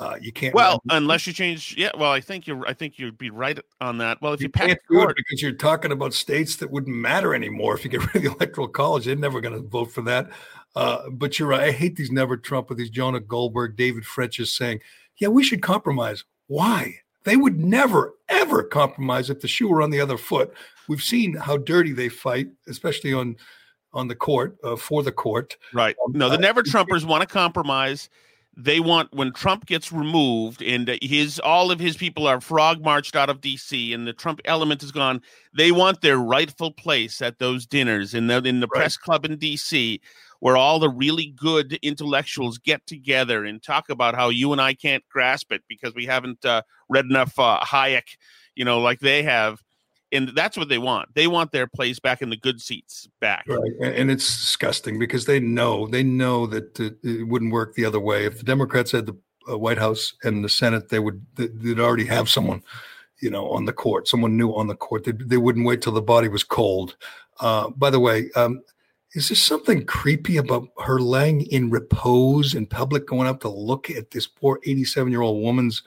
Uh, 0.00 0.16
you 0.20 0.32
can't. 0.32 0.54
Well, 0.54 0.82
unless 0.90 1.26
you 1.26 1.32
change. 1.32 1.76
Yeah. 1.78 1.90
Well, 1.96 2.10
I 2.10 2.20
think 2.20 2.46
you're. 2.46 2.66
I 2.66 2.72
think 2.72 2.98
you'd 2.98 3.16
be 3.16 3.30
right 3.30 3.58
on 3.80 3.98
that. 3.98 4.20
Well, 4.20 4.32
if 4.32 4.40
you, 4.40 4.46
you 4.46 4.50
can't 4.50 4.78
do 4.90 5.08
it 5.08 5.16
because 5.16 5.40
you're 5.40 5.52
talking 5.52 5.92
about 5.92 6.14
states 6.14 6.56
that 6.56 6.70
wouldn't 6.70 6.96
matter 6.96 7.34
anymore 7.34 7.76
if 7.76 7.84
you 7.84 7.90
get 7.90 8.00
rid 8.14 8.16
of 8.16 8.22
the 8.22 8.36
electoral 8.36 8.68
college. 8.68 9.04
They're 9.04 9.14
never 9.14 9.40
going 9.40 9.54
to 9.54 9.68
vote 9.68 9.92
for 9.92 10.02
that. 10.02 10.30
Uh, 10.74 11.08
but 11.10 11.38
you're 11.38 11.48
right. 11.48 11.68
I 11.68 11.70
hate 11.70 11.96
these 11.96 12.10
never 12.10 12.36
Trump 12.36 12.68
with 12.68 12.78
these 12.78 12.90
Jonah 12.90 13.20
Goldberg, 13.20 13.76
David 13.76 14.04
Frenches 14.04 14.52
saying, 14.52 14.80
yeah, 15.18 15.28
we 15.28 15.44
should 15.44 15.62
compromise. 15.62 16.24
Why? 16.48 16.96
They 17.24 17.36
would 17.36 17.58
never, 17.58 18.14
ever 18.28 18.64
compromise 18.64 19.30
if 19.30 19.40
the 19.40 19.48
shoe 19.48 19.68
were 19.68 19.82
on 19.82 19.90
the 19.90 20.00
other 20.00 20.18
foot. 20.18 20.52
We've 20.88 21.00
seen 21.00 21.34
how 21.34 21.56
dirty 21.56 21.92
they 21.92 22.08
fight, 22.08 22.48
especially 22.68 23.12
on 23.12 23.36
on 23.94 24.08
the 24.08 24.14
court 24.14 24.56
uh, 24.64 24.74
for 24.74 25.04
the 25.04 25.12
court. 25.12 25.56
Right. 25.72 25.94
Um, 26.04 26.12
no, 26.12 26.28
the 26.28 26.36
never 26.36 26.64
Trumpers 26.64 27.04
want 27.04 27.20
to 27.22 27.28
compromise. 27.28 28.10
They 28.56 28.78
want 28.78 29.12
when 29.12 29.32
Trump 29.32 29.66
gets 29.66 29.90
removed 29.90 30.62
and 30.62 30.98
his 31.02 31.40
all 31.40 31.70
of 31.70 31.80
his 31.80 31.96
people 31.96 32.26
are 32.26 32.40
frog 32.40 32.84
marched 32.84 33.16
out 33.16 33.28
of 33.28 33.40
D.C. 33.40 33.92
and 33.92 34.06
the 34.06 34.12
Trump 34.12 34.40
element 34.44 34.82
is 34.82 34.92
gone. 34.92 35.22
They 35.56 35.72
want 35.72 36.00
their 36.00 36.18
rightful 36.18 36.70
place 36.70 37.20
at 37.20 37.38
those 37.38 37.66
dinners 37.66 38.14
in 38.14 38.28
the 38.28 38.36
in 38.36 38.60
the 38.60 38.68
right. 38.68 38.78
press 38.78 38.96
club 38.96 39.24
in 39.24 39.38
D.C 39.38 40.00
where 40.44 40.58
all 40.58 40.78
the 40.78 40.90
really 40.90 41.32
good 41.34 41.72
intellectuals 41.80 42.58
get 42.58 42.86
together 42.86 43.46
and 43.46 43.62
talk 43.62 43.88
about 43.88 44.14
how 44.14 44.28
you 44.28 44.52
and 44.52 44.60
I 44.60 44.74
can't 44.74 45.02
grasp 45.08 45.50
it 45.50 45.62
because 45.70 45.94
we 45.94 46.04
haven't 46.04 46.44
uh, 46.44 46.60
read 46.90 47.06
enough 47.06 47.38
uh, 47.38 47.60
Hayek, 47.60 48.18
you 48.54 48.62
know, 48.62 48.78
like 48.78 49.00
they 49.00 49.22
have. 49.22 49.63
And 50.14 50.28
that's 50.28 50.56
what 50.56 50.68
they 50.68 50.78
want. 50.78 51.14
They 51.14 51.26
want 51.26 51.52
their 51.52 51.66
place 51.66 51.98
back 51.98 52.22
in 52.22 52.30
the 52.30 52.36
good 52.36 52.60
seats 52.60 53.08
back. 53.20 53.44
Right. 53.48 53.72
And 53.80 54.10
it's 54.10 54.26
disgusting 54.26 54.98
because 54.98 55.26
they 55.26 55.40
know, 55.40 55.86
they 55.86 56.02
know 56.02 56.46
that 56.46 56.78
it 56.80 57.28
wouldn't 57.28 57.52
work 57.52 57.74
the 57.74 57.84
other 57.84 58.00
way. 58.00 58.24
If 58.24 58.38
the 58.38 58.44
Democrats 58.44 58.92
had 58.92 59.06
the 59.06 59.16
uh, 59.50 59.58
White 59.58 59.78
House 59.78 60.14
and 60.22 60.44
the 60.44 60.48
Senate, 60.48 60.88
they 60.88 61.00
would, 61.00 61.26
they'd 61.34 61.80
already 61.80 62.06
have 62.06 62.28
someone 62.28 62.62
you 63.20 63.30
know, 63.30 63.48
on 63.50 63.64
the 63.64 63.72
court, 63.72 64.06
someone 64.08 64.36
new 64.36 64.50
on 64.50 64.66
the 64.66 64.74
court. 64.74 65.04
They, 65.04 65.12
they 65.12 65.36
wouldn't 65.36 65.66
wait 65.66 65.80
till 65.80 65.92
the 65.92 66.02
body 66.02 66.28
was 66.28 66.44
cold. 66.44 66.96
Uh, 67.40 67.70
by 67.70 67.90
the 67.90 68.00
way, 68.00 68.30
um, 68.36 68.60
is 69.14 69.28
there 69.28 69.36
something 69.36 69.86
creepy 69.86 70.36
about 70.36 70.68
her 70.84 70.98
laying 70.98 71.42
in 71.46 71.70
repose 71.70 72.54
in 72.54 72.66
public, 72.66 73.06
going 73.06 73.28
up 73.28 73.40
to 73.40 73.48
look 73.48 73.88
at 73.88 74.10
this 74.10 74.26
poor 74.26 74.60
87 74.64 75.10
year 75.10 75.22
old 75.22 75.42
woman's 75.42 75.82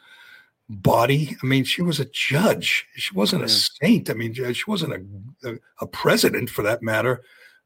body? 0.69 1.35
I 1.41 1.45
mean, 1.45 1.63
she 1.63 1.81
was 1.81 1.99
a 1.99 2.05
judge. 2.05 2.85
She 2.95 3.13
wasn't 3.13 3.43
a 3.43 3.49
saint. 3.49 4.09
I 4.09 4.13
mean, 4.13 4.33
she 4.33 4.63
wasn't 4.67 4.93
a, 4.93 5.49
a, 5.49 5.55
a 5.81 5.87
president 5.87 6.49
for 6.49 6.61
that 6.63 6.81
matter. 6.81 7.21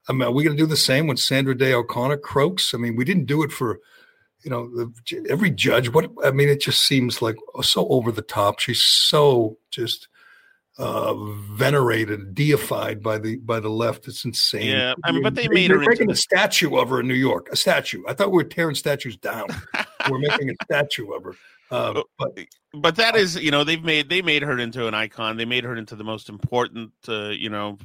I 0.08 0.14
mean, 0.14 0.24
are 0.24 0.32
we 0.32 0.44
going 0.44 0.56
to 0.56 0.62
do 0.64 0.68
the 0.68 0.78
same 0.78 1.08
when 1.08 1.18
Sandra 1.18 1.56
Day 1.58 1.74
O'Connor 1.74 2.18
croaks? 2.18 2.74
I 2.74 2.78
mean, 2.78 2.96
we 2.96 3.06
didn't 3.06 3.26
do 3.26 3.44
it 3.44 3.52
for, 3.52 3.80
you 4.44 4.50
know, 4.50 4.68
the, 4.68 5.26
every 5.30 5.52
judge. 5.52 5.90
What 5.90 6.12
I 6.24 6.32
mean, 6.32 6.50
it 6.50 6.62
just 6.62 6.86
seems 6.86 7.22
like 7.22 7.36
so 7.62 7.88
over 7.90 8.12
the 8.12 8.24
top. 8.24 8.60
She's 8.60 8.82
so 8.82 9.58
just 9.70 10.08
uh, 10.80 11.14
venerated, 11.54 12.34
deified 12.34 13.04
by 13.04 13.20
the 13.20 13.38
by 13.38 13.60
the 13.60 13.70
left. 13.70 14.08
It's 14.08 14.26
insane. 14.26 14.72
Yeah, 14.72 14.94
I 15.04 15.12
mean, 15.12 15.22
but 15.22 15.36
they 15.36 15.44
They- 15.44 15.54
made 15.54 15.70
they're 15.72 15.80
her 15.80 15.86
making 15.88 16.10
a 16.10 16.16
statue 16.16 16.76
of 16.78 16.90
her 16.90 17.02
in 17.02 17.08
New 17.08 17.14
York. 17.14 17.50
A 17.52 17.56
statue. 17.56 18.04
I 18.08 18.14
thought 18.14 18.32
we 18.32 18.38
were 18.38 18.44
tearing 18.44 18.76
statues 18.76 19.18
down. 19.18 19.48
we're 20.10 20.20
making 20.20 20.50
a 20.50 20.54
statue 20.64 21.12
of 21.12 21.24
her. 21.24 21.36
Uh, 21.72 22.04
but 22.20 22.38
but 22.74 22.96
that 22.98 23.16
is 23.16 23.36
you 23.42 23.50
know 23.50 23.64
they've 23.64 23.84
made 23.84 24.10
they 24.10 24.22
made 24.22 24.44
her 24.44 24.60
into 24.60 24.88
an 24.88 24.94
icon 24.94 25.38
they 25.38 25.46
made 25.46 25.64
her 25.64 25.76
into 25.76 25.96
the 25.96 26.04
most 26.04 26.28
important 26.30 26.92
uh, 27.08 27.30
you 27.30 27.50
know 27.50 27.78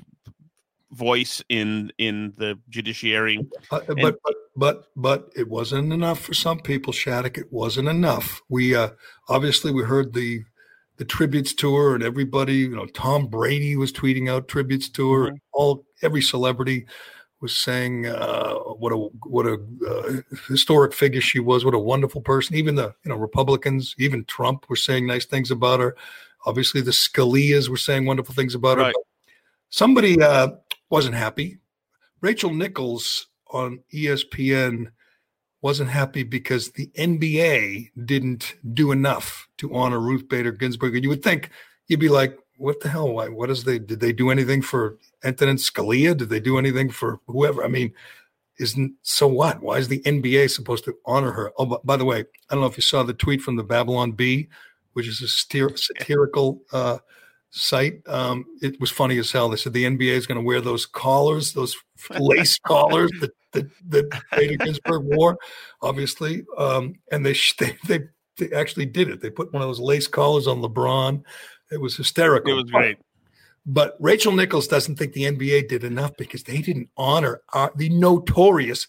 voice 0.93 1.43
in 1.49 1.93
in 1.99 2.32
the 2.37 2.59
judiciary 2.68 3.39
Uh, 3.70 3.80
And- 3.89 4.01
but 4.01 4.18
but 4.24 4.34
but 4.57 4.84
but 4.97 5.32
it 5.37 5.49
wasn't 5.49 5.93
enough 5.93 6.20
for 6.20 6.32
some 6.34 6.61
people, 6.61 6.93
Shattuck. 6.93 7.37
It 7.39 7.53
wasn't 7.53 7.89
enough. 7.89 8.41
We 8.49 8.74
uh, 8.74 8.91
obviously 9.28 9.70
we 9.72 9.82
heard 9.84 10.12
the 10.14 10.45
the 10.97 11.05
tributes 11.05 11.53
to 11.55 11.76
her, 11.76 11.95
and 11.95 12.03
everybody, 12.03 12.55
you 12.55 12.74
know, 12.74 12.87
Tom 12.87 13.26
Brady 13.26 13.76
was 13.76 13.93
tweeting 13.93 14.30
out 14.30 14.49
tributes 14.49 14.89
to 14.91 15.12
her. 15.12 15.26
and 15.28 15.39
All 15.53 15.84
every 16.03 16.22
celebrity 16.22 16.87
was 17.41 17.57
saying 17.57 18.07
uh, 18.07 18.55
what 18.55 18.93
a 18.93 18.97
what 18.97 19.47
a 19.47 19.59
uh, 19.89 20.37
historic 20.49 20.95
figure 20.95 21.20
she 21.20 21.39
was. 21.39 21.64
What 21.64 21.74
a 21.74 21.78
wonderful 21.78 22.20
person. 22.20 22.57
Even 22.57 22.74
the 22.74 22.95
you 23.05 23.11
know 23.11 23.16
Republicans, 23.16 23.95
even 23.99 24.24
Trump, 24.24 24.68
were 24.68 24.76
saying 24.76 25.07
nice 25.07 25.26
things 25.26 25.51
about 25.51 25.80
her. 25.80 25.97
Obviously, 26.47 26.80
the 26.80 26.93
Scalias 26.93 27.68
were 27.68 27.76
saying 27.76 28.07
wonderful 28.07 28.34
things 28.34 28.55
about 28.55 28.78
her. 28.78 28.84
Right. 28.84 28.95
But 28.95 29.34
somebody 29.68 30.20
uh, 30.20 30.49
wasn't 30.91 31.16
happy. 31.16 31.59
Rachel 32.20 32.53
Nichols 32.53 33.26
on 33.51 33.80
ESPN 33.93 34.93
wasn't 35.61 35.91
happy 35.91 36.22
because 36.22 36.70
the 36.70 36.89
NBA 36.97 37.91
didn't 38.05 38.55
do 38.72 38.93
enough 38.93 39.49
to 39.59 39.74
honor 39.74 39.99
Ruth 39.99 40.28
Bader 40.28 40.53
Ginsburg. 40.53 40.95
And 40.95 41.03
you 41.03 41.11
would 41.11 41.22
think 41.22 41.51
you'd 41.89 42.01
be 42.01 42.09
like, 42.09 42.39
what 42.59 42.80
the 42.80 42.89
hell? 42.89 43.12
Why, 43.12 43.28
what 43.28 43.51
is 43.51 43.64
they 43.64 43.78
did 43.78 44.01
they 44.01 44.12
do 44.12 44.30
anything 44.30 44.62
for 44.62 44.99
Antonin 45.27 45.57
Scalia? 45.57 46.16
Did 46.16 46.29
they 46.29 46.41
do 46.41 46.59
anything 46.59 46.91
for 46.91 47.18
whoever? 47.27 47.64
I 47.64 47.68
mean, 47.68 47.93
isn't 48.59 48.95
so 49.03 49.27
what? 49.27 49.62
Why 49.62 49.79
is 49.79 49.89
the 49.89 50.01
NBA 50.03 50.51
supposed 50.51 50.85
to 50.85 50.95
honor 51.05 51.33
her? 51.33 51.53
Oh, 51.59 51.66
by, 51.66 51.77
by 51.85 51.97
the 51.97 52.05
way, 52.05 52.20
I 52.20 52.55
don't 52.55 52.61
know 52.61 52.68
if 52.68 52.77
you 52.77 52.83
saw 52.83 53.03
the 53.03 53.12
tweet 53.12 53.43
from 53.43 53.57
the 53.57 53.64
Babylon 53.64 54.12
Bee, 54.12 54.49
which 54.93 55.09
is 55.09 55.20
a 55.20 55.24
satir- 55.24 55.79
satirical 55.79 56.62
uh, 56.72 56.99
site. 57.51 58.01
Um, 58.07 58.47
it 58.62 58.81
was 58.81 58.91
funny 58.91 59.18
as 59.18 59.33
hell. 59.33 59.49
They 59.49 59.57
said 59.57 59.72
the 59.72 59.85
NBA 59.85 60.12
is 60.12 60.27
going 60.27 60.41
to 60.41 60.45
wear 60.45 60.61
those 60.61 60.87
collars, 60.87 61.53
those 61.53 61.77
lace 62.18 62.59
collars 62.59 63.11
that 63.20 63.33
that, 63.53 63.70
that 63.89 64.22
Bader 64.33 64.57
Ginsburg 64.57 65.03
wore, 65.05 65.39
obviously. 65.81 66.45
Um, 66.59 66.95
and 67.11 67.24
they, 67.24 67.33
sh- 67.33 67.57
they 67.59 67.77
they 67.87 68.01
they 68.39 68.53
actually 68.55 68.87
did 68.87 69.09
it. 69.09 69.20
They 69.20 69.31
put 69.31 69.53
one 69.53 69.62
of 69.62 69.68
those 69.68 69.81
lace 69.81 70.07
collars 70.07 70.47
on 70.47 70.62
LeBron. 70.62 71.22
It 71.72 71.81
was 71.81 71.97
hysterical. 71.97 72.53
it 72.53 72.62
was 72.62 72.70
great 72.70 72.99
But 73.66 73.96
Rachel 73.98 74.32
Nichols 74.32 74.68
doesn't 74.68 74.96
think 74.96 75.12
the 75.12 75.24
NBA 75.24 75.68
did 75.68 75.82
enough 75.82 76.16
because 76.16 76.44
they 76.44 76.58
didn't 76.62 76.88
honor 76.96 77.42
our, 77.52 77.72
the 77.74 77.88
notorious 77.90 78.86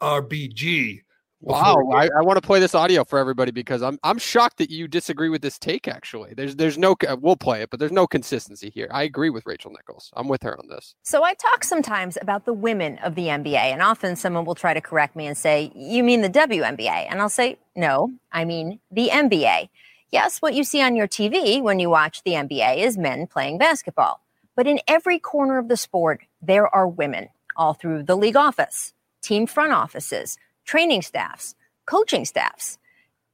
RBG. 0.00 1.02
Wow, 1.40 1.90
I, 1.92 2.08
I 2.16 2.22
want 2.22 2.40
to 2.40 2.46
play 2.46 2.58
this 2.58 2.74
audio 2.74 3.04
for 3.04 3.18
everybody 3.18 3.50
because 3.50 3.82
I'm 3.82 3.98
I'm 4.02 4.16
shocked 4.16 4.56
that 4.58 4.70
you 4.70 4.88
disagree 4.88 5.28
with 5.28 5.42
this 5.42 5.58
take. 5.58 5.86
Actually, 5.86 6.32
there's 6.32 6.56
there's 6.56 6.78
no 6.78 6.96
we'll 7.20 7.36
play 7.36 7.60
it, 7.60 7.68
but 7.68 7.78
there's 7.78 7.92
no 7.92 8.06
consistency 8.06 8.70
here. 8.70 8.88
I 8.90 9.02
agree 9.02 9.28
with 9.28 9.44
Rachel 9.44 9.70
Nichols. 9.70 10.10
I'm 10.16 10.26
with 10.26 10.42
her 10.42 10.58
on 10.58 10.68
this. 10.68 10.94
So 11.02 11.22
I 11.22 11.34
talk 11.34 11.62
sometimes 11.62 12.16
about 12.22 12.46
the 12.46 12.54
women 12.54 12.96
of 12.98 13.14
the 13.14 13.26
NBA, 13.26 13.56
and 13.56 13.82
often 13.82 14.16
someone 14.16 14.46
will 14.46 14.54
try 14.54 14.72
to 14.72 14.80
correct 14.80 15.16
me 15.16 15.26
and 15.26 15.36
say, 15.36 15.70
You 15.74 16.02
mean 16.02 16.22
the 16.22 16.30
WNBA? 16.30 17.08
And 17.10 17.20
I'll 17.20 17.28
say, 17.28 17.58
No, 17.76 18.10
I 18.32 18.46
mean 18.46 18.80
the 18.90 19.10
NBA. 19.10 19.68
Yes, 20.14 20.40
what 20.40 20.54
you 20.54 20.62
see 20.62 20.80
on 20.80 20.94
your 20.94 21.08
TV 21.08 21.60
when 21.60 21.80
you 21.80 21.90
watch 21.90 22.22
the 22.22 22.34
NBA 22.34 22.76
is 22.76 22.96
men 22.96 23.26
playing 23.26 23.58
basketball. 23.58 24.20
But 24.54 24.68
in 24.68 24.78
every 24.86 25.18
corner 25.18 25.58
of 25.58 25.66
the 25.66 25.76
sport, 25.76 26.20
there 26.40 26.72
are 26.72 26.86
women, 26.86 27.30
all 27.56 27.74
through 27.74 28.04
the 28.04 28.16
league 28.16 28.36
office, 28.36 28.94
team 29.22 29.48
front 29.48 29.72
offices, 29.72 30.38
training 30.64 31.02
staffs, 31.02 31.56
coaching 31.84 32.24
staffs. 32.24 32.78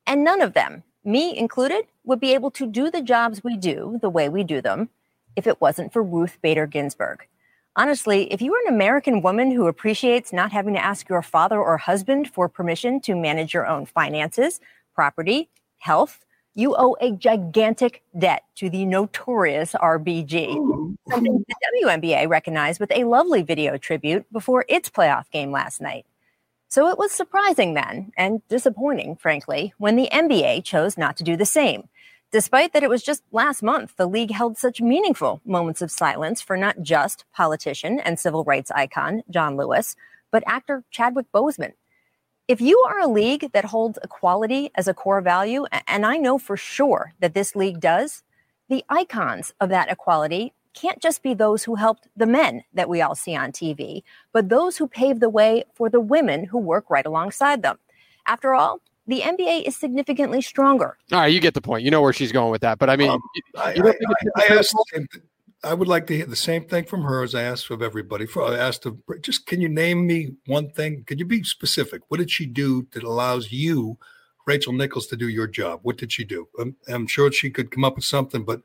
And 0.06 0.24
none 0.24 0.40
of 0.40 0.54
them, 0.54 0.82
me 1.04 1.36
included, 1.36 1.84
would 2.04 2.18
be 2.18 2.32
able 2.32 2.50
to 2.52 2.66
do 2.66 2.90
the 2.90 3.02
jobs 3.02 3.44
we 3.44 3.58
do 3.58 3.98
the 4.00 4.08
way 4.08 4.30
we 4.30 4.42
do 4.42 4.62
them 4.62 4.88
if 5.36 5.46
it 5.46 5.60
wasn't 5.60 5.92
for 5.92 6.02
Ruth 6.02 6.38
Bader 6.40 6.66
Ginsburg. 6.66 7.26
Honestly, 7.76 8.32
if 8.32 8.40
you 8.40 8.54
are 8.54 8.66
an 8.66 8.74
American 8.74 9.20
woman 9.20 9.50
who 9.50 9.66
appreciates 9.66 10.32
not 10.32 10.50
having 10.50 10.72
to 10.72 10.82
ask 10.82 11.10
your 11.10 11.20
father 11.20 11.58
or 11.58 11.76
husband 11.76 12.32
for 12.32 12.48
permission 12.48 13.02
to 13.02 13.14
manage 13.14 13.52
your 13.52 13.66
own 13.66 13.84
finances, 13.84 14.62
property, 14.94 15.50
health, 15.76 16.24
you 16.60 16.76
owe 16.76 16.96
a 17.00 17.12
gigantic 17.12 18.02
debt 18.18 18.44
to 18.56 18.68
the 18.68 18.84
notorious 18.84 19.72
RBG. 19.72 20.54
Something 21.10 21.32
mm-hmm. 21.32 21.82
the 21.82 21.86
WNBA 21.86 22.28
recognized 22.28 22.78
with 22.78 22.92
a 22.92 23.04
lovely 23.04 23.42
video 23.42 23.78
tribute 23.78 24.30
before 24.30 24.66
its 24.68 24.90
playoff 24.90 25.30
game 25.30 25.50
last 25.50 25.80
night. 25.80 26.04
So 26.68 26.88
it 26.88 26.98
was 26.98 27.10
surprising 27.10 27.74
then, 27.74 28.12
and 28.16 28.46
disappointing, 28.48 29.16
frankly, 29.16 29.72
when 29.78 29.96
the 29.96 30.08
NBA 30.12 30.62
chose 30.62 30.96
not 30.96 31.16
to 31.16 31.24
do 31.24 31.36
the 31.36 31.46
same. 31.46 31.88
Despite 32.30 32.74
that 32.74 32.84
it 32.84 32.90
was 32.90 33.02
just 33.02 33.24
last 33.32 33.60
month 33.60 33.96
the 33.96 34.06
league 34.06 34.30
held 34.30 34.56
such 34.56 34.80
meaningful 34.80 35.40
moments 35.44 35.82
of 35.82 35.90
silence 35.90 36.40
for 36.40 36.56
not 36.56 36.80
just 36.82 37.24
politician 37.32 37.98
and 37.98 38.20
civil 38.20 38.44
rights 38.44 38.70
icon 38.70 39.24
John 39.30 39.56
Lewis, 39.56 39.96
but 40.30 40.44
actor 40.46 40.84
Chadwick 40.90 41.26
Boseman. 41.34 41.72
If 42.50 42.60
you 42.60 42.80
are 42.88 42.98
a 42.98 43.06
league 43.06 43.52
that 43.52 43.64
holds 43.66 43.96
equality 44.02 44.72
as 44.74 44.88
a 44.88 44.92
core 44.92 45.20
value, 45.20 45.66
and 45.86 46.04
I 46.04 46.16
know 46.16 46.36
for 46.36 46.56
sure 46.56 47.12
that 47.20 47.32
this 47.32 47.54
league 47.54 47.78
does, 47.78 48.24
the 48.68 48.82
icons 48.88 49.54
of 49.60 49.68
that 49.68 49.88
equality 49.88 50.52
can't 50.74 51.00
just 51.00 51.22
be 51.22 51.32
those 51.32 51.62
who 51.62 51.76
helped 51.76 52.08
the 52.16 52.26
men 52.26 52.64
that 52.74 52.88
we 52.88 53.00
all 53.02 53.14
see 53.14 53.36
on 53.36 53.52
TV, 53.52 54.02
but 54.32 54.48
those 54.48 54.78
who 54.78 54.88
paved 54.88 55.20
the 55.20 55.28
way 55.28 55.62
for 55.74 55.88
the 55.88 56.00
women 56.00 56.42
who 56.44 56.58
work 56.58 56.90
right 56.90 57.06
alongside 57.06 57.62
them. 57.62 57.78
After 58.26 58.52
all, 58.52 58.80
the 59.06 59.20
NBA 59.20 59.62
is 59.68 59.76
significantly 59.76 60.42
stronger. 60.42 60.98
All 61.12 61.20
right, 61.20 61.32
you 61.32 61.38
get 61.38 61.54
the 61.54 61.60
point. 61.60 61.84
You 61.84 61.92
know 61.92 62.02
where 62.02 62.12
she's 62.12 62.32
going 62.32 62.50
with 62.50 62.62
that. 62.62 62.80
But 62.80 62.90
I 62.90 62.96
mean, 62.96 63.10
Um, 63.10 63.20
you- 63.36 63.42
I, 63.60 63.74
you 63.74 63.82
don't 63.84 63.96
I- 64.36 64.42
I- 64.42 64.54
I 64.54 64.58
asked 64.58 64.74
hypocritical? 65.62 65.68
the 65.68 65.68
same 65.68 65.68
th- 65.68 65.70
I 65.70 65.74
would 65.74 65.88
like 65.88 66.06
to 66.06 66.16
hear 66.16 66.26
the 66.26 66.36
same 66.36 66.64
thing 66.64 66.84
from 66.84 67.02
her 67.02 67.22
as 67.22 67.34
I 67.34 67.42
asked 67.42 67.70
of 67.70 67.82
everybody. 67.82 68.26
For 68.26 68.44
I 68.44 68.56
asked 68.56 68.86
of 68.86 68.98
just 69.22 69.46
can 69.46 69.60
you 69.60 69.68
name 69.68 70.06
me 70.06 70.34
one 70.46 70.70
thing? 70.70 71.04
Could 71.06 71.18
you 71.18 71.26
be 71.26 71.42
specific? 71.44 72.02
What 72.08 72.18
did 72.18 72.30
she 72.30 72.46
do 72.46 72.86
that 72.92 73.02
allows 73.02 73.52
you, 73.52 73.98
Rachel 74.46 74.72
Nichols, 74.72 75.06
to 75.08 75.16
do 75.16 75.28
your 75.28 75.46
job? 75.46 75.80
What 75.82 75.96
did 75.96 76.12
she 76.12 76.24
do? 76.24 76.48
I'm, 76.58 76.76
I'm 76.88 77.06
sure 77.06 77.30
she 77.32 77.50
could 77.50 77.70
come 77.70 77.84
up 77.84 77.96
with 77.96 78.04
something, 78.04 78.44
but 78.44 78.62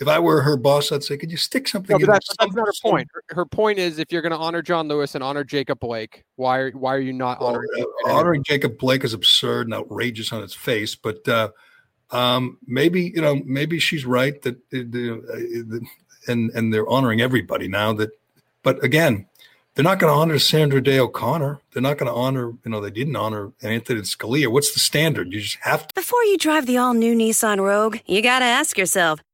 if 0.00 0.08
I 0.08 0.18
were 0.18 0.42
her 0.42 0.56
boss, 0.56 0.90
I'd 0.90 1.04
say, 1.04 1.16
could 1.16 1.30
you 1.30 1.36
stick 1.36 1.68
something? 1.68 1.94
No, 1.94 2.04
in 2.04 2.10
that's, 2.10 2.28
there, 2.28 2.46
that's 2.46 2.56
not 2.56 2.66
her 2.66 2.72
point. 2.82 3.08
Her, 3.12 3.36
her 3.36 3.46
point 3.46 3.78
is, 3.78 4.00
if 4.00 4.10
you're 4.10 4.22
going 4.22 4.32
to 4.32 4.38
honor 4.38 4.60
John 4.60 4.88
Lewis 4.88 5.14
and 5.14 5.22
honor 5.22 5.44
Jacob 5.44 5.80
Blake, 5.80 6.24
why 6.36 6.58
are 6.58 6.70
why 6.72 6.94
are 6.94 7.00
you 7.00 7.12
not 7.12 7.40
Well, 7.40 7.50
honoring? 7.50 7.68
uh, 7.78 8.12
honoring 8.12 8.42
Jacob 8.42 8.76
Blake 8.78 9.04
is 9.04 9.14
absurd 9.14 9.68
and 9.68 9.74
outrageous 9.74 10.32
on 10.32 10.42
its 10.42 10.54
face, 10.54 10.96
but 10.96 11.26
uh, 11.28 11.50
um, 12.10 12.58
maybe 12.66 13.12
you 13.14 13.20
know, 13.20 13.40
maybe 13.44 13.78
she's 13.78 14.04
right 14.04 14.42
that 14.42 14.56
uh, 14.56 14.78
uh, 14.78 15.36
the 15.38 15.86
and 16.26 16.50
and 16.50 16.72
they're 16.72 16.88
honoring 16.88 17.20
everybody 17.20 17.68
now. 17.68 17.92
That, 17.92 18.10
but 18.62 18.82
again, 18.82 19.26
they're 19.74 19.84
not 19.84 19.98
going 19.98 20.12
to 20.12 20.18
honor 20.18 20.38
Sandra 20.38 20.80
Day 20.80 20.98
O'Connor. 20.98 21.60
They're 21.72 21.82
not 21.82 21.98
going 21.98 22.10
to 22.10 22.16
honor. 22.16 22.52
You 22.64 22.70
know, 22.70 22.80
they 22.80 22.90
didn't 22.90 23.16
honor 23.16 23.52
Anthony 23.60 24.02
Scalia. 24.02 24.48
What's 24.48 24.72
the 24.72 24.80
standard? 24.80 25.32
You 25.32 25.40
just 25.40 25.58
have 25.62 25.88
to. 25.88 25.94
Before 25.94 26.22
you 26.24 26.38
drive 26.38 26.66
the 26.66 26.78
all 26.78 26.94
new 26.94 27.14
Nissan 27.16 27.60
Rogue, 27.60 27.98
you 28.06 28.22
gotta 28.22 28.44
ask 28.44 28.78
yourself, 28.78 29.20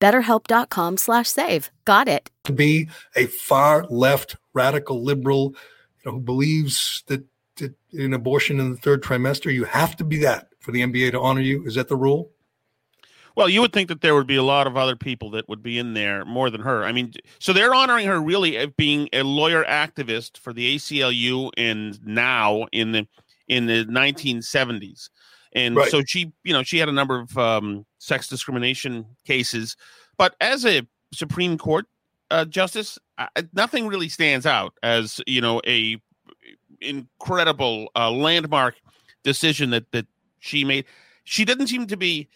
Betterhelp.com 0.00 0.96
slash 0.96 1.28
save. 1.28 1.70
Got 1.84 2.08
it. 2.08 2.30
To 2.44 2.52
be 2.52 2.88
a 3.16 3.26
far 3.26 3.84
left 3.88 4.36
radical 4.52 5.02
liberal 5.02 5.54
you 6.04 6.10
know, 6.10 6.12
who 6.12 6.20
believes 6.20 7.02
that 7.06 7.24
in 7.92 8.12
abortion 8.12 8.60
in 8.60 8.72
the 8.72 8.76
third 8.76 9.02
trimester, 9.02 9.52
you 9.52 9.64
have 9.64 9.96
to 9.96 10.04
be 10.04 10.18
that 10.18 10.48
for 10.60 10.72
the 10.72 10.80
NBA 10.80 11.12
to 11.12 11.20
honor 11.20 11.40
you. 11.40 11.64
Is 11.66 11.76
that 11.76 11.88
the 11.88 11.96
rule? 11.96 12.30
Well, 13.36 13.48
you 13.48 13.60
would 13.60 13.72
think 13.72 13.88
that 13.88 14.00
there 14.00 14.14
would 14.14 14.28
be 14.28 14.36
a 14.36 14.42
lot 14.44 14.66
of 14.66 14.76
other 14.76 14.94
people 14.94 15.30
that 15.30 15.48
would 15.48 15.62
be 15.62 15.78
in 15.78 15.94
there 15.94 16.24
more 16.24 16.50
than 16.50 16.60
her. 16.60 16.84
I 16.84 16.92
mean, 16.92 17.12
so 17.40 17.52
they're 17.52 17.74
honoring 17.74 18.06
her 18.06 18.20
really 18.20 18.56
as 18.56 18.68
being 18.76 19.08
a 19.12 19.22
lawyer 19.22 19.64
activist 19.64 20.38
for 20.38 20.52
the 20.52 20.76
ACLU 20.76 21.50
and 21.56 21.98
now 22.06 22.66
in 22.70 22.92
the 22.92 23.08
in 23.48 23.66
the 23.66 23.84
1970s. 23.84 25.10
And 25.54 25.76
right. 25.76 25.90
so 25.90 26.02
she, 26.04 26.32
you 26.42 26.52
know, 26.52 26.62
she 26.62 26.78
had 26.78 26.88
a 26.88 26.92
number 26.92 27.20
of 27.20 27.38
um, 27.38 27.86
sex 27.98 28.26
discrimination 28.26 29.06
cases, 29.24 29.76
but 30.16 30.34
as 30.40 30.66
a 30.66 30.86
Supreme 31.12 31.56
Court 31.58 31.86
uh, 32.30 32.44
justice, 32.44 32.98
uh, 33.18 33.26
nothing 33.52 33.86
really 33.86 34.08
stands 34.08 34.46
out 34.46 34.74
as 34.82 35.20
you 35.26 35.40
know 35.40 35.60
a 35.66 35.96
incredible 36.80 37.88
uh, 37.94 38.10
landmark 38.10 38.74
decision 39.22 39.70
that 39.70 39.90
that 39.92 40.06
she 40.40 40.64
made. 40.64 40.84
She 41.24 41.44
didn't 41.44 41.68
seem 41.68 41.86
to 41.86 41.96
be 41.96 42.28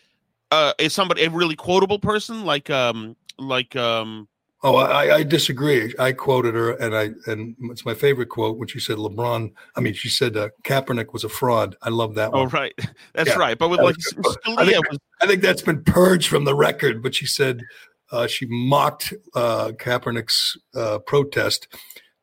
uh, 0.50 0.72
is 0.78 0.94
somebody 0.94 1.24
a 1.24 1.30
really 1.30 1.56
quotable 1.56 1.98
person 1.98 2.44
like 2.44 2.70
um 2.70 3.16
like 3.38 3.76
um. 3.76 4.28
Oh, 4.62 4.76
I, 4.76 5.16
I 5.16 5.22
disagree. 5.22 5.94
I 6.00 6.12
quoted 6.12 6.54
her, 6.54 6.72
and 6.72 6.96
I 6.96 7.10
and 7.30 7.54
it's 7.70 7.84
my 7.84 7.94
favorite 7.94 8.28
quote 8.28 8.58
when 8.58 8.66
she 8.66 8.80
said 8.80 8.96
LeBron. 8.96 9.52
I 9.76 9.80
mean, 9.80 9.94
she 9.94 10.08
said 10.08 10.36
uh, 10.36 10.48
Kaepernick 10.64 11.12
was 11.12 11.22
a 11.22 11.28
fraud. 11.28 11.76
I 11.80 11.90
love 11.90 12.16
that 12.16 12.30
oh, 12.32 12.38
one. 12.38 12.46
Oh, 12.46 12.50
right, 12.50 12.74
that's 13.14 13.30
yeah, 13.30 13.36
right. 13.36 13.56
But 13.56 13.68
with 13.68 13.80
like 13.80 13.94
I 14.58 14.66
think, 14.66 14.90
was... 14.90 14.98
I 15.20 15.26
think 15.26 15.42
that's 15.42 15.62
been 15.62 15.84
purged 15.84 16.28
from 16.28 16.44
the 16.44 16.56
record. 16.56 17.04
But 17.04 17.14
she 17.14 17.26
said 17.26 17.62
uh, 18.10 18.26
she 18.26 18.46
mocked 18.46 19.14
uh, 19.34 19.72
Kaepernick's 19.78 20.56
uh, 20.74 20.98
protest 20.98 21.68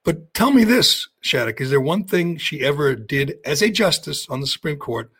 but 0.05 0.35
tell 0.35 0.51
me 0.51 0.63
this, 0.63 1.09
Shattuck, 1.21 1.59
is 1.59 1.71
there 1.71 1.81
one 1.81 2.03
thing 2.03 2.37
she 2.37 2.61
ever 2.61 2.95
did 2.95 3.37
as 3.43 3.63
a 3.63 3.71
justice 3.71 4.29
on 4.29 4.39
the 4.39 4.47
Supreme 4.47 4.77
Court 4.77 5.11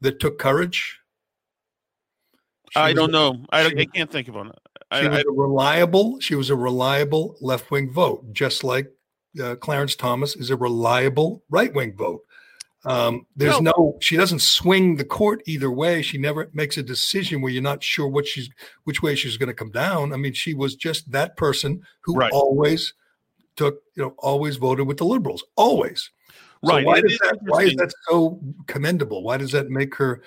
that 0.00 0.18
took 0.18 0.38
courage? 0.38 0.98
She 2.70 2.80
I 2.80 2.94
don't 2.94 3.12
know. 3.12 3.44
I, 3.50 3.66
I, 3.66 3.84
can't 3.84 4.10
think 4.10 4.28
of 4.28 4.34
one. 4.34 4.52
She 5.00 5.08
was 5.08 5.24
a 5.26 5.30
reliable. 5.30 6.20
She 6.20 6.34
was 6.34 6.50
a 6.50 6.56
reliable 6.56 7.36
left 7.40 7.70
wing 7.70 7.90
vote, 7.90 8.32
just 8.32 8.64
like 8.64 8.90
uh, 9.42 9.56
Clarence 9.56 9.96
Thomas 9.96 10.36
is 10.36 10.50
a 10.50 10.56
reliable 10.56 11.42
right 11.50 11.72
wing 11.72 11.94
vote. 11.96 12.22
Um, 12.84 13.26
there's 13.36 13.60
no, 13.60 13.72
no, 13.76 13.98
she 14.00 14.16
doesn't 14.16 14.40
swing 14.40 14.96
the 14.96 15.04
court 15.04 15.42
either 15.46 15.70
way. 15.70 16.02
She 16.02 16.18
never 16.18 16.50
makes 16.52 16.76
a 16.78 16.82
decision 16.82 17.40
where 17.40 17.52
you're 17.52 17.62
not 17.62 17.82
sure 17.82 18.08
what 18.08 18.26
she's, 18.26 18.50
which 18.84 19.02
way 19.02 19.14
she's 19.14 19.36
going 19.36 19.48
to 19.48 19.54
come 19.54 19.70
down. 19.70 20.12
I 20.12 20.16
mean, 20.16 20.32
she 20.32 20.52
was 20.52 20.74
just 20.74 21.10
that 21.12 21.36
person 21.36 21.82
who 22.00 22.16
right. 22.16 22.32
always 22.32 22.92
took, 23.54 23.82
you 23.94 24.02
know, 24.02 24.14
always 24.18 24.56
voted 24.56 24.88
with 24.88 24.96
the 24.96 25.04
liberals, 25.04 25.44
always. 25.54 26.10
Right. 26.64 26.82
So 26.82 26.86
why, 26.88 27.00
does 27.00 27.18
that, 27.18 27.38
why 27.42 27.62
is 27.62 27.74
that 27.76 27.92
so 28.08 28.40
commendable? 28.66 29.22
Why 29.22 29.36
does 29.36 29.52
that 29.52 29.70
make 29.70 29.94
her 29.94 30.22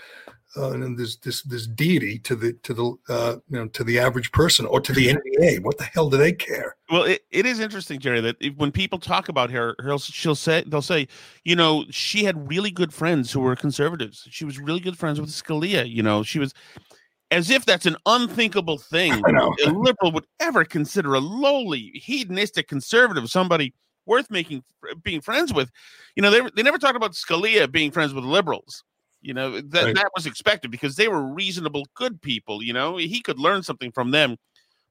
uh, 0.56 0.76
this 0.96 1.18
this 1.18 1.42
this 1.44 1.68
deity 1.68 2.20
to 2.20 2.36
the 2.36 2.54
to 2.64 2.74
the 2.74 2.96
uh, 3.10 3.36
you 3.50 3.58
know 3.58 3.68
to 3.68 3.84
the 3.84 4.00
average 4.00 4.32
person 4.32 4.66
or 4.66 4.80
to 4.82 4.94
the 4.94 5.08
NBA? 5.08 5.64
What 5.64 5.78
the 5.78 5.86
hell 5.86 6.10
do 6.10 6.18
they 6.18 6.34
care? 6.34 6.76
Well, 6.90 7.04
it, 7.04 7.26
it 7.32 7.46
is 7.46 7.60
interesting, 7.60 8.00
Gerry, 8.00 8.22
that 8.22 8.38
if, 8.40 8.56
when 8.56 8.72
people 8.72 9.00
talk 9.00 9.30
about 9.30 9.50
her, 9.52 9.76
her, 9.80 9.98
she'll 9.98 10.36
say 10.36 10.64
they'll 10.68 10.82
say, 10.82 11.08
you 11.44 11.56
know, 11.56 11.86
she 11.90 12.24
had 12.24 12.50
really 12.50 12.72
good 12.72 12.94
friends 12.94 13.32
who 13.32 13.40
were 13.40 13.56
conservatives. 13.56 14.28
She 14.30 14.46
was 14.46 14.60
really 14.60 14.80
good 14.80 14.98
friends 14.98 15.20
with 15.20 15.30
Scalia. 15.30 15.90
You 15.90 16.04
know, 16.04 16.24
she 16.24 16.40
was 16.40 16.54
as 17.32 17.50
if 17.50 17.66
that's 17.66 17.86
an 17.86 17.98
unthinkable 18.06 18.78
thing 18.78 19.12
a 19.14 19.70
liberal 19.72 20.12
would 20.12 20.26
ever 20.40 20.64
consider 20.64 21.16
a 21.16 21.20
lowly 21.20 21.92
hedonistic 21.96 22.68
conservative 22.68 23.30
somebody 23.30 23.74
worth 24.06 24.30
making 24.30 24.64
being 25.04 25.22
friends 25.22 25.52
with 25.54 25.72
you 26.16 26.22
know 26.22 26.30
they, 26.30 26.42
they 26.56 26.64
never 26.64 26.78
talked 26.78 26.96
about 26.96 27.14
scalia 27.14 27.70
being 27.70 27.92
friends 27.92 28.14
with 28.14 28.24
liberals 28.24 28.84
you 29.26 29.34
know 29.34 29.60
that, 29.60 29.84
right. 29.84 29.96
that 29.96 30.12
was 30.16 30.26
expected 30.26 30.72
because 30.72 30.96
they 30.96 31.08
were 31.08 31.22
reasonable 31.22 31.86
good 31.96 32.22
people 32.22 32.64
you 32.64 32.74
know 32.74 32.98
he 32.98 33.22
could 33.22 33.40
learn 33.40 33.64
something 33.64 33.92
from 33.92 34.12
them 34.12 34.38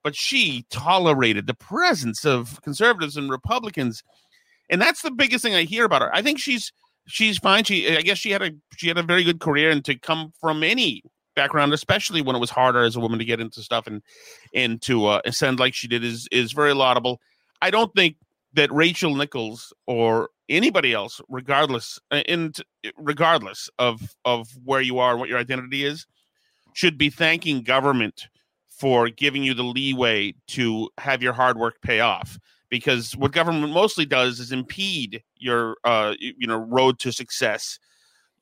but 0.02 0.14
she 0.14 0.66
tolerated 0.70 1.46
the 1.46 1.54
presence 1.54 2.24
of 2.24 2.60
conservatives 2.62 3.16
and 3.16 3.30
republicans 3.30 4.02
and 4.68 4.80
that's 4.80 5.02
the 5.02 5.10
biggest 5.10 5.44
thing 5.44 5.54
i 5.54 5.62
hear 5.62 5.84
about 5.84 6.02
her 6.02 6.14
i 6.14 6.20
think 6.20 6.38
she's 6.38 6.72
she's 7.06 7.38
fine 7.38 7.64
she 7.64 7.96
i 7.96 8.00
guess 8.00 8.18
she 8.18 8.30
had 8.30 8.42
a 8.42 8.50
she 8.76 8.88
had 8.88 8.98
a 8.98 9.02
very 9.02 9.24
good 9.24 9.40
career 9.40 9.70
and 9.70 9.84
to 9.84 9.98
come 9.98 10.32
from 10.40 10.62
any 10.62 11.02
background, 11.34 11.72
especially 11.72 12.22
when 12.22 12.36
it 12.36 12.40
was 12.40 12.50
harder 12.50 12.82
as 12.82 12.96
a 12.96 13.00
woman 13.00 13.18
to 13.18 13.24
get 13.24 13.40
into 13.40 13.62
stuff 13.62 13.86
and 13.86 14.02
and 14.54 14.80
to 14.82 15.06
uh, 15.06 15.20
ascend 15.24 15.58
like 15.58 15.74
she 15.74 15.88
did, 15.88 16.04
is 16.04 16.28
is 16.30 16.52
very 16.52 16.74
laudable. 16.74 17.20
I 17.60 17.70
don't 17.70 17.92
think 17.94 18.16
that 18.54 18.72
Rachel 18.72 19.14
Nichols 19.14 19.72
or 19.86 20.30
anybody 20.48 20.92
else, 20.92 21.20
regardless, 21.28 21.98
and 22.10 22.56
uh, 22.84 22.90
regardless 22.96 23.68
of 23.78 24.14
of 24.24 24.48
where 24.64 24.80
you 24.80 24.98
are 24.98 25.12
and 25.12 25.20
what 25.20 25.28
your 25.28 25.38
identity 25.38 25.84
is, 25.84 26.06
should 26.74 26.98
be 26.98 27.10
thanking 27.10 27.62
government 27.62 28.28
for 28.68 29.08
giving 29.08 29.42
you 29.42 29.54
the 29.54 29.62
leeway 29.62 30.34
to 30.48 30.90
have 30.98 31.22
your 31.22 31.32
hard 31.32 31.56
work 31.56 31.80
pay 31.82 32.00
off. 32.00 32.38
Because 32.68 33.16
what 33.16 33.32
government 33.32 33.72
mostly 33.72 34.04
does 34.04 34.40
is 34.40 34.50
impede 34.50 35.22
your, 35.36 35.76
uh, 35.84 36.14
you 36.18 36.46
know, 36.46 36.56
road 36.56 36.98
to 36.98 37.12
success 37.12 37.78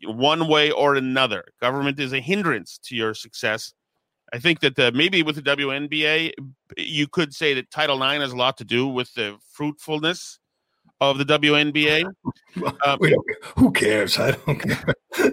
one 0.05 0.48
way 0.48 0.70
or 0.70 0.94
another. 0.94 1.44
Government 1.61 2.00
is 2.00 2.12
a 2.12 2.20
hindrance 2.20 2.78
to 2.84 2.96
your 2.96 3.12
success. 3.14 3.74
I 4.32 4.38
think 4.38 4.61
that 4.61 4.76
the, 4.76 4.90
maybe 4.92 5.22
with 5.22 5.36
the 5.36 5.42
WNBA, 5.42 6.32
you 6.78 7.07
could 7.09 7.34
say 7.34 7.53
that 7.55 7.70
Title 7.70 8.03
IX 8.03 8.22
has 8.22 8.32
a 8.32 8.36
lot 8.36 8.57
to 8.59 8.64
do 8.64 8.86
with 8.86 9.12
the 9.14 9.36
fruitfulness 9.53 10.38
of 11.11 11.18
the 11.18 11.24
WNBA. 11.24 12.05
Who 13.57 13.72
cares? 13.72 14.18
I 14.18 14.32
don't 14.32 14.59
care. 14.59 14.94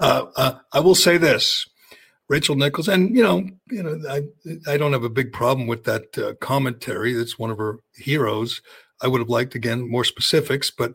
uh, 0.00 0.26
uh, 0.36 0.52
I 0.72 0.80
will 0.80 0.94
say 0.94 1.16
this. 1.16 1.66
Rachel 2.28 2.56
Nichols, 2.56 2.88
and 2.88 3.16
you 3.16 3.22
know, 3.22 3.48
you 3.70 3.82
know, 3.84 4.00
I 4.10 4.22
I 4.68 4.76
don't 4.76 4.92
have 4.92 5.04
a 5.04 5.08
big 5.08 5.32
problem 5.32 5.68
with 5.68 5.84
that 5.84 6.18
uh, 6.18 6.34
commentary. 6.40 7.12
That's 7.12 7.38
one 7.38 7.50
of 7.50 7.58
her 7.58 7.78
heroes. 7.94 8.62
I 9.00 9.06
would 9.06 9.20
have 9.20 9.28
liked 9.28 9.54
again 9.54 9.88
more 9.88 10.02
specifics, 10.02 10.72
but 10.72 10.94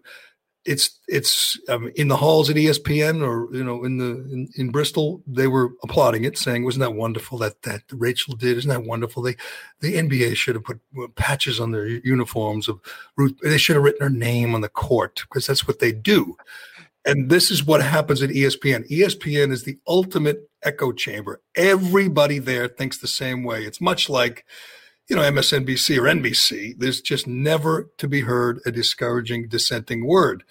it's 0.65 0.99
it's 1.07 1.59
um, 1.69 1.91
in 1.95 2.07
the 2.07 2.15
halls 2.15 2.49
at 2.49 2.55
ESPN 2.55 3.25
or 3.25 3.53
you 3.55 3.63
know 3.63 3.83
in 3.83 3.97
the 3.97 4.09
in, 4.31 4.49
in, 4.55 4.69
Bristol 4.69 5.21
they 5.25 5.47
were 5.47 5.71
applauding 5.83 6.23
it 6.23 6.37
saying 6.37 6.63
wasn't 6.63 6.81
that 6.81 6.93
wonderful 6.93 7.37
that 7.39 7.61
that 7.63 7.81
Rachel 7.91 8.35
did? 8.35 8.57
Isn't 8.57 8.69
that 8.69 8.83
wonderful? 8.83 9.23
They 9.23 9.35
the 9.79 9.95
NBA 9.95 10.35
should 10.35 10.55
have 10.55 10.63
put 10.63 10.79
patches 11.15 11.59
on 11.59 11.71
their 11.71 11.87
uniforms 11.87 12.67
of 12.67 12.79
Ruth 13.17 13.37
they 13.41 13.57
should 13.57 13.75
have 13.75 13.83
written 13.83 14.03
her 14.03 14.09
name 14.09 14.53
on 14.53 14.61
the 14.61 14.69
court 14.69 15.23
because 15.27 15.47
that's 15.47 15.67
what 15.67 15.79
they 15.79 15.91
do. 15.91 16.37
And 17.03 17.31
this 17.31 17.49
is 17.49 17.65
what 17.65 17.81
happens 17.81 18.21
at 18.21 18.29
ESPN 18.29 18.87
ESPN 18.89 19.51
is 19.51 19.63
the 19.63 19.79
ultimate 19.87 20.47
echo 20.63 20.91
chamber. 20.91 21.41
Everybody 21.55 22.37
there 22.37 22.67
thinks 22.67 22.99
the 22.99 23.07
same 23.07 23.43
way. 23.43 23.63
It's 23.63 23.81
much 23.81 24.09
like 24.09 24.45
you 25.11 25.17
know, 25.17 25.23
MSNBC 25.23 25.97
or 25.97 26.03
NBC, 26.03 26.73
there's 26.77 27.01
just 27.01 27.27
never 27.27 27.89
to 27.97 28.07
be 28.07 28.21
heard 28.21 28.61
a 28.65 28.71
discouraging 28.71 29.49
dissenting 29.49 30.07
word. 30.07 30.45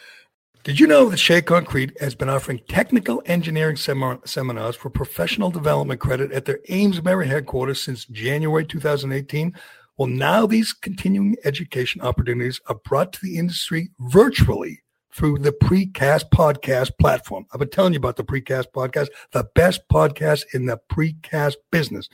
Did 0.65 0.79
you 0.79 0.87
know 0.87 1.09
that 1.09 1.17
Shea 1.17 1.41
Concrete 1.41 1.99
has 1.99 2.15
been 2.15 2.29
offering 2.29 2.61
technical 2.69 3.23
engineering 3.25 3.77
sem- 3.77 4.21
seminars 4.27 4.77
for 4.77 4.91
professional 4.91 5.51
development 5.51 5.99
credit 5.99 6.31
at 6.33 6.45
their 6.45 6.59
Amesbury 6.69 7.27
headquarters 7.27 7.83
since 7.83 8.05
January 8.05 8.67
2018? 8.67 9.55
Well, 9.97 10.09
now 10.09 10.45
these 10.45 10.75
continuing 10.75 11.37
education 11.43 12.03
opportunities 12.03 12.61
are 12.67 12.79
brought 12.85 13.15
to 13.15 13.21
the 13.23 13.39
industry 13.39 13.89
virtually 13.99 14.83
through 15.11 15.39
the 15.39 15.53
Precast 15.53 16.25
Podcast 16.35 16.91
platform. 17.01 17.47
I've 17.51 17.61
been 17.61 17.71
telling 17.71 17.95
you 17.95 17.99
about 17.99 18.17
the 18.17 18.25
Precast 18.25 18.67
Podcast, 18.75 19.09
the 19.33 19.49
best 19.55 19.89
podcast 19.91 20.45
in 20.53 20.67
the 20.67 20.79
precast 20.93 21.55
business. 21.73 22.11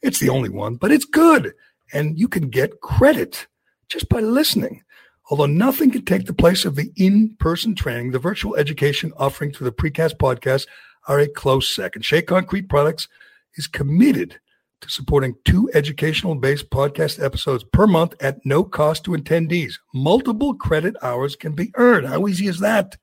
It's 0.00 0.20
the 0.20 0.30
only 0.30 0.48
one, 0.48 0.76
but 0.76 0.90
it's 0.90 1.04
good 1.04 1.52
and 1.92 2.18
you 2.18 2.28
can 2.28 2.48
get 2.48 2.80
credit 2.80 3.46
just 3.88 4.08
by 4.08 4.20
listening. 4.20 4.82
Although 5.30 5.46
nothing 5.46 5.90
can 5.90 6.04
take 6.04 6.26
the 6.26 6.34
place 6.34 6.64
of 6.64 6.76
the 6.76 6.90
in 6.96 7.36
person 7.38 7.74
training, 7.74 8.10
the 8.10 8.18
virtual 8.18 8.56
education 8.56 9.12
offering 9.16 9.52
through 9.52 9.66
the 9.66 9.72
Precast 9.72 10.16
podcast 10.16 10.66
are 11.08 11.20
a 11.20 11.28
close 11.28 11.74
second. 11.74 12.04
Shea 12.04 12.22
Concrete 12.22 12.68
Products 12.68 13.08
is 13.56 13.66
committed 13.66 14.38
to 14.80 14.90
supporting 14.90 15.36
two 15.44 15.70
educational 15.74 16.34
based 16.34 16.70
podcast 16.70 17.22
episodes 17.22 17.64
per 17.64 17.86
month 17.86 18.14
at 18.20 18.44
no 18.44 18.64
cost 18.64 19.04
to 19.04 19.12
attendees. 19.12 19.74
Multiple 19.94 20.54
credit 20.54 20.96
hours 21.02 21.36
can 21.36 21.52
be 21.52 21.70
earned. 21.76 22.08
How 22.08 22.26
easy 22.26 22.46
is 22.46 22.60
that? 22.60 22.96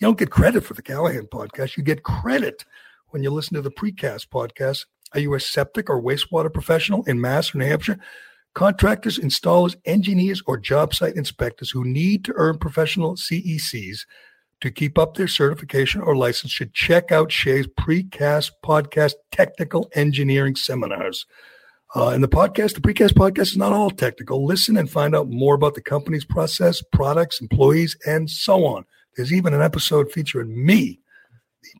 You 0.00 0.06
don't 0.06 0.18
get 0.18 0.30
credit 0.30 0.64
for 0.64 0.74
the 0.74 0.82
Callahan 0.82 1.26
podcast. 1.26 1.76
You 1.76 1.82
get 1.82 2.02
credit 2.02 2.64
when 3.08 3.22
you 3.22 3.30
listen 3.30 3.54
to 3.54 3.62
the 3.62 3.70
precast 3.70 4.28
podcast. 4.28 4.86
Are 5.12 5.20
you 5.20 5.34
a 5.34 5.40
septic 5.40 5.88
or 5.88 6.02
wastewater 6.02 6.52
professional 6.52 7.04
in 7.04 7.20
Mass 7.20 7.54
or 7.54 7.58
New 7.58 7.66
Hampshire? 7.66 7.98
Contractors, 8.56 9.18
installers, 9.18 9.76
engineers, 9.84 10.42
or 10.46 10.56
job 10.56 10.94
site 10.94 11.14
inspectors 11.14 11.70
who 11.70 11.84
need 11.84 12.24
to 12.24 12.32
earn 12.36 12.56
professional 12.56 13.14
CECs 13.14 14.06
to 14.62 14.70
keep 14.70 14.96
up 14.96 15.14
their 15.14 15.28
certification 15.28 16.00
or 16.00 16.16
license 16.16 16.52
should 16.52 16.72
check 16.72 17.12
out 17.12 17.30
Shea's 17.30 17.66
Precast 17.66 18.52
Podcast 18.64 19.12
Technical 19.30 19.90
Engineering 19.94 20.56
Seminars. 20.56 21.26
Uh, 21.94 22.08
and 22.08 22.24
the 22.24 22.28
podcast, 22.28 22.72
the 22.72 22.80
Precast 22.80 23.12
Podcast, 23.12 23.48
is 23.48 23.56
not 23.58 23.74
all 23.74 23.90
technical. 23.90 24.46
Listen 24.46 24.78
and 24.78 24.90
find 24.90 25.14
out 25.14 25.28
more 25.28 25.54
about 25.54 25.74
the 25.74 25.82
company's 25.82 26.24
process, 26.24 26.82
products, 26.94 27.42
employees, 27.42 27.94
and 28.06 28.30
so 28.30 28.64
on. 28.64 28.86
There's 29.18 29.34
even 29.34 29.52
an 29.52 29.60
episode 29.60 30.10
featuring 30.10 30.64
me, 30.64 31.00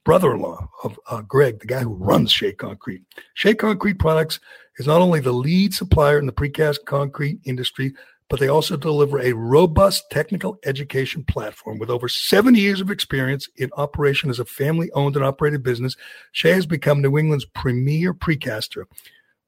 brother-in-law 0.05 0.69
of 0.85 0.99
uh, 1.09 1.23
Greg, 1.23 1.61
the 1.61 1.67
guy 1.67 1.81
who 1.81 1.95
runs 1.95 2.33
Shea 2.33 2.53
Concrete. 2.53 3.03
Shea 3.35 3.55
Concrete 3.55 3.99
Products 3.99 4.41
is 4.79 4.87
not 4.87 5.01
only 5.01 5.21
the 5.21 5.33
lead 5.33 5.75
supplier 5.75 6.19
in 6.19 6.27
the 6.27 6.33
precast 6.33 6.85
concrete 6.87 7.41
industry, 7.45 7.95
but 8.29 8.41
they 8.41 8.49
also 8.49 8.77
deliver 8.77 9.21
a 9.21 9.33
robust 9.33 10.11
technical 10.11 10.59
education 10.65 11.23
platform 11.25 11.79
with 11.79 11.91
over 11.91 12.09
70 12.09 12.59
years 12.59 12.81
of 12.81 12.91
experience 12.91 13.49
in 13.57 13.71
operation 13.77 14.31
as 14.31 14.41
a 14.41 14.45
family 14.45 14.91
owned 14.93 15.17
and 15.17 15.25
operated 15.25 15.63
business. 15.63 15.97
Shea 16.33 16.53
has 16.53 16.67
become 16.67 17.01
New 17.01 17.19
England's 17.19 17.45
premier 17.45 18.13
precaster. 18.13 18.85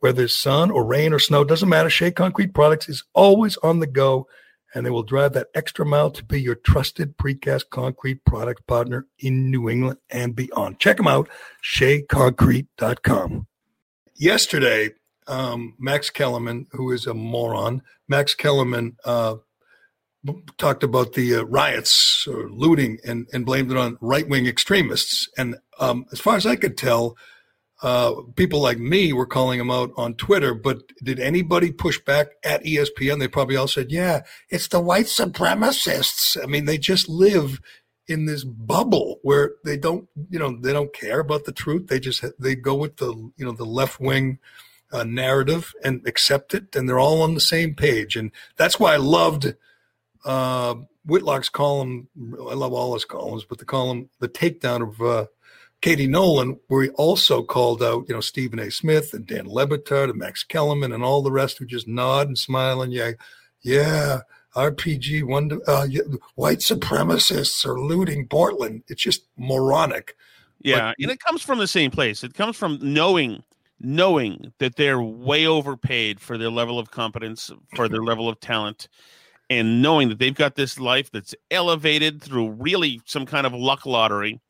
Whether 0.01 0.25
it's 0.25 0.37
sun 0.37 0.71
or 0.71 0.85
rain 0.85 1.13
or 1.13 1.19
snow, 1.19 1.43
doesn't 1.43 1.69
matter. 1.69 1.91
Shea 1.91 2.13
Concrete 2.13 2.55
Products 2.55 2.89
is 2.89 3.03
always 3.15 3.57
on 3.59 3.81
the 3.81 3.87
go, 3.87 4.29
and 4.75 4.85
they 4.85 4.91
will 4.91 5.03
drive 5.03 5.33
that 5.33 5.49
extra 5.55 5.85
mile 5.85 6.11
to 6.11 6.25
be 6.25 6.41
your 6.41 6.55
trusted 6.55 7.17
precast 7.17 7.71
concrete 7.71 8.25
product 8.25 8.67
partner 8.67 9.07
in 9.19 9.51
New 9.51 9.69
England 9.69 9.99
and 10.11 10.37
beyond. 10.37 10.79
Check 10.79 10.99
them 10.99 11.07
out, 11.07 11.29
sheaconcrete.com. 11.65 13.47
Yesterday, 14.15 14.91
um, 15.27 15.75
Max 15.79 16.11
Kellerman, 16.11 16.67
who 16.73 16.91
is 16.91 17.07
a 17.07 17.15
moron, 17.15 17.83
Max 18.09 18.35
Kellerman 18.35 18.97
uh, 19.05 19.37
talked 20.57 20.83
about 20.83 21.13
the 21.13 21.37
uh, 21.37 21.43
riots 21.43 22.27
or 22.27 22.49
looting 22.51 22.99
and, 23.07 23.27
and 23.33 23.47
blamed 23.47 23.71
it 23.71 23.77
on 23.77 23.99
right 24.01 24.29
wing 24.29 24.47
extremists. 24.47 25.29
And 25.37 25.57
um, 25.79 26.07
as 26.13 26.21
far 26.21 26.37
as 26.37 26.47
I 26.47 26.57
could 26.57 26.77
tell, 26.77 27.17
uh, 27.81 28.13
people 28.35 28.61
like 28.61 28.79
me 28.79 29.13
were 29.13 29.27
calling 29.27 29.61
him 29.61 29.71
out 29.71 29.93
on 29.97 30.15
Twitter, 30.15 30.53
but 30.53 30.83
did 31.03 31.21
anybody 31.21 31.71
push 31.71 31.99
back 32.01 32.29
at 32.43 32.65
ESPN? 32.65 33.21
They 33.21 33.29
probably 33.29 33.57
all 33.57 33.69
said, 33.69 33.93
yeah, 33.93 34.23
it's 34.51 34.69
the 34.69 34.81
white 34.81 35.07
supremacists. 35.07 36.37
I 36.43 36.47
mean, 36.47 36.65
they 36.65 36.79
just 36.79 37.09
live 37.09 37.61
in 38.09 38.25
this 38.25 38.43
bubble 38.43 39.21
where 39.23 39.53
they 39.65 39.77
don't, 39.77 40.09
you 40.29 40.39
know, 40.39 40.59
they 40.61 40.73
don't 40.73 40.93
care 40.93 41.21
about 41.21 41.45
the 41.45 41.53
truth. 41.53 41.87
They 41.87 42.01
just, 42.01 42.25
they 42.41 42.57
go 42.57 42.75
with 42.75 42.97
the, 42.97 43.13
you 43.37 43.45
know, 43.45 43.53
the 43.53 43.67
left 43.67 44.01
wing 44.01 44.39
uh, 44.91 45.05
narrative 45.05 45.73
and 45.85 46.05
accept 46.07 46.55
it. 46.55 46.75
And 46.75 46.89
they're 46.89 46.99
all 46.99 47.23
on 47.23 47.35
the 47.35 47.41
same 47.41 47.75
page. 47.75 48.17
And 48.17 48.33
that's 48.57 48.81
why 48.81 48.95
I 48.95 48.97
loved 48.97 49.55
uh, 50.25 50.75
Whitlock's 51.07 51.49
column. 51.49 52.09
I 52.19 52.55
love 52.55 52.73
all 52.73 52.95
his 52.95 53.05
columns, 53.05 53.45
but 53.45 53.59
the 53.59 53.65
column, 53.65 54.09
the 54.19 54.29
takedown 54.29 54.89
of, 54.89 55.01
uh, 55.01 55.27
Katie 55.81 56.09
Nolan, 56.09 56.59
where 56.67 56.85
he 56.85 56.89
also 56.91 57.43
called 57.43 57.83
out, 57.83 58.07
you 58.09 58.15
know, 58.15 58.21
Stephen 58.21 58.59
A. 58.59 58.71
Smith 58.71 59.15
and 59.15 59.27
Dan 59.27 59.47
Le 59.47 59.67
Batard 59.67 60.11
and 60.11 60.19
Max 60.19 60.43
Kellerman 60.43 60.93
and 60.93 61.05
all 61.05 61.23
the 61.23 61.31
rest 61.31 61.59
who 61.59 61.67
just 61.67 61.87
nod 61.87 62.27
and 62.27 62.37
smile 62.37 62.83
and 62.83 62.93
yeah, 62.93 63.13
yeah, 63.61 64.21
RPG 64.55 65.25
one 65.25 65.61
uh, 65.67 65.87
white 66.35 66.59
supremacists 66.59 67.65
are 67.65 67.79
looting 67.79 68.27
Portland. 68.27 68.83
It's 68.89 69.03
just 69.03 69.27
moronic. 69.37 70.17
Yeah, 70.61 70.93
and 70.99 71.11
it 71.11 71.21
comes 71.21 71.43
from 71.43 71.59
the 71.59 71.69
same 71.69 71.91
place. 71.91 72.25
It 72.25 72.35
comes 72.35 72.57
from 72.57 72.79
knowing 72.83 73.45
knowing 73.81 74.53
that 74.59 74.75
they're 74.75 75.01
way 75.01 75.47
overpaid 75.47 76.19
for 76.19 76.37
their 76.37 76.51
level 76.51 76.81
of 76.81 76.91
competence, 76.91 77.53
for 77.77 77.89
their 77.89 78.03
level 78.03 78.29
of 78.29 78.41
talent, 78.41 78.89
and 79.49 79.81
knowing 79.81 80.09
that 80.09 80.19
they've 80.19 80.35
got 80.35 80.57
this 80.57 80.81
life 80.81 81.13
that's 81.13 81.35
elevated 81.53 82.21
through 82.21 82.51
really 82.51 83.01
some 83.05 83.25
kind 83.25 83.47
of 83.47 83.53
luck 83.53 83.87
lottery 83.87 84.41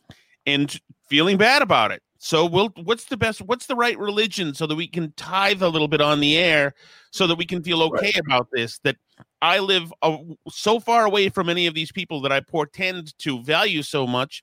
and 0.46 0.80
feeling 1.08 1.36
bad 1.36 1.62
about 1.62 1.90
it. 1.90 2.02
So 2.18 2.46
we'll 2.46 2.70
what's 2.82 3.04
the 3.04 3.16
best 3.16 3.40
what's 3.42 3.66
the 3.66 3.76
right 3.76 3.96
religion 3.98 4.52
so 4.52 4.66
that 4.66 4.74
we 4.74 4.88
can 4.88 5.12
tithe 5.16 5.62
a 5.62 5.68
little 5.68 5.86
bit 5.86 6.00
on 6.00 6.18
the 6.20 6.36
air 6.36 6.74
so 7.12 7.26
that 7.28 7.36
we 7.38 7.46
can 7.46 7.62
feel 7.62 7.82
okay 7.84 8.06
Right. 8.06 8.16
about 8.26 8.48
this 8.52 8.80
that 8.80 8.96
I 9.40 9.60
live 9.60 9.92
uh, 10.02 10.18
so 10.48 10.80
far 10.80 11.04
away 11.04 11.28
from 11.28 11.48
any 11.48 11.68
of 11.68 11.74
these 11.74 11.92
people 11.92 12.20
that 12.22 12.32
I 12.32 12.40
portend 12.40 13.16
to 13.20 13.40
value 13.42 13.82
so 13.84 14.04
much 14.04 14.42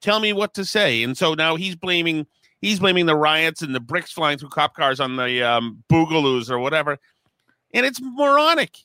tell 0.00 0.20
me 0.20 0.32
what 0.32 0.54
to 0.54 0.64
say 0.64 1.02
and 1.02 1.18
so 1.18 1.34
now 1.34 1.56
he's 1.56 1.74
blaming 1.74 2.26
he's 2.60 2.78
blaming 2.78 3.06
the 3.06 3.16
riots 3.16 3.60
and 3.60 3.74
the 3.74 3.80
bricks 3.80 4.12
flying 4.12 4.38
through 4.38 4.50
cop 4.50 4.74
cars 4.76 5.00
on 5.00 5.16
the 5.16 5.42
um, 5.42 5.82
boogaloos 5.90 6.48
or 6.48 6.60
whatever 6.60 6.96
and 7.74 7.84
it's 7.84 8.00
moronic 8.00 8.76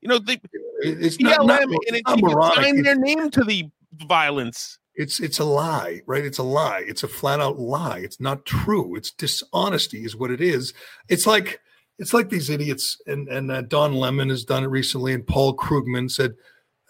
you 0.00 0.08
know 0.08 0.18
the 0.18 0.40
It's 0.82 1.20
not, 1.20 1.44
not, 1.44 1.60
BLM 1.60 1.74
and 1.88 1.96
it's 1.98 2.08
not 2.08 2.18
moronic. 2.22 2.64
sign 2.64 2.82
their 2.82 2.96
name 2.96 3.30
to 3.30 3.44
the 3.44 3.68
violence 4.06 4.78
It's 4.94 5.20
it's 5.20 5.38
a 5.38 5.44
lie, 5.44 6.00
right? 6.06 6.24
It's 6.24 6.38
a 6.38 6.42
lie. 6.42 6.84
It's 6.86 7.02
a 7.02 7.08
flat 7.08 7.40
out 7.40 7.58
lie. 7.58 7.98
It's 7.98 8.20
not 8.20 8.44
true. 8.44 8.96
It's 8.96 9.10
dishonesty, 9.10 10.04
is 10.04 10.16
what 10.16 10.30
it 10.30 10.40
is. 10.40 10.74
It's 11.08 11.26
like 11.26 11.60
it's 11.98 12.12
like 12.14 12.30
these 12.30 12.50
idiots, 12.50 13.00
and 13.06 13.28
and 13.28 13.50
uh, 13.50 13.62
Don 13.62 13.94
Lemon 13.94 14.30
has 14.30 14.44
done 14.44 14.64
it 14.64 14.68
recently, 14.68 15.12
and 15.12 15.26
Paul 15.26 15.56
Krugman 15.56 16.10
said, 16.10 16.34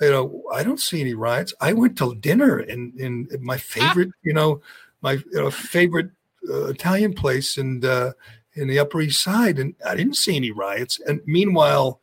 you 0.01 0.11
know, 0.11 0.43
I 0.53 0.63
don't 0.63 0.81
see 0.81 1.01
any 1.01 1.15
riots. 1.15 1.53
I 1.61 1.73
went 1.73 1.99
to 1.99 2.15
dinner 2.15 2.59
in 2.59 2.93
in 2.97 3.29
my 3.41 3.59
favorite, 3.59 4.11
you 4.23 4.33
know, 4.33 4.63
my 5.03 5.13
you 5.13 5.25
know, 5.33 5.51
favorite 5.51 6.11
uh, 6.49 6.67
Italian 6.67 7.13
place, 7.13 7.59
and 7.59 7.85
uh, 7.85 8.13
in 8.55 8.69
the 8.69 8.79
Upper 8.79 9.01
East 9.01 9.23
Side, 9.23 9.59
and 9.59 9.75
I 9.87 9.95
didn't 9.95 10.17
see 10.17 10.37
any 10.37 10.51
riots. 10.51 11.01
And 11.07 11.21
meanwhile, 11.27 12.01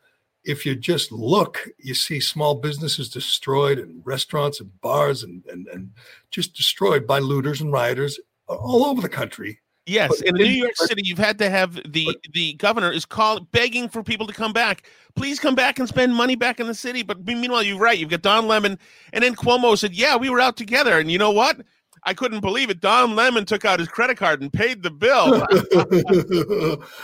if 0.48 0.66
you 0.66 0.76
just 0.76 1.12
look, 1.12 1.68
you 1.78 1.94
see 1.94 2.22
small 2.22 2.56
businesses 2.56 3.10
destroyed 3.10 3.78
and 3.78 4.02
restaurants 4.06 4.62
and 4.62 4.72
bars 4.82 5.22
and, 5.22 5.44
and, 5.48 5.68
and 5.68 5.92
just 6.32 6.56
destroyed 6.56 7.06
by 7.06 7.20
looters 7.20 7.60
and 7.60 7.72
rioters 7.72 8.18
all 8.48 8.86
over 8.86 9.02
the 9.02 9.10
country. 9.10 9.60
Yes, 9.86 10.10
But 10.10 10.28
in 10.28 10.36
New 10.36 10.46
York 10.46 10.76
City, 10.76 11.02
you've 11.06 11.18
had 11.18 11.38
to 11.38 11.50
have 11.50 11.76
the 11.90 12.18
the 12.34 12.54
governor 12.54 12.92
is 12.92 13.06
calling, 13.06 13.48
begging 13.54 13.88
for 13.88 14.04
people 14.04 14.28
to 14.28 14.34
come 14.34 14.52
back. 14.52 14.90
Please 15.16 15.40
come 15.40 15.56
back 15.56 15.80
and 15.80 15.88
spend 15.88 16.14
money 16.14 16.36
back 16.36 16.60
in 16.60 16.68
the 16.68 16.74
city. 16.74 17.04
But 17.04 17.26
meanwhile, 17.26 17.64
you're 17.64 17.80
right. 17.80 17.98
You've 17.98 18.10
got 18.10 18.22
Don 18.22 18.48
Lemon, 18.48 18.78
and 19.14 19.24
then 19.24 19.34
Cuomo 19.34 19.78
said, 19.78 19.94
"Yeah, 19.94 20.18
we 20.18 20.30
were 20.30 20.42
out 20.42 20.58
together." 20.58 21.00
And 21.00 21.10
you 21.10 21.18
know 21.18 21.32
what? 21.32 21.62
I 22.08 22.14
couldn't 22.14 22.40
believe 22.40 22.70
it. 22.70 22.80
Don 22.80 23.18
Lemon 23.18 23.46
took 23.46 23.66
out 23.66 23.82
his 23.82 23.90
credit 23.90 24.16
card 24.16 24.42
and 24.42 24.52
paid 24.52 24.82
the 24.82 24.90
bill. 24.90 25.46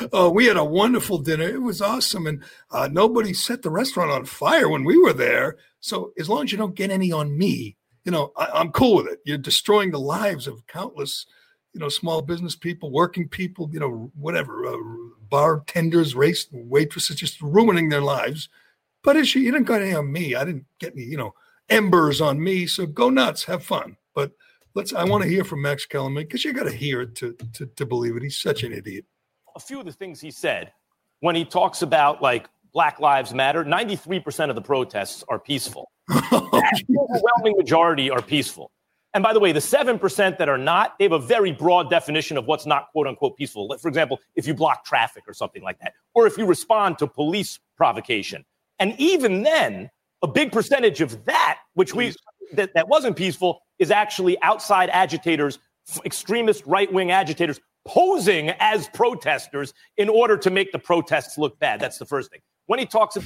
oh, 0.14 0.30
we 0.30 0.46
had 0.46 0.56
a 0.56 0.64
wonderful 0.64 1.18
dinner. 1.18 1.44
It 1.44 1.62
was 1.62 1.82
awesome. 1.82 2.26
And 2.26 2.42
uh, 2.72 2.88
nobody 2.90 3.34
set 3.34 3.64
the 3.64 3.70
restaurant 3.70 4.12
on 4.12 4.24
fire 4.24 4.70
when 4.70 4.86
we 4.86 4.98
were 4.98 5.12
there. 5.12 5.58
So 5.82 6.14
as 6.18 6.30
long 6.30 6.46
as 6.46 6.54
you 6.54 6.58
don't 6.58 6.74
get 6.74 6.90
any 6.90 7.12
on 7.12 7.38
me, 7.38 7.76
you 8.06 8.14
know, 8.14 8.32
I, 8.38 8.48
I'm 8.54 8.72
cool 8.72 8.96
with 8.96 9.08
it. 9.08 9.20
You're 9.26 9.38
destroying 9.38 9.92
the 9.92 10.00
lives 10.00 10.48
of 10.48 10.66
countless, 10.68 11.26
you 11.74 11.82
know, 11.82 11.90
small 11.90 12.22
business 12.22 12.56
people, 12.56 12.90
working 12.90 13.28
people, 13.28 13.70
you 13.74 13.82
know, 13.82 14.10
whatever, 14.16 14.66
uh, 14.66 14.78
bartenders, 15.30 16.16
race 16.16 16.48
waitresses, 16.54 17.18
just 17.18 17.42
ruining 17.42 17.90
their 17.90 18.02
lives. 18.02 18.48
But 19.04 19.18
you, 19.18 19.42
you 19.42 19.52
didn't 19.52 19.68
got 19.68 19.82
any 19.82 19.94
on 19.94 20.10
me. 20.14 20.34
I 20.34 20.46
didn't 20.46 20.66
get 20.80 20.94
any, 20.94 21.04
you 21.04 21.18
know, 21.18 21.34
embers 21.70 22.22
on 22.22 22.42
me. 22.42 22.68
So 22.68 22.86
go 22.86 23.10
nuts, 23.10 23.44
have 23.44 23.66
fun. 23.66 23.98
But 24.16 24.32
let's. 24.76 24.94
I 24.94 25.04
want 25.04 25.24
to 25.24 25.30
hear 25.30 25.44
from 25.44 25.62
Max 25.62 25.86
Kellerman 25.86 26.24
because 26.24 26.44
you 26.44 26.54
got 26.54 26.64
to 26.64 26.72
hear 26.72 27.02
it 27.02 27.16
to, 27.16 27.36
to 27.54 27.66
to 27.66 27.86
believe 27.86 28.16
it. 28.16 28.24
He's 28.24 28.38
such 28.38 28.64
an 28.64 28.74
idiot. 28.74 29.06
a 29.56 29.60
few 29.60 29.80
of 29.80 29.86
the 29.86 29.92
things 29.92 30.20
he 30.20 30.32
said 30.32 30.72
when 31.24 31.36
he 31.36 31.46
talks 31.46 31.82
about 31.82 32.22
like 32.22 32.50
Black 32.74 33.00
Lives 33.00 33.34
Matter, 33.34 33.64
93% 33.64 34.50
of 34.50 34.56
the 34.56 34.62
protests 34.62 35.24
are 35.30 35.40
peaceful. 35.40 35.90
the 36.10 36.98
overwhelming 37.00 37.56
majority 37.56 38.10
are 38.10 38.22
peaceful. 38.22 38.72
And 39.14 39.24
by 39.24 39.32
the 39.32 39.40
way, 39.40 39.52
the 39.52 39.60
7% 39.60 40.38
that 40.38 40.50
are 40.50 40.58
not, 40.58 40.98
they 40.98 41.06
have 41.06 41.12
a 41.12 41.20
very 41.20 41.52
broad 41.52 41.90
definition 41.90 42.36
of 42.36 42.46
what's 42.46 42.66
not 42.66 42.88
quote 42.92 43.08
unquote 43.08 43.38
peaceful. 43.38 43.74
For 43.80 43.88
example, 43.88 44.20
if 44.36 44.48
you 44.48 44.54
block 44.56 44.84
traffic 44.86 45.24
or 45.28 45.34
something 45.34 45.62
like 45.62 45.80
that, 45.80 45.94
or 46.16 46.26
if 46.26 46.38
you 46.38 46.46
respond 46.46 46.98
to 46.98 47.08
police 47.08 47.60
provocation. 47.78 48.44
And 48.80 48.96
even 48.98 49.44
then, 49.44 49.92
a 50.24 50.28
big 50.28 50.52
percentage 50.52 51.00
of 51.00 51.24
that, 51.26 51.60
which 51.76 51.94
we 51.94 52.14
that, 52.56 52.74
that 52.76 52.88
wasn't 52.88 53.16
peaceful, 53.16 53.62
is 53.80 53.92
actually 53.92 54.42
outside 54.42 54.90
agitators, 54.90 55.60
extremist 56.06 56.64
right 56.66 56.92
wing 56.92 57.12
agitators 57.12 57.60
posing 57.86 58.50
as 58.60 58.88
protesters 58.90 59.74
in 59.98 60.08
order 60.10 60.38
to 60.38 60.50
make 60.50 60.72
the 60.72 60.80
protests 60.80 61.38
look 61.38 61.60
bad. 61.60 61.80
That's 61.80 61.98
the 61.98 62.06
first 62.06 62.32
thing. 62.32 62.40
When 62.68 62.80
he 62.80 62.86
talks, 62.86 63.18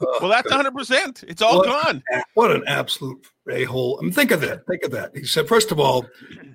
well, 0.00 0.28
that's 0.30 0.48
100. 0.48 0.72
percent 0.72 1.24
It's 1.26 1.42
all 1.42 1.58
What- 1.58 1.66
gone. 1.84 2.02
What 2.34 2.50
an 2.52 2.62
absolute 2.66 3.26
a 3.50 3.64
hole! 3.64 3.98
I 4.00 4.04
mean, 4.04 4.12
think 4.12 4.30
of 4.30 4.40
that. 4.42 4.64
Think 4.66 4.84
of 4.84 4.92
that. 4.92 5.16
He 5.16 5.24
said, 5.24 5.48
first 5.48 5.72
of 5.72 5.80
all, 5.80 6.06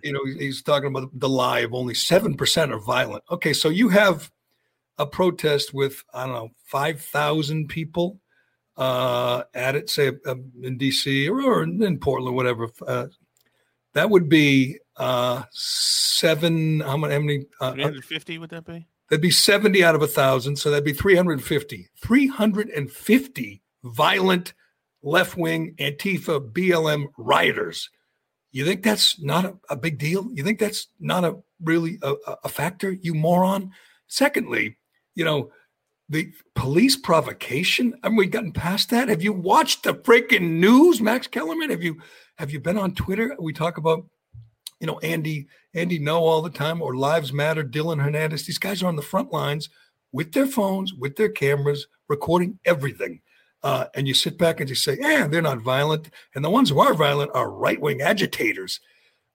you 0.02 0.14
know, 0.14 0.22
he's 0.26 0.62
talking 0.62 0.88
about 0.88 1.10
the 1.14 1.28
lie 1.28 1.60
of 1.60 1.74
only 1.74 1.94
seven 1.94 2.38
percent 2.38 2.72
are 2.72 2.80
violent. 2.80 3.24
Okay, 3.30 3.52
so 3.52 3.68
you 3.70 3.90
have 3.90 4.32
a 4.98 5.06
protest 5.06 5.74
with 5.74 6.04
I 6.14 6.26
don't 6.26 6.36
know 6.36 6.50
five 6.68 7.02
thousand 7.02 7.68
people 7.68 8.22
uh, 8.78 9.44
at 9.54 9.76
it, 9.76 9.90
say 9.90 10.10
uh, 10.26 10.36
in 10.62 10.78
DC 10.78 11.30
or, 11.30 11.42
or 11.42 11.64
in 11.64 11.98
Portland, 12.00 12.36
whatever. 12.36 12.70
Uh, 12.86 13.08
That 13.94 14.10
would 14.10 14.28
be 14.28 14.80
uh, 14.98 15.44
seven. 15.52 16.82
How 16.82 16.98
many? 16.98 17.14
How 17.14 17.20
many? 17.20 17.46
Uh, 17.62 17.72
350 17.74 18.38
would 18.40 18.50
that 18.50 18.66
be? 18.66 18.86
That'd 19.10 19.22
be 19.22 19.32
70 19.32 19.84
out 19.84 19.96
of 19.96 20.02
a 20.02 20.08
thousand. 20.08 20.56
So 20.58 20.72
that'd 20.72 20.84
be 20.84 20.94
350. 20.94 21.90
350 22.02 23.62
violent 23.84 24.54
left 25.04 25.38
wing 25.38 25.76
Antifa 25.78 26.52
BLM 26.52 27.08
rioters. 27.18 27.90
You 28.52 28.66
think 28.66 28.84
that's 28.84 29.20
not 29.22 29.46
a, 29.46 29.56
a, 29.70 29.76
big 29.76 30.00
deal? 30.00 30.30
You 30.34 30.44
think 30.44 30.60
that's 30.60 30.88
not 31.00 31.24
a 31.24 31.38
really 31.62 32.00
a, 32.02 32.16
a 32.46 32.50
factor, 32.50 32.92
you 32.92 33.14
moron? 33.14 33.72
Secondly, 34.08 34.78
you 35.14 35.26
know, 35.26 35.52
the 36.10 36.32
police 36.54 36.96
provocation. 36.96 37.96
Have 38.04 38.14
we 38.14 38.28
gotten 38.28 38.52
past 38.52 38.90
that? 38.92 39.10
Have 39.10 39.24
you 39.24 39.34
watched 39.34 39.84
the 39.84 39.94
freaking 39.94 40.60
news, 40.60 41.02
Max 41.02 41.28
Kellerman? 41.28 41.70
Have 41.70 41.84
you 41.84 42.02
have 42.36 42.52
you 42.52 42.60
been 42.60 42.78
on 42.78 42.94
Twitter? 42.94 43.36
We 43.40 43.54
talk 43.54 43.78
about, 43.78 44.06
you 44.80 44.88
know, 44.88 45.00
Andy 45.00 45.48
Andy 45.74 46.00
Ngo 46.00 46.20
all 46.20 46.42
the 46.42 46.50
time, 46.50 46.82
or 46.82 46.96
Lives 46.96 47.34
Matter, 47.34 47.64
Dylan 47.64 48.02
Hernandez. 48.02 48.46
These 48.46 48.60
guys 48.60 48.84
are 48.84 48.88
on 48.88 48.96
the 48.96 49.02
front 49.02 49.32
lines 49.34 49.70
with 50.12 50.32
their 50.34 50.48
phones, 50.48 50.94
with 50.94 51.16
their 51.16 51.30
cameras, 51.30 51.88
recording 52.08 52.60
everything. 52.66 53.22
Uh, 53.64 53.86
and 53.96 54.08
you 54.08 54.14
sit 54.14 54.38
back 54.38 54.60
and 54.60 54.70
you 54.70 54.76
say, 54.76 54.98
"Yeah, 55.00 55.28
they're 55.28 55.42
not 55.42 55.60
violent," 55.60 56.12
and 56.36 56.46
the 56.46 56.52
ones 56.52 56.70
who 56.70 56.80
are 56.80 56.94
violent 56.94 57.32
are 57.34 57.50
right 57.50 57.82
wing 57.82 58.02
agitators. 58.02 58.80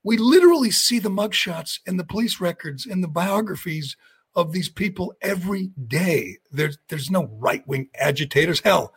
We 0.04 0.16
literally 0.16 0.70
see 0.70 0.98
the 0.98 1.10
mugshots 1.10 1.80
and 1.86 1.98
the 1.98 2.04
police 2.04 2.40
records 2.40 2.86
and 2.86 3.02
the 3.02 3.08
biographies 3.08 3.96
of 4.34 4.52
these 4.52 4.68
people 4.68 5.14
every 5.20 5.70
day. 5.86 6.38
There's 6.50 6.78
there's 6.88 7.10
no 7.10 7.26
right 7.38 7.66
wing 7.66 7.88
agitators. 7.98 8.60
Hell, 8.60 8.94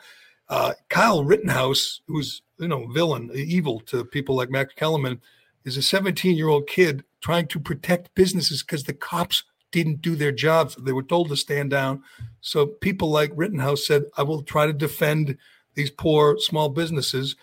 uh, 0.49 0.73
Kyle 0.89 1.23
Rittenhouse, 1.23 2.01
who's 2.07 2.41
you 2.59 2.67
know 2.67 2.87
villain, 2.87 3.31
evil 3.33 3.79
to 3.81 4.05
people 4.05 4.35
like 4.35 4.49
Max 4.49 4.73
Kellerman, 4.73 5.21
is 5.65 5.77
a 5.77 5.81
17 5.81 6.35
year 6.35 6.49
old 6.49 6.67
kid 6.67 7.03
trying 7.21 7.47
to 7.47 7.59
protect 7.59 8.13
businesses 8.15 8.63
because 8.63 8.83
the 8.83 8.93
cops 8.93 9.43
didn't 9.71 10.01
do 10.01 10.15
their 10.15 10.31
jobs. 10.31 10.75
They 10.75 10.91
were 10.91 11.03
told 11.03 11.29
to 11.29 11.35
stand 11.35 11.71
down. 11.71 12.03
So 12.41 12.67
people 12.67 13.09
like 13.09 13.31
Rittenhouse 13.35 13.85
said, 13.85 14.03
"I 14.17 14.23
will 14.23 14.43
try 14.43 14.67
to 14.67 14.73
defend 14.73 15.37
these 15.75 15.89
poor 15.89 16.37
small 16.37 16.69
businesses." 16.69 17.35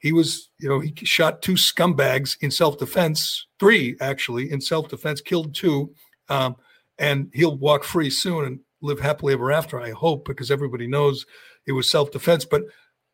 He 0.00 0.12
was, 0.12 0.50
you 0.60 0.68
know, 0.68 0.78
he 0.78 0.94
shot 1.02 1.42
two 1.42 1.54
scumbags 1.54 2.36
in 2.40 2.50
self 2.50 2.78
defense, 2.78 3.46
three 3.58 3.96
actually 4.00 4.50
in 4.50 4.60
self 4.60 4.88
defense, 4.88 5.20
killed 5.20 5.54
two. 5.54 5.94
Um, 6.28 6.56
and 6.98 7.30
he'll 7.32 7.56
walk 7.56 7.84
free 7.84 8.10
soon 8.10 8.44
and 8.44 8.60
live 8.80 9.00
happily 9.00 9.32
ever 9.32 9.52
after. 9.52 9.80
I 9.80 9.90
hope 9.90 10.24
because 10.24 10.50
everybody 10.50 10.86
knows 10.86 11.26
it 11.66 11.72
was 11.72 11.90
self 11.90 12.10
defense. 12.10 12.44
But 12.44 12.62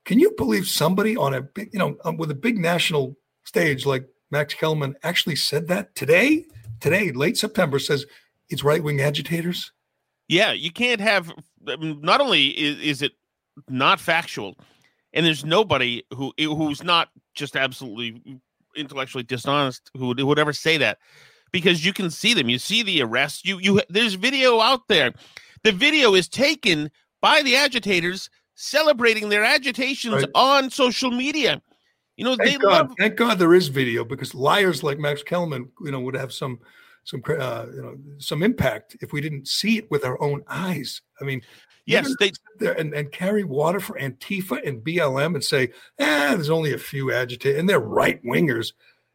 can 0.05 0.18
you 0.18 0.32
believe 0.37 0.66
somebody 0.66 1.16
on 1.16 1.35
a 1.35 1.43
big, 1.43 1.70
you 1.72 1.78
know, 1.78 1.97
um, 2.05 2.16
with 2.16 2.30
a 2.30 2.35
big 2.35 2.59
national 2.59 3.16
stage 3.45 3.87
like 3.87 4.07
Max 4.30 4.55
Kellerman 4.55 4.97
actually 5.03 5.37
said 5.37 5.68
that 5.68 5.95
today? 5.95 6.47
Today, 6.80 7.12
late 7.12 7.39
September, 7.39 7.78
says 7.78 8.05
it's 8.51 8.64
right 8.64 8.82
wing 8.82 9.01
agitators. 9.01 9.72
Yeah, 10.28 10.53
you 10.53 10.70
can't 10.70 11.01
have. 11.01 11.32
Not 11.64 12.20
only 12.20 12.49
is, 12.49 12.80
is 12.80 13.03
it 13.03 13.12
not 13.68 14.01
factual, 14.01 14.57
and 15.12 15.24
there's 15.24 15.45
nobody 15.45 16.03
who 16.12 16.32
who's 16.39 16.82
not 16.82 17.09
just 17.35 17.57
absolutely 17.57 18.41
intellectually 18.76 19.24
dishonest 19.24 19.91
who 19.97 20.14
would 20.14 20.39
ever 20.39 20.53
say 20.53 20.76
that 20.78 20.99
because 21.55 21.84
you 21.84 21.92
can 21.92 22.11
see 22.11 22.34
them. 22.34 22.48
You 22.48 22.59
see 22.59 22.82
the 22.82 23.00
arrests. 23.00 23.44
You 23.44 23.61
you 23.61 23.80
there's 23.88 24.14
video 24.14 24.59
out 24.59 24.88
there. 24.88 25.14
The 25.62 25.70
video 25.70 26.14
is 26.14 26.28
taken 26.28 26.90
by 27.22 27.42
the 27.42 27.55
agitators 27.55 28.28
celebrating 28.57 29.28
their 29.28 29.44
agitations 29.44 30.14
right. 30.14 30.30
on 30.34 30.68
social 30.68 31.12
media. 31.12 31.62
You 32.16 32.24
know, 32.24 32.34
thank 32.34 32.50
they 32.50 32.59
God, 32.59 32.70
love. 32.88 32.94
Thank 32.98 33.14
God 33.14 33.38
there 33.38 33.55
is 33.55 33.68
video 33.68 34.05
because 34.05 34.34
liars 34.34 34.82
like 34.82 34.98
Max 34.98 35.22
Kellerman, 35.22 35.70
you 35.80 35.92
know, 35.92 36.00
would 36.00 36.16
have 36.16 36.32
some 36.32 36.59
some 37.05 37.22
uh, 37.28 37.66
you 37.72 37.82
know 37.82 37.96
some 38.18 38.42
impact 38.42 38.96
if 39.00 39.12
we 39.12 39.20
didn't 39.20 39.46
see 39.46 39.78
it 39.78 39.88
with 39.92 40.05
our 40.05 40.20
own 40.20 40.42
eyes. 40.48 41.02
I 41.20 41.24
mean, 41.24 41.40
yes, 41.86 42.12
they 42.18 42.32
there 42.59 42.72
and, 42.72 42.92
and 42.94 43.12
carry 43.12 43.44
water 43.44 43.78
for 43.78 43.96
Antifa 43.96 44.66
and 44.66 44.82
BLM 44.82 45.36
and 45.36 45.44
say, 45.44 45.70
ah, 46.00 46.34
there's 46.34 46.50
only 46.50 46.72
a 46.72 46.78
few 46.78 47.12
agitators 47.12 47.61
and 47.61 47.68
they're 47.68 47.78
right 47.78 48.20
wingers. 48.24 48.72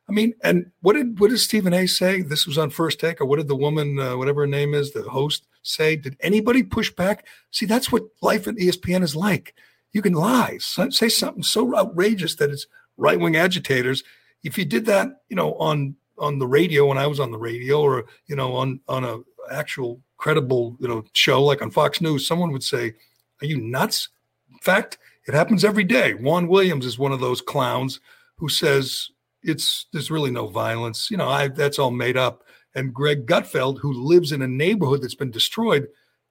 I 0.09 0.11
mean, 0.11 0.33
and 0.43 0.71
what 0.81 0.93
did 0.93 1.19
what 1.19 1.29
did 1.29 1.37
Stephen 1.37 1.73
A. 1.73 1.85
say? 1.85 2.21
This 2.23 2.47
was 2.47 2.57
on 2.57 2.71
first 2.71 2.99
take, 2.99 3.21
or 3.21 3.25
what 3.25 3.37
did 3.37 3.47
the 3.47 3.55
woman, 3.55 3.99
uh, 3.99 4.17
whatever 4.17 4.41
her 4.41 4.47
name 4.47 4.73
is, 4.73 4.91
the 4.91 5.03
host, 5.03 5.47
say? 5.61 5.95
Did 5.95 6.17
anybody 6.19 6.63
push 6.63 6.91
back? 6.91 7.27
See, 7.51 7.67
that's 7.67 7.91
what 7.91 8.07
life 8.21 8.47
at 8.47 8.55
ESPN 8.55 9.03
is 9.03 9.15
like. 9.15 9.53
You 9.93 10.01
can 10.01 10.13
lie, 10.13 10.57
say 10.59 11.09
something 11.09 11.43
so 11.43 11.75
outrageous 11.75 12.35
that 12.35 12.49
it's 12.49 12.65
right 12.97 13.19
wing 13.19 13.35
agitators. 13.35 14.03
If 14.43 14.57
you 14.57 14.65
did 14.65 14.85
that, 14.87 15.09
you 15.29 15.35
know, 15.35 15.53
on 15.55 15.95
on 16.17 16.39
the 16.39 16.47
radio 16.47 16.87
when 16.87 16.97
I 16.97 17.07
was 17.07 17.19
on 17.19 17.31
the 17.31 17.37
radio, 17.37 17.81
or 17.81 18.05
you 18.27 18.35
know, 18.35 18.55
on 18.55 18.79
on 18.87 19.03
a 19.03 19.19
actual 19.51 20.01
credible, 20.17 20.75
you 20.79 20.87
know, 20.87 21.03
show 21.13 21.43
like 21.43 21.61
on 21.61 21.69
Fox 21.69 22.01
News, 22.01 22.27
someone 22.27 22.51
would 22.51 22.63
say, 22.63 22.93
"Are 23.41 23.45
you 23.45 23.59
nuts?" 23.59 24.09
In 24.51 24.57
fact, 24.57 24.97
it 25.27 25.35
happens 25.35 25.63
every 25.63 25.83
day. 25.83 26.15
Juan 26.15 26.47
Williams 26.47 26.85
is 26.87 26.97
one 26.97 27.11
of 27.11 27.19
those 27.19 27.41
clowns 27.41 27.99
who 28.37 28.49
says 28.49 29.09
it's 29.43 29.87
there's 29.91 30.11
really 30.11 30.31
no 30.31 30.47
violence. 30.47 31.09
You 31.09 31.17
know, 31.17 31.29
I 31.29 31.47
that's 31.47 31.79
all 31.79 31.91
made 31.91 32.17
up. 32.17 32.43
And 32.75 32.93
Greg 32.93 33.25
Gutfeld, 33.25 33.79
who 33.79 33.91
lives 33.91 34.31
in 34.31 34.41
a 34.41 34.47
neighborhood 34.47 35.01
that's 35.01 35.15
been 35.15 35.31
destroyed, 35.31 35.87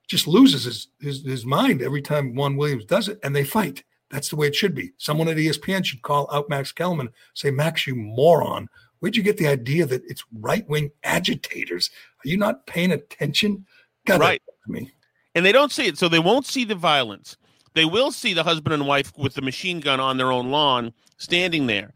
just 0.07 0.27
loses 0.27 0.63
his 0.63 0.87
his, 0.99 1.23
his 1.25 1.45
mind 1.45 1.81
every 1.81 2.01
time 2.01 2.35
Juan 2.35 2.57
Williams 2.57 2.85
does 2.85 3.07
it, 3.07 3.19
and 3.23 3.35
they 3.35 3.43
fight. 3.43 3.83
That's 4.09 4.29
the 4.29 4.35
way 4.35 4.47
it 4.47 4.55
should 4.55 4.73
be. 4.73 4.91
Someone 4.97 5.27
at 5.27 5.37
ESPN 5.37 5.85
should 5.85 6.01
call 6.01 6.27
out 6.31 6.49
Max 6.49 6.71
Kellerman, 6.71 7.09
say, 7.35 7.51
Max, 7.51 7.85
you 7.85 7.95
moron. 7.95 8.67
Where'd 8.99 9.15
you 9.15 9.21
get 9.21 9.37
the 9.37 9.47
idea 9.47 9.85
that 9.85 10.03
it's 10.05 10.23
right 10.33 10.67
wing 10.67 10.91
agitators? 11.03 11.91
Are 12.25 12.27
you 12.27 12.35
not 12.35 12.65
paying 12.65 12.91
attention? 12.91 13.65
God, 14.07 14.19
right. 14.19 14.41
Me. 14.67 14.91
And 15.35 15.45
they 15.45 15.51
don't 15.51 15.71
see 15.71 15.85
it, 15.85 15.97
so 15.97 16.09
they 16.09 16.19
won't 16.19 16.47
see 16.47 16.65
the 16.65 16.75
violence. 16.75 17.37
They 17.75 17.85
will 17.85 18.11
see 18.11 18.33
the 18.33 18.43
husband 18.43 18.73
and 18.73 18.87
wife 18.87 19.13
with 19.15 19.35
the 19.35 19.41
machine 19.41 19.79
gun 19.79 19.99
on 19.99 20.17
their 20.17 20.31
own 20.31 20.49
lawn 20.49 20.91
standing 21.19 21.67
there. 21.67 21.93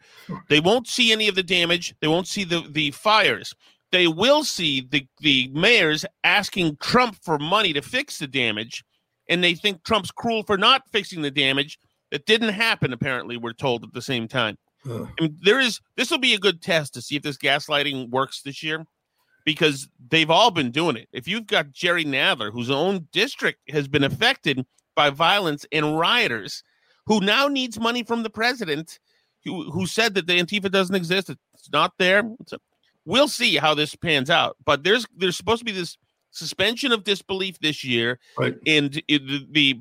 They 0.49 0.59
won't 0.59 0.87
see 0.87 1.11
any 1.11 1.27
of 1.27 1.35
the 1.35 1.43
damage. 1.43 1.95
They 2.01 2.07
won't 2.07 2.27
see 2.27 2.43
the, 2.43 2.65
the 2.69 2.91
fires. 2.91 3.55
They 3.91 4.07
will 4.07 4.43
see 4.43 4.87
the, 4.89 5.07
the 5.19 5.49
mayors 5.53 6.05
asking 6.23 6.77
Trump 6.77 7.17
for 7.21 7.39
money 7.39 7.73
to 7.73 7.81
fix 7.81 8.19
the 8.19 8.27
damage. 8.27 8.83
And 9.29 9.43
they 9.43 9.55
think 9.55 9.83
Trump's 9.83 10.11
cruel 10.11 10.43
for 10.43 10.57
not 10.57 10.83
fixing 10.91 11.21
the 11.21 11.31
damage. 11.31 11.79
That 12.11 12.25
didn't 12.25 12.49
happen, 12.49 12.93
apparently, 12.93 13.37
we're 13.37 13.53
told 13.53 13.83
at 13.83 13.93
the 13.93 14.01
same 14.01 14.27
time. 14.27 14.57
I 15.17 15.21
mean, 15.21 15.37
there 15.41 15.59
is 15.59 15.79
this 15.95 16.11
will 16.11 16.17
be 16.19 16.33
a 16.33 16.39
good 16.39 16.61
test 16.61 16.93
to 16.93 17.01
see 17.01 17.15
if 17.15 17.23
this 17.23 17.37
gaslighting 17.37 18.09
works 18.09 18.41
this 18.41 18.61
year 18.61 18.85
because 19.45 19.87
they've 20.09 20.29
all 20.29 20.51
been 20.51 20.71
doing 20.71 20.97
it. 20.97 21.07
If 21.13 21.27
you've 21.27 21.47
got 21.47 21.71
Jerry 21.71 22.05
Nadler, 22.05 22.51
whose 22.51 22.69
own 22.69 23.07
district 23.11 23.59
has 23.69 23.87
been 23.87 24.03
affected 24.03 24.65
by 24.95 25.09
violence 25.09 25.65
and 25.71 25.97
rioters, 25.97 26.63
who 27.05 27.19
now 27.19 27.47
needs 27.47 27.79
money 27.79 28.03
from 28.03 28.23
the 28.23 28.29
president 28.29 28.99
who, 29.45 29.71
who 29.71 29.85
said 29.85 30.13
that 30.15 30.27
the 30.27 30.39
Antifa 30.39 30.71
doesn't 30.71 30.95
exist. 30.95 31.29
It's 31.29 31.69
not 31.71 31.93
there. 31.97 32.23
It's 32.39 32.53
a, 32.53 32.59
we'll 33.05 33.27
see 33.27 33.57
how 33.57 33.73
this 33.73 33.95
pans 33.95 34.29
out. 34.29 34.57
But 34.65 34.83
there's 34.83 35.05
there's 35.15 35.37
supposed 35.37 35.59
to 35.59 35.65
be 35.65 35.71
this 35.71 35.97
suspension 36.31 36.91
of 36.91 37.03
disbelief 37.03 37.59
this 37.59 37.83
year, 37.83 38.19
right. 38.37 38.55
and 38.65 39.01
the, 39.07 39.47
the 39.51 39.79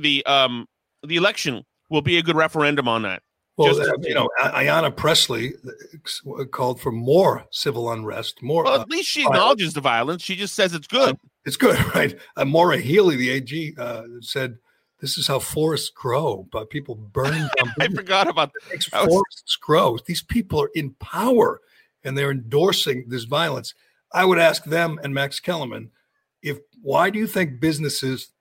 the 0.00 0.26
um 0.26 0.66
the 1.02 1.16
election 1.16 1.64
will 1.90 2.02
be 2.02 2.18
a 2.18 2.22
good 2.22 2.36
referendum 2.36 2.88
on 2.88 3.02
that. 3.02 3.22
Well, 3.56 3.74
Just, 3.74 3.86
uh, 3.86 3.96
you 4.00 4.14
know, 4.14 4.30
Ayanna 4.40 4.96
Pressley 4.96 5.52
uh, 6.38 6.44
called 6.44 6.80
for 6.80 6.90
more 6.90 7.44
civil 7.50 7.92
unrest. 7.92 8.42
More. 8.42 8.64
Well, 8.64 8.80
at 8.80 8.88
least 8.88 9.10
she 9.10 9.22
acknowledges 9.22 9.74
the 9.74 9.82
violence. 9.82 10.22
She 10.22 10.36
just 10.36 10.54
says 10.54 10.72
it's 10.72 10.86
good. 10.86 11.10
Uh, 11.10 11.28
it's 11.44 11.56
good, 11.56 11.78
right? 11.94 12.18
Uh, 12.36 12.46
Maura 12.46 12.78
Healey, 12.78 13.16
the 13.16 13.30
AG, 13.30 13.74
uh, 13.78 14.04
said 14.20 14.56
this 15.02 15.18
is 15.18 15.26
how 15.26 15.40
forests 15.40 15.90
grow 15.90 16.46
by 16.52 16.64
people 16.64 16.94
burning 16.94 17.42
down. 17.58 17.74
I 17.80 17.88
forgot 17.88 18.28
about 18.28 18.52
that. 18.52 18.70
Makes 18.70 18.86
forests 18.86 19.56
grow. 19.56 19.98
These 20.06 20.22
people 20.22 20.62
are 20.62 20.70
in 20.74 20.92
power 21.00 21.60
and 22.04 22.16
they're 22.16 22.30
endorsing 22.30 23.08
this 23.08 23.24
violence. 23.24 23.74
I 24.12 24.24
would 24.24 24.38
ask 24.38 24.64
them 24.64 25.00
and 25.02 25.12
Max 25.12 25.40
Kellerman 25.40 25.90
if 26.40 26.58
why 26.80 27.10
do 27.10 27.18
you 27.18 27.26
think 27.26 27.60
businesses 27.60 28.32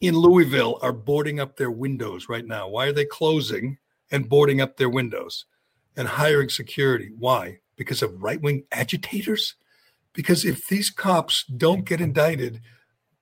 in 0.00 0.14
Louisville 0.14 0.78
are 0.82 0.92
boarding 0.92 1.40
up 1.40 1.56
their 1.56 1.70
windows 1.70 2.28
right 2.28 2.46
now? 2.46 2.68
Why 2.68 2.86
are 2.86 2.92
they 2.92 3.04
closing 3.04 3.78
and 4.10 4.28
boarding 4.28 4.60
up 4.60 4.76
their 4.76 4.88
windows 4.88 5.46
and 5.96 6.06
hiring 6.06 6.48
security? 6.48 7.10
Why? 7.18 7.58
Because 7.76 8.02
of 8.02 8.22
right 8.22 8.40
wing 8.40 8.64
agitators? 8.70 9.56
Because 10.12 10.44
if 10.44 10.68
these 10.68 10.90
cops 10.90 11.44
don't 11.44 11.84
get 11.84 12.00
indicted, 12.00 12.60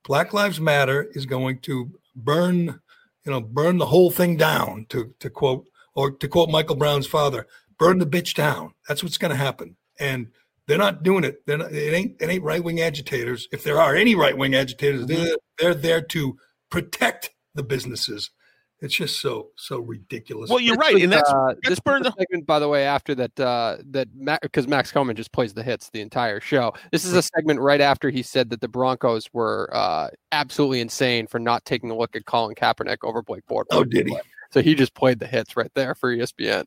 Black 0.03 0.31
Lives 0.31 0.59
Matter 0.59 1.09
is 1.13 1.25
going 1.25 1.59
to 1.61 1.91
burn, 2.17 2.81
you 3.23 3.31
know, 3.31 3.39
burn 3.39 3.77
the 3.77 3.85
whole 3.87 4.11
thing 4.11 4.35
down 4.35 4.85
to 4.89 5.13
to 5.19 5.29
quote 5.29 5.67
or 5.95 6.11
to 6.11 6.27
quote 6.27 6.49
Michael 6.49 6.75
Brown's 6.75 7.07
father, 7.07 7.47
burn 7.77 7.99
the 7.99 8.05
bitch 8.05 8.33
down. 8.33 8.73
That's 8.87 9.03
what's 9.03 9.17
going 9.17 9.31
to 9.31 9.37
happen. 9.37 9.77
And 9.99 10.27
they're 10.67 10.77
not 10.77 11.01
doing 11.03 11.23
it. 11.23 11.45
They're 11.45 11.57
not, 11.57 11.71
it 11.71 11.93
ain't 11.93 12.21
it 12.21 12.29
ain't 12.29 12.43
right 12.43 12.63
wing 12.63 12.81
agitators. 12.81 13.47
If 13.51 13.63
there 13.63 13.79
are 13.79 13.95
any 13.95 14.15
right 14.15 14.37
wing 14.37 14.53
agitators, 14.53 15.05
mm-hmm. 15.05 15.23
they're, 15.23 15.35
they're 15.57 15.73
there 15.73 16.01
to 16.01 16.37
protect 16.69 17.31
the 17.55 17.63
businesses. 17.63 18.31
It's 18.79 18.93
just 18.93 19.21
so 19.21 19.49
so 19.55 19.79
ridiculous. 19.79 20.51
Well, 20.51 20.59
you're 20.59 20.75
right, 20.75 21.01
and 21.01 21.11
that's 21.11 21.29
uh, 21.29 21.47
that's 21.47 21.69
this 21.69 21.79
burned 21.79 22.05
the 22.05 22.13
segment, 22.15 22.45
by 22.45 22.59
the 22.59 22.67
way, 22.67 22.85
after 22.85 23.15
that 23.15 23.39
uh, 23.39 23.77
that 23.89 24.07
because 24.43 24.67
Max 24.67 24.91
Kellerman 24.91 25.15
just 25.15 25.31
plays 25.31 25.53
the 25.55 25.63
hits 25.63 25.89
the 25.89 26.01
entire 26.01 26.39
show. 26.39 26.73
This 26.91 27.03
is 27.03 27.13
a 27.13 27.23
segment 27.23 27.59
right 27.59 27.81
after 27.81 28.11
he 28.11 28.21
said 28.21 28.51
that 28.51 28.61
the 28.61 28.67
Broncos 28.67 29.29
were 29.33 29.69
uh, 29.73 30.09
absolutely 30.31 30.79
insane 30.79 31.25
for 31.25 31.39
not 31.39 31.65
taking 31.65 31.89
a 31.89 31.97
look 31.97 32.15
at 32.15 32.25
Colin 32.25 32.53
Kaepernick 32.53 32.97
over 33.03 33.23
Blake 33.23 33.47
Bortles. 33.49 33.65
Oh, 33.71 33.83
did 33.83 34.09
he? 34.09 34.17
So 34.51 34.61
he 34.61 34.75
just 34.75 34.93
played 34.93 35.19
the 35.19 35.27
hits 35.27 35.57
right 35.57 35.71
there 35.73 35.95
for 35.95 36.15
ESPN. 36.15 36.65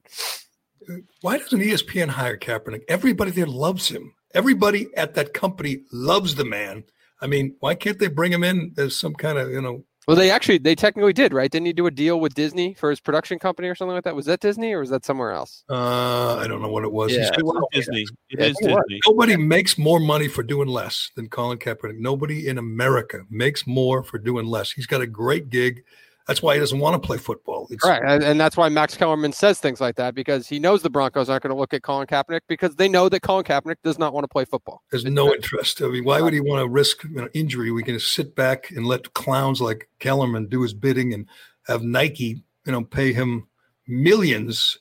Why 1.21 1.39
doesn't 1.39 1.61
ESPN 1.61 2.09
hire 2.09 2.37
Kaepernick? 2.37 2.83
Everybody 2.89 3.31
there 3.31 3.47
loves 3.47 3.89
him. 3.89 4.15
Everybody 4.35 4.89
at 4.97 5.15
that 5.15 5.33
company 5.33 5.83
loves 5.93 6.35
the 6.35 6.45
man. 6.45 6.85
I 7.21 7.29
mean, 7.29 7.55
why 7.61 7.77
can't 7.77 7.99
they 7.99 8.09
bring 8.09 8.33
him 8.33 8.43
in 8.43 8.75
as 8.79 8.97
some 8.97 9.15
kind 9.15 9.39
of 9.39 9.51
you 9.51 9.61
know? 9.61 9.85
Well, 10.09 10.17
they 10.17 10.31
actually 10.31 10.59
they 10.59 10.75
technically 10.75 11.13
did, 11.13 11.33
right? 11.33 11.51
Didn't 11.51 11.67
he 11.67 11.73
do 11.73 11.87
a 11.87 11.91
deal 11.91 12.19
with 12.21 12.35
Disney 12.35 12.75
for 12.75 12.91
his 12.91 13.01
production 13.01 13.39
company 13.39 13.69
or 13.69 13.75
something 13.75 13.95
like 13.95 14.05
that? 14.05 14.17
Was 14.17 14.27
that 14.27 14.41
Disney 14.41 14.73
or 14.73 14.81
was 14.81 14.91
that 14.91 15.05
somewhere 15.05 15.31
else? 15.33 15.63
Uh, 15.71 16.37
I 16.37 16.47
don't 16.49 16.63
know 16.63 16.71
what 16.71 16.85
it 16.85 16.91
was. 16.93 17.13
Yeah, 17.13 17.19
He's- 17.19 17.31
it 17.39 17.45
was 17.45 17.63
Disney. 17.73 18.03
It 18.31 18.39
Yeah, 18.41 18.47
is 18.47 18.57
it 18.61 18.71
was. 18.71 18.83
Disney. 18.89 19.01
Nobody 19.07 19.37
makes 19.37 19.77
more 19.79 20.01
money 20.01 20.27
for 20.27 20.43
doing 20.43 20.69
less 20.69 21.11
than 21.17 21.29
Colin 21.29 21.59
Kaepernick. 21.59 21.99
Nobody 21.99 22.49
in 22.49 22.59
America 22.59 23.21
makes 23.31 23.67
more 23.67 24.03
for 24.03 24.19
doing 24.19 24.47
less. 24.47 24.73
He's 24.73 24.87
got 24.87 25.01
a 25.03 25.07
great 25.07 25.51
gig. 25.51 25.85
That's 26.31 26.43
why 26.43 26.55
he 26.55 26.61
doesn't 26.61 26.79
want 26.79 26.95
to 26.95 27.05
play 27.05 27.19
football. 27.19 27.67
It's, 27.71 27.85
Right, 27.85 28.01
and, 28.07 28.23
and 28.23 28.41
that's 28.41 28.57
why 28.57 28.69
Max 28.69 28.97
Kellerman 28.97 29.33
says 29.33 29.59
things 29.59 29.81
like 29.81 29.97
that 29.97 30.15
because 30.15 30.47
he 30.47 30.61
knows 30.61 30.81
the 30.81 30.89
Broncos 30.89 31.29
aren't 31.29 31.43
going 31.43 31.53
to 31.53 31.59
look 31.59 31.75
at 31.75 31.83
Colin 31.83 32.07
Kaepernick 32.07 32.43
because 32.47 32.77
they 32.77 32.89
know 32.89 33.09
that 33.09 33.23
Colin 33.23 33.43
Kaepernick 33.43 33.79
does 33.83 33.99
not 33.99 34.15
want 34.15 34.23
to 34.23 34.29
play 34.29 34.45
football. 34.45 34.81
There's 34.93 35.05
no 35.05 35.35
interest. 35.35 35.83
I 35.83 35.89
mean, 35.89 36.05
why 36.05 36.21
would 36.21 36.33
he 36.33 36.39
want 36.39 36.63
to 36.63 36.69
risk 36.69 37.03
you 37.03 37.17
know, 37.17 37.29
injury? 37.35 37.73
We 37.73 37.83
can 37.83 37.95
just 37.99 38.13
sit 38.13 38.37
back 38.37 38.71
and 38.71 38.87
let 38.87 39.13
clowns 39.15 39.61
like 39.61 39.89
Kellerman 39.99 40.47
do 40.47 40.63
his 40.63 40.73
bidding 40.73 41.13
and 41.13 41.27
have 41.67 41.83
Nike, 41.83 42.45
you 42.65 42.71
know, 42.71 42.85
pay 42.85 43.13
him 43.13 43.49
millions 43.89 44.79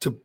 to, 0.00 0.18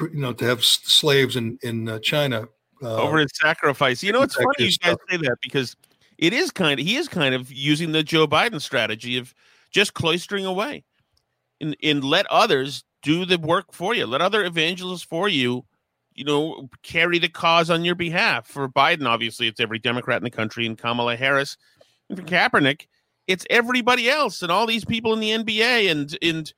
you 0.00 0.10
know, 0.14 0.32
to 0.32 0.44
have 0.46 0.64
slaves 0.64 1.36
in 1.36 1.60
in 1.62 1.88
uh, 1.88 2.00
China. 2.00 2.48
Uh, 2.82 2.96
over 2.96 3.18
his 3.18 3.30
sacrifice. 3.34 4.02
You 4.02 4.10
know, 4.10 4.22
it's 4.22 4.34
funny 4.34 4.48
you 4.58 4.64
guys 4.64 4.74
stuff. 4.74 4.98
say 5.08 5.16
that 5.18 5.36
because 5.44 5.76
it 6.18 6.32
is 6.32 6.50
kind 6.50 6.80
of 6.80 6.84
he 6.84 6.96
is 6.96 7.06
kind 7.06 7.36
of 7.36 7.52
using 7.52 7.92
the 7.92 8.02
Joe 8.02 8.26
Biden 8.26 8.60
strategy 8.60 9.16
of 9.16 9.32
just 9.70 9.94
cloistering 9.94 10.46
away 10.46 10.84
and, 11.60 11.76
and 11.82 12.04
let 12.04 12.26
others 12.26 12.84
do 13.02 13.24
the 13.24 13.38
work 13.38 13.72
for 13.72 13.94
you. 13.94 14.06
Let 14.06 14.20
other 14.20 14.44
evangelists 14.44 15.02
for 15.02 15.28
you, 15.28 15.64
you 16.14 16.24
know, 16.24 16.68
carry 16.82 17.18
the 17.18 17.28
cause 17.28 17.70
on 17.70 17.84
your 17.84 17.94
behalf. 17.94 18.46
For 18.46 18.68
Biden, 18.68 19.06
obviously, 19.06 19.48
it's 19.48 19.60
every 19.60 19.78
Democrat 19.78 20.18
in 20.18 20.24
the 20.24 20.30
country, 20.30 20.66
and 20.66 20.76
Kamala 20.76 21.16
Harris. 21.16 21.56
And 22.08 22.18
for 22.18 22.24
Kaepernick, 22.24 22.86
it's 23.26 23.46
everybody 23.50 24.08
else 24.08 24.42
and 24.42 24.50
all 24.50 24.66
these 24.66 24.84
people 24.84 25.12
in 25.12 25.20
the 25.20 25.30
NBA. 25.30 25.90
And 25.90 26.18
and 26.22 26.52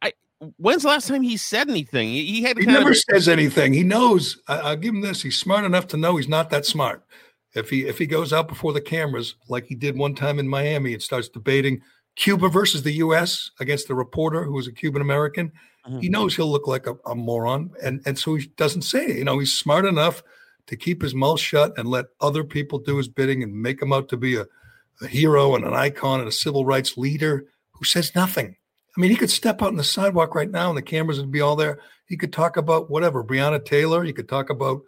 I, 0.00 0.12
when's 0.56 0.82
the 0.82 0.88
last 0.88 1.08
time 1.08 1.22
he 1.22 1.36
said 1.36 1.68
anything? 1.68 2.08
He, 2.08 2.24
he 2.24 2.42
had 2.42 2.56
He 2.58 2.66
never 2.66 2.90
of, 2.90 2.96
says 2.96 3.28
anything. 3.28 3.72
He 3.74 3.82
knows. 3.82 4.40
I, 4.48 4.58
I'll 4.58 4.76
give 4.76 4.94
him 4.94 5.00
this. 5.00 5.22
He's 5.22 5.38
smart 5.38 5.64
enough 5.64 5.86
to 5.88 5.96
know 5.96 6.16
he's 6.16 6.28
not 6.28 6.50
that 6.50 6.64
smart. 6.64 7.04
If 7.54 7.70
he 7.70 7.86
if 7.86 7.98
he 7.98 8.06
goes 8.06 8.32
out 8.32 8.46
before 8.46 8.72
the 8.72 8.80
cameras 8.80 9.34
like 9.48 9.66
he 9.66 9.74
did 9.74 9.96
one 9.96 10.14
time 10.14 10.38
in 10.38 10.48
Miami 10.48 10.92
and 10.92 11.02
starts 11.02 11.28
debating 11.28 11.82
Cuba 12.18 12.48
versus 12.48 12.82
the 12.82 12.92
U.S. 12.94 13.50
against 13.60 13.88
a 13.88 13.94
reporter 13.94 14.42
who 14.42 14.52
was 14.52 14.66
a 14.66 14.72
Cuban 14.72 15.00
American, 15.00 15.52
he 16.00 16.08
knows 16.08 16.36
he'll 16.36 16.50
look 16.50 16.66
like 16.66 16.86
a, 16.86 16.96
a 17.06 17.14
moron, 17.14 17.70
and 17.82 18.02
and 18.04 18.18
so 18.18 18.34
he 18.34 18.48
doesn't 18.56 18.82
say 18.82 19.06
it. 19.06 19.16
You 19.16 19.24
know, 19.24 19.38
he's 19.38 19.56
smart 19.58 19.86
enough 19.86 20.22
to 20.66 20.76
keep 20.76 21.00
his 21.00 21.14
mouth 21.14 21.40
shut 21.40 21.72
and 21.78 21.88
let 21.88 22.06
other 22.20 22.44
people 22.44 22.78
do 22.78 22.98
his 22.98 23.08
bidding 23.08 23.42
and 23.42 23.54
make 23.54 23.80
him 23.80 23.92
out 23.92 24.08
to 24.10 24.16
be 24.18 24.36
a, 24.36 24.44
a 25.00 25.06
hero 25.06 25.54
and 25.54 25.64
an 25.64 25.72
icon 25.72 26.20
and 26.20 26.28
a 26.28 26.32
civil 26.32 26.66
rights 26.66 26.98
leader 26.98 27.46
who 27.70 27.84
says 27.86 28.14
nothing. 28.14 28.54
I 28.96 29.00
mean, 29.00 29.10
he 29.10 29.16
could 29.16 29.30
step 29.30 29.62
out 29.62 29.68
on 29.68 29.76
the 29.76 29.84
sidewalk 29.84 30.34
right 30.34 30.50
now 30.50 30.68
and 30.68 30.76
the 30.76 30.82
cameras 30.82 31.20
would 31.20 31.32
be 31.32 31.40
all 31.40 31.56
there. 31.56 31.78
He 32.06 32.18
could 32.18 32.34
talk 32.34 32.58
about 32.58 32.90
whatever, 32.90 33.24
Breonna 33.24 33.64
Taylor. 33.64 34.04
He 34.04 34.12
could 34.12 34.28
talk 34.28 34.50
about 34.50 34.82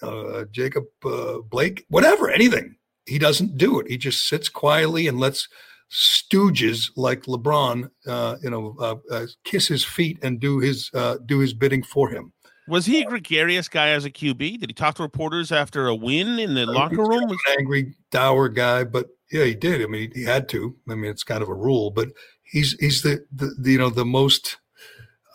uh, 0.00 0.44
Jacob 0.52 0.84
uh, 1.04 1.38
Blake, 1.38 1.86
whatever, 1.88 2.30
anything. 2.30 2.76
He 3.06 3.18
doesn't 3.18 3.56
do 3.56 3.80
it. 3.80 3.88
He 3.88 3.96
just 3.96 4.28
sits 4.28 4.48
quietly 4.48 5.08
and 5.08 5.18
lets 5.18 5.48
stooges 5.90 6.90
like 6.96 7.22
LeBron, 7.22 7.90
uh, 8.06 8.36
you 8.42 8.50
know, 8.50 8.76
uh, 8.80 8.96
uh, 9.10 9.26
kiss 9.44 9.68
his 9.68 9.84
feet 9.84 10.18
and 10.22 10.40
do 10.40 10.58
his 10.58 10.90
uh, 10.94 11.16
do 11.26 11.38
his 11.38 11.52
bidding 11.54 11.82
for 11.82 12.08
him. 12.10 12.32
Was 12.68 12.86
he 12.86 13.02
a 13.02 13.04
gregarious 13.04 13.68
guy 13.68 13.90
as 13.90 14.04
a 14.04 14.10
QB? 14.10 14.58
Did 14.58 14.70
he 14.70 14.74
talk 14.74 14.96
to 14.96 15.02
reporters 15.02 15.52
after 15.52 15.86
a 15.86 15.94
win 15.94 16.38
in 16.40 16.54
the 16.54 16.66
locker 16.66 16.96
room? 16.96 17.30
an 17.30 17.38
angry, 17.58 17.94
dour 18.10 18.48
guy, 18.48 18.82
but 18.82 19.06
yeah, 19.30 19.44
he 19.44 19.54
did. 19.54 19.82
I 19.82 19.86
mean, 19.86 20.10
he, 20.12 20.20
he 20.20 20.26
had 20.26 20.48
to. 20.50 20.74
I 20.88 20.96
mean, 20.96 21.10
it's 21.10 21.22
kind 21.22 21.42
of 21.42 21.48
a 21.48 21.54
rule, 21.54 21.90
but 21.90 22.08
he's 22.42 22.72
he's 22.80 23.02
the, 23.02 23.24
the, 23.32 23.54
the 23.58 23.72
you 23.72 23.78
know 23.78 23.90
the 23.90 24.04
most 24.04 24.56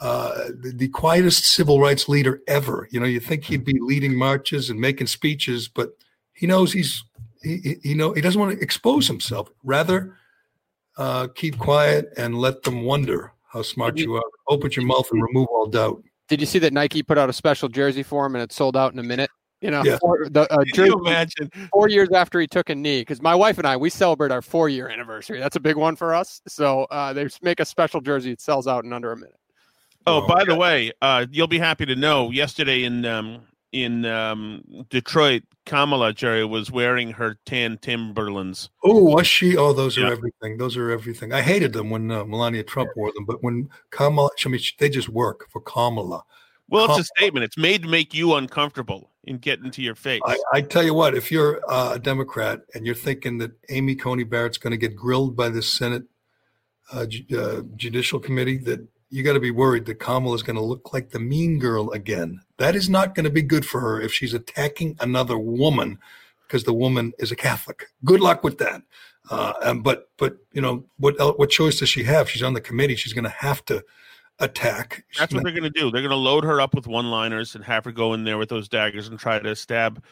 uh, 0.01 0.47
the, 0.59 0.73
the 0.75 0.87
quietest 0.89 1.45
civil 1.45 1.79
rights 1.79 2.09
leader 2.09 2.41
ever. 2.47 2.87
You 2.91 2.99
know, 2.99 3.05
you 3.05 3.19
think 3.19 3.45
he'd 3.45 3.63
be 3.63 3.79
leading 3.79 4.17
marches 4.17 4.69
and 4.69 4.79
making 4.79 5.07
speeches, 5.07 5.67
but 5.67 5.91
he 6.33 6.47
knows 6.47 6.73
he's 6.73 7.03
he, 7.41 7.57
he 7.57 7.89
you 7.89 7.95
know 7.95 8.11
he 8.11 8.21
doesn't 8.21 8.39
want 8.39 8.57
to 8.57 8.63
expose 8.63 9.07
himself. 9.07 9.49
Rather, 9.63 10.17
uh, 10.97 11.27
keep 11.35 11.57
quiet 11.57 12.13
and 12.17 12.37
let 12.37 12.63
them 12.63 12.83
wonder 12.83 13.31
how 13.47 13.61
smart 13.61 13.97
you 13.97 14.15
are. 14.15 14.23
Open 14.47 14.71
your 14.71 14.85
mouth 14.85 15.07
and 15.11 15.21
remove 15.21 15.47
all 15.49 15.67
doubt. 15.67 16.03
Did 16.27 16.39
you 16.39 16.45
see 16.45 16.59
that 16.59 16.73
Nike 16.73 17.03
put 17.03 17.17
out 17.17 17.29
a 17.29 17.33
special 17.33 17.67
jersey 17.67 18.03
for 18.03 18.25
him 18.25 18.35
and 18.35 18.43
it 18.43 18.51
sold 18.51 18.77
out 18.77 18.93
in 18.93 18.99
a 18.99 19.03
minute? 19.03 19.29
You 19.61 19.69
know, 19.69 19.83
Yeah. 19.83 19.97
four, 19.99 20.27
the 20.29 20.51
uh, 20.51 20.63
Can 20.73 20.85
you 20.85 20.99
imagine? 20.99 21.51
four 21.71 21.87
years 21.89 22.09
after 22.13 22.39
he 22.39 22.47
took 22.47 22.69
a 22.69 22.75
knee. 22.75 23.01
Because 23.01 23.21
my 23.21 23.35
wife 23.35 23.57
and 23.57 23.67
I, 23.67 23.77
we 23.77 23.89
celebrate 23.89 24.31
our 24.31 24.41
four 24.41 24.69
year 24.69 24.89
anniversary. 24.89 25.39
That's 25.39 25.55
a 25.55 25.59
big 25.59 25.75
one 25.75 25.95
for 25.95 26.15
us. 26.15 26.41
So 26.47 26.85
uh, 26.85 27.13
they 27.13 27.27
make 27.41 27.59
a 27.59 27.65
special 27.65 28.01
jersey. 28.01 28.31
It 28.31 28.41
sells 28.41 28.67
out 28.67 28.85
in 28.85 28.93
under 28.93 29.11
a 29.11 29.17
minute. 29.17 29.35
Oh, 30.07 30.25
by 30.25 30.43
the 30.45 30.55
way, 30.55 30.91
uh, 31.01 31.27
you'll 31.29 31.47
be 31.47 31.59
happy 31.59 31.85
to 31.85 31.95
know. 31.95 32.31
Yesterday 32.31 32.85
in 32.85 33.05
um, 33.05 33.41
in 33.71 34.05
um, 34.05 34.85
Detroit, 34.89 35.43
Kamala 35.65 36.13
Jerry 36.13 36.45
was 36.45 36.71
wearing 36.71 37.11
her 37.11 37.37
tan 37.45 37.77
Timberlands. 37.77 38.69
Oh, 38.83 39.03
was 39.03 39.27
she? 39.27 39.55
Oh, 39.55 39.73
those 39.73 39.97
are 39.97 40.07
everything. 40.07 40.57
Those 40.57 40.75
are 40.75 40.89
everything. 40.89 41.33
I 41.33 41.41
hated 41.41 41.73
them 41.73 41.89
when 41.89 42.11
uh, 42.11 42.25
Melania 42.25 42.63
Trump 42.63 42.89
wore 42.95 43.11
them, 43.13 43.25
but 43.25 43.43
when 43.43 43.69
Kamala, 43.91 44.29
I 44.45 44.49
mean, 44.49 44.61
they 44.79 44.89
just 44.89 45.09
work 45.09 45.47
for 45.49 45.61
Kamala. 45.61 46.23
Well, 46.67 46.89
it's 46.89 46.99
a 46.99 47.03
statement. 47.17 47.43
It's 47.43 47.57
made 47.57 47.83
to 47.83 47.89
make 47.89 48.13
you 48.13 48.35
uncomfortable 48.35 49.11
and 49.27 49.41
get 49.41 49.59
into 49.59 49.81
your 49.81 49.95
face. 49.95 50.21
I, 50.25 50.37
I 50.53 50.61
tell 50.61 50.83
you 50.83 50.93
what, 50.93 51.15
if 51.15 51.29
you're 51.31 51.61
uh, 51.69 51.95
a 51.95 51.99
Democrat 51.99 52.61
and 52.73 52.85
you're 52.85 52.95
thinking 52.95 53.37
that 53.39 53.51
Amy 53.69 53.93
Coney 53.93 54.23
Barrett's 54.23 54.57
going 54.57 54.71
to 54.71 54.77
get 54.77 54.95
grilled 54.95 55.35
by 55.35 55.49
the 55.49 55.61
Senate 55.61 56.03
uh, 56.93 57.05
uh, 57.37 57.61
Judicial 57.75 58.19
Committee, 58.19 58.57
that 58.59 58.87
you 59.11 59.23
got 59.23 59.33
to 59.33 59.39
be 59.39 59.51
worried 59.51 59.85
that 59.85 59.99
Kamala 59.99 60.33
is 60.35 60.41
going 60.41 60.55
to 60.55 60.61
look 60.63 60.93
like 60.93 61.09
the 61.09 61.19
mean 61.19 61.59
girl 61.59 61.91
again. 61.91 62.41
That 62.57 62.75
is 62.75 62.89
not 62.89 63.13
going 63.13 63.25
to 63.25 63.29
be 63.29 63.41
good 63.41 63.65
for 63.65 63.79
her 63.81 64.01
if 64.01 64.13
she's 64.13 64.33
attacking 64.33 64.95
another 65.01 65.37
woman 65.37 65.99
because 66.47 66.63
the 66.63 66.73
woman 66.73 67.11
is 67.19 67.31
a 67.31 67.35
Catholic. 67.35 67.87
Good 68.05 68.21
luck 68.21 68.43
with 68.43 68.57
that. 68.59 68.81
Uh, 69.29 69.53
and, 69.63 69.83
but 69.83 70.09
but 70.17 70.37
you 70.53 70.61
know 70.61 70.83
what 70.97 71.15
what 71.37 71.49
choice 71.49 71.79
does 71.79 71.89
she 71.89 72.03
have? 72.03 72.29
She's 72.29 72.41
on 72.41 72.53
the 72.53 72.61
committee. 72.61 72.95
She's 72.95 73.13
going 73.13 73.25
to 73.25 73.29
have 73.29 73.63
to 73.65 73.83
attack. 74.39 75.03
She's 75.09 75.19
That's 75.19 75.33
what 75.33 75.43
gonna- 75.43 75.51
they're 75.51 75.61
going 75.61 75.71
to 75.73 75.79
do. 75.79 75.91
They're 75.91 76.01
going 76.01 76.09
to 76.09 76.15
load 76.15 76.43
her 76.43 76.59
up 76.59 76.73
with 76.73 76.87
one-liners 76.87 77.53
and 77.53 77.63
have 77.63 77.85
her 77.85 77.91
go 77.91 78.13
in 78.13 78.23
there 78.23 78.37
with 78.37 78.49
those 78.49 78.67
daggers 78.67 79.07
and 79.07 79.19
try 79.19 79.37
to 79.37 79.55
stab. 79.55 80.03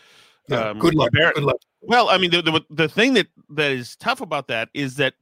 Yeah, 0.47 0.69
um, 0.69 0.79
good 0.79 0.95
luck. 0.95 1.11
Barrett. 1.11 1.35
Good 1.35 1.43
luck. 1.43 1.57
Well, 1.81 2.09
I 2.09 2.17
mean, 2.17 2.31
the, 2.31 2.41
the 2.41 2.61
the 2.69 2.89
thing 2.89 3.13
that 3.13 3.27
that 3.51 3.71
is 3.71 3.95
tough 3.95 4.21
about 4.21 4.47
that 4.47 4.69
is 4.73 4.95
that 4.97 5.13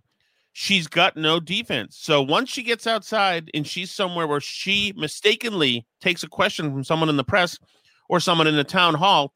she's 0.60 0.88
got 0.88 1.16
no 1.16 1.40
defense. 1.40 1.96
So 2.00 2.20
once 2.20 2.50
she 2.50 2.64
gets 2.64 2.88
outside 2.88 3.52
and 3.54 3.66
she's 3.66 3.92
somewhere 3.92 4.26
where 4.26 4.42
she 4.42 4.92
mistakenly 4.98 5.86
takes 6.02 6.24
a 6.24 6.28
question 6.28 6.72
from 6.72 6.84
someone 6.84 7.10
in 7.10 7.16
the 7.16 7.24
press 7.24 7.60
or 8.10 8.20
someone 8.20 8.48
in 8.48 8.56
the 8.56 8.64
town 8.64 8.96
hall, 8.96 9.34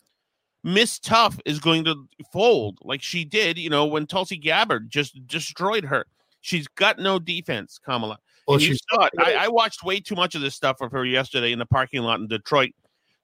Miss 0.63 0.97
Tough 0.97 1.39
is 1.45 1.59
going 1.59 1.85
to 1.85 2.07
fold 2.33 2.79
like 2.81 3.03
she 3.03 3.23
did, 3.23 3.59
you 3.59 3.69
know, 3.69 3.85
when 3.85 4.07
Tulsi 4.07 4.35
Gabbard 4.35 4.89
just 4.89 5.15
destroyed 5.27 5.85
her. 5.85 6.07
She's 6.41 6.67
got 6.69 6.97
no 6.97 7.19
defense, 7.19 7.79
Kamala. 7.85 8.17
Well, 8.47 8.55
And 8.55 8.63
you 8.63 8.75
saw 8.89 9.05
it. 9.05 9.13
I, 9.19 9.45
I 9.45 9.47
watched 9.47 9.83
way 9.83 9.99
too 9.99 10.15
much 10.15 10.33
of 10.33 10.41
this 10.41 10.55
stuff 10.55 10.81
of 10.81 10.91
her 10.91 11.05
yesterday 11.05 11.51
in 11.51 11.59
the 11.59 11.67
parking 11.67 12.01
lot 12.01 12.19
in 12.19 12.29
Detroit, 12.29 12.71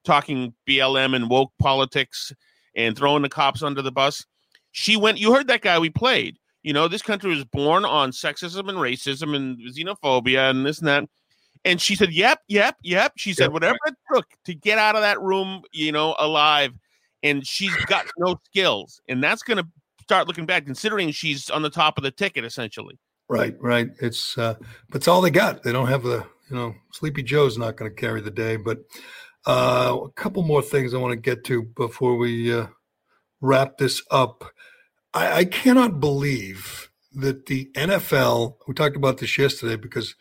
talking 0.04 0.54
BLM 0.68 1.16
and 1.16 1.28
woke 1.28 1.50
politics 1.58 2.32
and 2.76 2.96
throwing 2.96 3.22
the 3.22 3.28
cops 3.28 3.60
under 3.60 3.82
the 3.82 3.90
bus. 3.90 4.24
She 4.70 4.96
went. 4.96 5.18
You 5.18 5.34
heard 5.34 5.48
that 5.48 5.62
guy 5.62 5.80
we 5.80 5.90
played. 5.90 6.38
You 6.68 6.74
know, 6.74 6.86
this 6.86 7.00
country 7.00 7.30
was 7.30 7.46
born 7.46 7.86
on 7.86 8.10
sexism 8.10 8.68
and 8.68 8.76
racism 8.76 9.34
and 9.34 9.58
xenophobia 9.74 10.50
and 10.50 10.66
this 10.66 10.80
and 10.80 10.88
that. 10.88 11.04
And 11.64 11.80
she 11.80 11.94
said, 11.94 12.12
"Yep, 12.12 12.40
yep, 12.46 12.76
yep." 12.82 13.12
She 13.16 13.32
said, 13.32 13.44
Yep. 13.44 13.52
"Whatever 13.52 13.78
it 13.86 13.94
took 14.12 14.26
to 14.44 14.54
get 14.54 14.76
out 14.76 14.94
of 14.94 15.00
that 15.00 15.18
room, 15.18 15.62
you 15.72 15.92
know, 15.92 16.14
alive." 16.18 16.72
And 17.22 17.46
she's 17.46 17.74
got 17.86 18.04
no 18.18 18.38
skills, 18.44 19.00
and 19.08 19.24
that's 19.24 19.42
going 19.42 19.56
to 19.56 19.66
start 20.02 20.28
looking 20.28 20.44
bad, 20.44 20.66
considering 20.66 21.10
she's 21.10 21.48
on 21.48 21.62
the 21.62 21.70
top 21.70 21.96
of 21.96 22.04
the 22.04 22.10
ticket 22.10 22.44
essentially. 22.44 22.98
Right, 23.30 23.56
right. 23.60 23.88
It's 24.02 24.36
uh, 24.36 24.56
but 24.90 24.96
it's 24.96 25.08
all 25.08 25.22
they 25.22 25.30
got. 25.30 25.62
They 25.62 25.72
don't 25.72 25.88
have 25.88 26.02
the 26.02 26.26
you 26.50 26.56
know 26.56 26.74
Sleepy 26.92 27.22
Joe's 27.22 27.56
not 27.56 27.78
going 27.78 27.90
to 27.90 27.98
carry 27.98 28.20
the 28.20 28.30
day. 28.30 28.56
But 28.56 28.80
uh, 29.46 29.96
a 30.04 30.10
couple 30.10 30.42
more 30.42 30.60
things 30.60 30.92
I 30.92 30.98
want 30.98 31.12
to 31.12 31.16
get 31.16 31.44
to 31.44 31.62
before 31.62 32.18
we 32.18 32.52
uh, 32.52 32.66
wrap 33.40 33.78
this 33.78 34.02
up. 34.10 34.44
I, 35.14 35.38
I 35.38 35.44
cannot 35.44 36.00
believe 36.00 36.90
that 37.14 37.46
the 37.46 37.70
NFL, 37.74 38.56
we 38.66 38.74
talked 38.74 38.96
about 38.96 39.18
this 39.18 39.38
yesterday 39.38 39.76
because 39.76 40.14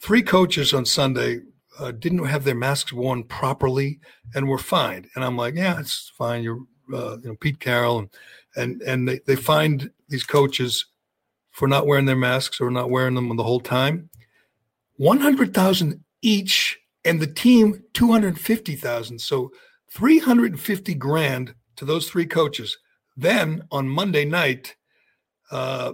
three 0.00 0.22
coaches 0.22 0.74
on 0.74 0.84
Sunday 0.84 1.40
uh, 1.78 1.92
didn't 1.92 2.24
have 2.24 2.44
their 2.44 2.54
masks 2.54 2.92
worn 2.92 3.24
properly 3.24 4.00
and 4.34 4.48
were 4.48 4.58
fined. 4.58 5.08
And 5.14 5.24
I'm 5.24 5.36
like, 5.36 5.54
yeah, 5.54 5.78
it's 5.80 6.12
fine. 6.16 6.42
You're, 6.42 6.60
uh, 6.92 7.18
you 7.22 7.28
know, 7.28 7.36
Pete 7.36 7.60
Carroll 7.60 8.00
and 8.00 8.10
and 8.56 8.82
and 8.82 9.08
they, 9.08 9.20
they 9.26 9.36
find 9.36 9.90
these 10.08 10.24
coaches 10.24 10.86
for 11.50 11.68
not 11.68 11.86
wearing 11.86 12.06
their 12.06 12.16
masks 12.16 12.60
or 12.60 12.70
not 12.70 12.90
wearing 12.90 13.14
them 13.14 13.34
the 13.36 13.42
whole 13.42 13.60
time. 13.60 14.10
One 14.96 15.20
hundred 15.20 15.54
thousand 15.54 16.04
each, 16.20 16.78
and 17.04 17.20
the 17.20 17.26
team 17.26 17.82
two 17.94 18.10
hundred 18.12 18.38
fifty 18.38 18.76
thousand. 18.76 19.20
So 19.20 19.50
three 19.90 20.18
hundred 20.18 20.52
and 20.52 20.60
fifty 20.60 20.94
grand 20.94 21.54
to 21.76 21.84
those 21.84 22.08
three 22.08 22.26
coaches. 22.26 22.76
Then 23.16 23.62
on 23.70 23.88
Monday 23.88 24.24
night, 24.24 24.76
uh, 25.50 25.92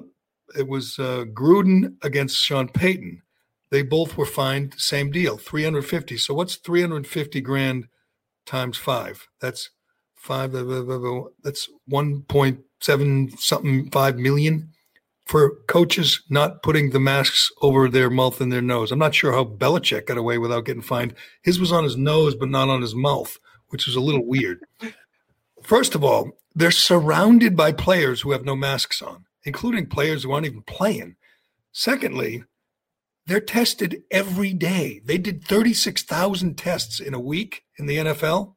it 0.56 0.66
was 0.66 0.98
uh, 0.98 1.24
Gruden 1.32 1.96
against 2.02 2.36
Sean 2.36 2.68
Payton. 2.68 3.22
They 3.70 3.82
both 3.82 4.16
were 4.16 4.26
fined, 4.26 4.74
same 4.78 5.10
deal, 5.10 5.36
350. 5.36 6.16
So 6.16 6.32
what's 6.34 6.56
350 6.56 7.40
grand 7.42 7.88
times 8.46 8.78
five? 8.78 9.28
That's 9.40 9.70
five, 10.14 10.52
blah, 10.52 10.64
blah, 10.64 10.82
blah, 10.82 11.24
that's 11.42 11.68
1.7 11.90 13.38
something, 13.38 13.90
five 13.90 14.16
million 14.16 14.72
for 15.28 15.56
coaches 15.66 16.22
not 16.30 16.62
putting 16.62 16.90
the 16.90 16.98
masks 16.98 17.50
over 17.60 17.88
their 17.88 18.08
mouth 18.08 18.40
and 18.40 18.50
their 18.50 18.62
nose. 18.62 18.90
I'm 18.90 18.98
not 18.98 19.14
sure 19.14 19.32
how 19.32 19.44
Belichick 19.44 20.06
got 20.06 20.16
away 20.16 20.38
without 20.38 20.64
getting 20.64 20.82
fined. 20.82 21.14
His 21.42 21.60
was 21.60 21.70
on 21.70 21.84
his 21.84 21.98
nose, 21.98 22.34
but 22.34 22.48
not 22.48 22.70
on 22.70 22.80
his 22.80 22.94
mouth, 22.94 23.38
which 23.68 23.86
was 23.86 23.94
a 23.94 24.00
little 24.00 24.26
weird. 24.26 24.60
First 25.62 25.94
of 25.94 26.02
all, 26.02 26.30
they're 26.58 26.72
surrounded 26.72 27.56
by 27.56 27.70
players 27.70 28.20
who 28.20 28.32
have 28.32 28.44
no 28.44 28.56
masks 28.56 29.00
on, 29.00 29.24
including 29.44 29.86
players 29.86 30.24
who 30.24 30.32
aren't 30.32 30.46
even 30.46 30.62
playing. 30.62 31.14
Secondly, 31.70 32.42
they're 33.26 33.40
tested 33.40 34.02
every 34.10 34.52
day. 34.52 35.00
They 35.04 35.18
did 35.18 35.44
36,000 35.44 36.56
tests 36.58 36.98
in 36.98 37.14
a 37.14 37.20
week 37.20 37.62
in 37.78 37.86
the 37.86 37.98
NFL. 37.98 38.56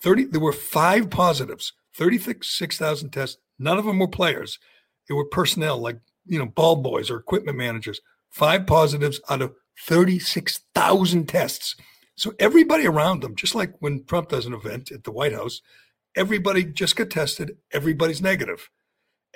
30 0.00 0.24
there 0.26 0.40
were 0.40 0.54
five 0.54 1.10
positives, 1.10 1.74
36,000 1.96 3.10
tests. 3.10 3.36
None 3.58 3.76
of 3.76 3.84
them 3.84 3.98
were 3.98 4.08
players. 4.08 4.58
It 5.10 5.12
were 5.12 5.26
personnel 5.26 5.76
like, 5.78 5.98
you 6.24 6.38
know, 6.38 6.46
ball 6.46 6.76
boys 6.76 7.10
or 7.10 7.18
equipment 7.18 7.58
managers. 7.58 8.00
Five 8.30 8.66
positives 8.66 9.20
out 9.28 9.42
of 9.42 9.52
36,000 9.86 11.26
tests. 11.28 11.76
So 12.16 12.32
everybody 12.38 12.86
around 12.86 13.20
them, 13.20 13.36
just 13.36 13.54
like 13.54 13.74
when 13.80 14.04
Trump 14.04 14.30
does 14.30 14.46
an 14.46 14.54
event 14.54 14.90
at 14.90 15.04
the 15.04 15.12
White 15.12 15.34
House, 15.34 15.60
everybody 16.18 16.64
just 16.64 16.96
got 16.96 17.10
tested, 17.10 17.56
everybody's 17.72 18.20
negative. 18.20 18.68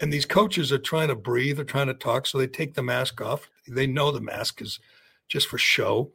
And 0.01 0.13
these 0.13 0.27
coaches 0.27 0.73
are 0.73 0.79
trying 0.79 1.09
to 1.09 1.15
breathe, 1.15 1.57
they're 1.57 1.65
trying 1.65 1.87
to 1.87 1.95
talk, 1.95 2.27
so 2.27 2.39
they 2.39 2.49
take 2.49 2.75
the 2.75 2.83
mask 2.83 3.21
off. 3.21 3.49
They 3.69 3.87
know 3.87 4.11
the 4.11 4.21
mask 4.21 4.61
is 4.61 4.81
just 5.29 5.47
for 5.47 5.59
show, 5.59 6.13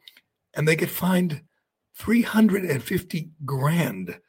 and 0.56 0.68
they 0.68 0.76
get 0.76 0.90
fined 0.90 1.42
350 1.96 3.30
grand. 3.46 4.20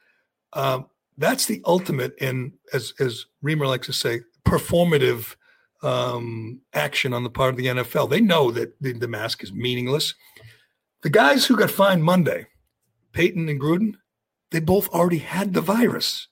Uh, 0.53 0.83
that's 1.17 1.47
the 1.47 1.61
ultimate 1.67 2.15
in, 2.19 2.53
as 2.73 2.95
as 3.01 3.27
Reimer 3.45 3.67
likes 3.67 3.87
to 3.89 3.93
say, 3.93 4.21
performative 4.47 5.35
um, 5.83 6.61
action 6.73 7.13
on 7.13 7.25
the 7.25 7.31
part 7.31 7.51
of 7.51 7.57
the 7.57 7.67
NFL. 7.67 8.11
They 8.11 8.21
know 8.21 8.53
that 8.53 8.81
the, 8.81 8.93
the 8.93 9.09
mask 9.09 9.43
is 9.43 9.53
meaningless. 9.53 10.15
The 11.03 11.11
guys 11.11 11.47
who 11.47 11.57
got 11.57 11.71
fined 11.71 12.05
Monday, 12.05 12.47
Payton 13.13 13.49
and 13.49 13.61
Gruden, 13.61 13.95
they 14.51 14.61
both 14.61 14.89
already 14.89 15.19
had 15.19 15.55
the 15.55 15.61
virus. 15.61 16.29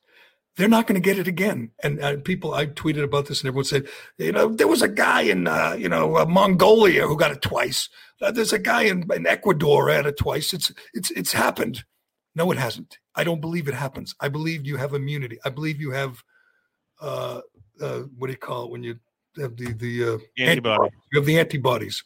They're 0.57 0.69
not 0.69 0.87
going 0.87 1.01
to 1.01 1.07
get 1.07 1.19
it 1.19 1.29
again. 1.29 1.71
And 1.83 2.01
uh, 2.01 2.17
people, 2.17 2.55
I 2.55 2.67
tweeted 2.67 3.05
about 3.05 3.27
this, 3.27 3.41
and 3.41 3.49
everyone 3.49 3.65
said, 3.65 3.89
you 4.17 4.33
know, 4.33 4.49
there 4.49 4.69
was 4.69 4.81
a 4.81 4.89
guy 4.89 5.23
in, 5.23 5.47
uh, 5.47 5.77
you 5.79 5.89
know, 5.89 6.17
uh, 6.17 6.25
Mongolia 6.25 7.07
who 7.07 7.17
got 7.17 7.31
it 7.31 7.43
twice. 7.43 7.91
Uh, 8.23 8.31
there's 8.31 8.55
a 8.55 8.59
guy 8.59 8.83
in, 8.83 9.07
in 9.13 9.27
Ecuador 9.27 9.91
had 9.91 10.07
it 10.07 10.17
twice. 10.17 10.55
It's 10.55 10.73
it's 10.95 11.11
it's 11.11 11.33
happened. 11.33 11.85
No, 12.35 12.51
it 12.53 12.59
hasn't. 12.59 12.99
I 13.15 13.25
don't 13.25 13.43
believe 13.43 13.69
it 13.69 13.75
happens. 13.75 14.15
I 14.19 14.29
believe 14.31 14.67
you 14.67 14.79
have 14.79 14.95
immunity. 14.95 15.39
I 15.45 15.51
believe 15.51 15.81
you 15.81 15.91
have, 15.91 16.23
uh, 17.01 17.41
uh, 17.81 18.01
what 18.17 18.29
do 18.29 18.33
you 18.33 18.39
call 18.39 18.65
it 18.65 18.71
when 18.71 18.83
you 18.83 18.99
have 19.39 19.57
the 19.57 19.75
the 19.75 20.15
uh, 20.15 20.19
Antibody. 20.39 20.91
You 21.13 21.21
have 21.21 21.27
the 21.27 21.39
antibodies. 21.39 22.03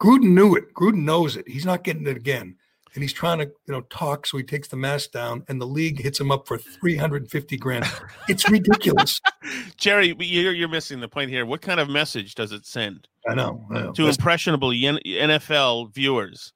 Gruden 0.00 0.32
knew 0.32 0.56
it. 0.56 0.72
Gruden 0.72 1.04
knows 1.04 1.36
it. 1.36 1.46
He's 1.46 1.66
not 1.66 1.84
getting 1.84 2.06
it 2.06 2.16
again 2.16 2.56
and 2.94 3.02
he's 3.02 3.12
trying 3.12 3.38
to 3.38 3.44
you 3.44 3.72
know 3.72 3.82
talk 3.82 4.26
so 4.26 4.36
he 4.36 4.42
takes 4.42 4.68
the 4.68 4.76
mask 4.76 5.12
down 5.12 5.44
and 5.48 5.60
the 5.60 5.66
league 5.66 6.00
hits 6.00 6.18
him 6.18 6.30
up 6.30 6.46
for 6.46 6.58
350 6.58 7.56
grand. 7.56 7.84
It's 8.28 8.48
ridiculous. 8.50 9.20
Jerry 9.76 10.14
you're, 10.18 10.52
you're 10.52 10.68
missing 10.68 11.00
the 11.00 11.08
point 11.08 11.30
here. 11.30 11.46
What 11.46 11.62
kind 11.62 11.80
of 11.80 11.88
message 11.88 12.34
does 12.34 12.52
it 12.52 12.66
send 12.66 13.08
i 13.28 13.34
know, 13.34 13.64
I 13.70 13.74
know. 13.74 13.92
to 13.92 14.02
That's- 14.02 14.16
impressionable 14.16 14.70
nfl 14.70 15.92
viewers 15.92 16.52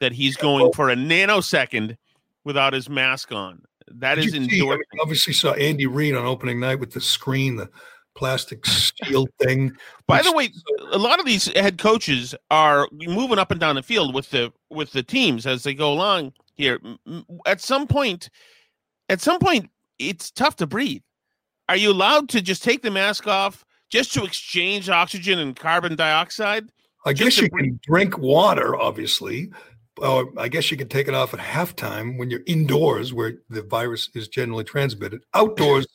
that 0.00 0.12
he's 0.12 0.36
going 0.36 0.72
for 0.72 0.90
a 0.90 0.96
nanosecond 0.96 1.96
without 2.44 2.72
his 2.72 2.88
mask 2.88 3.32
on? 3.32 3.62
That 3.88 4.16
Did 4.16 4.24
is 4.26 4.32
see- 4.32 4.60
I 4.60 4.64
mean, 4.64 4.80
obviously 5.00 5.32
saw 5.32 5.52
andy 5.52 5.86
reid 5.86 6.14
on 6.16 6.26
opening 6.26 6.58
night 6.60 6.80
with 6.80 6.92
the 6.92 7.00
screen 7.00 7.56
the 7.56 7.70
plastic 8.16 8.66
steel 8.66 9.28
thing 9.40 9.72
By 10.06 10.22
the 10.22 10.32
way, 10.32 10.50
a 10.90 10.98
lot 10.98 11.20
of 11.20 11.26
these 11.26 11.46
head 11.56 11.78
coaches 11.78 12.34
are 12.50 12.88
moving 12.92 13.38
up 13.38 13.50
and 13.50 13.60
down 13.60 13.76
the 13.76 13.82
field 13.82 14.14
with 14.14 14.30
the 14.30 14.52
with 14.70 14.92
the 14.92 15.02
teams 15.02 15.46
as 15.46 15.62
they 15.62 15.74
go 15.74 15.92
along 15.92 16.32
here. 16.54 16.80
At 17.46 17.60
some 17.60 17.86
point, 17.86 18.30
at 19.08 19.20
some 19.20 19.38
point, 19.38 19.70
it's 19.98 20.30
tough 20.30 20.56
to 20.56 20.66
breathe. 20.66 21.02
Are 21.68 21.76
you 21.76 21.92
allowed 21.92 22.28
to 22.30 22.42
just 22.42 22.62
take 22.62 22.82
the 22.82 22.90
mask 22.90 23.26
off 23.26 23.64
just 23.90 24.12
to 24.14 24.24
exchange 24.24 24.88
oxygen 24.88 25.38
and 25.38 25.54
carbon 25.54 25.96
dioxide? 25.96 26.70
I 27.04 27.12
guess 27.12 27.38
you 27.38 27.48
can 27.48 27.78
drink 27.82 28.18
water, 28.18 28.76
obviously. 28.76 29.50
Or 29.98 30.30
I 30.36 30.48
guess 30.48 30.70
you 30.70 30.76
can 30.76 30.88
take 30.88 31.08
it 31.08 31.14
off 31.14 31.32
at 31.32 31.40
halftime 31.40 32.18
when 32.18 32.28
you're 32.28 32.42
indoors 32.46 33.14
where 33.14 33.34
the 33.48 33.62
virus 33.62 34.10
is 34.14 34.28
generally 34.28 34.64
transmitted. 34.64 35.22
Outdoors, 35.32 35.86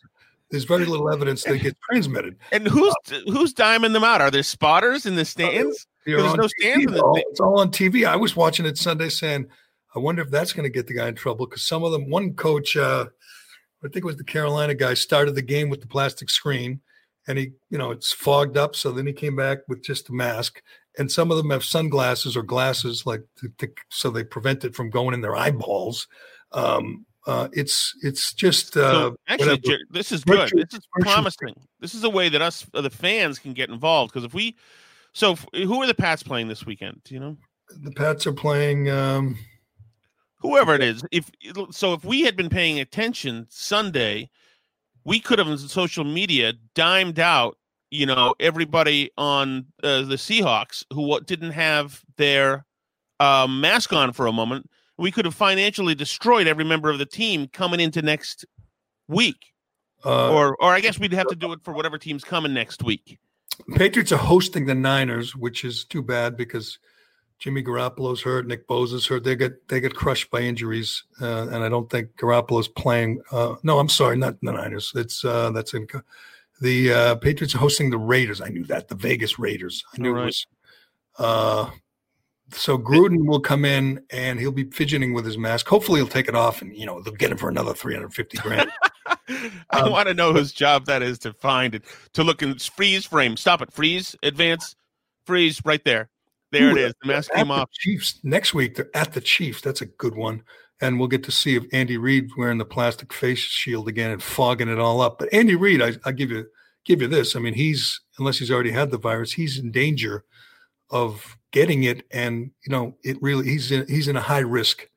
there's 0.52 0.66
very 0.66 0.86
little 0.86 1.10
evidence 1.10 1.44
that 1.44 1.56
it 1.56 1.64
gets 1.64 1.80
transmitted. 1.90 2.38
And 2.52 2.68
who's 2.68 2.94
who's 3.26 3.54
diming 3.54 3.94
them 3.94 4.04
out? 4.04 4.22
Are 4.22 4.32
there 4.32 4.44
spotters 4.44 5.06
in 5.06 5.16
the 5.16 5.26
stands? 5.26 5.88
You're 6.06 6.22
There's 6.22 6.36
no 6.36 6.44
TV, 6.44 6.50
stands 6.60 6.86
in 6.86 6.92
the 6.92 6.98
though. 6.98 7.16
It's 7.16 7.40
all 7.40 7.60
on 7.60 7.72
TV. 7.72 8.06
I 8.06 8.16
was 8.16 8.36
watching 8.36 8.66
it 8.66 8.78
Sunday 8.78 9.10
saying, 9.10 9.48
I 9.96 10.00
wonder 10.00 10.22
if 10.22 10.30
that's 10.30 10.54
going 10.54 10.64
to 10.64 10.74
get 10.74 10.88
the 10.88 10.94
guy 10.94 11.08
in 11.08 11.16
trouble 11.16 11.46
because 11.46 11.64
some 11.64 11.84
of 11.84 11.92
them, 11.92 12.10
one 12.10 12.34
coach, 12.34 12.76
uh, 12.76 13.06
I 13.84 13.88
think 13.88 13.98
it 13.98 14.06
was 14.06 14.18
the 14.18 14.24
Carolina 14.24 14.74
guy, 14.74 14.94
started 14.94 15.36
the 15.36 15.42
game 15.42 15.70
with 15.70 15.82
the 15.82 15.88
plastic 15.88 16.30
screen 16.30 16.82
and 17.28 17.38
he, 17.38 17.52
you 17.70 17.78
know, 17.78 17.92
it's 17.92 18.12
fogged 18.12 18.58
up. 18.58 18.76
So 18.76 18.92
then 18.92 19.08
he 19.08 19.14
came 19.14 19.36
back 19.36 19.60
with 19.68 19.84
just 19.84 20.10
a 20.10 20.14
mask. 20.14 20.62
And 20.98 21.10
some 21.10 21.32
of 21.32 21.38
them 21.38 21.52
have 21.52 21.64
sunglasses 21.64 22.36
or 22.36 22.44
glasses, 22.44 23.06
like 23.06 23.24
to, 23.38 23.50
to, 23.60 23.72
so 23.90 24.10
they 24.10 24.26
prevent 24.26 24.66
it 24.66 24.76
from 24.76 24.90
going 24.90 25.14
in 25.14 25.22
their 25.22 25.36
eyeballs. 25.36 26.08
Um, 26.52 27.06
uh, 27.28 27.48
it's 27.54 27.94
it's 28.02 28.34
just 28.34 28.76
uh, 28.78 28.92
So 28.92 29.18
actually. 29.28 29.58
Jer- 29.60 29.78
this 29.92 30.12
is 30.12 30.24
good. 30.24 30.52
This 30.54 30.74
is 30.74 30.88
promising. 31.02 31.56
This 31.80 31.94
is 31.94 32.04
a 32.04 32.10
way 32.10 32.30
that 32.30 32.42
us, 32.42 32.66
uh, 32.74 32.82
the 32.82 32.90
fans, 32.90 33.40
can 33.40 33.54
get 33.54 33.70
involved. 33.70 34.12
Because 34.12 34.26
if 34.26 34.34
we, 34.34 34.58
so 35.14 35.34
if, 35.34 35.46
who 35.54 35.82
are 35.82 35.88
the 35.88 35.94
Pats 35.94 36.24
playing 36.24 36.48
this 36.48 36.66
weekend? 36.66 37.02
Do 37.04 37.14
you 37.14 37.20
know? 37.20 37.38
The 37.70 37.92
Pats 37.92 38.26
are 38.28 38.34
playing. 38.34 38.90
Um, 38.90 39.38
Whoever 40.40 40.74
it 40.74 40.82
is. 40.82 41.06
If 41.12 41.30
so, 41.70 41.94
if 41.94 42.04
we 42.04 42.22
had 42.22 42.36
been 42.36 42.50
paying 42.50 42.80
attention 42.80 43.46
Sunday, 43.50 44.32
we 45.04 45.20
could 45.20 45.38
have 45.38 45.48
on 45.48 45.58
social 45.60 46.04
media 46.04 46.54
dimed 46.74 47.20
out, 47.20 47.58
you 47.92 48.08
know, 48.08 48.34
everybody 48.40 49.12
on 49.20 49.68
uh, 49.84 50.02
the 50.02 50.16
Seahawks 50.16 50.84
who 50.92 51.20
didn't 51.22 51.52
have 51.52 52.02
their 52.18 52.66
uh, 53.20 53.46
mask 53.48 53.94
on 53.94 54.14
for 54.14 54.26
a 54.26 54.32
moment. 54.32 54.68
We 55.02 55.12
could 55.12 55.26
have 55.26 55.34
financially 55.34 55.96
destroyed 55.96 56.48
every 56.48 56.64
member 56.64 56.90
of 56.90 57.00
the 57.00 57.08
team 57.08 57.48
coming 57.48 57.80
into 57.80 58.04
next 58.04 58.46
week. 59.08 59.54
uh, 60.06 60.32
or 60.32 60.56
or 60.62 60.72
I 60.72 60.80
guess 60.80 61.00
we'd 61.00 61.12
have 61.14 61.28
to 61.28 61.36
do 61.36 61.52
it 61.54 61.60
for 61.64 61.74
whatever 61.74 61.98
team's 61.98 62.24
coming 62.24 62.54
next 62.54 62.84
week. 62.84 63.18
Patriots 63.76 64.12
are 64.12 64.18
hosting 64.18 64.66
the 64.66 64.76
Niners, 64.76 65.36
which 65.36 65.66
is 65.66 65.86
too 65.86 66.02
bad 66.02 66.38
because 66.38 66.80
Jimmy 67.40 67.64
Garoppolo's 67.64 68.22
hurt, 68.22 68.46
Nick 68.46 68.68
Bosa's 68.68 69.08
hurt. 69.08 69.24
They 69.24 69.36
get 69.36 69.68
they 69.68 69.80
get 69.80 69.96
crushed 69.96 70.30
by 70.30 70.42
injuries, 70.42 71.04
uh, 71.20 71.48
and 71.48 71.64
I 71.64 71.70
don't 71.70 71.90
think 71.90 72.16
Garoppolo's 72.16 72.68
playing. 72.68 73.22
Uh, 73.32 73.56
no, 73.64 73.80
I'm 73.80 73.90
sorry, 73.90 74.18
not 74.18 74.40
the 74.42 74.52
Niners. 74.52 74.92
It's 74.96 75.26
uh, 75.26 75.50
that's 75.50 75.74
in 75.74 75.88
the 76.62 76.94
uh, 76.94 77.16
Patriots 77.16 77.56
are 77.56 77.60
hosting 77.60 77.90
the 77.90 77.98
Raiders. 77.98 78.40
I 78.40 78.50
knew 78.50 78.66
that 78.66 78.88
the 78.88 78.96
Vegas 78.96 79.40
Raiders. 79.40 79.84
I 79.96 80.02
knew 80.02 80.12
it 80.12 80.20
Alright. 80.20 80.46
was. 81.18 81.72
So 82.54 82.78
Gruden 82.78 83.26
will 83.26 83.40
come 83.40 83.66
in 83.66 84.04
and 84.12 84.40
he'll 84.40 84.52
be 84.52 84.70
fidgeting 84.72 85.14
with 85.14 85.26
his 85.26 85.38
mask. 85.38 85.68
Hopefully, 85.68 86.00
he'll 86.00 86.08
take 86.08 86.28
it 86.28 86.36
off, 86.36 86.62
and 86.62 86.76
you 86.76 86.86
know 86.86 87.02
they'll 87.02 87.14
get 87.14 87.32
him 87.32 87.38
for 87.38 87.50
another 87.50 87.74
350 87.74 88.38
grand. 88.38 88.72
I 89.30 89.52
Um, 89.72 89.92
want 89.92 90.08
to 90.08 90.14
know 90.14 90.34
whose 90.34 90.52
job 90.52 90.86
that 90.86 91.02
is 91.02 91.18
to 91.20 91.34
find 91.34 91.76
it, 91.76 91.84
to 92.14 92.24
look 92.24 92.42
and 92.42 92.62
freeze 92.62 93.06
frame. 93.06 93.38
Stop 93.38 93.62
it. 93.62 93.72
Freeze. 93.72 94.16
Advance. 94.24 94.76
Freeze. 95.26 95.62
Right 95.64 95.84
there. 95.86 96.10
There 96.52 96.72
it 96.72 96.78
is. 96.78 96.94
The 97.02 97.08
mask 97.08 97.32
came 97.32 97.50
off. 97.50 97.72
Chiefs 97.72 98.20
next 98.24 98.54
week. 98.54 98.76
They're 98.76 98.90
at 98.96 99.14
the 99.14 99.22
Chiefs. 99.22 99.62
That's 99.62 99.82
a 99.82 99.86
good 99.86 100.16
one, 100.16 100.44
and 100.82 101.00
we'll 101.00 101.08
get 101.08 101.24
to 101.24 101.32
see 101.32 101.56
if 101.56 101.64
Andy 101.72 101.98
Reid 101.98 102.30
wearing 102.38 102.58
the 102.58 102.66
plastic 102.66 103.14
face 103.14 103.40
shield 103.40 103.88
again 103.88 104.12
and 104.12 104.22
fogging 104.22 104.68
it 104.68 104.78
all 104.80 105.00
up. 105.00 105.18
But 105.20 105.34
Andy 105.34 105.56
Reid, 105.56 105.82
I, 105.82 105.94
I 106.04 106.12
give 106.12 106.30
you 106.30 106.48
give 106.84 107.02
you 107.02 107.08
this. 107.08 107.36
I 107.36 107.40
mean, 107.40 107.54
he's 107.54 108.02
unless 108.20 108.40
he's 108.40 108.52
already 108.52 108.72
had 108.72 108.92
the 108.92 108.98
virus, 108.98 109.32
he's 109.34 109.58
in 109.58 109.72
danger 109.72 110.26
of 110.90 111.38
getting 111.52 111.84
it, 111.84 112.06
and 112.12 112.52
you 112.66 112.72
know, 112.72 112.96
it 113.04 113.22
really 113.22 113.48
he's 113.48 113.72
in 113.72 113.88
he's 113.88 114.08
in 114.08 114.16
a 114.16 114.22
high 114.22 114.40
risk 114.40 114.88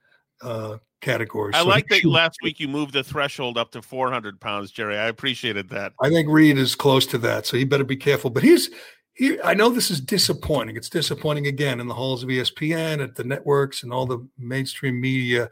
uh, 0.43 0.79
category. 1.01 1.53
I 1.55 1.63
So 1.63 1.69
like 1.69 1.89
that 1.89 2.05
last 2.05 2.39
week 2.43 2.59
you 2.59 2.69
moved 2.69 2.93
the 2.93 3.05
threshold 3.05 3.59
up 3.59 3.71
to 3.73 3.83
400 3.83 4.41
pounds, 4.41 4.71
Jerry. 4.71 4.99
I 4.99 5.07
appreciated 5.07 5.69
that. 5.71 5.93
I 6.01 6.09
think 6.09 6.29
Reid 6.29 6.59
is 6.59 6.75
close 6.75 7.07
to 7.09 7.19
that, 7.19 7.47
so 7.47 7.57
he 7.57 7.65
better 7.65 7.85
be 7.85 7.97
careful. 7.97 8.31
But 8.31 8.43
he's 8.43 8.71
he. 9.13 9.41
I 9.43 9.55
know 9.55 9.69
this 9.69 9.91
is 9.91 10.01
disappointing. 10.01 10.77
It's 10.77 10.91
disappointing 10.91 11.47
again 11.47 11.81
in 11.81 11.89
the 11.89 11.95
halls 11.95 12.23
of 12.23 12.29
ESPN, 12.29 13.03
at 13.03 13.15
the 13.15 13.25
networks, 13.25 13.83
and 13.83 13.93
all 13.93 14.07
the 14.07 14.27
mainstream 14.39 15.01
media 15.01 15.51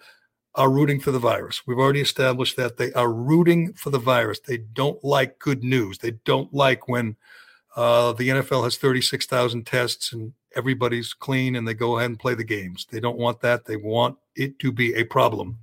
are 0.55 0.71
rooting 0.71 1.01
for 1.01 1.13
the 1.13 1.19
virus. 1.19 1.67
We've 1.67 1.79
already 1.79 2.03
established 2.03 2.57
that 2.57 2.77
they 2.77 2.93
are 2.93 3.11
rooting 3.11 3.73
for 3.73 3.91
the 3.91 3.99
virus. 3.99 4.41
They 4.41 4.59
don't 4.59 5.03
like 5.03 5.39
good 5.39 5.65
news. 5.65 5.99
They 5.99 6.13
don't 6.25 6.53
like 6.53 6.89
when 6.89 7.17
uh, 7.77 8.13
the 8.13 8.29
NFL 8.29 8.65
has 8.65 8.77
36,000 8.77 9.67
tests 9.67 10.13
and 10.13 10.33
everybody's 10.55 11.15
clean 11.15 11.57
and 11.57 11.67
they 11.67 11.75
go 11.75 11.99
ahead 11.99 12.11
and 12.11 12.19
play 12.19 12.35
the 12.35 12.45
games. 12.45 12.87
They 12.91 13.01
don't 13.01 13.19
want 13.19 13.41
that. 13.41 13.65
They 13.65 13.77
want 13.77 14.19
it 14.37 14.59
to 14.59 14.73
be 14.73 14.95
a 14.95 15.05
problem. 15.05 15.59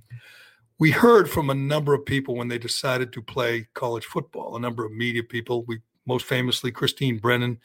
We 0.78 0.90
heard 0.90 1.30
from 1.30 1.50
a 1.50 1.54
number 1.54 1.94
of 1.94 2.06
people 2.06 2.36
when 2.36 2.48
they 2.48 2.58
decided 2.58 3.12
to 3.12 3.22
play 3.22 3.68
college 3.74 4.06
football, 4.06 4.56
a 4.56 4.60
number 4.60 4.84
of 4.84 4.92
media 4.92 5.22
people. 5.22 5.64
We 5.66 5.80
most 6.06 6.24
famously, 6.24 6.72
Christine 6.72 7.18
Brennan 7.18 7.58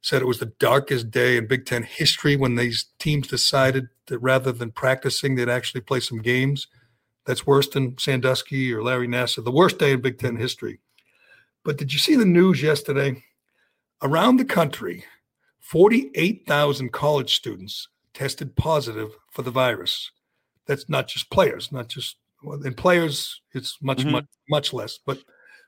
said 0.00 0.20
it 0.20 0.26
was 0.26 0.38
the 0.38 0.52
darkest 0.58 1.10
day 1.10 1.36
in 1.36 1.46
Big 1.46 1.66
Ten 1.66 1.82
history 1.82 2.36
when 2.36 2.56
these 2.56 2.86
teams 2.98 3.28
decided 3.28 3.88
that 4.06 4.18
rather 4.18 4.52
than 4.52 4.70
practicing, 4.70 5.34
they'd 5.34 5.48
actually 5.48 5.80
play 5.82 6.00
some 6.00 6.20
games. 6.20 6.66
That's 7.26 7.46
worse 7.46 7.68
than 7.68 7.96
Sandusky 7.98 8.72
or 8.72 8.82
Larry 8.82 9.08
Nassar, 9.08 9.44
the 9.44 9.50
worst 9.50 9.78
day 9.78 9.92
in 9.92 10.00
Big 10.00 10.18
Ten 10.18 10.36
history. 10.36 10.80
But 11.64 11.78
did 11.78 11.92
you 11.92 11.98
see 11.98 12.16
the 12.16 12.24
news 12.26 12.62
yesterday? 12.62 13.22
Around 14.02 14.36
the 14.36 14.44
country, 14.44 15.04
48,000 15.60 16.92
college 16.92 17.34
students 17.34 17.88
tested 18.12 18.54
positive 18.56 19.10
for 19.32 19.42
the 19.42 19.50
virus. 19.50 20.10
That's 20.66 20.88
not 20.88 21.08
just 21.08 21.30
players, 21.30 21.72
not 21.72 21.88
just 21.88 22.16
well, 22.42 22.62
in 22.62 22.74
players, 22.74 23.40
it's 23.54 23.78
much, 23.80 24.04
Mhm. 24.04 24.10
much, 24.10 24.26
much 24.50 24.72
less, 24.74 24.98
but 24.98 25.18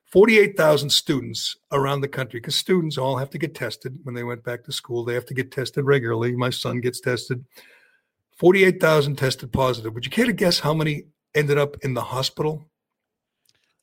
48,000 0.04 0.90
students 0.90 1.56
around 1.72 2.02
the 2.02 2.08
country 2.08 2.38
because 2.38 2.54
students 2.54 2.98
all 2.98 3.16
have 3.16 3.30
to 3.30 3.38
get 3.38 3.54
tested 3.54 3.98
when 4.02 4.14
they 4.14 4.22
went 4.22 4.44
back 4.44 4.62
to 4.64 4.72
school. 4.72 5.02
They 5.02 5.14
have 5.14 5.24
to 5.26 5.34
get 5.34 5.50
tested 5.50 5.84
regularly. 5.86 6.36
My 6.36 6.50
son 6.50 6.80
gets 6.80 7.00
tested. 7.00 7.46
48,000 8.36 9.16
tested 9.16 9.52
positive. 9.52 9.94
Would 9.94 10.04
you 10.04 10.10
care 10.10 10.26
to 10.26 10.32
guess 10.34 10.60
how 10.60 10.74
many 10.74 11.04
ended 11.34 11.56
up 11.56 11.76
in 11.82 11.94
the 11.94 12.02
hospital? 12.02 12.70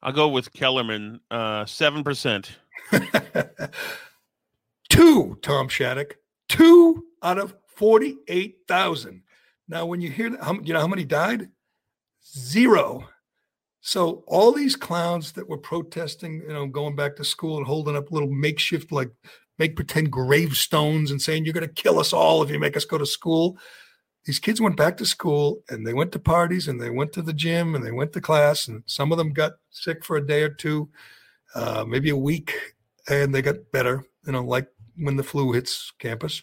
I'll 0.04 0.14
go 0.14 0.28
with 0.28 0.54
Kellerman, 0.54 1.20
uh, 1.32 1.66
7%. 1.66 2.52
Two, 4.94 5.40
Tom 5.42 5.70
Shattuck. 5.70 6.18
Two 6.48 7.06
out 7.24 7.40
of 7.40 7.56
48,000. 7.78 9.24
Now, 9.68 9.88
when 9.88 10.02
you 10.02 10.12
hear 10.12 10.30
that, 10.30 10.44
how, 10.44 10.54
you 10.62 10.72
know 10.72 10.82
how 10.82 10.88
many 10.88 11.04
died? 11.04 11.50
Zero. 12.24 13.10
So 13.82 14.24
all 14.28 14.52
these 14.52 14.76
clowns 14.76 15.32
that 15.32 15.50
were 15.50 15.58
protesting, 15.58 16.44
you 16.48 16.54
know, 16.54 16.68
going 16.68 16.96
back 16.96 17.16
to 17.16 17.24
school 17.24 17.58
and 17.58 17.66
holding 17.66 17.96
up 17.96 18.12
little 18.12 18.30
makeshift, 18.30 18.92
like 18.92 19.10
make 19.58 19.76
pretend 19.76 20.12
gravestones 20.12 21.10
and 21.10 21.20
saying, 21.20 21.44
you're 21.44 21.56
going 21.56 21.68
to 21.68 21.74
kill 21.74 22.00
us 22.00 22.14
all 22.14 22.44
if 22.44 22.52
you 22.52 22.60
make 22.60 22.78
us 22.78 22.86
go 22.86 23.00
to 23.00 23.06
school. 23.08 23.58
These 24.26 24.38
kids 24.38 24.62
went 24.62 24.78
back 24.78 24.96
to 24.98 25.08
school 25.08 25.64
and 25.70 25.88
they 25.88 25.96
went 25.96 26.12
to 26.12 26.20
parties 26.20 26.68
and 26.68 26.80
they 26.80 26.92
went 26.92 27.14
to 27.14 27.24
the 27.24 27.34
gym 27.34 27.74
and 27.74 27.84
they 27.84 27.92
went 27.92 28.14
to 28.14 28.22
class 28.22 28.68
and 28.68 28.84
some 28.86 29.12
of 29.12 29.18
them 29.18 29.34
got 29.34 29.54
sick 29.72 30.06
for 30.06 30.18
a 30.18 30.26
day 30.26 30.44
or 30.44 30.50
two, 30.50 30.88
uh, 31.56 31.84
maybe 31.88 32.12
a 32.12 32.16
week, 32.16 32.54
and 33.10 33.34
they 33.34 33.42
got 33.42 33.56
better, 33.72 34.06
you 34.28 34.32
know, 34.32 34.44
like 34.44 34.68
when 34.98 35.18
the 35.18 35.24
flu 35.24 35.52
hits 35.52 35.92
campus. 36.00 36.42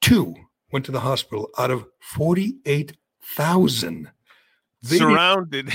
Two 0.00 0.34
went 0.72 0.84
to 0.86 0.92
the 0.92 1.00
hospital 1.00 1.50
out 1.58 1.70
of 1.70 1.84
48,000. 2.00 4.10
They- 4.84 4.98
Surrounded. 4.98 5.68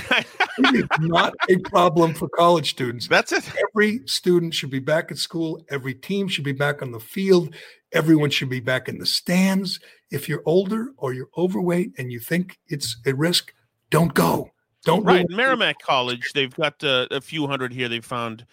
it 0.57 0.75
is 0.75 0.85
not 0.99 1.33
a 1.49 1.55
problem 1.69 2.13
for 2.13 2.27
college 2.27 2.71
students. 2.71 3.07
That's 3.07 3.31
it. 3.31 3.49
Every 3.69 4.01
student 4.05 4.53
should 4.53 4.69
be 4.69 4.79
back 4.79 5.11
at 5.11 5.17
school. 5.17 5.63
Every 5.69 5.93
team 5.93 6.27
should 6.27 6.43
be 6.43 6.51
back 6.51 6.81
on 6.81 6.91
the 6.91 6.99
field. 6.99 7.55
Everyone 7.93 8.29
should 8.29 8.49
be 8.49 8.59
back 8.59 8.89
in 8.89 8.97
the 8.97 9.05
stands. 9.05 9.79
If 10.11 10.27
you're 10.27 10.43
older 10.45 10.89
or 10.97 11.13
you're 11.13 11.29
overweight 11.37 11.93
and 11.97 12.11
you 12.11 12.19
think 12.19 12.59
it's 12.67 12.97
a 13.05 13.13
risk, 13.13 13.53
don't 13.91 14.13
go. 14.13 14.51
Don't 14.83 15.05
Right. 15.05 15.25
Merrimack 15.29 15.79
College, 15.81 16.33
they've 16.33 16.53
got 16.53 16.83
uh, 16.83 17.07
a 17.11 17.21
few 17.21 17.47
hundred 17.47 17.71
here 17.73 17.87
they've 17.89 18.03
found, 18.03 18.45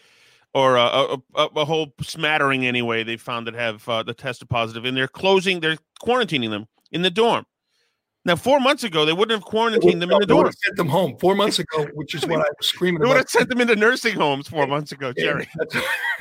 or 0.55 0.77
a, 0.77 1.19
a, 1.35 1.45
a 1.57 1.65
whole 1.65 1.93
smattering 2.01 2.65
anyway, 2.65 3.03
they 3.03 3.17
found 3.17 3.47
that 3.47 3.55
have 3.55 3.87
uh, 3.89 4.03
the 4.03 4.15
tested 4.15 4.49
positive, 4.49 4.85
and 4.85 4.97
they're 4.97 5.09
closing, 5.09 5.61
they're 5.61 5.77
quarantining 6.03 6.51
them 6.51 6.67
in 6.93 7.03
the 7.03 7.11
dorm. 7.11 7.45
Now, 8.27 8.37
four 8.37 8.59
months 8.59 8.85
ago, 8.85 9.05
they 9.05 9.13
wouldn't 9.13 9.39
have 9.39 9.45
quarantined 9.45 10.01
them 10.01 10.11
in 10.11 10.19
the 10.19 10.27
dorm. 10.27 10.47
have 10.47 10.55
sent 10.55 10.77
them 10.77 10.89
home 10.89 11.17
four 11.19 11.35
months 11.35 11.59
ago, 11.59 11.87
which 11.93 12.15
is 12.15 12.25
what 12.25 12.41
I 12.41 12.49
was 12.59 12.67
screaming 12.67 13.03
They 13.03 13.09
would 13.09 13.19
have 13.19 13.29
sent 13.29 13.51
them 13.51 13.61
into 13.61 13.77
nursing 13.77 14.15
homes 14.15 14.49
four 14.49 14.67
months 14.67 14.93
ago, 14.93 15.13
Jerry. 15.13 15.47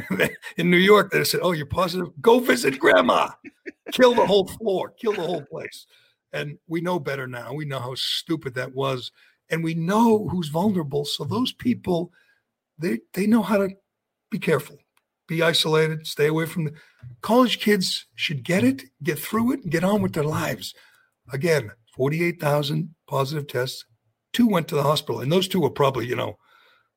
in 0.58 0.70
New 0.70 0.78
York, 0.78 1.12
they 1.12 1.24
said, 1.24 1.40
"Oh, 1.44 1.54
you're 1.54 1.66
positive? 1.66 2.10
Go 2.20 2.40
visit 2.40 2.78
grandma. 2.78 3.30
Kill 3.94 4.14
the 4.16 4.26
whole 4.26 4.48
floor. 4.48 4.90
Kill 5.00 5.14
the 5.14 5.22
whole 5.22 5.44
place." 5.44 5.86
And 6.34 6.58
we 6.68 6.82
know 6.82 7.00
better 7.00 7.26
now. 7.26 7.54
We 7.54 7.64
know 7.64 7.80
how 7.80 7.96
stupid 7.96 8.56
that 8.56 8.74
was, 8.74 9.12
and 9.50 9.64
we 9.64 9.74
know 9.74 10.28
who's 10.28 10.50
vulnerable. 10.50 11.06
So 11.06 11.24
those 11.24 11.54
people, 11.54 12.12
they 12.78 13.00
they 13.14 13.28
know 13.28 13.44
how 13.44 13.60
to 13.60 13.70
be 14.34 14.40
careful, 14.40 14.80
be 15.28 15.44
isolated, 15.44 16.08
stay 16.08 16.26
away 16.26 16.48
from 16.48 16.66
the 16.66 16.74
college 17.22 17.60
kids. 17.60 18.08
Should 18.16 18.44
get 18.44 18.64
it, 18.64 18.84
get 19.04 19.20
through 19.20 19.54
it, 19.54 19.62
and 19.62 19.72
get 19.72 19.84
on 19.84 20.02
with 20.02 20.14
their 20.14 20.24
lives. 20.24 20.74
Again, 21.32 21.72
forty-eight 21.96 22.42
thousand 22.42 22.96
positive 23.08 23.48
tests. 23.48 23.86
Two 24.34 24.48
went 24.48 24.68
to 24.70 24.76
the 24.76 24.84
hospital, 24.84 25.22
and 25.22 25.32
those 25.32 25.48
two 25.48 25.62
were 25.62 25.70
probably, 25.70 26.08
you 26.08 26.16
know, 26.16 26.40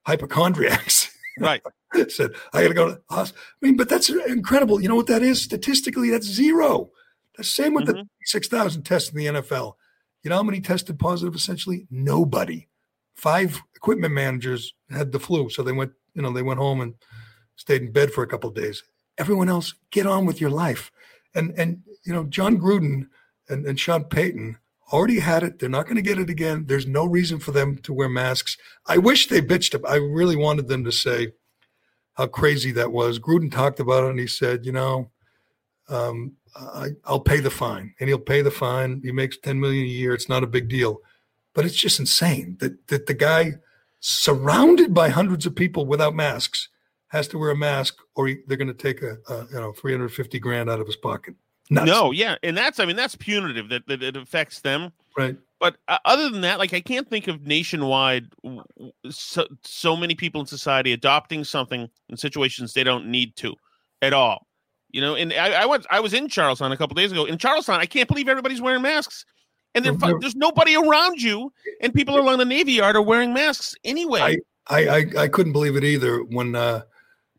hypochondriacs. 0.06 1.10
Right. 1.38 1.62
said, 2.08 2.32
I 2.54 2.62
got 2.62 2.68
to 2.68 2.74
go 2.74 2.88
to 2.88 2.94
the 2.94 3.14
hospital. 3.14 3.44
I 3.62 3.66
mean, 3.66 3.76
but 3.76 3.90
that's 3.90 4.08
incredible. 4.08 4.80
You 4.80 4.88
know 4.88 4.96
what 4.96 5.08
that 5.08 5.22
is? 5.22 5.42
Statistically, 5.42 6.10
that's 6.10 6.26
zero. 6.26 6.90
The 7.36 7.44
same 7.44 7.74
with 7.74 7.84
the 7.84 7.92
mm-hmm. 7.92 8.06
6,000 8.24 8.82
tests 8.82 9.10
in 9.10 9.18
the 9.18 9.26
NFL. 9.26 9.74
You 10.22 10.30
know 10.30 10.36
how 10.36 10.42
many 10.42 10.62
tested 10.62 10.98
positive 10.98 11.34
essentially? 11.34 11.86
Nobody. 11.90 12.68
Five 13.14 13.60
equipment 13.74 14.14
managers 14.14 14.72
had 14.90 15.12
the 15.12 15.20
flu. 15.20 15.50
So 15.50 15.62
they 15.62 15.72
went, 15.72 15.92
you 16.14 16.22
know, 16.22 16.32
they 16.32 16.42
went 16.42 16.58
home 16.58 16.80
and 16.80 16.94
stayed 17.56 17.82
in 17.82 17.92
bed 17.92 18.12
for 18.12 18.22
a 18.22 18.26
couple 18.26 18.48
of 18.48 18.56
days. 18.56 18.84
Everyone 19.18 19.48
else, 19.48 19.74
get 19.90 20.06
on 20.06 20.26
with 20.26 20.40
your 20.40 20.50
life. 20.50 20.92
And, 21.34 21.52
and 21.58 21.82
you 22.04 22.12
know, 22.12 22.24
John 22.24 22.58
Gruden 22.58 23.08
and, 23.48 23.66
and 23.66 23.78
Sean 23.80 24.04
Payton 24.04 24.58
already 24.92 25.18
had 25.18 25.42
it. 25.42 25.58
They're 25.58 25.68
not 25.68 25.86
going 25.86 25.96
to 25.96 26.02
get 26.02 26.18
it 26.18 26.30
again. 26.30 26.66
There's 26.66 26.86
no 26.86 27.04
reason 27.06 27.40
for 27.40 27.50
them 27.50 27.78
to 27.78 27.92
wear 27.92 28.08
masks. 28.08 28.56
I 28.86 28.98
wish 28.98 29.26
they 29.26 29.40
bitched 29.40 29.74
up. 29.74 29.88
I 29.88 29.96
really 29.96 30.36
wanted 30.36 30.68
them 30.68 30.84
to 30.84 30.92
say 30.92 31.32
how 32.14 32.26
crazy 32.28 32.72
that 32.72 32.92
was. 32.92 33.18
Gruden 33.18 33.50
talked 33.50 33.80
about 33.80 34.04
it 34.04 34.10
and 34.10 34.18
he 34.20 34.26
said, 34.26 34.64
you 34.64 34.72
know, 34.72 35.10
um, 35.88 36.32
I, 36.56 36.88
I'll 37.04 37.20
pay 37.20 37.40
the 37.40 37.50
fine, 37.50 37.94
and 38.00 38.08
he'll 38.08 38.18
pay 38.18 38.42
the 38.42 38.50
fine. 38.50 39.02
He 39.04 39.12
makes 39.12 39.36
ten 39.38 39.60
million 39.60 39.84
a 39.84 39.88
year. 39.88 40.14
It's 40.14 40.28
not 40.28 40.42
a 40.42 40.46
big 40.48 40.68
deal, 40.68 41.00
but 41.54 41.64
it's 41.64 41.76
just 41.76 42.00
insane 42.00 42.56
that 42.60 42.88
that 42.88 43.06
the 43.06 43.14
guy, 43.14 43.56
surrounded 44.00 44.94
by 44.94 45.10
hundreds 45.10 45.46
of 45.46 45.54
people 45.54 45.84
without 45.86 46.14
masks, 46.14 46.68
has 47.08 47.28
to 47.28 47.38
wear 47.38 47.50
a 47.50 47.56
mask, 47.56 47.96
or 48.14 48.28
he, 48.28 48.38
they're 48.46 48.56
going 48.56 48.68
to 48.68 48.74
take 48.74 49.02
a, 49.02 49.16
a 49.28 49.46
you 49.52 49.60
know 49.60 49.72
three 49.72 49.92
hundred 49.92 50.12
fifty 50.12 50.38
grand 50.38 50.68
out 50.70 50.80
of 50.80 50.86
his 50.86 50.96
pocket. 50.96 51.34
Nuts. 51.68 51.86
No, 51.86 52.12
yeah, 52.12 52.36
and 52.42 52.56
that's 52.56 52.78
I 52.78 52.86
mean 52.86 52.96
that's 52.96 53.16
punitive 53.16 53.68
that, 53.70 53.86
that 53.88 54.02
it 54.02 54.16
affects 54.16 54.60
them. 54.60 54.92
Right. 55.16 55.36
But 55.58 55.78
uh, 55.88 55.98
other 56.04 56.28
than 56.28 56.42
that, 56.42 56.58
like 56.58 56.74
I 56.74 56.80
can't 56.80 57.08
think 57.08 57.28
of 57.28 57.46
nationwide 57.46 58.26
so, 59.10 59.46
so 59.64 59.96
many 59.96 60.14
people 60.14 60.40
in 60.40 60.46
society 60.46 60.92
adopting 60.92 61.44
something 61.44 61.88
in 62.08 62.16
situations 62.16 62.72
they 62.72 62.84
don't 62.84 63.06
need 63.06 63.34
to 63.36 63.54
at 64.02 64.12
all. 64.12 64.46
You 64.90 65.00
know, 65.00 65.14
and 65.14 65.32
I, 65.32 65.62
I 65.62 65.66
went 65.66 65.86
I 65.90 66.00
was 66.00 66.14
in 66.14 66.28
Charlestown 66.28 66.72
a 66.72 66.76
couple 66.76 66.94
days 66.94 67.10
ago. 67.10 67.24
In 67.24 67.38
Charlestown, 67.38 67.80
I 67.80 67.86
can't 67.86 68.08
believe 68.08 68.28
everybody's 68.28 68.60
wearing 68.60 68.82
masks. 68.82 69.24
And 69.74 69.84
there's 69.84 70.34
nobody 70.34 70.74
around 70.74 71.20
you, 71.20 71.52
and 71.82 71.92
people 71.92 72.18
along 72.18 72.38
the 72.38 72.46
Navy 72.46 72.72
Yard 72.72 72.96
are 72.96 73.02
wearing 73.02 73.34
masks 73.34 73.74
anyway. 73.84 74.20
I, 74.20 74.36
I, 74.68 74.88
I, 74.88 75.04
I 75.24 75.28
couldn't 75.28 75.52
believe 75.52 75.76
it 75.76 75.84
either 75.84 76.20
when 76.22 76.54
uh, 76.54 76.82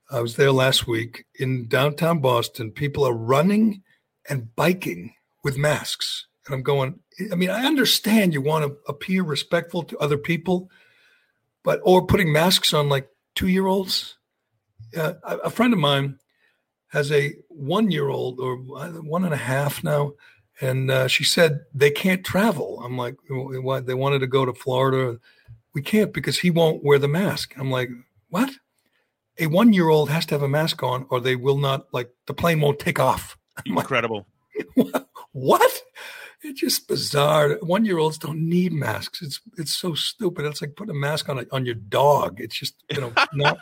I 0.09 0.21
was 0.21 0.35
there 0.35 0.51
last 0.51 0.87
week 0.87 1.25
in 1.35 1.67
downtown 1.67 2.19
Boston. 2.19 2.71
People 2.71 3.05
are 3.05 3.13
running 3.13 3.83
and 4.29 4.55
biking 4.55 5.13
with 5.43 5.57
masks. 5.57 6.27
And 6.45 6.55
I'm 6.55 6.63
going, 6.63 6.99
I 7.31 7.35
mean, 7.35 7.49
I 7.49 7.65
understand 7.65 8.33
you 8.33 8.41
want 8.41 8.65
to 8.65 8.77
appear 8.87 9.23
respectful 9.23 9.83
to 9.83 9.97
other 9.97 10.17
people, 10.17 10.69
but, 11.63 11.81
or 11.83 12.05
putting 12.05 12.31
masks 12.31 12.73
on 12.73 12.87
like 12.87 13.09
two 13.35 13.47
year 13.47 13.67
olds. 13.67 14.17
Uh, 14.95 15.13
a 15.23 15.49
friend 15.49 15.73
of 15.73 15.79
mine 15.79 16.19
has 16.89 17.11
a 17.11 17.33
one 17.49 17.91
year 17.91 18.07
old 18.07 18.39
or 18.39 18.55
one 18.55 19.25
and 19.25 19.33
a 19.33 19.37
half 19.37 19.83
now. 19.83 20.13
And 20.61 20.89
uh, 20.89 21.07
she 21.07 21.23
said 21.23 21.59
they 21.73 21.91
can't 21.91 22.25
travel. 22.25 22.81
I'm 22.83 22.97
like, 22.97 23.15
what? 23.29 23.85
They 23.85 23.93
wanted 23.93 24.19
to 24.19 24.27
go 24.27 24.45
to 24.45 24.53
Florida. 24.53 25.19
We 25.73 25.81
can't 25.81 26.13
because 26.13 26.39
he 26.39 26.49
won't 26.49 26.83
wear 26.83 26.97
the 26.97 27.07
mask. 27.07 27.53
I'm 27.57 27.69
like, 27.69 27.89
what? 28.29 28.49
A 29.39 29.47
one 29.47 29.73
year 29.73 29.89
old 29.89 30.09
has 30.09 30.25
to 30.27 30.35
have 30.35 30.43
a 30.43 30.47
mask 30.47 30.83
on, 30.83 31.05
or 31.09 31.19
they 31.19 31.35
will 31.35 31.57
not 31.57 31.87
like 31.93 32.09
the 32.25 32.33
plane 32.33 32.61
won't 32.61 32.79
take 32.79 32.99
off. 32.99 33.37
Incredible. 33.65 34.27
what? 35.31 35.81
It's 36.43 36.61
just 36.61 36.87
bizarre. 36.87 37.57
One 37.61 37.83
year 37.85 37.97
olds 37.97 38.17
don't 38.17 38.47
need 38.47 38.71
masks. 38.71 39.21
It's 39.21 39.41
it's 39.57 39.73
so 39.73 39.93
stupid. 39.95 40.45
It's 40.45 40.61
like 40.61 40.75
putting 40.75 40.95
a 40.95 40.99
mask 40.99 41.29
on 41.29 41.39
a, 41.39 41.45
on 41.51 41.65
your 41.65 41.75
dog. 41.75 42.39
It's 42.39 42.57
just 42.57 42.75
you 42.91 43.01
know 43.01 43.13
not 43.33 43.57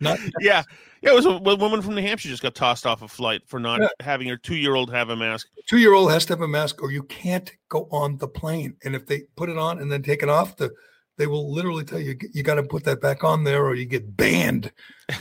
not 0.00 0.18
yeah. 0.40 0.62
Yeah, 1.00 1.12
it 1.12 1.14
was 1.14 1.26
a, 1.26 1.30
a 1.30 1.54
woman 1.56 1.80
from 1.80 1.94
New 1.94 2.02
Hampshire 2.02 2.28
just 2.28 2.42
got 2.42 2.56
tossed 2.56 2.84
off 2.84 3.02
a 3.02 3.08
flight 3.08 3.42
for 3.46 3.60
not 3.60 3.80
Yeah. 3.80 3.88
having 4.00 4.26
her 4.28 4.36
two 4.36 4.56
year 4.56 4.74
old 4.74 4.90
have 4.90 5.10
a 5.10 5.16
mask. 5.16 5.46
two 5.66 5.78
year 5.78 5.94
old 5.94 6.10
has 6.10 6.26
to 6.26 6.32
have 6.32 6.40
a 6.40 6.48
mask 6.48 6.82
or 6.82 6.90
you 6.90 7.04
can't 7.04 7.52
go 7.68 7.86
on 7.92 8.16
the 8.16 8.26
plane. 8.26 8.76
And 8.84 8.96
if 8.96 9.06
they 9.06 9.22
put 9.36 9.48
it 9.48 9.56
on 9.56 9.78
and 9.80 9.92
then 9.92 10.02
take 10.02 10.24
it 10.24 10.28
off, 10.28 10.56
the 10.56 10.72
they 11.18 11.26
will 11.26 11.52
literally 11.52 11.84
tell 11.84 12.00
you 12.00 12.16
you 12.32 12.42
got 12.42 12.54
to 12.54 12.62
put 12.62 12.84
that 12.84 13.00
back 13.00 13.24
on 13.24 13.44
there 13.44 13.64
or 13.64 13.74
you 13.74 13.84
get 13.84 14.16
banned. 14.16 14.72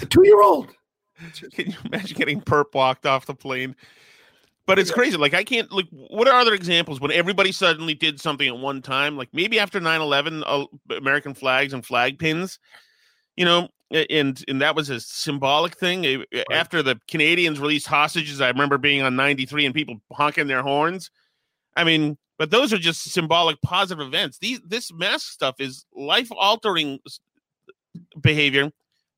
A 0.02 0.06
two 0.06 0.26
year 0.26 0.42
old. 0.42 0.74
Can 1.54 1.72
you 1.72 1.78
imagine 1.86 2.18
getting 2.18 2.42
perp 2.42 2.74
walked 2.74 3.06
off 3.06 3.26
the 3.26 3.34
plane? 3.34 3.76
But 4.68 4.80
it's 4.80 4.92
crazy. 4.92 5.18
Like 5.18 5.34
I 5.34 5.44
can't 5.44 5.72
like 5.72 5.88
what 5.90 6.28
are 6.28 6.40
other 6.40 6.54
examples 6.54 7.00
when 7.00 7.12
everybody 7.12 7.52
suddenly 7.52 7.94
did 7.94 8.20
something 8.20 8.48
at 8.48 8.58
one 8.58 8.82
time? 8.82 9.18
Like 9.18 9.30
maybe 9.34 9.60
after 9.60 9.80
9-11, 9.80 10.44
uh, 10.46 10.66
American 10.96 11.34
flags 11.34 11.74
and 11.74 11.86
flag 11.86 12.20
pins, 12.20 12.60
you 13.38 13.46
know, 13.46 13.70
and 13.92 14.44
and 14.48 14.62
that 14.62 14.76
was 14.76 14.90
a 14.90 15.00
symbolic 15.00 15.78
thing. 15.78 16.06
Uh, 16.06 16.44
After 16.52 16.84
the 16.84 17.00
Canadians 17.08 17.60
released 17.60 17.88
hostages, 17.88 18.42
I 18.42 18.50
remember 18.50 18.78
being 18.78 19.02
on 19.02 19.16
93 19.16 19.66
and 19.66 19.74
people 19.74 19.96
honking 20.12 20.48
their 20.48 20.62
horns. 20.62 21.10
I 21.78 21.86
mean, 21.86 22.18
but 22.38 22.52
those 22.52 22.74
are 22.74 22.78
just 22.78 23.04
symbolic 23.12 23.62
positive 23.62 24.06
events. 24.06 24.38
These 24.40 24.62
this 24.66 24.92
mask 24.94 25.32
stuff 25.32 25.56
is 25.60 25.86
life 25.94 26.30
altering 26.32 27.00
behavior 28.22 28.72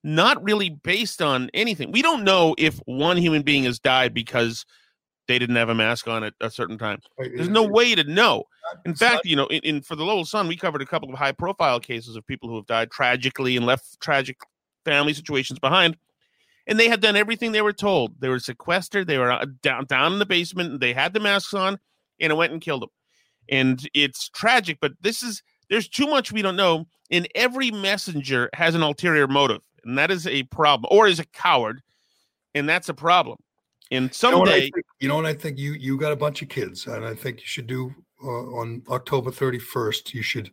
not 0.04 0.42
really 0.44 0.70
based 0.70 1.22
on 1.22 1.50
anything. 1.54 1.92
We 1.92 2.02
don't 2.02 2.24
know 2.24 2.56
if 2.58 2.80
one 2.86 3.18
human 3.18 3.42
being 3.42 3.66
has 3.66 3.80
died 3.80 4.14
because 4.14 4.66
they 5.28 5.38
didn't 5.38 5.58
have 5.58 5.70
a 5.70 5.76
mask 5.76 6.08
on 6.08 6.24
at 6.24 6.34
a 6.42 6.50
certain 6.50 6.78
time. 6.78 7.00
There's 7.18 7.50
no 7.50 7.64
way 7.64 7.96
to 7.96 8.04
know. 8.04 8.46
In 8.86 8.96
fact, 8.96 9.26
you 9.26 9.36
know, 9.36 9.46
in, 9.48 9.60
in 9.64 9.82
for 9.82 9.96
the 9.96 10.04
Lowell 10.04 10.26
Sun, 10.26 10.48
we 10.48 10.56
covered 10.56 10.82
a 10.82 10.86
couple 10.86 11.10
of 11.10 11.20
high 11.20 11.32
profile 11.32 11.80
cases 11.80 12.16
of 12.16 12.26
people 12.26 12.50
who 12.50 12.56
have 12.56 12.66
died 12.66 12.92
tragically 12.92 13.56
and 13.56 13.66
left 13.66 14.00
tragic 14.00 14.38
family 14.86 15.14
situations 15.14 15.60
behind. 15.60 15.98
And 16.66 16.80
they 16.80 16.88
had 16.88 17.02
done 17.02 17.16
everything 17.16 17.52
they 17.52 17.62
were 17.62 17.74
told. 17.74 18.20
They 18.22 18.30
were 18.30 18.40
sequestered. 18.40 19.08
They 19.08 19.18
were 19.18 19.32
uh, 19.32 19.46
down 19.62 19.86
down 19.86 20.14
in 20.14 20.20
the 20.20 20.26
basement. 20.26 20.72
And 20.72 20.80
they 20.80 20.94
had 20.94 21.14
the 21.14 21.20
masks 21.20 21.54
on, 21.54 21.80
and 22.20 22.32
it 22.32 22.36
went 22.36 22.54
and 22.54 22.62
killed 22.62 22.84
them. 22.84 22.90
And 23.50 23.88
it's 23.94 24.30
tragic, 24.30 24.78
but 24.82 24.94
this 25.02 25.24
is 25.24 25.42
there's 25.70 25.88
too 25.88 26.08
much 26.08 26.32
we 26.32 26.42
don't 26.42 26.56
know. 26.56 26.86
And 27.12 27.28
every 27.34 27.72
messenger 27.72 28.50
has 28.54 28.76
an 28.76 28.84
ulterior 28.84 29.28
motive, 29.28 29.62
and 29.84 29.98
that 29.98 30.12
is 30.12 30.28
a 30.28 30.44
problem, 30.44 30.88
or 30.92 31.08
is 31.08 31.20
a 31.20 31.26
coward, 31.26 31.82
and 32.54 32.70
that's 32.70 32.90
a 32.90 32.94
problem. 32.94 33.38
And 33.92 34.04
You 34.04 34.08
know, 34.08 34.12
someday, 34.14 34.62
think, 34.70 34.86
you 35.00 35.08
know 35.08 35.16
what 35.16 35.26
I 35.26 35.34
think 35.34 35.58
you 35.58 35.74
you 35.74 35.98
got 35.98 36.12
a 36.12 36.16
bunch 36.16 36.42
of 36.44 36.50
kids, 36.50 36.86
and 36.86 37.04
I 37.04 37.16
think 37.16 37.40
you 37.40 37.48
should 37.48 37.66
do 37.66 37.94
uh, 38.24 38.28
on 38.28 38.84
October 38.90 39.32
31st. 39.32 40.14
You 40.14 40.22
should 40.22 40.52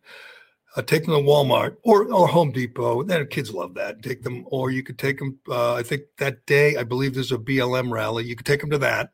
uh, 0.77 0.83
take 0.83 1.05
them 1.05 1.15
to 1.15 1.21
Walmart 1.21 1.77
or 1.83 2.11
or 2.11 2.27
Home 2.29 2.53
Depot. 2.53 3.03
Then 3.03 3.27
kids 3.27 3.53
love 3.53 3.75
that. 3.75 4.03
Take 4.03 4.23
them, 4.23 4.47
or 4.47 4.71
you 4.71 4.83
could 4.83 4.99
take 4.99 5.19
them. 5.19 5.39
Uh, 5.49 5.75
I 5.75 5.83
think 5.83 6.03
that 6.17 6.47
day, 6.47 6.77
I 6.77 6.85
believe 6.85 7.13
there's 7.13 7.33
a 7.33 7.39
BLM 7.39 7.91
rally. 7.91 8.25
You 8.25 8.37
could 8.37 8.47
take 8.47 8.63
them 8.63 8.71
to 8.71 8.79
that. 8.79 9.11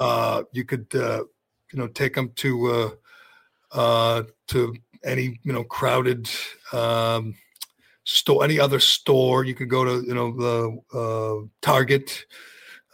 Uh, 0.00 0.42
you 0.52 0.64
could 0.64 0.92
uh, 0.96 1.22
you 1.72 1.78
know 1.78 1.86
take 1.86 2.14
them 2.14 2.32
to 2.36 2.96
uh, 3.72 4.22
to 4.48 4.74
any 5.04 5.40
you 5.42 5.52
know 5.52 5.64
crowded 5.64 6.28
um, 6.72 7.34
store, 8.04 8.44
any 8.44 8.58
other 8.58 8.80
store. 8.80 9.44
You 9.44 9.54
could 9.54 9.68
go 9.68 9.84
to 9.84 10.06
you 10.06 10.14
know 10.14 10.32
the 10.36 10.98
uh, 10.98 11.46
Target. 11.60 12.26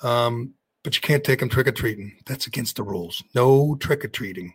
Um, 0.02 0.54
but 0.84 0.94
you 0.94 1.02
can't 1.02 1.24
take 1.24 1.40
them 1.40 1.48
trick 1.48 1.66
or 1.66 1.72
treating. 1.72 2.16
That's 2.24 2.46
against 2.46 2.76
the 2.76 2.82
rules. 2.82 3.22
No 3.34 3.76
trick 3.80 4.04
or 4.04 4.08
treating. 4.08 4.54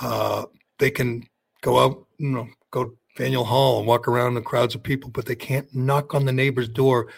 Uh, 0.00 0.46
they 0.78 0.90
can 0.90 1.28
go 1.60 1.78
out, 1.78 2.06
you 2.18 2.30
know, 2.30 2.48
go 2.70 2.84
to 2.84 2.98
Faneuil 3.16 3.44
Hall 3.44 3.78
and 3.78 3.86
walk 3.86 4.08
around 4.08 4.36
in 4.36 4.44
crowds 4.44 4.74
of 4.74 4.82
people, 4.82 5.10
but 5.10 5.26
they 5.26 5.34
can't 5.34 5.74
knock 5.74 6.14
on 6.14 6.24
the 6.24 6.32
neighbor's 6.32 6.68
door 6.68 7.08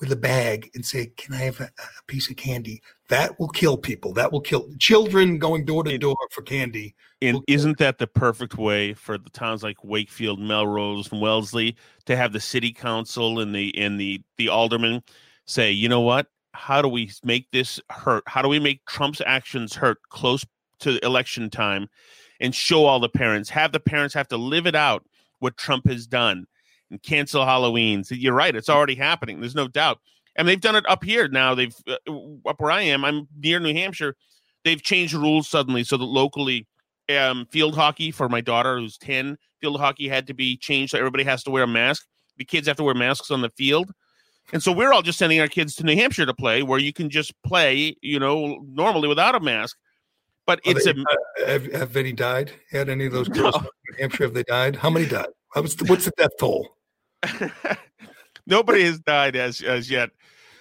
with 0.00 0.10
a 0.10 0.16
bag 0.16 0.70
and 0.74 0.84
say, 0.84 1.12
"Can 1.16 1.34
I 1.34 1.38
have 1.38 1.60
a, 1.60 1.64
a 1.64 2.02
piece 2.06 2.30
of 2.30 2.36
candy?" 2.36 2.82
That 3.08 3.38
will 3.38 3.48
kill 3.48 3.76
people. 3.76 4.12
That 4.14 4.32
will 4.32 4.40
kill 4.40 4.68
children 4.78 5.38
going 5.38 5.64
door 5.64 5.84
to 5.84 5.98
door 5.98 6.16
for 6.30 6.42
candy. 6.42 6.94
and 7.22 7.42
isn't 7.46 7.78
that 7.78 7.98
the 7.98 8.06
perfect 8.06 8.56
way 8.56 8.94
for 8.94 9.18
the 9.18 9.30
towns 9.30 9.62
like 9.62 9.84
Wakefield, 9.84 10.40
Melrose, 10.40 11.12
and 11.12 11.20
Wellesley 11.20 11.76
to 12.06 12.16
have 12.16 12.32
the 12.32 12.40
city 12.40 12.72
council 12.72 13.40
and 13.40 13.54
the 13.54 13.76
and 13.78 14.00
the 14.00 14.22
the 14.38 14.48
aldermen 14.48 15.02
say, 15.46 15.70
you 15.70 15.88
know 15.88 16.00
what? 16.00 16.28
How 16.52 16.82
do 16.82 16.88
we 16.88 17.10
make 17.22 17.50
this 17.52 17.78
hurt? 17.90 18.24
How 18.26 18.42
do 18.42 18.48
we 18.48 18.58
make 18.58 18.84
Trump's 18.86 19.22
actions 19.24 19.74
hurt 19.74 19.98
close 20.08 20.44
to 20.80 21.04
election 21.04 21.50
time 21.50 21.88
and 22.40 22.54
show 22.54 22.86
all 22.86 23.00
the 23.00 23.08
parents? 23.08 23.50
Have 23.50 23.72
the 23.72 23.80
parents 23.80 24.14
have 24.14 24.28
to 24.28 24.36
live 24.36 24.66
it 24.66 24.74
out 24.74 25.04
what 25.40 25.56
Trump 25.56 25.86
has 25.86 26.06
done 26.06 26.46
and 26.90 27.02
cancel 27.02 27.44
Halloween. 27.44 28.04
So 28.04 28.14
you're 28.14 28.34
right; 28.34 28.54
it's 28.54 28.68
already 28.68 28.94
happening. 28.94 29.40
There's 29.40 29.54
no 29.54 29.68
doubt. 29.68 29.98
And 30.36 30.46
they've 30.46 30.60
done 30.60 30.76
it 30.76 30.88
up 30.88 31.04
here 31.04 31.28
now. 31.28 31.54
They've 31.54 31.74
uh, 31.86 31.96
up 32.46 32.60
where 32.60 32.70
I 32.70 32.82
am. 32.82 33.04
I'm 33.04 33.28
near 33.38 33.60
New 33.60 33.74
Hampshire. 33.74 34.16
They've 34.64 34.82
changed 34.82 35.14
the 35.14 35.18
rules 35.18 35.48
suddenly 35.48 35.84
so 35.84 35.96
that 35.96 36.04
locally, 36.04 36.66
um, 37.14 37.46
field 37.50 37.74
hockey 37.74 38.10
for 38.10 38.28
my 38.28 38.40
daughter 38.40 38.78
who's 38.78 38.96
ten, 38.96 39.38
field 39.60 39.80
hockey 39.80 40.08
had 40.08 40.26
to 40.28 40.34
be 40.34 40.56
changed 40.56 40.92
so 40.92 40.98
everybody 40.98 41.24
has 41.24 41.42
to 41.44 41.50
wear 41.50 41.64
a 41.64 41.68
mask. 41.68 42.06
The 42.38 42.44
kids 42.44 42.66
have 42.68 42.76
to 42.76 42.82
wear 42.82 42.94
masks 42.94 43.30
on 43.30 43.42
the 43.42 43.50
field. 43.50 43.92
And 44.52 44.62
so 44.62 44.72
we're 44.72 44.92
all 44.92 45.02
just 45.02 45.18
sending 45.18 45.40
our 45.40 45.46
kids 45.48 45.74
to 45.76 45.84
New 45.84 45.94
Hampshire 45.94 46.26
to 46.26 46.34
play, 46.34 46.62
where 46.62 46.78
you 46.78 46.92
can 46.92 47.08
just 47.10 47.32
play, 47.42 47.96
you 48.00 48.18
know, 48.18 48.64
normally 48.66 49.08
without 49.08 49.34
a 49.34 49.40
mask. 49.40 49.76
But 50.46 50.60
it's 50.64 50.84
they- 50.84 50.90
a 50.90 50.94
uh, 50.94 51.46
have, 51.46 51.72
have 51.72 51.96
any 51.96 52.12
died? 52.12 52.50
Had 52.70 52.88
any 52.88 53.06
of 53.06 53.12
those 53.12 53.28
girls 53.28 53.54
from 53.56 53.68
New 53.90 53.96
Hampshire? 53.98 54.24
Have 54.24 54.34
they 54.34 54.42
died? 54.42 54.76
How 54.76 54.90
many 54.90 55.06
died? 55.06 55.28
Was 55.54 55.76
the, 55.76 55.84
what's 55.84 56.04
the 56.04 56.12
death 56.16 56.32
toll? 56.38 56.76
nobody 58.46 58.84
has 58.84 58.98
died 59.00 59.36
as 59.36 59.60
as 59.60 59.90
yet. 59.90 60.10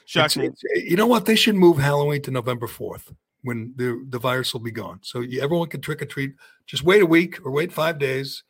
Shocking. 0.06 0.56
you 0.74 0.96
know 0.96 1.06
what? 1.06 1.26
They 1.26 1.36
should 1.36 1.54
move 1.54 1.78
Halloween 1.78 2.24
to 2.24 2.32
November 2.32 2.66
4th 2.66 3.14
when 3.44 3.74
the, 3.76 4.04
the 4.10 4.18
virus 4.18 4.52
will 4.54 4.60
be 4.60 4.72
gone. 4.72 5.00
So 5.04 5.22
you, 5.22 5.40
everyone 5.40 5.70
can 5.70 5.82
trick 5.82 6.02
or 6.02 6.06
treat. 6.06 6.34
Just 6.66 6.84
wait 6.84 7.04
a 7.04 7.06
week 7.06 7.46
or 7.46 7.52
wait 7.52 7.72
five 7.72 8.00
days 8.00 8.44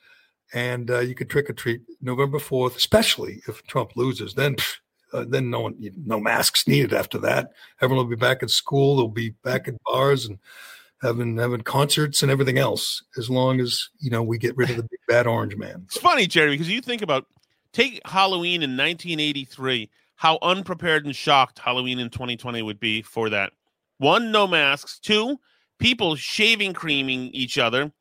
and 0.53 0.89
uh, 0.89 0.99
you 0.99 1.15
could 1.15 1.29
trick 1.29 1.49
or 1.49 1.53
treat 1.53 1.81
November 2.01 2.39
4th, 2.39 2.75
especially 2.75 3.41
if 3.47 3.61
Trump 3.63 3.91
loses. 3.95 4.33
Then, 4.33 4.55
uh, 5.13 5.25
then 5.27 5.49
no 5.49 5.61
one, 5.61 5.75
no 6.05 6.19
masks 6.19 6.67
needed 6.67 6.93
after 6.93 7.17
that. 7.19 7.51
Everyone 7.81 8.05
will 8.05 8.15
be 8.15 8.19
back 8.19 8.41
at 8.41 8.49
school. 8.49 8.95
They'll 8.95 9.07
be 9.09 9.31
back 9.43 9.67
at 9.67 9.75
bars 9.83 10.25
and 10.25 10.39
having, 11.01 11.37
having 11.37 11.61
concerts 11.61 12.23
and 12.23 12.31
everything 12.31 12.57
else 12.57 13.03
as 13.17 13.29
long 13.29 13.59
as, 13.59 13.89
you 13.99 14.09
know, 14.09 14.23
we 14.23 14.37
get 14.37 14.57
rid 14.57 14.69
of 14.71 14.77
the 14.77 14.83
big 14.83 14.99
bad 15.07 15.27
orange 15.27 15.55
man. 15.55 15.83
It's 15.85 15.97
funny, 15.97 16.25
Jerry, 16.25 16.51
because 16.51 16.69
you 16.69 16.81
think 16.81 17.01
about 17.01 17.25
take 17.73 18.01
Halloween 18.05 18.61
in 18.61 18.71
1983, 18.71 19.89
how 20.15 20.37
unprepared 20.41 21.05
and 21.05 21.15
shocked 21.15 21.59
Halloween 21.59 21.99
in 21.99 22.09
2020 22.09 22.61
would 22.61 22.79
be 22.79 23.01
for 23.01 23.29
that. 23.29 23.53
One, 23.97 24.31
no 24.31 24.47
masks. 24.47 24.99
Two, 24.99 25.39
people 25.79 26.15
shaving 26.15 26.73
creaming 26.73 27.29
each 27.29 27.57
other, 27.57 27.91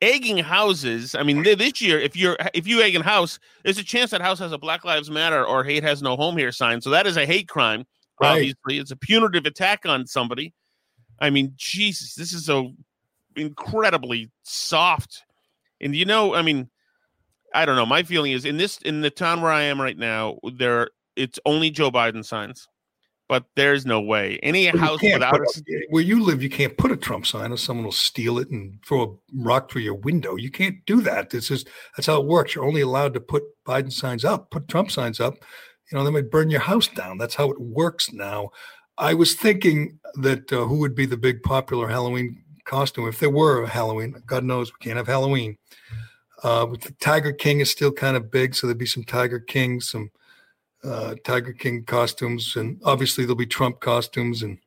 egging 0.00 0.38
houses. 0.38 1.14
I 1.14 1.22
mean, 1.22 1.42
this 1.42 1.80
year, 1.80 1.98
if 1.98 2.16
you're 2.16 2.36
if 2.54 2.66
you 2.66 2.82
egg 2.82 2.96
a 2.96 3.02
house, 3.02 3.38
there's 3.64 3.78
a 3.78 3.84
chance 3.84 4.10
that 4.10 4.20
house 4.20 4.38
has 4.38 4.52
a 4.52 4.58
Black 4.58 4.84
Lives 4.84 5.10
Matter 5.10 5.44
or 5.44 5.64
hate 5.64 5.82
has 5.82 6.02
no 6.02 6.16
home 6.16 6.36
here 6.36 6.52
sign. 6.52 6.80
So 6.80 6.90
that 6.90 7.06
is 7.06 7.16
a 7.16 7.26
hate 7.26 7.48
crime. 7.48 7.86
Right. 8.20 8.32
Obviously, 8.32 8.78
it's 8.78 8.90
a 8.90 8.96
punitive 8.96 9.46
attack 9.46 9.86
on 9.86 10.06
somebody. 10.06 10.52
I 11.20 11.30
mean, 11.30 11.52
Jesus, 11.56 12.14
this 12.14 12.32
is 12.32 12.46
so 12.46 12.72
incredibly 13.36 14.30
soft. 14.42 15.24
And 15.80 15.94
you 15.94 16.04
know, 16.04 16.34
I 16.34 16.42
mean, 16.42 16.68
I 17.54 17.64
don't 17.66 17.76
know. 17.76 17.86
My 17.86 18.02
feeling 18.02 18.32
is 18.32 18.44
in 18.44 18.56
this 18.56 18.78
in 18.78 19.00
the 19.00 19.10
town 19.10 19.42
where 19.42 19.52
I 19.52 19.62
am 19.62 19.80
right 19.80 19.98
now, 19.98 20.38
there 20.56 20.90
it's 21.16 21.38
only 21.44 21.70
Joe 21.70 21.90
Biden 21.90 22.24
signs. 22.24 22.68
But 23.28 23.44
there's 23.54 23.86
no 23.86 24.00
way 24.00 24.40
any 24.42 24.68
Well, 24.72 24.82
house 24.82 25.02
without 25.02 25.38
a, 25.40 25.44
a- 25.44 25.86
where 25.90 26.02
you 26.02 26.20
live, 26.20 26.42
you 26.42 26.50
can't 26.50 26.76
put 26.76 26.90
a 26.90 26.96
Trump 26.96 27.24
sign, 27.26 27.52
or 27.52 27.56
someone 27.56 27.84
will 27.84 27.92
steal 27.92 28.38
it 28.40 28.50
and 28.50 28.76
throw 28.84 29.02
a 29.02 29.14
rock 29.40 29.70
through 29.70 29.82
your 29.82 29.94
window. 29.94 30.34
You 30.34 30.50
can't 30.50 30.84
do 30.84 31.00
that. 31.02 31.30
This 31.30 31.48
is 31.48 31.64
that's 31.96 32.08
how 32.08 32.20
it 32.20 32.26
works. 32.26 32.56
You're 32.56 32.64
only 32.64 32.80
allowed 32.80 33.14
to 33.14 33.20
put 33.20 33.44
Biden 33.64 33.92
signs 33.92 34.24
up, 34.24 34.50
put 34.50 34.66
Trump 34.66 34.90
signs 34.90 35.20
up. 35.20 35.34
You 35.92 35.98
know, 35.98 36.04
they 36.04 36.10
might 36.10 36.30
burn 36.30 36.50
your 36.50 36.60
house 36.60 36.88
down. 36.88 37.18
That's 37.18 37.36
how 37.36 37.50
it 37.50 37.60
works 37.60 38.12
now. 38.12 38.50
I 38.98 39.14
was 39.14 39.34
thinking 39.34 40.00
that 40.16 40.52
uh, 40.52 40.64
who 40.66 40.78
would 40.80 40.96
be 40.96 41.06
the 41.06 41.16
big 41.16 41.42
popular 41.44 41.86
Halloween 41.86 42.42
costume 42.64 43.06
if 43.08 43.20
there 43.20 43.30
were 43.30 43.62
a 43.62 43.68
Halloween. 43.68 44.20
God 44.26 44.42
knows 44.42 44.72
we 44.72 44.84
can't 44.84 44.96
have 44.96 45.06
Halloween. 45.06 45.56
Uh, 46.42 46.66
Tiger 47.00 47.32
King 47.32 47.60
is 47.60 47.70
still 47.70 47.92
kind 47.92 48.16
of 48.16 48.30
big, 48.30 48.54
so 48.54 48.66
there'd 48.66 48.78
be 48.78 48.86
some 48.86 49.04
Tiger 49.04 49.38
King, 49.40 49.80
some 49.80 50.10
uh, 50.82 51.14
Tiger 51.24 51.52
King 51.52 51.84
costumes, 51.84 52.56
and 52.56 52.80
obviously 52.84 53.24
there'll 53.24 53.36
be 53.36 53.46
Trump 53.46 53.80
costumes, 53.80 54.42
and 54.42 54.58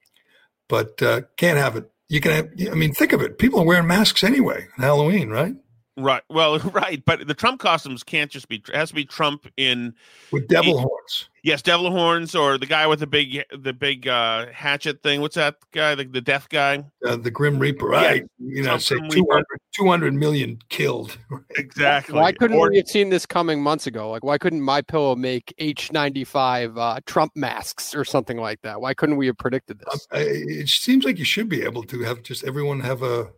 but 0.70 1.02
uh, 1.02 1.22
can't 1.38 1.58
have 1.58 1.76
it. 1.76 1.90
You 2.10 2.22
can 2.22 2.32
have. 2.32 2.50
I 2.72 2.76
mean, 2.76 2.94
think 2.94 3.14
of 3.14 3.22
it. 3.22 3.40
People 3.40 3.60
are 3.60 3.66
wearing 3.66 3.88
masks 3.88 4.24
anyway 4.24 4.68
on 4.78 4.84
Halloween, 4.84 5.30
right? 5.30 5.56
Right. 5.98 6.24
Well, 6.30 6.60
right, 6.74 7.04
but 7.06 7.28
the 7.28 7.34
Trump 7.34 7.60
costumes 7.60 8.04
can't 8.04 8.32
just 8.32 8.48
be. 8.48 8.58
It 8.58 8.76
has 8.76 8.90
to 8.90 8.96
be 8.96 9.06
Trump 9.06 9.48
in 9.58 9.96
with 10.32 10.48
devil 10.48 10.78
in- 10.78 10.84
horns. 10.84 11.30
Yes, 11.46 11.62
devil 11.62 11.92
horns, 11.92 12.36
or 12.36 12.58
the 12.58 12.66
guy 12.66 12.88
with 12.88 13.02
the 13.02 13.08
big, 13.08 13.44
the 13.52 13.74
big 13.74 14.08
uh, 14.08 14.46
hatchet 14.54 15.04
thing. 15.04 15.20
What's 15.20 15.36
that 15.36 15.56
guy? 15.74 15.94
The, 15.94 16.06
the 16.06 16.22
death 16.22 16.48
guy. 16.48 16.86
Uh, 17.06 17.18
the 17.18 17.30
Grim 17.32 17.60
Reaper, 17.60 17.88
right? 17.88 18.24
You 18.40 18.64
know, 18.64 18.78
say 18.78 18.96
200, 18.96 19.46
200 19.76 20.14
million 20.14 20.60
killed. 20.70 21.18
Exactly. 21.58 22.16
Why 22.16 22.32
couldn't 22.32 22.58
Or- 22.58 22.70
we 22.70 22.78
have 22.78 22.88
seen 22.88 23.10
this 23.10 23.26
coming 23.26 23.62
months 23.62 23.86
ago? 23.88 24.10
Like, 24.10 24.24
why 24.24 24.38
couldn't 24.38 24.62
My 24.62 24.82
Pillow 24.82 25.16
make 25.16 25.54
N95 25.60 26.78
uh, 26.78 27.00
Trump 27.06 27.32
masks 27.36 27.94
or 27.94 28.04
something 28.06 28.38
like 28.38 28.62
that? 28.64 28.80
Why 28.82 28.94
couldn't 28.94 29.18
we 29.18 29.28
have 29.28 29.38
predicted 29.38 29.80
this? 29.80 30.08
I- 30.12 30.20
It 30.20 30.70
seems 30.70 31.04
like 31.04 31.20
you 31.20 31.26
should 31.26 31.50
be 31.50 31.62
able 31.62 31.84
to 31.84 32.02
have 32.04 32.24
just 32.24 32.44
everyone 32.44 32.80
have 32.80 33.04
a 33.04 33.32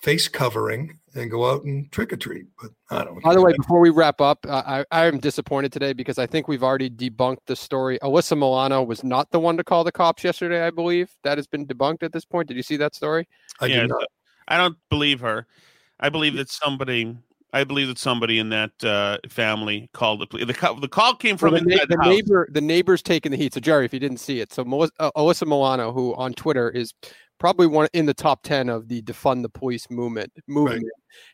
face 0.00 0.26
covering 0.28 0.98
and 1.16 1.30
go 1.30 1.50
out 1.50 1.64
and 1.64 1.90
trick 1.92 2.12
or 2.12 2.16
treat. 2.16 2.46
But 2.60 2.70
I 2.90 3.04
don't. 3.04 3.22
By 3.22 3.34
the 3.34 3.42
way, 3.42 3.52
before 3.56 3.80
we 3.80 3.90
wrap 3.90 4.20
up, 4.20 4.44
uh, 4.48 4.62
I, 4.66 4.84
I 4.90 5.06
am 5.06 5.18
disappointed 5.18 5.72
today 5.72 5.92
because 5.92 6.18
I 6.18 6.26
think 6.26 6.48
we've 6.48 6.62
already 6.62 6.90
debunked 6.90 7.46
the 7.46 7.56
story. 7.56 7.98
Alyssa 8.00 8.36
Milano 8.36 8.82
was 8.82 9.02
not 9.02 9.30
the 9.30 9.40
one 9.40 9.56
to 9.56 9.64
call 9.64 9.84
the 9.84 9.92
cops 9.92 10.24
yesterday, 10.24 10.66
I 10.66 10.70
believe. 10.70 11.10
That 11.24 11.38
has 11.38 11.46
been 11.46 11.66
debunked 11.66 12.02
at 12.02 12.12
this 12.12 12.24
point. 12.24 12.48
Did 12.48 12.56
you 12.56 12.62
see 12.62 12.76
that 12.76 12.94
story? 12.94 13.28
I 13.60 13.66
yeah, 13.66 13.86
I 14.48 14.58
don't 14.58 14.76
believe 14.90 15.20
her. 15.20 15.46
I 15.98 16.08
believe 16.08 16.34
that 16.34 16.50
somebody. 16.50 17.16
I 17.52 17.64
believe 17.64 17.88
that 17.88 17.96
somebody 17.96 18.38
in 18.38 18.50
that 18.50 18.84
uh, 18.84 19.16
family 19.30 19.88
called 19.94 20.20
the 20.20 20.26
police. 20.26 20.46
The, 20.46 20.78
the 20.78 20.88
call 20.88 21.14
came 21.14 21.38
from 21.38 21.52
Well, 21.52 21.62
the, 21.62 21.68
na- 21.68 21.74
inside 21.74 21.88
the, 21.88 21.96
the 21.96 22.02
house. 22.02 22.14
neighbor, 22.14 22.48
the 22.50 22.60
neighbor's 22.60 23.02
taking 23.02 23.30
the 23.30 23.38
heat. 23.38 23.54
So 23.54 23.60
Jerry, 23.60 23.86
if 23.86 23.94
you 23.94 24.00
didn't 24.00 24.18
see 24.18 24.40
it, 24.40 24.52
so 24.52 24.62
Melissa, 24.62 24.92
uh, 24.98 25.10
Alyssa 25.16 25.46
Milano, 25.46 25.90
who 25.90 26.14
on 26.16 26.34
Twitter 26.34 26.68
is 26.68 26.92
probably 27.38 27.66
one 27.66 27.88
in 27.92 28.06
the 28.06 28.14
top 28.14 28.42
ten 28.42 28.68
of 28.68 28.88
the 28.88 29.02
defund 29.02 29.42
the 29.42 29.48
police 29.48 29.90
movement, 29.90 30.32
movement 30.46 30.84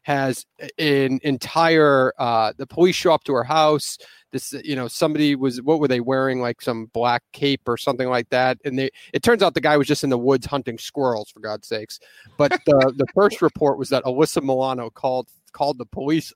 has 0.02 0.46
an 0.78 1.20
entire. 1.22 2.12
Uh, 2.18 2.52
the 2.56 2.66
police 2.66 2.96
show 2.96 3.12
up 3.12 3.24
to 3.24 3.32
her 3.34 3.44
house. 3.44 3.98
This, 4.30 4.54
you 4.64 4.76
know, 4.76 4.88
somebody 4.88 5.34
was 5.34 5.60
what 5.60 5.78
were 5.78 5.88
they 5.88 6.00
wearing? 6.00 6.40
Like 6.40 6.62
some 6.62 6.86
black 6.86 7.22
cape 7.32 7.62
or 7.66 7.76
something 7.76 8.08
like 8.08 8.28
that. 8.30 8.58
And 8.64 8.78
they, 8.78 8.90
it 9.12 9.22
turns 9.22 9.42
out 9.42 9.54
the 9.54 9.60
guy 9.60 9.76
was 9.76 9.86
just 9.86 10.04
in 10.04 10.10
the 10.10 10.18
woods 10.18 10.46
hunting 10.46 10.78
squirrels, 10.78 11.30
for 11.30 11.40
God's 11.40 11.68
sakes. 11.68 12.00
But 12.38 12.52
the 12.66 12.92
the 12.96 13.06
first 13.14 13.42
report 13.42 13.78
was 13.78 13.88
that 13.90 14.04
Alyssa 14.04 14.42
Milano 14.42 14.90
called 14.90 15.28
called 15.52 15.78
the 15.78 15.86
police 15.86 16.32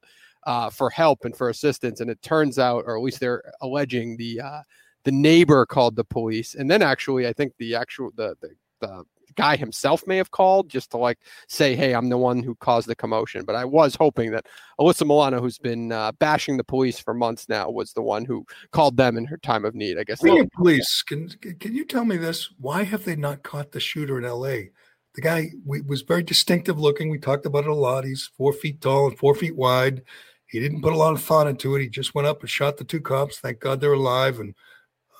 uh, 0.46 0.70
for 0.70 0.90
help 0.90 1.24
and 1.24 1.36
for 1.36 1.48
assistance, 1.48 2.00
and 2.00 2.08
it 2.08 2.22
turns 2.22 2.58
out, 2.58 2.84
or 2.86 2.96
at 2.96 3.02
least 3.02 3.20
they're 3.20 3.42
alleging 3.60 4.16
the 4.16 4.40
uh, 4.40 4.62
the 5.04 5.12
neighbor 5.12 5.66
called 5.66 5.96
the 5.96 6.04
police, 6.04 6.54
and 6.54 6.70
then 6.70 6.82
actually, 6.82 7.26
I 7.26 7.32
think 7.32 7.52
the 7.58 7.74
actual 7.74 8.10
the 8.16 8.36
the, 8.40 8.50
the 8.80 9.04
guy 9.36 9.56
himself 9.56 10.06
may 10.06 10.16
have 10.16 10.30
called 10.30 10.68
just 10.68 10.90
to 10.90 10.96
like 10.96 11.18
say, 11.48 11.76
"Hey, 11.76 11.94
I'm 11.94 12.08
the 12.08 12.18
one 12.18 12.42
who 12.42 12.54
caused 12.56 12.88
the 12.88 12.94
commotion." 12.94 13.44
But 13.44 13.54
I 13.54 13.64
was 13.64 13.94
hoping 13.94 14.30
that 14.32 14.46
Alyssa 14.80 15.06
Milano, 15.06 15.40
who's 15.40 15.58
been 15.58 15.92
uh, 15.92 16.12
bashing 16.12 16.56
the 16.56 16.64
police 16.64 16.98
for 16.98 17.14
months 17.14 17.48
now, 17.48 17.70
was 17.70 17.92
the 17.92 18.02
one 18.02 18.24
who 18.24 18.44
called 18.72 18.96
them 18.96 19.16
in 19.16 19.24
her 19.26 19.38
time 19.38 19.64
of 19.64 19.74
need. 19.74 19.98
I 19.98 20.04
guess. 20.04 20.18
Speaking 20.18 20.50
police, 20.56 21.02
can 21.02 21.28
can 21.60 21.74
you 21.74 21.84
tell 21.84 22.04
me 22.04 22.16
this? 22.16 22.50
Why 22.58 22.82
have 22.82 23.04
they 23.04 23.16
not 23.16 23.42
caught 23.42 23.72
the 23.72 23.80
shooter 23.80 24.18
in 24.18 24.24
L.A.? 24.24 24.70
The 25.14 25.22
guy 25.22 25.50
was 25.64 26.02
very 26.02 26.22
distinctive 26.22 26.78
looking. 26.78 27.08
We 27.08 27.18
talked 27.18 27.46
about 27.46 27.64
it 27.64 27.70
a 27.70 27.74
lot. 27.74 28.04
He's 28.04 28.30
four 28.36 28.52
feet 28.52 28.82
tall 28.82 29.08
and 29.08 29.18
four 29.18 29.34
feet 29.34 29.56
wide. 29.56 30.02
He 30.46 30.60
didn't 30.60 30.82
put 30.82 30.92
a 30.92 30.96
lot 30.96 31.14
of 31.14 31.22
thought 31.22 31.46
into 31.46 31.74
it. 31.74 31.80
He 31.80 31.88
just 31.88 32.14
went 32.14 32.28
up 32.28 32.40
and 32.40 32.50
shot 32.50 32.76
the 32.76 32.84
two 32.84 33.00
cops. 33.00 33.38
Thank 33.38 33.60
God 33.60 33.80
they're 33.80 33.94
alive, 33.94 34.40
and 34.40 34.54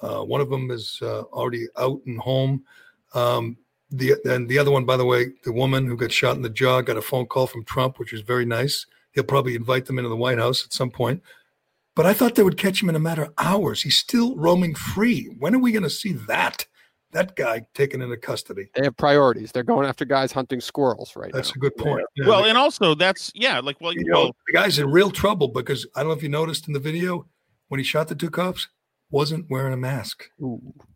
uh, 0.03 0.23
one 0.23 0.41
of 0.41 0.51
them 0.51 0.71
is 0.71 0.99
uh, 1.03 1.23
already 1.23 1.67
out 1.79 2.01
and 2.07 2.19
home. 2.19 2.65
Um, 3.15 3.57
the 3.91 4.15
and 4.25 4.49
the 4.49 4.59
other 4.59 4.71
one, 4.71 4.85
by 4.85 4.97
the 4.97 5.05
way, 5.05 5.27
the 5.45 5.53
woman 5.53 5.87
who 5.87 5.97
got 5.97 6.13
shot 6.13 6.37
in 6.37 6.43
the 6.43 6.51
jaw 6.51 6.81
got 6.81 6.97
a 6.97 7.03
phone 7.03 7.27
call 7.27 7.47
from 7.47 7.65
Trump, 7.65 7.99
which 7.99 8.13
was 8.13 8.23
very 8.23 8.45
nice. 8.45 8.87
He'll 9.13 9.25
probably 9.25 9.55
invite 9.55 9.87
them 9.87 9.99
into 9.99 10.09
the 10.09 10.17
White 10.17 10.39
House 10.39 10.65
at 10.65 10.73
some 10.73 10.91
point. 10.91 11.23
But 11.95 12.05
I 12.05 12.13
thought 12.13 12.35
they 12.35 12.43
would 12.43 12.59
catch 12.59 12.83
him 12.83 12.91
in 12.91 12.97
a 12.97 13.01
matter 13.01 13.23
of 13.23 13.33
hours. 13.39 13.81
He's 13.83 13.97
still 13.97 14.37
roaming 14.37 14.75
free. 14.75 15.35
When 15.39 15.55
are 15.55 15.59
we 15.59 15.73
going 15.73 15.83
to 15.85 15.91
see 15.91 16.13
that? 16.29 16.67
That 17.13 17.35
guy 17.37 17.67
taken 17.73 18.03
into 18.03 18.19
custody. 18.19 18.69
They 18.75 18.85
have 18.85 18.97
priorities. 18.99 19.51
They're 19.53 19.63
going 19.63 19.89
after 19.89 20.05
guys 20.05 20.33
hunting 20.33 20.61
squirrels 20.61 21.17
right 21.17 21.33
That's 21.33 21.49
now. 21.57 21.61
a 21.61 21.61
good 21.61 21.77
point. 21.77 22.05
Yeah, 22.17 22.27
well, 22.27 22.43
the- 22.43 22.51
and 22.51 22.59
also 22.59 22.95
that's 22.95 23.33
yeah, 23.35 23.61
like 23.61 23.81
well, 23.81 23.95
you 23.95 24.05
well, 24.13 24.25
know, 24.27 24.33
the 24.49 24.53
guy's 24.53 24.79
in 24.79 24.91
real 24.91 25.11
trouble 25.11 25.49
because 25.49 25.87
I 25.95 26.01
don't 26.01 26.09
know 26.09 26.17
if 26.17 26.23
you 26.23 26.29
noticed 26.29 26.67
in 26.67 26.75
the 26.75 26.81
video 26.81 27.27
when 27.69 27.79
he 27.79 27.85
shot 27.85 28.09
the 28.09 28.15
two 28.15 28.29
cops, 28.29 28.69
wasn't 29.11 29.47
wearing 29.49 29.73
a 29.73 29.77
mask. 29.79 30.29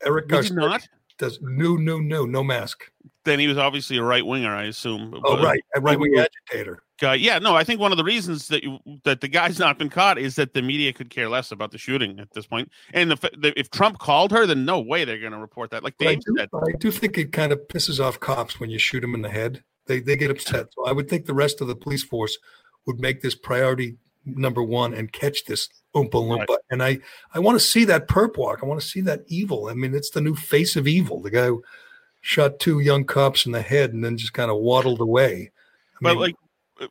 Eric 0.05 0.31
Was 0.31 0.49
he 0.49 0.55
Garcetti 0.55 0.57
not? 0.57 0.89
Does 1.21 1.39
no, 1.41 1.77
no, 1.77 1.99
no, 2.01 2.25
no 2.25 2.43
mask. 2.43 2.91
then 3.25 3.39
he 3.39 3.47
was 3.47 3.57
obviously 3.59 3.97
a 3.99 4.03
right 4.03 4.27
winger, 4.27 4.53
I 4.53 4.65
assume. 4.65 5.15
Oh, 5.25 5.37
But- 5.37 5.45
right, 5.45 5.61
a 5.77 5.81
right 5.81 5.99
wing 6.01 6.17
agitator. 6.19 6.83
Yeah, 7.03 7.39
no, 7.39 7.57
I 7.57 7.65
think 7.65 7.81
one 7.81 7.93
of 7.93 7.97
the 7.99 8.05
reasons 8.05 8.49
that 8.49 8.63
you, 8.63 8.79
that 9.05 9.23
the 9.23 9.29
guy's 9.29 9.59
not 9.59 9.79
been 9.79 9.89
caught 9.89 10.19
is 10.19 10.35
that 10.35 10.53
the 10.53 10.61
media 10.61 10.93
could 10.93 11.09
care 11.09 11.31
less 11.31 11.51
about 11.51 11.71
the 11.71 11.79
shooting 11.79 12.21
at 12.21 12.31
this 12.35 12.45
point. 12.47 12.71
And 12.93 13.11
the, 13.13 13.55
if 13.59 13.71
Trump 13.71 13.99
called 13.99 14.33
her, 14.33 14.45
then 14.47 14.67
no 14.67 14.81
way 14.81 15.07
they're 15.07 15.19
going 15.19 15.33
to 15.33 15.39
report 15.39 15.71
that. 15.71 15.83
Like 15.83 15.95
But 15.99 16.09
I 16.09 16.11
Dave 16.17 16.25
do, 16.27 16.35
said, 16.37 16.49
I 16.53 16.73
do 16.79 16.91
think 16.91 17.17
it 17.17 17.33
kind 17.33 17.53
of 17.53 17.61
pisses 17.69 18.05
off 18.05 18.21
cops 18.21 18.61
when 18.61 18.69
you 18.69 18.79
shoot 18.79 19.01
them 19.01 19.15
in 19.15 19.23
the 19.23 19.31
head. 19.31 19.63
They 19.87 20.01
they 20.01 20.15
get 20.15 20.31
upset. 20.31 20.67
So 20.75 20.85
I 20.87 20.93
would 20.93 21.09
think 21.09 21.25
the 21.25 21.33
rest 21.33 21.63
of 21.63 21.69
the 21.69 21.75
police 21.75 22.05
force 22.05 22.37
would 22.87 23.01
make 23.01 23.23
this 23.23 23.35
priority 23.35 23.97
number 24.27 24.63
one 24.63 24.93
and 24.93 25.11
catch 25.11 25.47
this 25.47 25.71
oompa 25.95 26.13
loompa. 26.13 26.57
And 26.71 26.83
I 26.83 26.99
I 27.35 27.39
want 27.39 27.59
to 27.59 27.65
see 27.65 27.85
that 27.87 28.09
perp 28.09 28.37
walk. 28.37 28.61
I 28.63 28.67
want 28.67 28.81
to 28.81 28.87
see 28.87 29.01
that 29.03 29.23
evil. 29.27 29.69
I 29.69 29.75
mean, 29.75 29.95
it's 29.95 30.11
the 30.11 30.21
new 30.21 30.35
face 30.35 30.77
of 30.77 30.87
evil. 30.87 31.21
The 31.21 31.31
guy 31.31 31.47
who 31.47 31.63
shot 32.21 32.59
two 32.59 32.81
young 32.81 33.05
cops 33.05 33.47
in 33.47 33.53
the 33.53 33.63
head 33.63 33.93
and 33.93 34.05
then 34.05 34.17
just 34.17 34.33
kind 34.33 34.51
of 34.51 34.59
waddled 34.59 35.01
away. 35.01 35.51
I 35.97 35.99
but 36.01 36.11
mean, 36.13 36.21
like, 36.21 36.35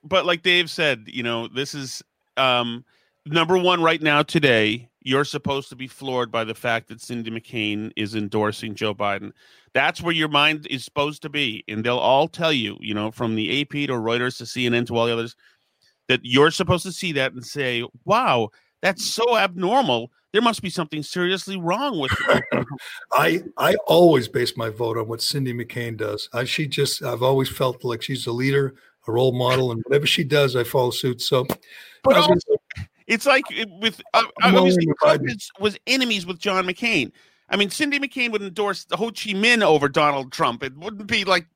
but 0.03 0.25
like 0.25 0.41
Dave 0.41 0.69
said, 0.69 1.05
you 1.07 1.23
know, 1.23 1.47
this 1.47 1.73
is 1.73 2.03
um, 2.37 2.85
number 3.25 3.57
one 3.57 3.81
right 3.81 4.01
now 4.01 4.23
today. 4.23 4.89
You're 5.01 5.25
supposed 5.25 5.69
to 5.69 5.75
be 5.75 5.87
floored 5.87 6.29
by 6.29 6.43
the 6.43 6.53
fact 6.53 6.89
that 6.89 7.01
Cindy 7.01 7.31
McCain 7.31 7.91
is 7.95 8.15
endorsing 8.15 8.75
Joe 8.75 8.93
Biden. 8.93 9.31
That's 9.73 10.01
where 10.01 10.13
your 10.13 10.27
mind 10.27 10.67
is 10.69 10.83
supposed 10.83 11.21
to 11.21 11.29
be, 11.29 11.63
and 11.67 11.83
they'll 11.83 11.97
all 11.97 12.27
tell 12.27 12.51
you, 12.51 12.77
you 12.81 12.93
know, 12.93 13.09
from 13.09 13.35
the 13.35 13.61
AP 13.61 13.69
to 13.69 13.93
Reuters 13.93 14.37
to 14.37 14.43
CNN 14.43 14.85
to 14.87 14.97
all 14.97 15.05
the 15.05 15.13
others, 15.13 15.35
that 16.09 16.19
you're 16.23 16.51
supposed 16.51 16.83
to 16.83 16.91
see 16.91 17.13
that 17.13 17.31
and 17.31 17.45
say, 17.45 17.85
"Wow, 18.03 18.49
that's 18.81 19.05
so 19.05 19.37
abnormal. 19.37 20.11
There 20.31 20.41
must 20.41 20.61
be 20.61 20.69
something 20.69 21.03
seriously 21.03 21.57
wrong 21.57 21.99
with 21.99 22.11
it." 22.29 22.43
I 23.13 23.43
I 23.57 23.75
always 23.87 24.27
base 24.27 24.55
my 24.55 24.69
vote 24.69 24.97
on 24.97 25.07
what 25.07 25.21
Cindy 25.21 25.53
McCain 25.53 25.97
does. 25.97 26.29
I, 26.33 26.43
she 26.43 26.67
just 26.67 27.03
I've 27.03 27.23
always 27.23 27.49
felt 27.49 27.83
like 27.83 28.01
she's 28.01 28.27
a 28.27 28.31
leader, 28.31 28.75
a 29.07 29.11
role 29.11 29.31
model, 29.31 29.71
and 29.71 29.81
whatever 29.83 30.05
she 30.05 30.23
does, 30.23 30.55
I 30.55 30.63
follow 30.63 30.91
suit. 30.91 31.21
So, 31.21 31.45
But 32.03 32.15
I 32.15 32.21
say, 32.21 32.85
It's 33.07 33.25
like 33.25 33.45
with 33.81 34.01
uh, 34.13 34.23
I'm 34.41 34.55
obviously 34.55 34.87
Trump 35.01 35.23
is, 35.29 35.49
was 35.59 35.77
enemies 35.87 36.25
with 36.25 36.39
John 36.39 36.65
McCain. 36.65 37.11
I 37.51 37.55
mean, 37.55 37.69
Cindy 37.69 37.99
McCain 37.99 38.31
would 38.31 38.43
endorse 38.43 38.85
Ho 38.91 39.07
Chi 39.07 39.31
Minh 39.31 39.63
over 39.63 39.89
Donald 39.89 40.31
Trump. 40.31 40.63
It 40.63 40.77
wouldn't 40.77 41.07
be 41.07 41.23
like 41.25 41.47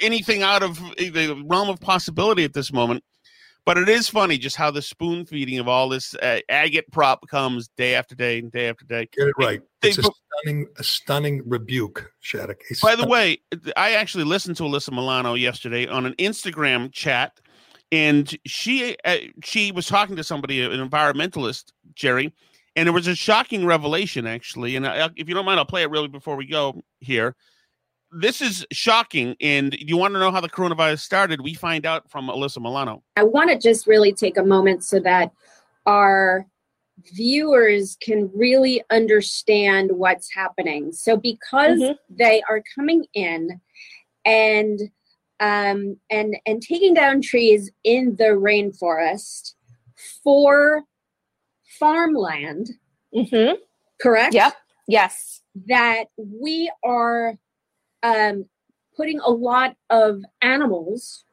anything 0.00 0.42
out 0.42 0.62
of 0.62 0.78
the 0.98 1.42
realm 1.46 1.70
of 1.70 1.80
possibility 1.80 2.44
at 2.44 2.52
this 2.52 2.72
moment. 2.72 3.02
But 3.68 3.76
it 3.76 3.90
is 3.90 4.08
funny 4.08 4.38
just 4.38 4.56
how 4.56 4.70
the 4.70 4.80
spoon 4.80 5.26
feeding 5.26 5.58
of 5.58 5.68
all 5.68 5.90
this 5.90 6.14
uh, 6.14 6.40
agitprop 6.50 7.18
comes 7.28 7.68
day 7.76 7.96
after 7.96 8.14
day 8.14 8.38
and 8.38 8.50
day 8.50 8.66
after 8.70 8.86
day. 8.86 9.10
get 9.14 9.28
it 9.28 9.34
right. 9.36 9.60
They- 9.82 9.90
It's 9.90 9.98
a 9.98 10.04
stunning 10.04 10.68
a 10.78 10.82
stunning 10.82 11.42
rebuke, 11.44 12.10
Shattuck. 12.20 12.62
A 12.70 12.74
By 12.80 12.96
the 12.96 13.06
way, 13.06 13.42
I 13.76 13.92
actually 13.92 14.24
listened 14.24 14.56
to 14.56 14.62
Alyssa 14.62 14.90
Milano 14.90 15.34
yesterday 15.34 15.86
on 15.86 16.06
an 16.06 16.14
Instagram 16.14 16.90
chat, 16.92 17.40
and 17.92 18.34
she 18.46 18.96
uh, 19.04 19.18
she 19.44 19.70
was 19.70 19.86
talking 19.86 20.16
to 20.16 20.24
somebody, 20.24 20.62
an 20.62 20.70
environmentalist, 20.70 21.72
Jerry, 21.94 22.32
and 22.74 22.88
it 22.88 22.92
was 22.92 23.06
a 23.06 23.14
shocking 23.14 23.66
revelation 23.66 24.26
actually. 24.26 24.76
And 24.76 24.86
I, 24.86 25.10
if 25.14 25.28
you 25.28 25.34
don't 25.34 25.44
mind, 25.44 25.60
I'll 25.60 25.66
play 25.66 25.82
it 25.82 25.90
really 25.90 26.08
before 26.08 26.36
we 26.36 26.46
go 26.46 26.80
here. 27.00 27.36
This 28.10 28.40
is 28.40 28.66
shocking, 28.72 29.36
and 29.40 29.74
you 29.78 29.96
want 29.96 30.14
to 30.14 30.20
know 30.20 30.30
how 30.30 30.40
the 30.40 30.48
coronavirus 30.48 31.00
started? 31.00 31.42
We 31.42 31.54
find 31.54 31.84
out 31.84 32.10
from 32.10 32.28
Alyssa 32.28 32.58
Milano. 32.58 33.02
I 33.16 33.24
want 33.24 33.50
to 33.50 33.58
just 33.58 33.86
really 33.86 34.12
take 34.12 34.38
a 34.38 34.44
moment 34.44 34.82
so 34.82 34.98
that 35.00 35.30
our 35.84 36.46
viewers 37.12 37.96
can 38.00 38.30
really 38.34 38.82
understand 38.90 39.92
what's 39.92 40.32
happening. 40.32 40.92
So 40.92 41.16
because 41.16 41.82
they 42.08 42.42
are 42.48 42.62
coming 42.74 43.04
in 43.14 43.60
and 44.24 44.80
um, 45.40 45.96
and 46.10 46.36
and 46.46 46.62
taking 46.62 46.94
down 46.94 47.20
trees 47.20 47.70
in 47.84 48.16
the 48.16 48.24
rainforest 48.24 49.54
for 50.22 50.82
farmland, 51.78 52.70
mm-hmm. 53.14 53.54
correct? 54.00 54.34
Yep. 54.34 54.54
Yes. 54.88 55.42
That 55.66 56.04
we 56.16 56.70
are 56.82 57.36
um, 58.02 58.46
putting 58.96 59.20
a 59.20 59.30
lot 59.30 59.76
of 59.90 60.22
animals 60.42 61.24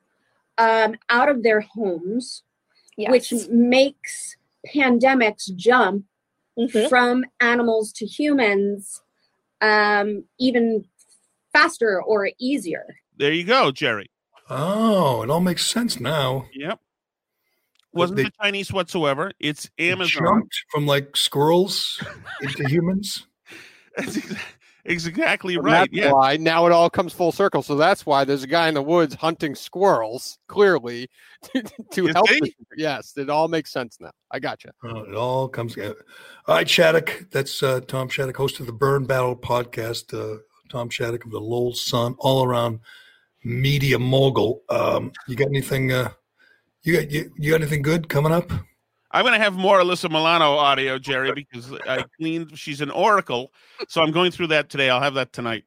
um, 0.57 0.95
out 1.09 1.29
of 1.29 1.43
their 1.43 1.61
homes, 1.61 2.43
which 2.97 3.33
makes 3.49 4.37
pandemics 4.73 5.53
jump 5.55 6.05
from 6.89 7.25
animals 7.41 7.91
to 7.91 8.05
humans 8.05 9.01
um, 9.61 10.23
even 10.39 10.85
faster 11.53 12.01
or 12.01 12.29
easier. 12.39 12.85
There 13.17 13.31
you 13.33 13.43
go, 13.43 13.71
Jerry. 13.71 14.09
Oh, 14.49 15.23
it 15.23 15.29
all 15.29 15.41
makes 15.41 15.65
sense 15.65 15.99
now. 15.99 16.45
Yep. 16.53 16.79
wasn't 17.93 18.17
They- 18.17 18.23
the 18.23 18.31
Chinese 18.41 18.71
whatsoever. 18.71 19.31
It's 19.39 19.69
Amazon. 19.79 20.23
Jumped 20.23 20.55
from 20.69 20.85
like 20.85 21.15
squirrels 21.17 22.01
into 22.41 22.67
humans. 22.69 23.25
That's 23.97 24.17
ex- 24.17 24.31
it's 24.31 24.39
exactly 24.85 25.55
And 25.55 25.63
right. 25.65 25.89
That's 25.91 25.93
Yeah. 25.93 26.11
why 26.13 26.37
now 26.37 26.65
it 26.65 26.71
all 26.71 26.89
comes 26.89 27.11
full 27.13 27.31
circle. 27.31 27.61
So 27.61 27.75
that's 27.75 28.05
why 28.05 28.23
there's 28.23 28.43
a 28.43 28.47
guy 28.47 28.67
in 28.67 28.73
the 28.73 28.81
woods 28.81 29.15
hunting 29.15 29.55
squirrels, 29.55 30.37
clearly, 30.47 31.09
to, 31.53 31.63
to 31.91 32.07
help. 32.07 32.29
see? 32.29 32.55
Yes, 32.77 33.13
it 33.17 33.29
all 33.29 33.47
makes 33.47 33.71
sense 33.71 33.97
now. 33.99 34.11
I 34.31 34.39
got 34.39 34.63
you. 34.63 34.71
Uh, 34.83 35.03
it 35.03 35.15
all 35.15 35.47
comes 35.47 35.73
together. 35.73 36.05
All 36.47 36.55
right, 36.55 36.69
Shattuck. 36.69 37.25
That's 37.31 37.61
uh, 37.63 37.81
Tom 37.81 38.09
Shattuck, 38.09 38.37
host 38.37 38.59
of 38.59 38.65
the 38.65 38.73
Burn 38.73 39.05
Barrel 39.05 39.35
podcast. 39.35 40.13
Uh, 40.13 40.39
Tom 40.69 40.89
Shattuck 40.89 41.25
of 41.25 41.31
the 41.31 41.39
Lowell 41.39 41.73
Sun, 41.73 42.15
all 42.19 42.43
around 42.45 42.79
media 43.43 43.99
mogul. 43.99 44.63
Um, 44.69 45.11
you 45.27 45.35
got 45.35 45.47
anything? 45.47 45.91
Uh, 45.91 46.09
you 46.83 46.93
got 46.99 47.11
you, 47.11 47.31
you 47.37 47.51
got 47.51 47.61
anything 47.61 47.81
good 47.81 48.09
coming 48.09 48.31
up? 48.31 48.51
I'm 49.15 49.23
going 49.23 49.33
to 49.33 49.41
have 49.41 49.53
more 49.55 49.79
Alyssa 49.79 50.09
Milano 50.09 50.55
audio, 50.55 50.99
Jerry, 50.99 51.31
because 51.31 51.71
I 51.87 52.03
cleaned. 52.17 52.59
She's 52.59 52.81
an 52.81 52.91
oracle, 52.91 53.53
so 53.87 54.01
I'm 54.01 54.11
going 54.11 54.29
through 54.29 54.47
that 54.47 54.69
today. 54.69 54.89
I'll 54.89 54.99
have 54.99 55.13
that 55.13 55.31
tonight. 55.31 55.63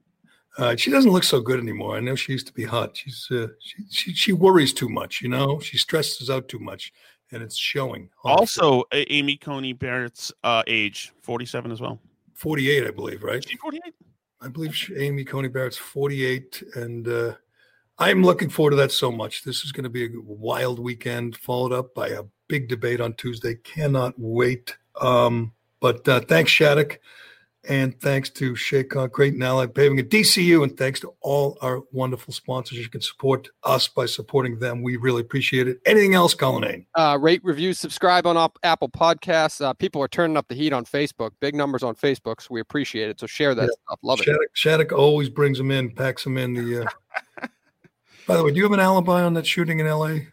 Uh, 0.58 0.76
she 0.76 0.90
doesn't 0.90 1.12
look 1.12 1.24
so 1.24 1.40
good 1.40 1.58
anymore. 1.58 1.96
I 1.96 2.00
know 2.00 2.14
she 2.14 2.32
used 2.32 2.46
to 2.48 2.52
be 2.52 2.64
hot. 2.64 2.94
She's 2.98 3.26
uh, 3.30 3.46
she, 3.58 3.84
she 3.90 4.12
she 4.12 4.32
worries 4.34 4.74
too 4.74 4.90
much. 4.90 5.22
You 5.22 5.30
know, 5.30 5.60
she 5.60 5.78
stresses 5.78 6.28
out 6.28 6.48
too 6.48 6.58
much, 6.58 6.92
and 7.32 7.42
it's 7.42 7.56
showing. 7.56 8.10
Also, 8.22 8.82
A- 8.92 9.10
Amy 9.10 9.38
Coney 9.38 9.72
Barrett's 9.72 10.30
uh, 10.44 10.62
age, 10.66 11.14
47 11.22 11.72
as 11.72 11.80
well. 11.80 11.98
48, 12.34 12.86
I 12.86 12.90
believe, 12.90 13.22
right? 13.22 13.42
She 13.48 13.56
48. 13.56 13.94
I 14.42 14.48
believe 14.48 14.76
she, 14.76 14.94
Amy 14.96 15.24
Coney 15.24 15.48
Barrett's 15.48 15.78
48, 15.78 16.64
and 16.74 17.08
uh, 17.08 17.32
I'm 17.98 18.22
looking 18.22 18.50
forward 18.50 18.72
to 18.72 18.76
that 18.76 18.92
so 18.92 19.10
much. 19.10 19.42
This 19.42 19.64
is 19.64 19.72
going 19.72 19.84
to 19.84 19.90
be 19.90 20.04
a 20.04 20.10
wild 20.22 20.78
weekend, 20.78 21.34
followed 21.34 21.72
up 21.72 21.94
by 21.94 22.08
a 22.08 22.24
big 22.48 22.68
debate 22.68 23.00
on 23.00 23.14
Tuesday. 23.14 23.54
Cannot 23.56 24.14
wait. 24.16 24.76
Um, 25.00 25.52
but 25.80 26.08
uh, 26.08 26.20
thanks, 26.20 26.50
Shattuck, 26.50 26.98
and 27.68 27.98
thanks 28.00 28.30
to 28.30 28.56
Shea 28.56 28.82
Concrete 28.82 29.34
and 29.34 29.44
Allied 29.44 29.74
Paving 29.74 29.98
at 29.98 30.08
DCU, 30.08 30.62
and 30.62 30.76
thanks 30.76 30.98
to 31.00 31.12
all 31.20 31.56
our 31.60 31.82
wonderful 31.92 32.32
sponsors. 32.32 32.78
You 32.78 32.88
can 32.88 33.00
support 33.00 33.48
us 33.62 33.86
by 33.86 34.06
supporting 34.06 34.58
them. 34.58 34.82
We 34.82 34.96
really 34.96 35.20
appreciate 35.20 35.68
it. 35.68 35.78
Anything 35.86 36.14
else, 36.14 36.34
Colin? 36.34 36.86
Uh, 36.94 37.18
rate, 37.20 37.44
review, 37.44 37.74
subscribe 37.74 38.26
on 38.26 38.36
op- 38.36 38.58
Apple 38.62 38.88
Podcasts. 38.88 39.60
Uh, 39.60 39.72
people 39.74 40.02
are 40.02 40.08
turning 40.08 40.36
up 40.36 40.48
the 40.48 40.54
heat 40.54 40.72
on 40.72 40.84
Facebook. 40.84 41.30
Big 41.40 41.54
numbers 41.54 41.82
on 41.82 41.94
Facebook, 41.94 42.40
so 42.40 42.48
we 42.50 42.60
appreciate 42.60 43.08
it. 43.10 43.20
So 43.20 43.26
share 43.26 43.54
that 43.54 43.62
Yeah. 43.62 43.68
stuff. 43.86 43.98
Love 44.02 44.20
it. 44.20 44.24
Shattuck, 44.24 44.48
Shattuck 44.54 44.92
always 44.92 45.28
brings 45.28 45.58
them 45.58 45.70
in, 45.70 45.90
packs 45.90 46.24
them 46.24 46.38
in. 46.38 46.54
The 46.54 46.86
uh... 46.86 47.46
by 48.26 48.36
the 48.36 48.44
way, 48.44 48.50
do 48.50 48.56
you 48.56 48.64
have 48.64 48.72
an 48.72 48.80
alibi 48.80 49.22
on 49.22 49.34
that 49.34 49.46
shooting 49.46 49.78
in 49.78 49.86
L.A.? 49.86 50.28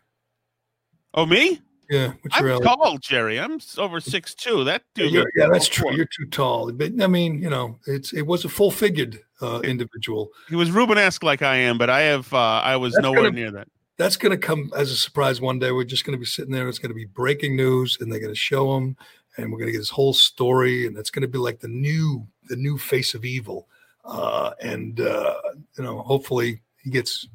Oh, 1.13 1.25
me? 1.25 1.61
Yeah, 1.89 2.13
I'm 2.31 2.47
alibi? 2.47 2.65
tall, 2.65 2.97
Jerry. 2.97 3.39
I'm 3.39 3.59
over 3.77 3.99
six 3.99 4.33
two. 4.33 4.63
That 4.63 4.83
dude. 4.95 5.11
you're- 5.11 5.31
yeah, 5.35 5.47
that's 5.51 5.67
true. 5.67 5.93
You're 5.95 6.05
too 6.07 6.25
tall. 6.31 6.71
But 6.71 6.93
I 7.01 7.07
mean, 7.07 7.41
you 7.41 7.49
know, 7.49 7.77
it's 7.87 8.13
it 8.13 8.23
was 8.25 8.43
a 8.45 8.49
full 8.49 8.71
figured 8.71 9.19
uh, 9.41 9.61
individual. 9.63 10.29
He 10.49 10.55
was 10.55 10.69
Rubenesque 10.71 11.23
like 11.23 11.41
I 11.41 11.57
am, 11.57 11.77
but 11.77 11.89
I 11.89 12.01
have. 12.01 12.33
Uh, 12.33 12.37
I 12.37 12.75
was 12.77 12.93
That's 12.93 13.03
nowhere 13.03 13.23
gonna- 13.23 13.31
near 13.35 13.51
that. 13.51 13.67
That's 13.97 14.17
going 14.17 14.31
to 14.31 14.37
come 14.37 14.71
as 14.75 14.91
a 14.91 14.95
surprise 14.97 15.39
one 15.39 15.57
day. 15.57 15.71
We're 15.71 15.85
just 15.85 16.03
going 16.03 16.17
to 16.17 16.19
be 16.19 16.25
sitting 16.25 16.51
there. 16.51 16.67
It's 16.67 16.79
going 16.79 16.89
to 16.89 16.95
be 16.95 17.05
breaking 17.05 17.55
news, 17.55 17.97
and 18.01 18.11
they're 18.11 18.19
going 18.19 18.33
to 18.33 18.37
show 18.37 18.75
him, 18.75 18.97
and 19.37 19.49
we're 19.51 19.57
going 19.57 19.67
to 19.67 19.71
get 19.71 19.77
this 19.77 19.89
whole 19.91 20.11
story, 20.11 20.85
and 20.85 20.97
it's 20.97 21.09
going 21.09 21.21
to 21.21 21.29
be 21.29 21.37
like 21.37 21.61
the 21.61 21.69
new 21.69 22.27
the 22.49 22.57
new 22.57 22.77
face 22.77 23.13
of 23.13 23.23
evil. 23.23 23.69
Uh, 24.03 24.51
and 24.61 24.99
uh, 24.99 25.35
you 25.77 25.83
know, 25.85 25.99
hopefully, 26.01 26.61
he 26.83 26.89
gets 26.89 27.25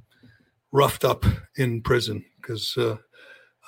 roughed 0.71 1.03
up 1.05 1.25
in 1.57 1.81
prison 1.81 2.25
because 2.43 2.77
uh, 2.77 2.97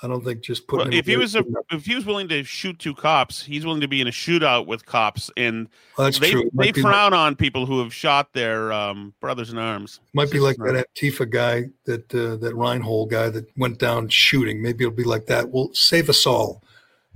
I 0.03 0.07
don't 0.07 0.23
think 0.23 0.41
just 0.41 0.67
putting 0.67 0.87
Well, 0.87 0.93
him 0.93 0.99
if 0.99 1.05
he 1.07 1.15
was 1.15 1.33
a, 1.33 1.45
if 1.71 1.85
he 1.85 1.95
was 1.95 2.05
willing 2.05 2.27
to 2.27 2.43
shoot 2.43 2.77
two 2.77 2.93
cops, 2.93 3.41
he's 3.41 3.65
willing 3.65 3.79
to 3.81 3.87
be 3.87 4.01
in 4.01 4.07
a 4.07 4.11
shootout 4.11 4.67
with 4.67 4.85
cops, 4.85 5.31
and 5.37 5.69
Well, 5.97 6.05
that's 6.05 6.19
they 6.19 6.31
true. 6.31 6.49
They 6.53 6.71
be 6.73 6.81
like- 6.81 6.91
frown 6.91 7.13
on 7.13 7.37
people 7.37 7.65
who 7.65 7.79
have 7.79 7.93
shot 7.93 8.33
their 8.33 8.73
um, 8.73 9.13
brothers 9.21 9.49
in 9.49 9.57
arms. 9.57 10.01
Might 10.13 10.29
be 10.29 10.39
like 10.39 10.57
that 10.57 10.85
Antifa 10.93 11.29
guy, 11.29 11.69
that 11.85 12.13
uh, 12.13 12.35
that 12.35 12.53
Reinoehl 12.53 13.09
guy 13.09 13.29
that 13.29 13.45
went 13.57 13.79
down 13.79 14.09
shooting. 14.09 14.61
Maybe 14.61 14.83
it'll 14.83 14.95
be 14.95 15.05
like 15.05 15.25
that. 15.27 15.49
We'll 15.49 15.73
save 15.73 16.09
us 16.09 16.25
all, 16.27 16.61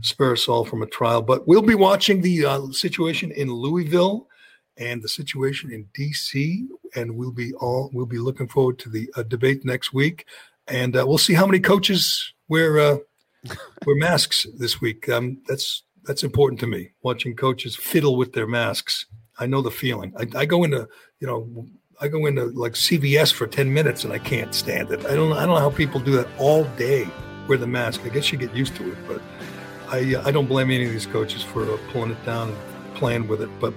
spare 0.02 0.32
us 0.32 0.48
all 0.48 0.64
from 0.64 0.82
a 0.82 0.88
trial. 0.88 1.22
But 1.22 1.46
we'll 1.46 1.62
be 1.62 1.76
watching 1.76 2.22
the 2.22 2.46
uh, 2.46 2.68
situation 2.72 3.32
in 3.32 3.52
Louisville 3.52 4.28
and 4.78 5.04
the 5.04 5.10
situation 5.10 5.74
in 5.74 5.90
D.C. 5.94 6.68
And 6.96 7.18
we'll 7.18 7.32
be 7.32 7.54
all 7.56 7.90
we'll 7.92 8.06
be 8.06 8.18
looking 8.20 8.48
forward 8.48 8.80
to 8.80 8.90
the 8.90 9.12
uh, 9.18 9.24
debate 9.24 9.66
next 9.66 9.94
week, 9.94 10.26
and 10.70 10.96
uh, 10.96 11.04
we'll 11.06 11.18
see 11.18 11.34
how 11.34 11.46
many 11.46 11.60
coaches 11.60 12.34
wear 12.50 12.80
uh, 12.80 12.98
wear 13.86 13.96
masks 13.96 14.46
this 14.58 14.82
week. 14.82 15.08
Um, 15.10 15.42
that's 15.48 15.84
that's 16.04 16.24
important 16.24 16.60
to 16.62 16.68
me. 16.68 16.92
Watching 17.02 17.36
coaches 17.36 17.76
fiddle 17.76 18.16
with 18.16 18.34
their 18.34 18.48
masks. 18.48 19.06
I 19.40 19.46
know 19.46 19.62
the 19.62 19.72
feeling. 19.72 20.14
I, 20.18 20.40
I 20.40 20.46
go 20.46 20.64
into 20.64 20.88
you 21.20 21.28
know 21.28 21.68
I 22.00 22.08
go 22.08 22.26
into 22.26 22.46
like 22.46 22.74
CVS 22.74 23.34
for 23.34 23.48
10 23.48 23.74
minutes 23.74 24.04
and 24.04 24.14
I 24.14 24.20
can't 24.20 24.54
stand 24.54 24.92
it. 24.92 25.06
I 25.06 25.16
don't 25.16 25.34
I 25.34 25.46
don't 25.46 25.56
know 25.56 25.62
how 25.62 25.70
people 25.70 26.00
do 26.00 26.12
that 26.14 26.28
all 26.38 26.64
day. 26.78 27.08
Wear 27.48 27.58
the 27.58 27.68
mask. 27.68 28.02
I 28.06 28.10
guess 28.10 28.32
you 28.32 28.38
get 28.38 28.54
used 28.54 28.76
to 28.76 28.92
it, 28.92 28.98
but 29.08 29.22
I 29.90 30.16
uh, 30.16 30.28
I 30.28 30.32
don't 30.32 30.48
blame 30.48 30.72
any 30.72 30.86
of 30.86 30.92
these 30.92 31.06
coaches 31.08 31.44
for 31.44 31.64
uh, 31.64 31.78
pulling 31.92 32.12
it 32.12 32.26
down 32.26 32.50
and 32.50 32.96
playing 32.96 33.28
with 33.28 33.42
it. 33.42 33.50
But 33.60 33.74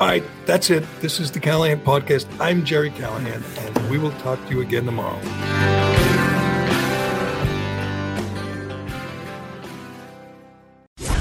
all 0.00 0.08
right, 0.08 0.24
that's 0.46 0.70
it. 0.70 0.84
This 1.00 1.20
is 1.20 1.30
the 1.30 1.40
Callahan 1.40 1.80
podcast. 1.80 2.26
I'm 2.40 2.64
Jerry 2.64 2.90
Callahan, 2.90 3.44
and 3.58 3.90
we 3.90 3.98
will 3.98 4.12
talk 4.12 4.44
to 4.48 4.54
you 4.54 4.60
again 4.60 4.86
tomorrow. 4.86 5.20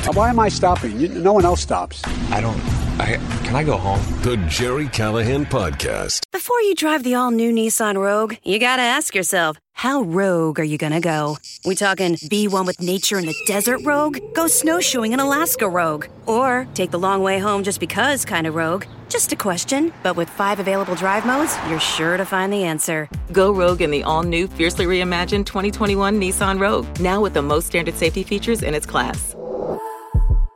Uh, 0.06 0.12
why 0.14 0.30
am 0.30 0.40
I 0.40 0.50
stopping? 0.50 1.00
You- 1.00 1.08
No 1.10 1.34
one 1.34 1.46
else 1.46 1.62
stops. 1.62 2.02
I 2.32 2.42
don't. 2.42 2.60
I 3.00 3.18
can 3.44 3.56
I 3.56 3.64
go 3.64 3.76
home? 3.78 4.00
The 4.22 4.38
Jerry 4.48 4.88
Callahan 4.88 5.46
podcast. 5.46 6.22
Before 6.32 6.60
you 6.62 6.76
drive 6.76 7.04
the 7.04 7.16
all 7.16 7.32
new 7.32 7.52
Nissan 7.54 7.98
Rogue, 7.98 8.36
you 8.44 8.60
gotta 8.60 8.84
ask 8.84 9.16
yourself, 9.16 9.58
how 9.74 10.02
rogue 10.04 10.60
are 10.60 10.64
you 10.64 10.78
gonna 10.78 11.00
go? 11.00 11.38
We 11.66 11.74
talking 11.76 12.18
be 12.30 12.48
one 12.48 12.66
with 12.68 12.80
nature 12.82 13.18
in 13.18 13.26
the 13.26 13.36
desert 13.48 13.80
rogue? 13.84 14.20
Go 14.36 14.46
snowshoeing 14.48 15.14
in 15.14 15.20
Alaska 15.20 15.68
rogue? 15.68 16.06
Or 16.28 16.68
take 16.76 16.92
the 16.92 17.00
long 17.00 17.24
way 17.24 17.40
home 17.40 17.64
just 17.64 17.80
because 17.80 18.26
kind 18.26 18.46
of 18.46 18.54
rogue? 18.56 18.86
Just 19.10 19.32
a 19.32 19.36
question, 19.36 19.92
but 20.04 20.16
with 20.16 20.30
five 20.30 20.60
available 20.60 20.96
drive 20.96 21.26
modes, 21.26 21.56
you're 21.70 21.80
sure 21.80 22.18
to 22.18 22.26
find 22.26 22.52
the 22.54 22.64
answer. 22.64 23.10
Go 23.32 23.52
rogue 23.52 23.82
in 23.82 23.90
the 23.92 24.04
all 24.04 24.24
new, 24.24 24.48
fiercely 24.48 24.86
reimagined 24.86 25.46
2021 25.48 26.20
Nissan 26.22 26.60
Rogue, 26.60 26.86
now 27.00 27.22
with 27.22 27.34
the 27.34 27.42
most 27.42 27.68
standard 27.68 27.96
safety 27.96 28.24
features 28.24 28.62
in 28.62 28.74
its 28.76 28.86
class. 28.86 29.36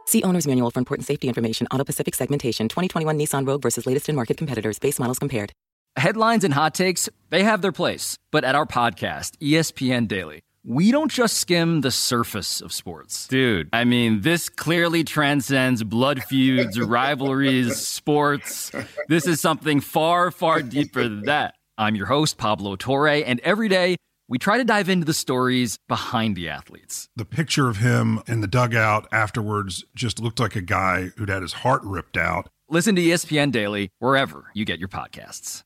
See 0.07 0.23
owner's 0.23 0.47
manual 0.47 0.71
for 0.71 0.79
important 0.79 1.05
safety 1.05 1.27
information. 1.27 1.67
Auto 1.67 1.83
Pacific 1.83 2.15
segmentation 2.15 2.69
2021 2.69 3.19
Nissan 3.19 3.45
Rogue 3.45 3.61
versus 3.61 3.85
latest 3.85 4.07
in 4.07 4.15
market 4.15 4.37
competitors. 4.37 4.79
Base 4.79 4.99
models 4.99 5.19
compared. 5.19 5.51
Headlines 5.97 6.43
and 6.45 6.53
hot 6.53 6.73
takes, 6.73 7.09
they 7.29 7.43
have 7.43 7.61
their 7.61 7.73
place. 7.73 8.17
But 8.31 8.45
at 8.45 8.55
our 8.55 8.65
podcast, 8.65 9.31
ESPN 9.41 10.07
Daily, 10.07 10.39
we 10.63 10.91
don't 10.91 11.11
just 11.11 11.37
skim 11.39 11.81
the 11.81 11.91
surface 11.91 12.61
of 12.61 12.71
sports. 12.71 13.27
Dude, 13.27 13.67
I 13.73 13.83
mean, 13.83 14.21
this 14.21 14.47
clearly 14.47 15.03
transcends 15.03 15.83
blood 15.83 16.23
feuds, 16.23 16.79
rivalries, 16.79 17.75
sports. 17.77 18.71
This 19.09 19.27
is 19.27 19.41
something 19.41 19.81
far, 19.81 20.31
far 20.31 20.61
deeper 20.61 21.03
than 21.03 21.23
that. 21.23 21.55
I'm 21.77 21.95
your 21.95 22.05
host, 22.07 22.37
Pablo 22.37 22.75
Torre, 22.75 23.23
and 23.25 23.39
every 23.41 23.67
day 23.67 23.97
we 24.29 24.37
try 24.37 24.57
to 24.57 24.63
dive 24.63 24.89
into 24.89 25.05
the 25.05 25.13
stories 25.13 25.79
behind 25.87 26.35
the 26.35 26.49
athletes. 26.49 27.07
The 27.15 27.25
picture 27.25 27.69
of 27.69 27.77
him 27.77 28.21
in 28.27 28.41
the 28.41 28.47
dugout 28.47 29.07
afterwards 29.11 29.85
just 29.95 30.19
looked 30.19 30.39
like 30.39 30.55
a 30.55 30.61
guy 30.61 31.11
who'd 31.17 31.29
had 31.29 31.41
his 31.41 31.53
heart 31.53 31.81
ripped 31.83 32.17
out. 32.17 32.49
Listen 32.69 32.95
to 32.95 33.01
ESPN 33.01 33.51
Daily 33.51 33.89
wherever 33.99 34.51
you 34.53 34.65
get 34.65 34.79
your 34.79 34.89
podcasts. 34.89 35.63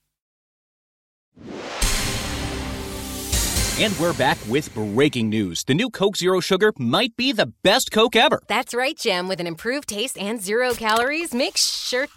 And 3.80 3.98
we're 4.00 4.14
back 4.14 4.38
with 4.48 4.72
breaking 4.76 5.30
news. 5.30 5.64
The 5.64 5.74
new 5.74 5.90
Coke 5.90 6.16
Zero 6.16 6.40
Sugar 6.40 6.72
might 6.78 7.16
be 7.16 7.32
the 7.32 7.48
best 7.64 7.92
Coke 7.92 8.16
ever. 8.16 8.44
That's 8.46 8.76
right, 8.76 8.96
Jim. 8.96 9.28
With 9.28 9.40
an 9.40 9.48
improved 9.48 9.90
taste 9.90 10.20
and 10.20 10.40
zero 10.40 10.74
calories, 10.74 11.34
make 11.34 11.58
sure. 11.58 12.08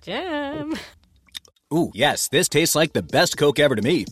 Jim. 0.00 0.78
Ooh, 1.74 1.90
yes, 1.92 2.28
this 2.28 2.48
tastes 2.48 2.74
like 2.74 2.94
the 2.94 3.02
best 3.02 3.36
Coke 3.36 3.58
ever 3.58 3.76
to 3.76 3.82
me. 3.82 4.06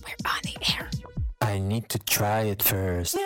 I 1.42 1.58
need 1.58 1.88
to 1.88 1.98
try 1.98 2.42
it 2.50 2.62
first. 2.62 3.16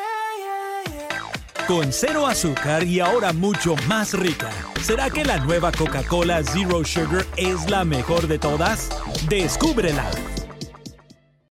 Con 1.66 1.92
cero 1.92 2.26
azúcar 2.26 2.84
y 2.84 3.00
ahora 3.00 3.32
mucho 3.32 3.74
más 3.88 4.14
rica. 4.14 4.50
¿Será 4.82 5.10
que 5.10 5.24
la 5.24 5.38
nueva 5.38 5.70
Coca-Cola 5.72 6.42
Zero 6.42 6.84
Sugar 6.84 7.26
es 7.36 7.68
la 7.68 7.84
mejor 7.84 8.26
de 8.26 8.38
todas? 8.38 8.88
Descúbrela 9.28 10.04